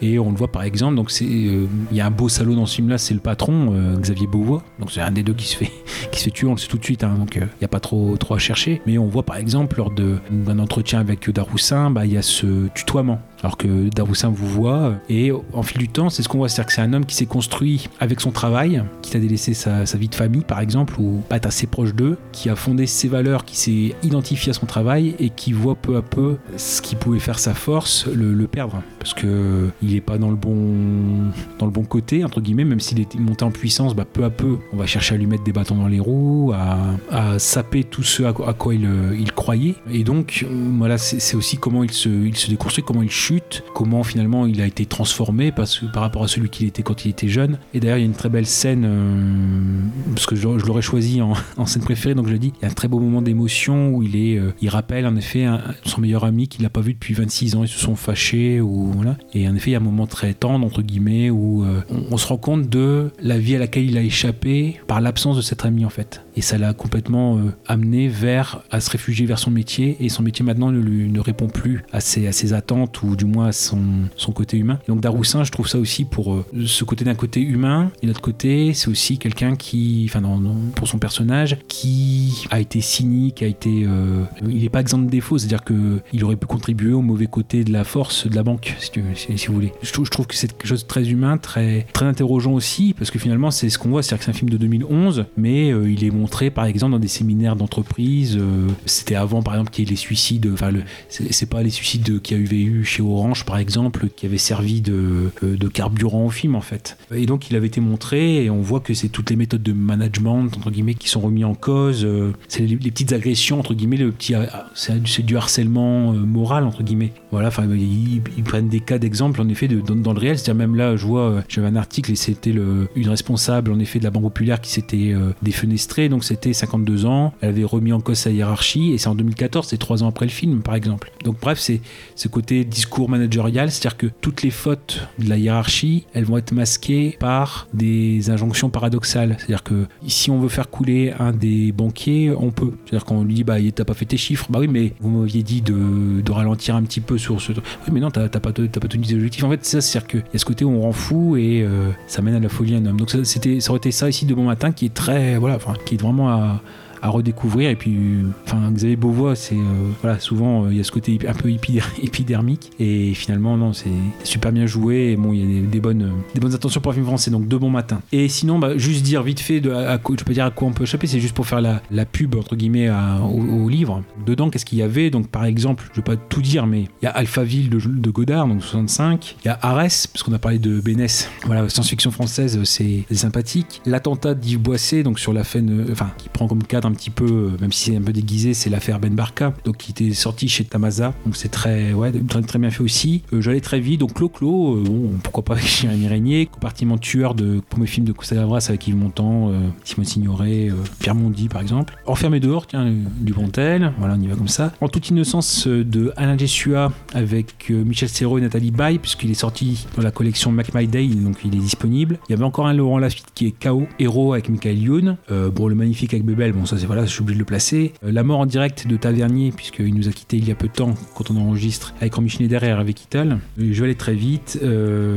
Et 0.02 0.20
on 0.20 0.32
le 0.32 0.38
voit 0.38 0.48
par 0.50 0.64
exemple, 0.64 1.00
euh, 1.00 1.68
il 1.92 1.98
y 1.98 2.02
a 2.02 2.06
un 2.06 2.12
beau 2.12 2.30
salaud 2.30 2.56
dans 2.56 2.66
ce 2.66 2.76
film-là, 2.76 2.98
c'est 2.98 3.14
le 3.14 3.20
patron 3.20 3.74
euh, 3.74 3.98
Xavier 3.98 4.28
Beauvois. 4.28 4.64
Donc 4.80 4.92
c'est 4.92 5.02
un 5.02 5.12
des 5.12 5.24
deux 5.24 5.34
qui 5.34 5.48
se 5.48 5.58
fait, 5.58 5.72
qui 6.12 6.20
se 6.20 6.26
fait 6.26 6.32
tuer, 6.32 6.48
on 6.48 6.52
le 6.52 6.58
sait 6.58 6.68
tout 6.68 6.78
de 6.78 6.84
suite. 6.84 7.04
hein, 7.04 7.16
donc 7.18 7.38
euh, 7.38 7.42
il 7.42 7.62
n'y 7.62 7.66
a 7.66 7.70
pas 7.70 7.80
trop, 7.80 8.18
trop 8.18 8.36
à 8.36 8.40
chercher. 8.40 8.82
Mais 8.86 8.98
on 8.98 9.08
voit 9.08 9.24
par 9.24 9.38
exemple 9.38 9.78
lors 9.78 9.92
d'un 9.92 10.60
entretien 10.60 11.00
avec 11.00 11.30
Daroussin, 11.30 11.92
bah, 11.92 12.06
il 12.06 12.14
y 12.14 12.18
a 12.18 12.22
ce 12.22 12.68
tutoiement. 12.74 13.22
Alors 13.44 13.58
que 13.58 13.90
Daroussin 13.90 14.30
vous 14.30 14.48
voit, 14.48 14.94
et 15.10 15.32
en 15.54 15.64
fil 15.64 15.78
du 15.80 15.90
temps, 15.90 16.10
c'est 16.10 16.24
ce 16.24 16.30
qu'on 16.30 16.38
voit, 16.38 16.50
c'est-à-dire 16.50 16.68
que 16.68 16.74
c'est 16.74 16.82
un 16.82 16.94
homme 16.94 17.06
qui 17.06 17.16
s'est 17.16 17.26
construit 17.26 17.90
avec 18.00 18.22
son 18.22 18.32
travail, 18.32 18.84
qui 19.02 19.18
a 19.18 19.20
délaissé 19.20 19.54
sa, 19.54 19.84
vie 19.98 20.10
de 20.10 20.16
famille 20.16 20.44
par 20.44 20.60
exemple, 20.60 20.96
ou 21.00 21.22
pas 21.28 21.40
assez 21.44 21.68
proche 21.68 21.94
d'eux, 21.94 22.18
qui 22.32 22.50
a 22.50 22.56
fondé 22.56 22.86
ses 22.86 23.08
valeurs, 23.08 23.46
qui 23.46 23.58
s'est 23.58 23.96
identifié 24.04 24.52
à 24.52 24.54
son 24.54 24.66
travail 24.66 25.16
et 25.20 25.30
qui 25.30 25.54
voit 25.54 25.76
peu 25.76 25.98
à 25.98 26.02
peu 26.02 26.38
ce 26.58 26.82
qui 26.82 26.96
pouvait 26.96 27.20
faire 27.20 27.40
sa 27.40 27.54
force 27.54 28.08
le, 28.08 28.48
perdre. 28.48 28.82
Parce 29.00 29.14
que 29.14 29.70
il 29.82 29.96
est 29.96 30.02
pas 30.02 30.18
dans 30.18 30.30
le 30.30 30.36
bon, 30.36 31.32
dans 31.60 31.66
le 31.66 31.72
bon 31.72 31.84
côté, 31.84 32.24
entre 32.24 32.42
guillemets, 32.42 32.66
même 32.66 32.80
s'il 32.80 33.00
est 33.00 33.16
monté 33.16 33.46
en 33.46 33.52
puissance, 33.52 33.96
bah, 33.96 34.06
peu 34.12 34.24
à 34.24 34.30
peu, 34.30 34.58
on 34.74 34.78
va 34.78 34.86
chercher 34.86 35.16
à 35.16 35.18
lui 35.18 35.28
mettre 35.28 35.44
des 35.44 35.52
bâtons 35.52 35.76
dans 35.76 35.88
les 35.88 36.00
roues, 36.00 36.54
à, 36.54 37.40
saper 37.40 37.84
tout 37.84 38.04
ce 38.04 38.24
à, 38.24 38.34
quoi- 38.34 38.74
il, 38.74 38.86
euh, 38.86 39.16
il 39.18 39.32
croyait. 39.32 39.76
Et 39.92 40.04
donc, 40.04 40.44
euh, 40.44 40.72
voilà, 40.78 40.98
c'est 40.98 41.36
aussi 41.36 41.58
comment 41.58 41.84
il 41.84 41.92
se, 41.92 42.10
il 42.10 42.36
se 42.36 42.50
déconstruit, 42.50 42.84
comment 42.84 43.02
il 43.02 43.12
chute, 43.12 43.31
comment 43.74 44.04
finalement 44.04 44.46
il 44.46 44.62
a 44.62 44.66
été 44.66 44.86
transformé 44.86 45.52
parce 45.52 45.82
par 45.92 46.04
rapport 46.04 46.24
à 46.24 46.28
celui 46.28 46.50
qu'il 46.50 46.68
était 46.68 46.84
quand 46.84 47.06
il 47.06 47.10
était 47.10 47.28
jeune. 47.28 47.58
Et 47.74 47.80
d'ailleurs, 47.80 47.98
il 47.98 48.02
y 48.02 48.04
a 48.04 48.08
une 48.08 48.14
très 48.14 48.30
belle 48.30 48.46
scène, 48.46 48.84
euh, 48.86 50.14
parce 50.14 50.26
que 50.26 50.36
je, 50.36 50.48
l'aurais 50.48 50.82
choisi 50.82 51.22
en, 51.58 51.66
scène 51.66 51.84
préférée, 51.84 52.16
donc 52.16 52.28
je 52.28 52.34
le 52.34 52.40
dis, 52.40 52.54
il 52.60 52.64
y 52.64 52.66
a 52.66 52.72
un 52.72 52.74
très 52.74 52.88
beau 52.88 53.00
moment 53.00 53.22
d'émotion 53.22 53.90
où 53.90 54.04
il 54.04 54.16
est, 54.16 54.38
euh, 54.38 54.54
il 54.62 54.70
rappelle 54.70 55.06
en 55.06 55.16
effet 55.16 55.46
son 55.86 56.02
meilleur 56.02 56.24
ami 56.24 56.48
qu'il 56.48 56.64
n'a 56.64 56.70
pas 56.70 56.82
vu 56.82 56.94
depuis 56.94 57.14
26 57.14 57.56
ans, 57.56 57.64
ils 57.64 57.70
se 57.70 57.80
sont 57.80 57.96
fâchés, 57.96 58.62
ou 58.62 58.92
voilà. 58.92 59.18
Et 59.34 59.48
en 59.48 59.56
effet, 59.56 59.72
il 59.72 59.74
y 59.74 59.76
a 59.76 59.80
un 59.80 59.84
moment 59.84 60.08
très 60.08 60.34
tendre, 60.34 60.66
entre 60.66 60.82
guillemets, 60.82 61.30
où 61.30 61.64
euh, 61.64 61.82
on, 61.90 62.18
se 62.18 62.28
rend 62.28 62.38
compte 62.38 62.70
de 62.70 63.12
la 63.22 63.38
vie 63.38 63.56
à 63.56 63.60
laquelle 63.60 63.86
il 63.86 63.98
a 63.98 64.02
échappé 64.02 64.80
par 64.88 65.02
l'absence 65.02 65.38
de 65.38 65.42
cet 65.42 65.66
ami 65.66 65.86
en 65.86 65.90
fait. 65.90 66.24
Et 66.36 66.42
ça 66.42 66.58
l'a 66.58 66.74
complètement 66.74 67.40
amené 67.68 68.08
vers, 68.08 68.64
à 68.72 68.80
se 68.80 68.90
réfugier 68.90 69.26
vers 69.26 69.40
son 69.40 69.52
métier, 69.52 69.98
et 70.00 70.10
son 70.10 70.24
métier 70.24 70.46
maintenant 70.46 70.72
ne 70.72 71.20
répond 71.20 71.48
plus 71.48 71.84
à 71.92 72.00
ses, 72.00 72.28
à 72.28 72.32
ses 72.32 72.54
attentes, 72.54 73.02
ou 73.04 73.16
du 73.22 73.26
moins 73.26 73.52
son, 73.52 73.80
son 74.16 74.32
côté 74.32 74.58
humain. 74.58 74.80
Donc 74.88 75.00
Daroussin, 75.00 75.44
je 75.44 75.52
trouve 75.52 75.68
ça 75.68 75.78
aussi 75.78 76.06
pour 76.06 76.34
euh, 76.34 76.46
ce 76.66 76.84
côté 76.84 77.06
d'un 77.06 77.14
côté 77.14 77.40
humain, 77.42 77.92
et 78.02 78.08
l'autre 78.08 78.22
côté, 78.22 78.74
c'est 78.74 78.88
aussi 78.90 79.18
quelqu'un 79.20 79.56
qui, 79.56 80.06
enfin 80.10 80.22
dans- 80.22 80.40
dans- 80.40 80.56
pour 80.76 80.88
son 80.88 80.98
personnage, 80.98 81.58
qui 81.68 82.46
a 82.50 82.60
été 82.60 82.82
cynique, 82.82 83.44
a 83.44 83.46
été, 83.48 83.84
euh, 83.86 84.24
il 84.48 84.64
n'est 84.64 84.70
pas 84.70 84.82
exempt 84.82 85.06
de 85.06 85.10
défauts, 85.10 85.38
c'est-à-dire 85.38 85.64
que 85.64 86.00
il 86.14 86.24
aurait 86.24 86.36
pu 86.36 86.48
contribuer 86.48 86.94
au 86.94 87.02
mauvais 87.02 87.28
côté 87.28 87.64
de 87.64 87.72
la 87.72 87.84
force 87.84 88.28
de 88.28 88.36
la 88.36 88.42
banque, 88.44 88.76
si, 88.80 89.48
vous 89.48 89.54
voulez. 89.54 89.72
Je 89.84 89.92
trouve, 89.92 90.26
que 90.26 90.34
c'est 90.36 90.48
quelque 90.52 90.68
chose 90.68 90.82
de 90.84 90.88
très 90.88 91.08
humain, 91.10 91.38
très, 91.38 91.86
très 91.94 92.06
interrogeant 92.06 92.54
aussi, 92.54 92.96
parce 92.98 93.12
que 93.12 93.20
finalement 93.20 93.52
c'est 93.52 93.70
ce 93.70 93.78
qu'on 93.78 93.90
voit, 93.90 94.02
c'est-à-dire 94.02 94.20
que 94.20 94.26
c'est 94.26 94.32
un 94.32 94.40
film 94.40 94.50
de 94.50 94.58
2011, 94.58 95.26
mais 95.38 95.72
euh, 95.72 95.92
il 95.92 96.04
est 96.04 96.10
montré 96.12 96.50
par 96.50 96.66
exemple 96.66 96.94
dans 96.94 97.00
des 97.00 97.08
séminaires 97.08 97.56
d'entreprise. 97.56 98.40
C'était 98.86 99.16
avant 99.16 99.44
par 99.44 99.54
exemple 99.56 99.70
qu'il 99.72 99.86
y 99.86 99.88
ait 99.88 99.92
les 99.92 99.96
suicides, 99.96 100.50
enfin 100.54 100.72
c'est 101.10 101.50
pas 101.50 101.62
les 101.64 101.70
suicides 101.70 102.22
qu'il 102.22 102.38
y 102.38 102.40
a 102.40 102.44
eu 102.44 102.84
chez 102.84 103.02
Orange 103.14 103.46
par 103.46 103.58
exemple, 103.58 104.08
qui 104.16 104.26
avaient 104.26 104.38
servi 104.38 104.82
de, 104.82 105.32
euh, 105.44 105.58
de 105.58 105.68
carburant 105.68 106.26
au 106.26 106.30
film 106.30 106.56
en 106.56 106.62
fait. 106.62 106.98
Et 107.14 107.26
donc 107.26 107.50
il 107.50 107.56
avait 107.56 107.68
été 107.68 107.82
montré 107.82 108.44
et 108.44 108.50
on 108.50 108.62
voit 108.62 108.80
que 108.80 108.94
c'est 108.94 109.10
toutes 109.10 109.30
les 109.30 109.36
méthodes 109.36 109.64
de 109.64 109.74
management 109.74 110.46
entre 110.58 110.72
guillemets 110.72 110.94
qui 110.94 111.10
sont 111.10 111.20
remis 111.20 111.44
en 111.44 111.54
cause. 111.54 112.06
euh, 112.06 112.34
C'est 112.48 112.66
les, 112.66 112.76
petites 112.78 113.14
agressions 113.14 113.60
entre 113.60 113.74
guillemets, 113.74 113.98
le 113.98 114.12
petit, 114.12 114.36
euh, 114.36 114.46
c'est 114.76 115.26
du 115.26 115.38
harcèlement 115.38 116.14
moral 116.14 116.66
entre 116.66 116.84
guillemets. 116.84 117.14
Voilà, 117.32 117.50
enfin 117.50 117.68
ils, 117.72 118.22
prennent 118.44 118.70
des 118.70 118.82
cas 118.82 118.98
d'exemple 118.98 119.42
en 119.42 119.48
effet 119.48 119.68
de, 119.68 119.80
dans, 119.80 120.14
le 120.14 120.20
réel. 120.20 120.38
C'est-à-dire 120.38 120.68
même 120.68 120.76
là, 120.76 120.96
je 120.96 121.06
vois, 121.06 121.44
j'avais 121.48 121.68
un 121.68 121.76
article 121.76 122.12
et 122.12 122.16
c'était 122.16 122.54
une 122.96 123.10
responsable 123.10 123.72
en 123.72 123.80
effet 123.80 124.00
de 124.00 124.04
la 124.04 124.12
Banque 124.12 124.24
Populaire 124.24 124.60
qui 124.60 124.72
s'était 124.72 125.14
défenestrée. 125.42 126.10
Donc 126.10 126.24
c'était 126.24 126.54
52 126.54 127.06
ans, 127.06 127.34
elle 127.42 127.50
avait 127.50 127.64
remis 127.64 127.94
en 127.94 128.02
cause 128.02 128.18
sa 128.18 128.32
hiérarchie 128.32 128.92
et 128.92 128.98
c'est 128.98 129.08
en 129.08 129.16
2014, 129.16 129.68
c'est 129.68 129.78
trois 129.78 130.04
ans 130.04 130.08
après 130.08 130.26
le 130.26 130.32
film 130.32 130.62
par 130.62 130.76
exemple. 130.76 131.12
Donc 131.24 131.38
bref, 131.40 131.60
c'est 131.60 131.82
ce 132.16 132.28
côté 132.28 132.64
discours 132.66 133.01
discours 133.02 133.10
managérial, 133.10 133.72
c'est-à-dire 133.72 133.98
que 133.98 134.08
toutes 134.22 134.44
les 134.44 134.52
fautes 134.52 135.08
de 135.18 135.30
la 135.30 135.38
hiérarchie, 135.38 136.06
elles 136.14 136.26
vont 136.26 136.38
être 136.38 136.52
masquées 136.52 137.18
par 137.20 137.68
des 137.74 138.30
injonctions 138.30 138.70
paradoxales. 138.70 139.36
C'est-à-dire 139.38 139.64
que 139.64 139.88
si 140.06 140.30
on 140.30 140.40
veut 140.40 140.50
faire 140.50 140.70
couler 140.70 141.14
un 141.20 141.32
des 141.32 141.72
banquiers, 141.72 142.32
on 142.38 142.52
peut. 142.52 142.74
C'est-à-dire 142.86 143.06
qu'on 143.06 143.24
lui 143.24 143.34
dit, 143.34 143.44
bah, 143.44 143.56
t'as 143.74 143.86
pas 143.86 143.94
fait 143.94 144.06
tes 144.06 144.18
chiffres. 144.18 144.48
Bah 144.50 144.60
oui, 144.60 144.68
mais 144.68 144.94
vous 145.00 145.10
m'aviez 145.10 145.42
dit 145.42 145.62
de, 145.62 146.32
ralentir 146.32 146.76
un 146.76 146.84
petit 146.84 147.02
peu 147.02 147.18
sur 147.18 147.42
ce. 147.42 147.52
Oui, 147.54 147.92
mais 147.92 148.00
non, 148.00 148.12
t'as 148.12 148.30
pas, 148.30 148.40
pas 148.40 148.54
tenu 148.54 148.70
tes 148.70 149.16
objectifs. 149.16 149.44
En 149.44 149.50
fait, 149.50 149.66
ça, 149.66 149.82
c'est-à-dire 149.82 150.08
qu'il 150.08 150.20
y 150.20 150.36
a 150.36 150.38
ce 150.38 150.46
côté 150.46 150.64
où 150.64 150.70
on 150.70 150.82
rend 150.82 150.92
fou 150.92 151.36
et 151.38 151.62
euh, 151.62 151.90
ça 152.08 152.22
mène 152.22 152.36
à 152.36 152.40
la 152.40 152.50
folie 152.50 152.76
un 152.76 152.86
homme. 152.86 152.98
Donc 152.98 153.10
ça, 153.10 153.24
ça 153.24 153.70
aurait 153.70 153.78
été 153.78 153.92
ça 153.92 154.10
ici 154.10 154.26
de 154.26 154.34
bon 154.34 154.44
matin 154.44 154.72
qui 154.72 154.86
est 154.86 154.94
très, 154.94 155.38
voilà, 155.38 155.56
enfin, 155.56 155.74
qui 155.86 155.96
est 155.96 156.02
vraiment 156.02 156.30
à 156.30 156.62
à 157.02 157.10
redécouvrir. 157.10 157.70
Et 157.70 157.76
puis 157.76 158.20
enfin 158.46 158.72
Xavier 158.72 158.96
Beauvois 158.96 159.36
c'est 159.36 159.56
euh, 159.56 159.90
voilà 160.02 160.20
souvent 160.20 160.66
euh, 160.66 160.72
il 160.72 160.78
y 160.78 160.80
a 160.80 160.84
ce 160.84 160.92
côté 160.92 161.18
un 161.28 161.34
peu 161.34 161.50
épider- 161.50 161.84
épidermique. 162.04 162.72
Et 162.80 163.14
finalement 163.14 163.58
non 163.58 163.74
c'est 163.74 163.90
super 164.24 164.52
bien 164.52 164.66
joué. 164.66 165.12
Et 165.12 165.16
bon 165.16 165.34
il 165.34 165.40
y 165.40 165.60
a 165.60 165.68
des, 165.68 165.80
bonnes 165.80 166.12
des 166.34 166.40
bonnes 166.40 166.54
intentions 166.54 166.82
pour 166.82 166.92
un 166.92 166.96
film 166.96 167.06
français 167.06 167.32
donc 167.32 167.48
de 167.48 167.58
bon 167.58 167.70
matin. 167.70 168.02
Et 168.12 168.28
sinon 168.28 168.60
bah, 168.60 168.78
juste 168.78 169.04
dire 169.04 169.24
vite 169.24 169.40
fait 169.40 169.62
de, 169.62 169.72
à, 169.72 169.94
à 169.94 169.98
je 169.98 170.24
peux 170.24 170.34
dire 170.34 170.46
à 170.46 170.52
quoi 170.52 170.68
on 170.68 170.74
peut 170.74 170.84
échapper. 170.84 171.08
C'est 171.08 171.20
juste 171.20 171.36
pour 171.36 171.48
faire 171.48 171.62
la, 171.62 171.82
la 171.92 172.06
pub 172.06 172.36
entre 172.36 172.56
guillemets 172.56 172.90
au, 172.90 173.70
livre. 173.70 174.04
Dedans 174.26 174.50
qu'est-ce 174.50 174.66
qu'il 174.66 174.80
y 174.80 174.84
avait? 174.84 175.10
Donc 175.10 175.28
par 175.28 175.46
exemple 175.46 175.86
je 175.92 175.98
vais 175.98 176.04
pas 176.04 176.16
tout 176.16 176.42
dire 176.42 176.68
mais 176.68 176.82
il 177.02 177.06
y 177.06 177.08
a 177.08 177.12
Alphaville 177.12 177.70
de, 177.70 177.80
de 177.80 178.10
Godard 178.10 178.48
donc 178.48 178.62
65 178.62 179.38
il 179.44 179.48
y 179.48 179.50
a 179.50 179.58
Arès 179.62 180.08
parce 180.08 180.24
qu'on 180.24 180.34
a 180.34 180.40
parlé 180.40 180.60
de 180.60 180.80
Bénès. 180.80 181.30
Voilà 181.46 181.68
science-fiction 181.70 182.12
française 182.12 182.62
c'est 182.64 183.06
sympathique. 183.12 183.82
L'attentat 183.86 184.34
d'Yves 184.36 184.60
Boisset 184.60 185.04
donc 185.04 185.20
sur 185.20 185.34
la 185.34 185.44
fin 185.44 185.62
enfin 185.92 186.12
qui 186.18 186.30
prend 186.30 186.48
comme 186.48 186.64
cadre 186.64 186.91
un 186.92 186.94
petit 186.94 187.10
peu 187.10 187.26
euh, 187.26 187.58
même 187.62 187.72
si 187.72 187.92
c'est 187.92 187.98
un 187.98 188.02
peu 188.02 188.12
déguisé 188.12 188.54
c'est 188.54 188.70
l'affaire 188.70 189.00
Ben 189.00 189.14
Barka 189.14 189.54
donc 189.66 189.78
qui 189.78 189.92
était 189.92 190.14
sorti 190.14 190.48
chez 190.48 190.66
Tamasa. 190.66 191.14
Donc 191.26 191.36
c'est 191.36 191.50
très 191.50 191.94
ouais 191.94 192.12
très, 192.28 192.42
très 192.42 192.60
bien 192.60 192.70
fait 192.70 192.84
aussi. 192.84 193.24
Euh, 193.34 193.42
j'allais 193.42 193.62
très 193.62 193.80
vite 193.80 194.02
donc 194.02 194.14
Clo 194.14 194.30
Clo 194.30 194.76
euh, 194.76 194.84
bon 194.84 195.12
pourquoi 195.24 195.44
pas 195.44 195.54
avec 195.54 195.66
Jérémy 195.82 196.08
Régnier 196.08 196.46
compartiment 196.46 196.98
tueur 196.98 197.34
de 197.34 197.62
premier 197.70 197.88
film 197.88 198.06
de 198.06 198.12
Costa 198.12 198.36
Gavras 198.36 198.66
avec 198.70 198.88
Yves 198.88 198.96
Montand 198.96 199.52
Simone 199.84 200.06
Signoret 200.06 200.70
Pierre 201.00 201.16
Mondy 201.16 201.48
par 201.48 201.62
exemple. 201.62 201.98
Enfermé 202.06 202.40
dehors 202.40 202.68
tiens 202.68 202.92
du 203.20 203.34
Pontel 203.34 203.94
voilà 203.98 204.16
on 204.18 204.22
y 204.22 204.28
va 204.28 204.36
comme 204.36 204.48
ça. 204.48 204.74
En 204.82 204.88
toute 204.88 205.10
innocence 205.10 205.68
de 205.68 206.12
Alain 206.18 206.38
Jessua 206.38 206.92
avec 207.14 207.70
Michel 207.70 208.10
Serrault 208.10 208.38
et 208.38 208.42
Nathalie 208.42 208.72
Baye 208.72 209.00
puisqu'il 209.00 209.32
est 209.32 209.36
sorti 209.36 209.88
dans 209.96 210.04
la 210.04 210.12
collection 210.12 210.52
Mac 210.52 210.74
My 210.74 210.88
Day 210.88 211.08
donc 211.08 211.38
il 211.46 211.56
est 211.56 211.60
disponible. 211.60 212.20
Il 212.28 212.34
y 212.34 212.36
avait 212.36 212.44
encore 212.44 212.68
un 212.68 212.74
Laurent 212.74 213.00
Lafitte 213.00 213.28
qui 213.34 213.48
est 213.48 213.52
KO 213.52 213.88
héros 214.00 214.34
avec 214.34 214.50
Michael 214.50 214.78
Youn. 214.78 215.18
Bon 215.56 215.68
le 215.68 215.76
magnifique 215.76 216.14
avec 216.14 216.26
Bebel 216.26 216.52
bon 216.54 216.66
ça 216.66 216.78
voilà 216.86 217.06
je 217.06 217.12
suis 217.12 217.22
obligé 217.22 217.36
de 217.36 217.40
le 217.40 217.46
placer. 217.46 217.94
Euh, 218.04 218.12
la 218.12 218.24
mort 218.24 218.40
en 218.40 218.46
direct 218.46 218.88
de 218.88 218.98
Tavernier 218.98 219.52
puisqu'il 219.52 219.94
nous 219.94 220.08
a 220.08 220.12
quitté 220.12 220.38
il 220.38 220.48
y 220.48 220.52
a 220.52 220.56
peu 220.56 220.68
de 220.68 220.74
temps 220.74 220.94
quand 221.16 221.32
on 221.32 221.38
enregistre 221.38 221.94
avec 222.00 222.14
Romy 222.14 222.30
Schneider 222.30 222.64
et 222.64 222.68
Hervé 222.68 222.94
Kittel. 222.94 223.40
Euh, 223.60 223.70
je 223.72 223.80
vais 223.80 223.86
aller 223.86 223.96
très 223.96 224.16
vite 224.16 224.60
Euh, 224.62 225.16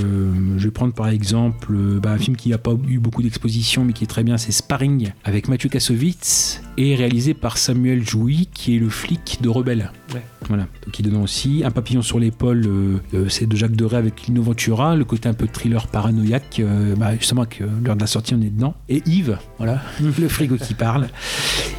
je 0.57 0.65
vais 0.65 0.71
prendre 0.71 0.95
par 0.95 1.09
exemple 1.09 1.75
bah, 2.01 2.11
un 2.13 2.19
film 2.19 2.37
qui 2.37 2.51
n'a 2.51 2.59
pas 2.59 2.73
eu 2.89 2.99
beaucoup 2.99 3.23
d'exposition 3.23 3.85
mais 3.85 3.93
qui 3.93 4.05
est 4.05 4.09
très 4.09 4.25
bien 4.25 4.39
c'est 4.39 4.53
Sparring 4.53 5.13
avec 5.25 5.49
Mathieu 5.49 5.69
Kassovitz 5.69 6.63
et 6.77 6.95
réalisé 6.95 7.35
par 7.35 7.59
Samuel 7.59 8.07
Jouy 8.07 8.49
qui 8.53 8.77
est 8.77 8.79
le 8.79 8.89
flic 8.89 9.39
de 9.41 9.49
Rebelle. 9.49 9.91
Voilà. 10.49 10.67
Il 10.99 11.11
donne 11.11 11.23
aussi 11.23 11.63
un 11.65 11.71
papillon 11.71 12.03
sur 12.03 12.19
l'épaule 12.19 12.65
euh, 12.67 12.99
euh, 13.15 13.29
c'est 13.29 13.47
de 13.47 13.57
Jacques 13.57 13.77
Deray 13.77 13.99
avec 13.99 14.27
Lino 14.27 14.43
Ventura 14.43 14.95
le 14.95 15.05
côté 15.05 15.29
un 15.29 15.35
peu 15.35 15.47
thriller 15.47 15.87
paranoïaque 15.89 16.61
euh, 16.61 16.95
bah, 16.97 17.17
justement 17.17 17.47
que 17.47 17.65
l'heure 17.65 17.97
de 17.97 18.01
la 18.01 18.07
sortie 18.07 18.35
on 18.35 18.41
est 18.41 18.51
dedans. 18.51 18.75
Et 18.89 19.03
Yves 19.07 19.39
voilà 19.59 19.83
le 20.01 20.29
frigo 20.29 20.57
qui 20.57 20.75
parle. 20.75 21.09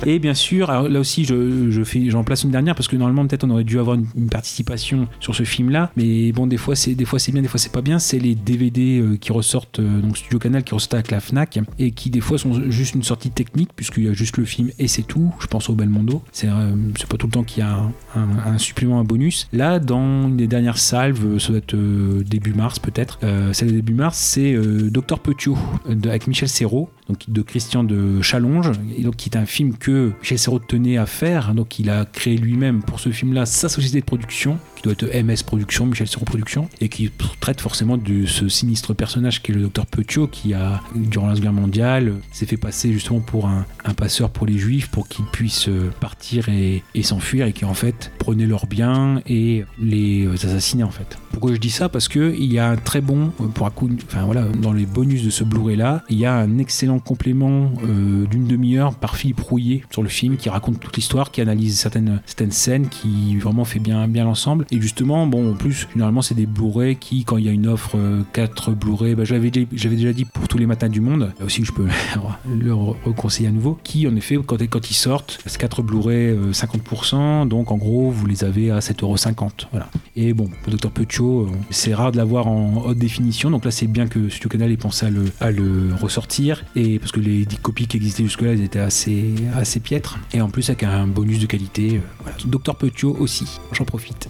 Et 0.06 0.20
bien 0.20 0.34
sûr 0.34 0.70
alors 0.70 0.90
là 0.90 1.00
aussi 1.00 1.26
je, 1.26 1.70
je 1.70 1.84
fais 1.84 2.10
j'en 2.10 2.24
place 2.24 2.44
une 2.44 2.52
dernière 2.52 2.76
parce 2.76 2.88
que 2.88 2.96
normalement 2.96 3.26
peut-être 3.26 3.44
on 3.44 3.50
aurait 3.52 3.64
dû 3.64 3.80
avoir 3.80 3.96
une, 3.96 4.08
une 4.16 4.30
participation 4.30 5.08
sur 5.20 5.36
ce 5.36 5.44
film 5.44 5.70
là 5.70 5.92
mais 5.96 6.32
bon 6.32 6.48
des 6.48 6.58
fois 6.58 6.76
c'est 6.76 6.96
des 6.96 7.06
fois 7.06 7.20
c'est 7.20 7.32
bien 7.32 7.42
des 7.42 7.48
fois 7.48 7.60
c'est 7.60 7.72
pas 7.72 7.82
bien. 7.82 8.00
C'est 8.00 8.20
les 8.20 8.36
DVD 8.36 9.04
qui 9.22 9.32
ressortent 9.32 9.80
donc 9.80 10.18
Studio 10.18 10.40
Canal 10.40 10.64
qui 10.64 10.74
ressortent 10.74 10.96
avec 10.96 11.12
la 11.12 11.20
Fnac 11.20 11.60
et 11.80 11.92
qui 11.92 12.10
des 12.10 12.22
fois 12.22 12.38
sont 12.38 12.70
juste 12.70 12.96
une 12.96 13.04
sortie 13.04 13.32
technique 13.32 13.70
puisqu'il 13.76 14.06
y 14.06 14.10
a 14.10 14.14
juste 14.14 14.38
le 14.38 14.46
film 14.46 14.72
et 14.80 14.85
c'est 14.88 15.04
tout. 15.04 15.34
Je 15.40 15.48
pense 15.48 15.70
au 15.70 15.74
Belmondo. 15.74 16.22
C'est 16.32 16.48
euh, 16.48 16.76
c'est 16.98 17.08
pas 17.08 17.18
tout 17.18 17.28
le 17.28 17.32
temps 17.32 17.44
qu'il 17.44 17.64
y 17.64 17.68
a 17.68 17.80
un, 18.16 18.58
supplément 18.58 19.00
un 19.00 19.04
bonus. 19.04 19.48
Là 19.54 19.80
dans 19.80 20.28
une 20.28 20.38
des 20.38 20.48
dernières 20.48 20.78
salves 20.78 21.26
euh, 21.26 21.40
ça 21.40 21.50
doit 21.50 21.58
être 21.58 21.74
euh, 21.76 22.24
début 22.24 22.54
mars 22.54 22.80
peut-être 22.80 23.20
celle 23.54 23.70
de 23.70 23.74
début 23.74 23.94
mars 23.94 24.18
c'est 24.18 24.56
Docteur 24.90 25.20
Petiot 25.20 25.58
avec 26.06 26.28
Michel 26.28 26.50
Serrault 26.50 26.90
donc 27.10 27.30
de 27.30 27.42
Christian 27.42 27.84
de 27.84 28.22
Challonge 28.22 28.72
donc 29.00 29.16
qui 29.16 29.30
est 29.30 29.38
un 29.38 29.46
film 29.46 29.76
que 29.78 30.12
Michel 30.22 30.40
Serrault 30.40 30.60
tenait 30.60 30.98
à 30.98 31.06
faire. 31.06 31.54
Donc 31.54 31.80
il 31.80 31.90
a 31.90 32.06
créé 32.06 32.38
lui-même 32.38 32.82
pour 32.84 33.00
ce 33.00 33.10
film 33.10 33.34
là 33.34 33.46
sa 33.46 33.70
société 33.70 34.00
de 34.00 34.06
production 34.06 34.58
qui 34.76 34.84
doit 34.84 34.94
être 34.94 35.06
MS 35.06 35.44
Productions 35.46 35.86
Michel 35.86 36.08
Serrault 36.08 36.26
Productions 36.26 36.70
et 36.82 36.90
qui 36.90 37.12
traite 37.40 37.62
forcément 37.62 37.98
de 37.98 38.26
ce 38.26 38.48
sinistre 38.48 38.94
personnage 38.94 39.42
qui 39.42 39.52
est 39.52 39.56
le 39.56 39.62
docteur 39.62 39.86
Petiot 39.86 40.28
qui 40.28 40.54
a 40.54 40.82
durant 40.96 41.28
la 41.28 41.36
Seconde 41.36 41.44
Guerre 41.44 41.54
mondiale 41.54 42.14
s'est 42.32 42.46
fait 42.46 42.58
passer 42.58 42.92
justement 42.92 43.20
pour 43.20 43.48
un 43.48 43.94
passeur 43.94 44.30
pour 44.30 44.46
les 44.48 44.58
juifs 44.58 44.75
pour 44.82 45.08
qu'ils 45.08 45.26
puissent 45.26 45.68
euh, 45.70 45.90
partir 46.00 46.50
et, 46.50 46.84
s'enfuir 47.04 47.46
et 47.46 47.54
qui 47.54 47.66
en 47.66 47.74
fait 47.74 48.12
prenaient 48.20 48.46
leurs 48.46 48.66
biens 48.68 49.22
et 49.28 49.64
les 49.82 50.26
euh, 50.26 50.34
assassinaient 50.34 50.84
en 50.84 50.90
fait. 50.92 51.18
Pourquoi 51.32 51.54
je 51.54 51.60
dis 51.60 51.70
ça? 51.70 51.90
Parce 51.90 52.08
que 52.08 52.34
il 52.38 52.52
y 52.52 52.60
a 52.60 52.70
un 52.70 52.76
très 52.78 53.02
bon 53.02 53.32
euh, 53.42 53.46
pour 53.48 53.68
un 53.68 53.70
coup 53.72 53.90
enfin 54.08 54.24
voilà 54.26 54.44
dans 54.44 54.74
les 54.74 54.86
bonus 54.86 55.24
de 55.24 55.30
ce 55.30 55.44
Blu-ray 55.44 55.76
là 55.78 56.04
il 56.10 56.18
y 56.18 56.26
a 56.26 56.34
un 56.36 56.58
excellent 56.58 57.00
complément 57.00 57.72
euh, 57.84 58.26
d'une 58.28 58.48
demi-heure 58.48 58.96
par 58.96 59.16
Philippe 59.18 59.42
Rouillet 59.42 59.84
sur 59.92 60.02
le 60.04 60.10
film 60.10 60.38
qui 60.38 60.50
raconte 60.50 60.80
toute 60.80 60.96
l'histoire 60.96 61.32
qui 61.32 61.42
analyse 61.42 61.80
certaines 61.80 62.22
certaines 62.26 62.52
scènes 62.52 62.88
qui 62.90 63.38
vraiment 63.38 63.66
fait 63.66 63.80
bien 63.80 64.08
bien 64.08 64.24
l'ensemble. 64.24 64.66
Et 64.72 64.82
justement 64.82 65.28
bon 65.28 65.52
en 65.52 65.56
plus 65.56 65.88
généralement 65.94 66.22
c'est 66.22 66.36
des 66.36 66.46
Blu-ray 66.46 66.96
qui 66.96 67.24
quand 67.26 67.38
il 67.38 67.46
y 67.46 67.50
a 67.50 67.52
une 67.52 67.68
offre 67.68 67.98
4 68.34 68.72
Blu-ray 68.72 69.16
bah, 69.16 69.24
j'avais 69.26 69.52
déjà- 69.52 69.90
déjà 69.90 70.14
dit 70.14 70.26
pour 70.26 70.48
tous 70.48 70.58
les 70.58 70.66
matins 70.66 70.90
du 70.90 71.02
monde 71.02 71.32
là 71.40 71.46
aussi 71.46 71.64
je 71.64 71.72
peux 71.72 71.88
le 72.50 72.72
re- 72.72 72.96
reconseiller 73.06 73.50
à 73.50 73.52
nouveau 73.52 73.78
qui 73.84 74.08
en 74.08 74.16
effet 74.16 74.38
quand, 74.46 74.58
quand 74.68 74.90
ils 74.90 74.94
sortent 74.96 75.40
c'est 75.46 75.58
4 75.58 75.82
Blu-ray 75.82 76.30
euh, 76.30 76.52
50% 76.52 77.48
donc 77.48 77.72
en 77.72 77.78
gros 77.78 78.10
vous 78.12 78.26
les 78.26 78.44
avez 78.44 78.72
à 78.72 78.80
7,50€ 78.80 79.68
voilà 79.72 79.90
et 80.16 80.34
bon 80.34 80.50
le 80.68 80.74
Dr 80.78 80.92
Petiot 80.92 81.42
euh, 81.44 81.50
c'est 81.70 81.94
rare 81.94 82.12
de 82.12 82.18
l'avoir 82.18 82.48
en 82.48 82.84
haute 82.86 82.98
définition 82.98 83.50
donc 83.50 83.66
là 83.66 83.72
c'est 83.72 83.88
bien 83.88 84.08
que 84.08 84.30
Studio 84.30 84.50
Canal 84.50 84.72
ait 84.72 84.78
pensé 84.78 85.06
à 85.06 85.10
le, 85.10 85.26
à 85.40 85.52
le 85.52 85.90
ressortir 86.02 86.64
et 86.76 87.00
parce 87.00 87.12
que 87.12 87.20
les 87.20 87.46
10 87.46 87.58
copies 87.58 87.88
qui 87.88 87.98
existaient 87.98 88.24
jusque 88.24 88.42
là 88.42 88.52
elles 88.54 88.64
étaient 88.64 88.80
assez, 88.80 89.34
assez 89.56 89.80
piètres 89.80 90.18
et 90.34 90.42
en 90.42 90.50
plus 90.50 90.70
avec 90.70 90.84
un 90.84 91.08
bonus 91.08 91.40
de 91.40 91.46
qualité 91.46 91.98
euh, 91.98 92.00
voilà. 92.22 92.38
Dr 92.46 92.76
Petiot 92.76 93.16
aussi 93.20 93.46
j'en 93.72 93.86
profite 93.86 94.30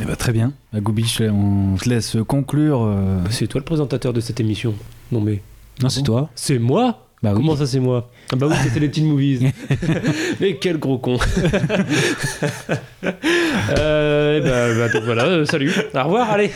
Eh 0.00 0.04
ben, 0.06 0.16
très 0.16 0.32
bien. 0.32 0.52
Bah, 0.72 0.80
Goubi, 0.80 1.04
je 1.04 1.18
te- 1.18 1.30
on 1.30 1.76
te 1.76 1.88
laisse 1.88 2.16
conclure. 2.26 2.82
euh, 2.82 3.18
C'est 3.30 3.46
toi 3.46 3.60
le 3.60 3.64
présentateur 3.64 4.12
de 4.14 4.20
cette 4.20 4.40
émission. 4.40 4.74
Non 5.12 5.20
mais. 5.20 5.42
Non, 5.82 5.90
c'est 5.90 6.02
toi. 6.02 6.30
C'est 6.34 6.58
moi? 6.58 7.08
Bah 7.22 7.32
oui. 7.34 7.36
Comment 7.36 7.54
ça 7.56 7.66
c'est 7.66 7.78
moi? 7.78 8.10
Bah 8.36 8.46
oui, 8.50 8.56
c'était 8.64 8.80
les 8.80 8.90
Teen 8.90 9.06
Movies. 9.08 9.40
mais 10.40 10.56
quel 10.56 10.78
gros 10.78 10.98
con. 10.98 11.18
euh, 13.78 14.40
bah, 14.40 14.74
bah, 14.78 14.88
donc 14.92 15.02
voilà, 15.04 15.24
euh, 15.26 15.44
salut. 15.44 15.72
Au 15.94 16.02
revoir, 16.04 16.30
allez. 16.30 16.50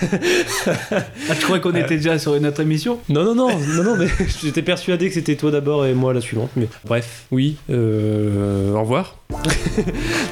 Ah, 0.93 1.35
tu 1.39 1.44
crois 1.44 1.59
qu'on 1.61 1.74
était 1.74 1.97
déjà 1.97 2.19
sur 2.19 2.35
une 2.35 2.47
autre 2.47 2.61
émission 2.61 2.98
Non, 3.09 3.24
non, 3.24 3.35
non, 3.35 3.48
non, 3.59 3.82
non, 3.85 3.97
mais 3.97 4.07
j'étais 4.43 4.62
persuadé 4.62 5.09
que 5.09 5.15
c'était 5.15 5.36
toi 5.36 5.51
d'abord 5.51 5.86
et 5.86 5.94
moi 5.94 6.12
la 6.15 6.20
suivante. 6.20 6.51
Mais 6.57 6.69
bref, 6.85 7.24
oui, 7.31 7.57
euh, 7.70 8.73
au 8.74 8.81
revoir. 8.81 9.16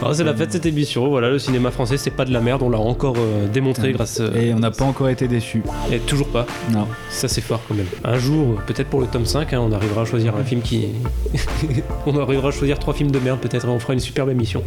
Alors, 0.01 0.15
c'est 0.15 0.23
la 0.25 0.35
fête 0.35 0.49
de 0.49 0.53
cette 0.53 0.67
émission. 0.67 1.09
Voilà, 1.09 1.29
le 1.31 1.39
cinéma 1.39 1.71
français, 1.73 1.97
c'est 1.97 2.11
pas 2.13 2.25
de 2.25 2.33
la 2.33 2.41
merde. 2.41 2.63
On 2.63 2.71
l'a 2.71 2.79
encore 2.79 3.17
euh, 3.19 3.49
démontré 3.49 3.93
grâce. 3.93 4.21
euh, 4.21 4.33
Et 4.35 4.55
on 4.55 4.61
n'a 4.61 4.71
pas 4.71 4.85
encore 4.85 5.09
été 5.09 5.27
déçus. 5.27 5.63
et 5.93 5.99
toujours 5.99 6.29
pas. 6.29 6.47
Non. 6.73 6.87
Ça, 7.11 7.27
c'est 7.29 7.41
fort 7.41 7.61
quand 7.69 7.75
même. 7.75 7.87
Un 8.05 8.19
jour, 8.19 8.61
peut-être 8.67 8.89
pour 8.89 9.01
le 9.01 9.07
tome 9.09 9.27
5, 9.27 9.53
hein, 9.53 9.61
on 9.61 9.73
arrivera 9.73 10.03
à 10.03 10.05
choisir 10.05 10.37
un 10.37 10.45
film 10.45 10.63
qui. 10.63 10.89
on 12.07 12.19
arrivera 12.19 12.49
à 12.49 12.51
choisir 12.51 12.79
trois 12.79 12.95
films 12.95 13.11
de 13.11 13.19
merde, 13.19 13.41
peut-être, 13.41 13.67
et 13.67 13.69
on 13.69 13.79
fera 13.79 13.95
une 13.95 14.01
superbe 14.01 14.31
émission. 14.31 14.63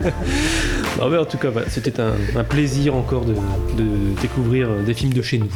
non, 1.00 1.08
mais 1.08 1.18
en 1.18 1.24
tout 1.24 1.38
cas, 1.38 1.50
voilà, 1.50 1.68
c'était 1.68 2.00
un, 2.00 2.12
un 2.36 2.44
plaisir 2.44 2.94
encore 2.94 3.24
de, 3.24 3.34
de 3.34 4.20
découvrir 4.20 4.68
des 4.84 4.94
films 4.94 5.12
de 5.12 5.22
chez 5.22 5.38
nous. 5.38 5.48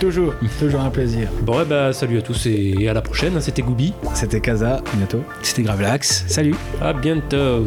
Toujours, 0.00 0.34
toujours 0.58 0.80
un 0.80 0.90
plaisir. 0.90 1.28
Bon, 1.42 1.58
ouais, 1.58 1.64
bah, 1.64 1.92
salut 1.92 2.18
à 2.18 2.22
tous 2.22 2.46
et 2.46 2.88
à 2.88 2.94
la 2.94 3.02
prochaine. 3.02 3.40
C'était 3.40 3.62
Goubi. 3.62 3.92
C'était 4.14 4.40
Kaza, 4.40 4.76
à 4.76 4.96
bientôt. 4.96 5.22
C'était 5.42 5.62
Gravelax. 5.62 6.24
Salut. 6.26 6.54
À 6.80 6.92
bientôt. 6.92 7.66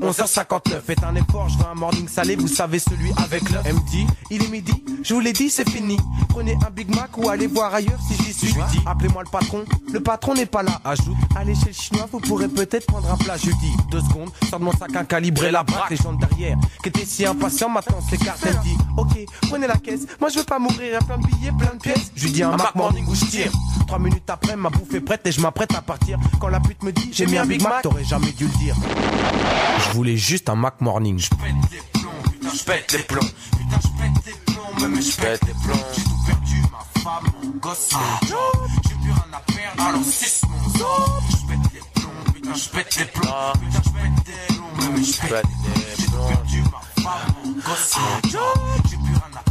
11h59. 0.00 0.80
Faites 0.86 1.02
un 1.04 1.14
effort, 1.14 1.48
je 1.48 1.58
veux 1.58 1.66
un 1.66 1.74
morning 1.74 2.08
salé, 2.08 2.36
vous 2.36 2.48
savez 2.48 2.78
celui 2.78 3.10
avec 3.16 3.48
l'œuf. 3.50 3.62
Elle 3.64 3.74
me 3.74 3.90
dit, 3.90 4.06
il 4.30 4.42
est 4.42 4.48
midi, 4.48 4.72
je 5.02 5.14
vous 5.14 5.20
l'ai 5.20 5.32
dit, 5.32 5.50
c'est 5.50 5.68
fini. 5.68 5.96
Prenez 6.28 6.56
un 6.66 6.70
Big 6.70 6.94
Mac 6.94 7.16
ou 7.16 7.28
allez 7.28 7.46
voir 7.46 7.74
ailleurs 7.74 7.98
si 8.06 8.14
j'y 8.22 8.32
suis. 8.32 8.52
Dis, 8.70 8.80
appelez-moi 8.86 9.22
le 9.24 9.30
patron, 9.30 9.64
le 9.92 10.00
patron 10.00 10.34
n'est 10.34 10.46
pas 10.46 10.62
là. 10.62 10.80
Ajoute, 10.84 11.16
allez 11.36 11.54
chez 11.54 11.66
le 11.66 11.72
chinois, 11.72 12.08
vous 12.10 12.20
pourrez 12.20 12.48
peut-être 12.48 12.86
prendre 12.86 13.10
un 13.10 13.16
plat. 13.16 13.36
Je 13.36 13.50
dis, 13.50 13.72
deux 13.90 14.00
secondes, 14.00 14.30
sors 14.48 14.58
de 14.58 14.64
mon 14.64 14.72
sac 14.72 14.94
un 14.94 15.04
calibré, 15.04 15.50
la 15.50 15.62
braque, 15.62 15.90
les 15.90 15.96
gens 15.96 16.12
de 16.12 16.24
derrière, 16.24 16.56
qui 16.82 16.88
étaient 16.88 17.04
si 17.04 17.26
impatients, 17.26 17.68
maintenant 17.68 18.00
s'écartent. 18.08 18.44
Elle 18.46 18.58
dit, 18.60 18.76
ok, 18.96 19.18
prenez 19.48 19.66
la 19.66 19.76
caisse, 19.76 20.06
moi 20.20 20.28
je 20.30 20.38
veux 20.38 20.44
pas 20.44 20.58
mourir, 20.58 20.92
y 20.92 20.94
a 20.94 21.00
plein 21.00 21.18
de 21.18 21.26
billets, 21.26 21.52
plein 21.58 21.74
de 21.74 21.80
pièces. 21.80 22.12
Je 22.14 22.24
lui 22.24 22.32
dis 22.32 22.42
un 22.42 22.56
Mac 22.56 22.74
Morning 22.74 23.06
où 23.08 23.14
je 23.14 23.24
tire. 23.24 23.52
Trois 23.86 23.98
minutes 23.98 24.28
après, 24.28 24.54
ma 24.54 24.70
bouffe 24.70 24.94
est 24.94 25.00
prête 25.00 25.26
et 25.26 25.32
je 25.32 25.40
m'apprête 25.40 25.74
à 25.74 25.82
partir. 25.82 26.18
Quand 26.40 26.48
la 26.48 26.60
pute 26.60 26.82
me 26.82 26.92
dit, 26.92 27.10
j'ai 27.12 27.26
mis 27.26 27.38
un 27.38 27.46
Big 27.46 27.62
Mac, 27.62 27.82
t'aurais 27.82 28.04
jamais 28.04 28.32
dû 28.32 28.44
le 28.44 28.58
dire. 28.58 28.76
Je 29.88 29.94
voulais 29.94 30.16
juste 30.16 30.48
un 30.48 30.54
Mac 30.54 30.80
Morning. 30.80 31.18
Je 31.18 31.28
plombs, 31.30 31.46
putain, 32.30 32.50
je 32.54 32.64
pète 32.64 32.92
les 32.92 32.98
plombs. 33.00 33.20
Putain, 33.20 33.78
je 33.80 33.88
pète 33.88 34.24
les 34.26 34.32
plombs, 34.44 34.64
plombs. 35.64 35.86
Ma 36.70 37.00
femme, 37.02 37.26
mon 37.42 37.50
gosse, 37.58 37.90
alors 39.78 40.04
suce 40.04 40.42
mon. 40.48 40.58
Je 41.34 41.40
pète 41.46 41.72
les 41.72 41.80
plombs, 41.94 42.10
putain, 42.34 42.54
je 42.54 42.68
pète 42.68 42.96
les 42.98 43.04
plombs. 43.06 43.52
Je 44.96 45.12
plombs, 45.26 45.42
plombs. 48.30 49.47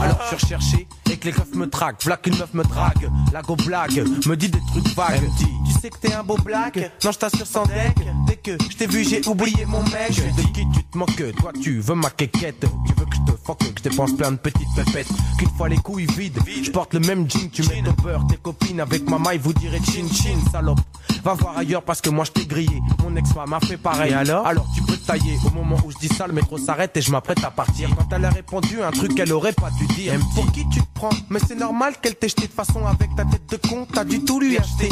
Alors 0.00 0.18
je 0.22 0.26
suis 0.26 0.44
recherché 0.44 0.88
et 1.10 1.16
que 1.16 1.26
les 1.26 1.32
keufs 1.32 1.54
me 1.54 1.68
traquent. 1.68 2.04
V'là 2.04 2.16
qu'une 2.16 2.36
meuf 2.36 2.52
me 2.54 2.62
drague. 2.62 3.10
La 3.32 3.42
go 3.42 3.56
blague 3.56 4.04
me 4.26 4.36
dit 4.36 4.48
des 4.48 4.60
trucs 4.72 4.94
vagues. 4.94 5.28
Dit, 5.38 5.46
tu 5.66 5.80
sais 5.80 5.90
que 5.90 5.98
t'es 5.98 6.12
un 6.12 6.22
beau 6.22 6.36
blague. 6.36 6.90
Non, 7.04 7.12
je 7.12 7.18
t'assure 7.18 7.46
sans 7.46 7.64
deck. 7.66 7.96
Dès 8.26 8.36
que 8.36 8.56
je 8.70 8.76
t'ai 8.76 8.86
vu, 8.86 9.04
j'ai 9.04 9.26
oublié 9.26 9.64
mon 9.66 9.82
mec. 9.84 10.10
De 10.36 10.42
qui 10.52 10.66
tu 10.74 10.84
te 10.84 10.98
moques? 10.98 11.36
Toi, 11.38 11.52
tu 11.62 11.80
veux 11.80 11.94
ma 11.94 12.10
quéquette. 12.10 12.66
Tu 12.86 12.94
veux 12.94 13.06
que 13.06 13.16
je 13.16 13.32
te 13.32 13.38
fuck, 13.44 13.58
que 13.58 13.78
je 13.78 13.88
dépense 13.88 14.16
plein 14.16 14.32
de 14.32 14.36
petites 14.36 14.68
pépettes. 14.74 15.08
Qu'une 15.38 15.50
fois 15.50 15.68
les 15.68 15.78
couilles 15.78 16.06
vides, 16.06 16.38
je 16.62 16.70
porte 16.70 16.94
le 16.94 17.00
même 17.00 17.30
jean. 17.30 17.50
Tu 17.50 17.62
mets 17.62 17.82
ton 17.82 18.02
beurre, 18.02 18.26
tes 18.28 18.36
copines 18.36 18.80
avec 18.80 19.08
ma 19.08 19.18
maille, 19.18 19.38
vous 19.38 19.52
direz 19.52 19.80
chin 19.80 20.06
chin, 20.12 20.38
salope. 20.50 20.80
Va 21.26 21.34
voir 21.34 21.58
ailleurs 21.58 21.82
parce 21.82 22.00
que 22.00 22.08
moi 22.08 22.24
je 22.24 22.30
t'ai 22.30 22.46
grillé. 22.46 22.80
Mon 23.02 23.16
ex-femme 23.16 23.50
m'a 23.50 23.58
fait 23.58 23.76
pareil. 23.76 24.12
Et 24.12 24.14
alors 24.14 24.46
Alors 24.46 24.64
tu 24.76 24.80
peux 24.82 24.96
te 24.96 25.04
tailler. 25.08 25.36
Au 25.44 25.50
moment 25.50 25.76
où 25.84 25.90
je 25.90 25.96
dis 25.98 26.06
ça, 26.06 26.28
le 26.28 26.32
métro 26.32 26.56
s'arrête 26.56 26.96
et 26.96 27.02
je 27.02 27.10
m'apprête 27.10 27.42
à 27.42 27.50
partir. 27.50 27.88
Quand 27.96 28.06
elle 28.14 28.24
a 28.26 28.30
répondu 28.30 28.80
un 28.80 28.92
truc 28.92 29.12
qu'elle 29.16 29.32
aurait 29.32 29.52
pas 29.52 29.70
dû 29.76 29.86
dire. 29.88 30.14
Dit, 30.16 30.24
Pour 30.36 30.52
qui 30.52 30.68
tu 30.68 30.80
te 30.80 30.86
prends? 30.94 31.10
Mais 31.28 31.40
c'est 31.44 31.56
normal 31.56 31.94
qu'elle 32.00 32.14
t'ait 32.14 32.28
jeté 32.28 32.46
de 32.46 32.52
façon 32.52 32.86
avec 32.86 33.10
ta 33.16 33.24
tête 33.24 33.42
de 33.50 33.56
con. 33.68 33.88
T'as 33.92 34.04
dû 34.04 34.24
tout 34.24 34.38
lui 34.38 34.56
acheter. 34.56 34.88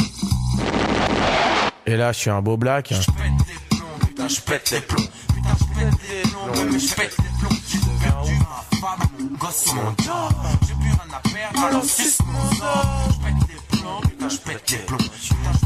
Et 1.85 1.95
là, 1.95 2.11
je 2.11 2.19
suis 2.19 2.29
un 2.29 2.41
beau 2.41 2.57
black. 2.57 2.91
hein. 2.91 2.99
Putain, 4.01 4.27
je 4.27 4.41
pète 4.41 4.71
les 4.71 4.81
plombs. 4.81 5.03
Putain, 5.33 5.49
je 5.57 5.79
pète 5.79 5.93
les 6.09 6.29
plombs, 6.29 6.65
mais 6.71 6.79
je 6.79 6.95
pète 6.95 7.15
les 7.17 7.39
plombs. 7.39 7.57
J'ai 7.69 7.79
perdu, 8.05 8.33
ma 8.39 8.77
femme, 8.79 9.07
mon 9.19 9.37
gosse, 9.37 9.73
mon 9.73 9.83
job. 10.03 10.33
J'ai 10.67 10.73
plus 10.73 10.89
rien 10.89 11.15
à 11.15 11.19
perdre, 11.29 11.65
alors 11.65 11.85
suce 11.85 12.17
mon 12.25 12.49
zob. 12.55 12.67
Je 13.07 13.23
pète 13.23 13.49
les 13.49 13.77
plombs, 13.77 14.01
putain, 14.01 14.29
je 14.29 14.37
pète 14.37 14.71
les 14.71 14.77
plombs. 14.79 14.97
Putain, 14.97 15.64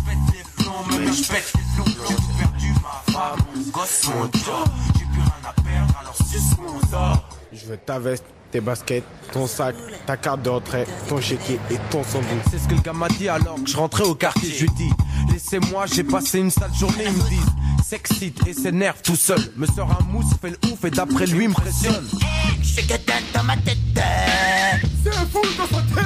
mais 0.88 1.14
je 1.14 1.28
pète 1.28 1.54
les 1.56 1.84
plombs. 1.84 2.06
J'ai 2.08 2.16
tout 2.16 2.22
perdu, 2.38 2.74
ma 2.84 3.14
femme, 3.14 3.40
mon 3.56 3.62
gosse, 3.72 4.08
mon 4.08 4.24
job. 4.24 4.70
J'ai 4.98 5.06
plus 5.06 5.22
rien 5.22 5.50
à 5.50 5.54
perdre, 5.62 5.94
alors 6.00 6.16
suce 6.16 6.58
mon 6.58 6.80
zob. 6.80 7.20
Je 7.52 7.66
veux 7.66 7.78
ta 7.78 8.00
veste, 8.00 8.26
tes 8.52 8.62
baskets, 8.62 9.04
ton 9.32 9.48
sac, 9.48 9.76
ta 10.06 10.18
carte 10.18 10.42
de 10.42 10.50
retrait, 10.50 10.86
ton 11.08 11.20
chéquier 11.20 11.60
et 11.70 11.78
ton 11.90 12.04
sandwich. 12.04 12.44
C'est 12.52 12.60
ce 12.60 12.68
que 12.68 12.76
le 12.76 12.82
gars 12.82 12.94
m'a 12.94 13.10
dit 13.10 13.30
alors 13.30 13.56
que 13.56 13.70
je 13.70 13.78
rentrais 13.78 14.04
au 14.04 14.16
quartier. 14.16 14.52
Je 14.52 14.62
lui 14.62 14.72
dis, 14.76 14.92
laissez-moi, 15.32 15.86
j'ai 15.88 16.04
passé 16.04 16.40
une 16.40 16.52
sale 16.52 16.74
journée. 16.74 17.06
Ils 17.06 17.14
me 17.14 17.30
disent, 17.30 17.54
s'excite 17.86 18.48
et 18.48 18.54
s'énerve 18.54 19.02
tout 19.02 19.16
seul. 19.16 19.40
Me 19.56 19.66
sort 19.66 19.90
un 20.00 20.04
mousse, 20.06 20.34
fait 20.42 20.52
le 20.52 20.60
ouf 20.72 20.84
et 20.86 20.92
d'après 20.92 21.26
lui 21.26 21.48
impressionne. 21.48 22.08
Je 22.62 22.82
que 22.82 22.98
t'as 22.98 23.20
dans 23.34 23.44
ma 23.44 23.58
tête. 23.58 23.78
C'est 25.04 25.12
fou 25.12 25.42
dans 25.58 25.68
sa 25.68 25.82
tête. 25.84 26.06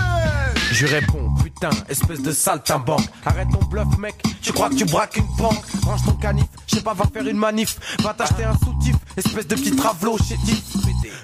Je 0.72 0.86
lui 0.86 0.94
réponds, 0.96 1.33
putain, 1.54 1.70
espèce 1.90 2.22
de 2.22 2.32
saltimbanque. 2.32 3.08
Arrête 3.26 3.48
ton 3.52 3.66
bluff, 3.68 3.98
mec, 3.98 4.16
tu 4.42 4.52
crois 4.54 4.70
que 4.70 4.76
tu 4.76 4.86
braques 4.86 5.18
une 5.18 5.28
banque? 5.38 5.64
Range 5.84 6.04
ton 6.06 6.14
canif, 6.14 6.46
je 6.68 6.76
sais 6.76 6.82
pas, 6.82 6.94
va 6.94 7.06
faire 7.12 7.28
une 7.28 7.38
manif. 7.38 7.78
Va 8.02 8.14
t'acheter 8.14 8.44
un 8.44 8.58
soutif, 8.58 8.96
espèce 9.18 9.48
de 9.48 9.56
petit 9.56 9.76
travelot 9.76 10.18
chétif. 10.18 10.64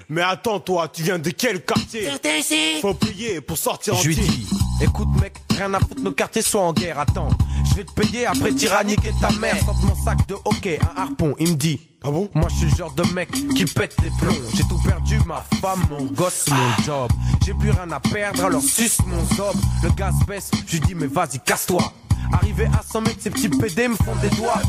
Mais 0.10 0.22
attends, 0.22 0.60
toi, 0.60 0.88
tu 0.88 1.03
viens 1.03 1.19
de 1.19 1.30
quel 1.30 1.64
quartier? 1.64 2.10
Ici. 2.39 2.80
Faut 2.81 2.93
payer 2.93 3.41
pour 3.41 3.57
sortir 3.57 3.95
en 3.95 3.97
Je 3.97 4.07
lui 4.07 4.15
dis, 4.15 4.47
écoute 4.81 5.10
mec, 5.22 5.35
rien 5.51 5.73
à 5.73 5.80
foutre, 5.80 6.01
nos 6.01 6.11
quartiers 6.11 6.41
sont 6.41 6.60
en 6.60 6.73
guerre, 6.73 6.99
attends. 6.99 7.30
Je 7.69 7.76
vais 7.76 7.84
te 7.84 7.91
payer 7.91 8.26
après 8.26 8.51
tyranniquer 8.51 9.11
ta 9.22 9.31
mère. 9.34 9.57
Sors 9.64 9.76
mon 9.84 9.95
sac 10.03 10.27
de 10.27 10.35
hockey, 10.45 10.80
un 10.81 11.01
harpon, 11.01 11.35
il 11.39 11.51
me 11.51 11.56
dit. 11.56 11.89
Ah 12.01 12.11
bon? 12.11 12.30
Moi 12.34 12.47
je 12.49 12.55
suis 12.55 12.69
le 12.69 12.76
genre 12.77 12.93
de 12.93 13.03
mec 13.13 13.30
qui 13.31 13.65
pète 13.65 13.95
les 14.01 14.09
plombs. 14.11 14.34
J'ai 14.53 14.63
tout 14.63 14.80
perdu, 14.85 15.19
ma 15.26 15.43
femme, 15.61 15.84
mon 15.89 16.05
gosse, 16.05 16.45
mon 16.49 16.84
job. 16.84 17.11
J'ai 17.45 17.53
plus 17.53 17.71
rien 17.71 17.91
à 17.91 17.99
perdre, 17.99 18.45
alors 18.45 18.61
suce 18.61 18.99
mon 19.05 19.21
zob. 19.35 19.55
Le 19.84 19.89
gaz 19.91 20.15
baisse, 20.26 20.49
je 20.65 20.73
lui 20.73 20.80
dis 20.80 20.95
mais 20.95 21.07
vas-y, 21.07 21.39
casse-toi. 21.39 21.91
Arrivé 22.31 22.67
à 22.67 22.81
100 22.89 23.01
mètres, 23.01 23.19
ces 23.21 23.30
petits 23.30 23.49
PD 23.49 23.89
me 23.89 23.95
font 23.95 24.15
des 24.21 24.30
doigts. 24.30 24.61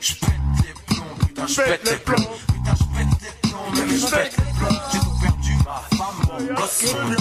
Putain, 0.00 1.46
je 1.48 1.56
pète 1.56 1.90
les 1.90 1.96
plombs. 1.96 2.30
Putain, 2.46 2.74
je 2.78 2.84
pète 2.96 3.08
les 3.22 3.48
plombs, 3.50 3.72
mais 3.74 3.98
je 3.98 4.06
pète 4.06 4.36
les 4.38 4.44
plombs. 4.58 4.80
J'ai 4.92 4.98
tout 5.00 5.16
perdu, 5.20 5.56
ma 5.64 5.96
femme, 5.96 6.18
mon 6.28 6.54
gosse, 6.54 6.84
mon 6.84 7.10
job. 7.10 7.20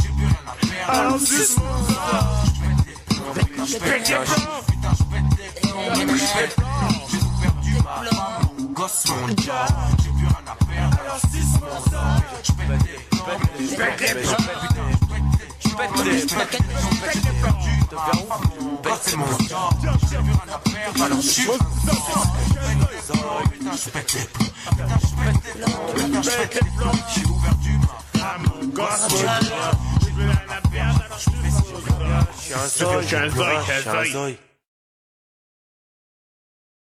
J'ai 0.00 0.08
plus 0.08 0.26
rien 0.26 0.44
à 0.46 0.66
perdre, 0.66 1.00
alors 1.00 1.20
suce 1.20 1.56
mon 1.58 1.84
zob. 1.84 2.63
Je 3.66 3.78
pète 3.78 4.08
les 4.08 4.14
plombs. 4.14 4.62
Putain, 4.66 4.92
je 4.98 5.04
pète 5.04 5.28
les 5.38 5.48
plombs, 5.60 5.94
je 5.94 6.00
pète 6.04 6.48
les 6.48 6.54
plombs. 6.54 6.94
J'ai 7.10 7.18
tout 7.18 7.34
perdu, 7.40 7.72
ma 7.76 7.82
femme, 7.82 8.48
mon 8.58 8.66
gosse, 8.72 9.04
mon 9.08 9.28
job. 9.28 9.36
J'ai 10.02 10.10
plus 10.10 10.26
rien 10.26 10.44
à 10.46 10.54
perdre, 10.64 10.96
alors 11.00 11.20
suce 11.20 11.54
mon 11.60 11.78
zob. 11.90 12.22
Je 12.42 12.52
pète 12.52 12.68
les 12.84 12.98
plombs, 13.10 13.40
je 13.60 13.74
pète 13.76 14.00
les 14.00 14.14
plombs. 14.22 14.42
Je 15.60 15.70
pète 15.74 15.90
les 15.90 16.26
plombs, 16.26 16.28
je 16.28 16.34
pète 16.34 16.52
les 16.52 16.60
plombs. 16.64 16.90
Je 16.92 17.00
pète 17.00 17.14
les 17.14 17.30
femme, 17.90 18.42
mon 18.60 18.74
gosse, 18.82 19.14
mon 19.16 19.26
job. 19.48 19.98
J'ai 20.10 20.16
plus 20.16 20.24
rien 20.24 20.48
à 20.52 20.58
perdre, 20.58 21.02
alors 21.04 21.22
suce 21.22 21.46
mon. 21.46 21.54
Putain, 23.50 23.76
je 23.76 23.88
pète 23.90 24.12
les 24.14 24.20
plombs. 24.24 24.52
Je 24.74 25.08
pète 25.24 25.40
les 25.44 25.52
plombs. 25.64 25.82
Putain, 25.94 26.22
je 26.22 26.30
pète 26.30 26.54
les 26.54 26.70
plombs. 26.76 26.98
J'ai 27.14 27.22
tout 27.22 27.38
perdu, 27.42 27.72
ma 27.78 28.20
femme, 28.20 28.46
gosse. 28.72 29.06
Je 32.36 32.40
suis 32.40 32.54
un 32.54 32.68
zoï. 32.68 33.02
Je 33.02 33.06
suis 33.06 33.16
un 33.16 33.28
zoï, 33.28 33.46
je 33.66 33.80
suis 33.80 33.88
un 33.90 34.04
zoï. 34.04 34.36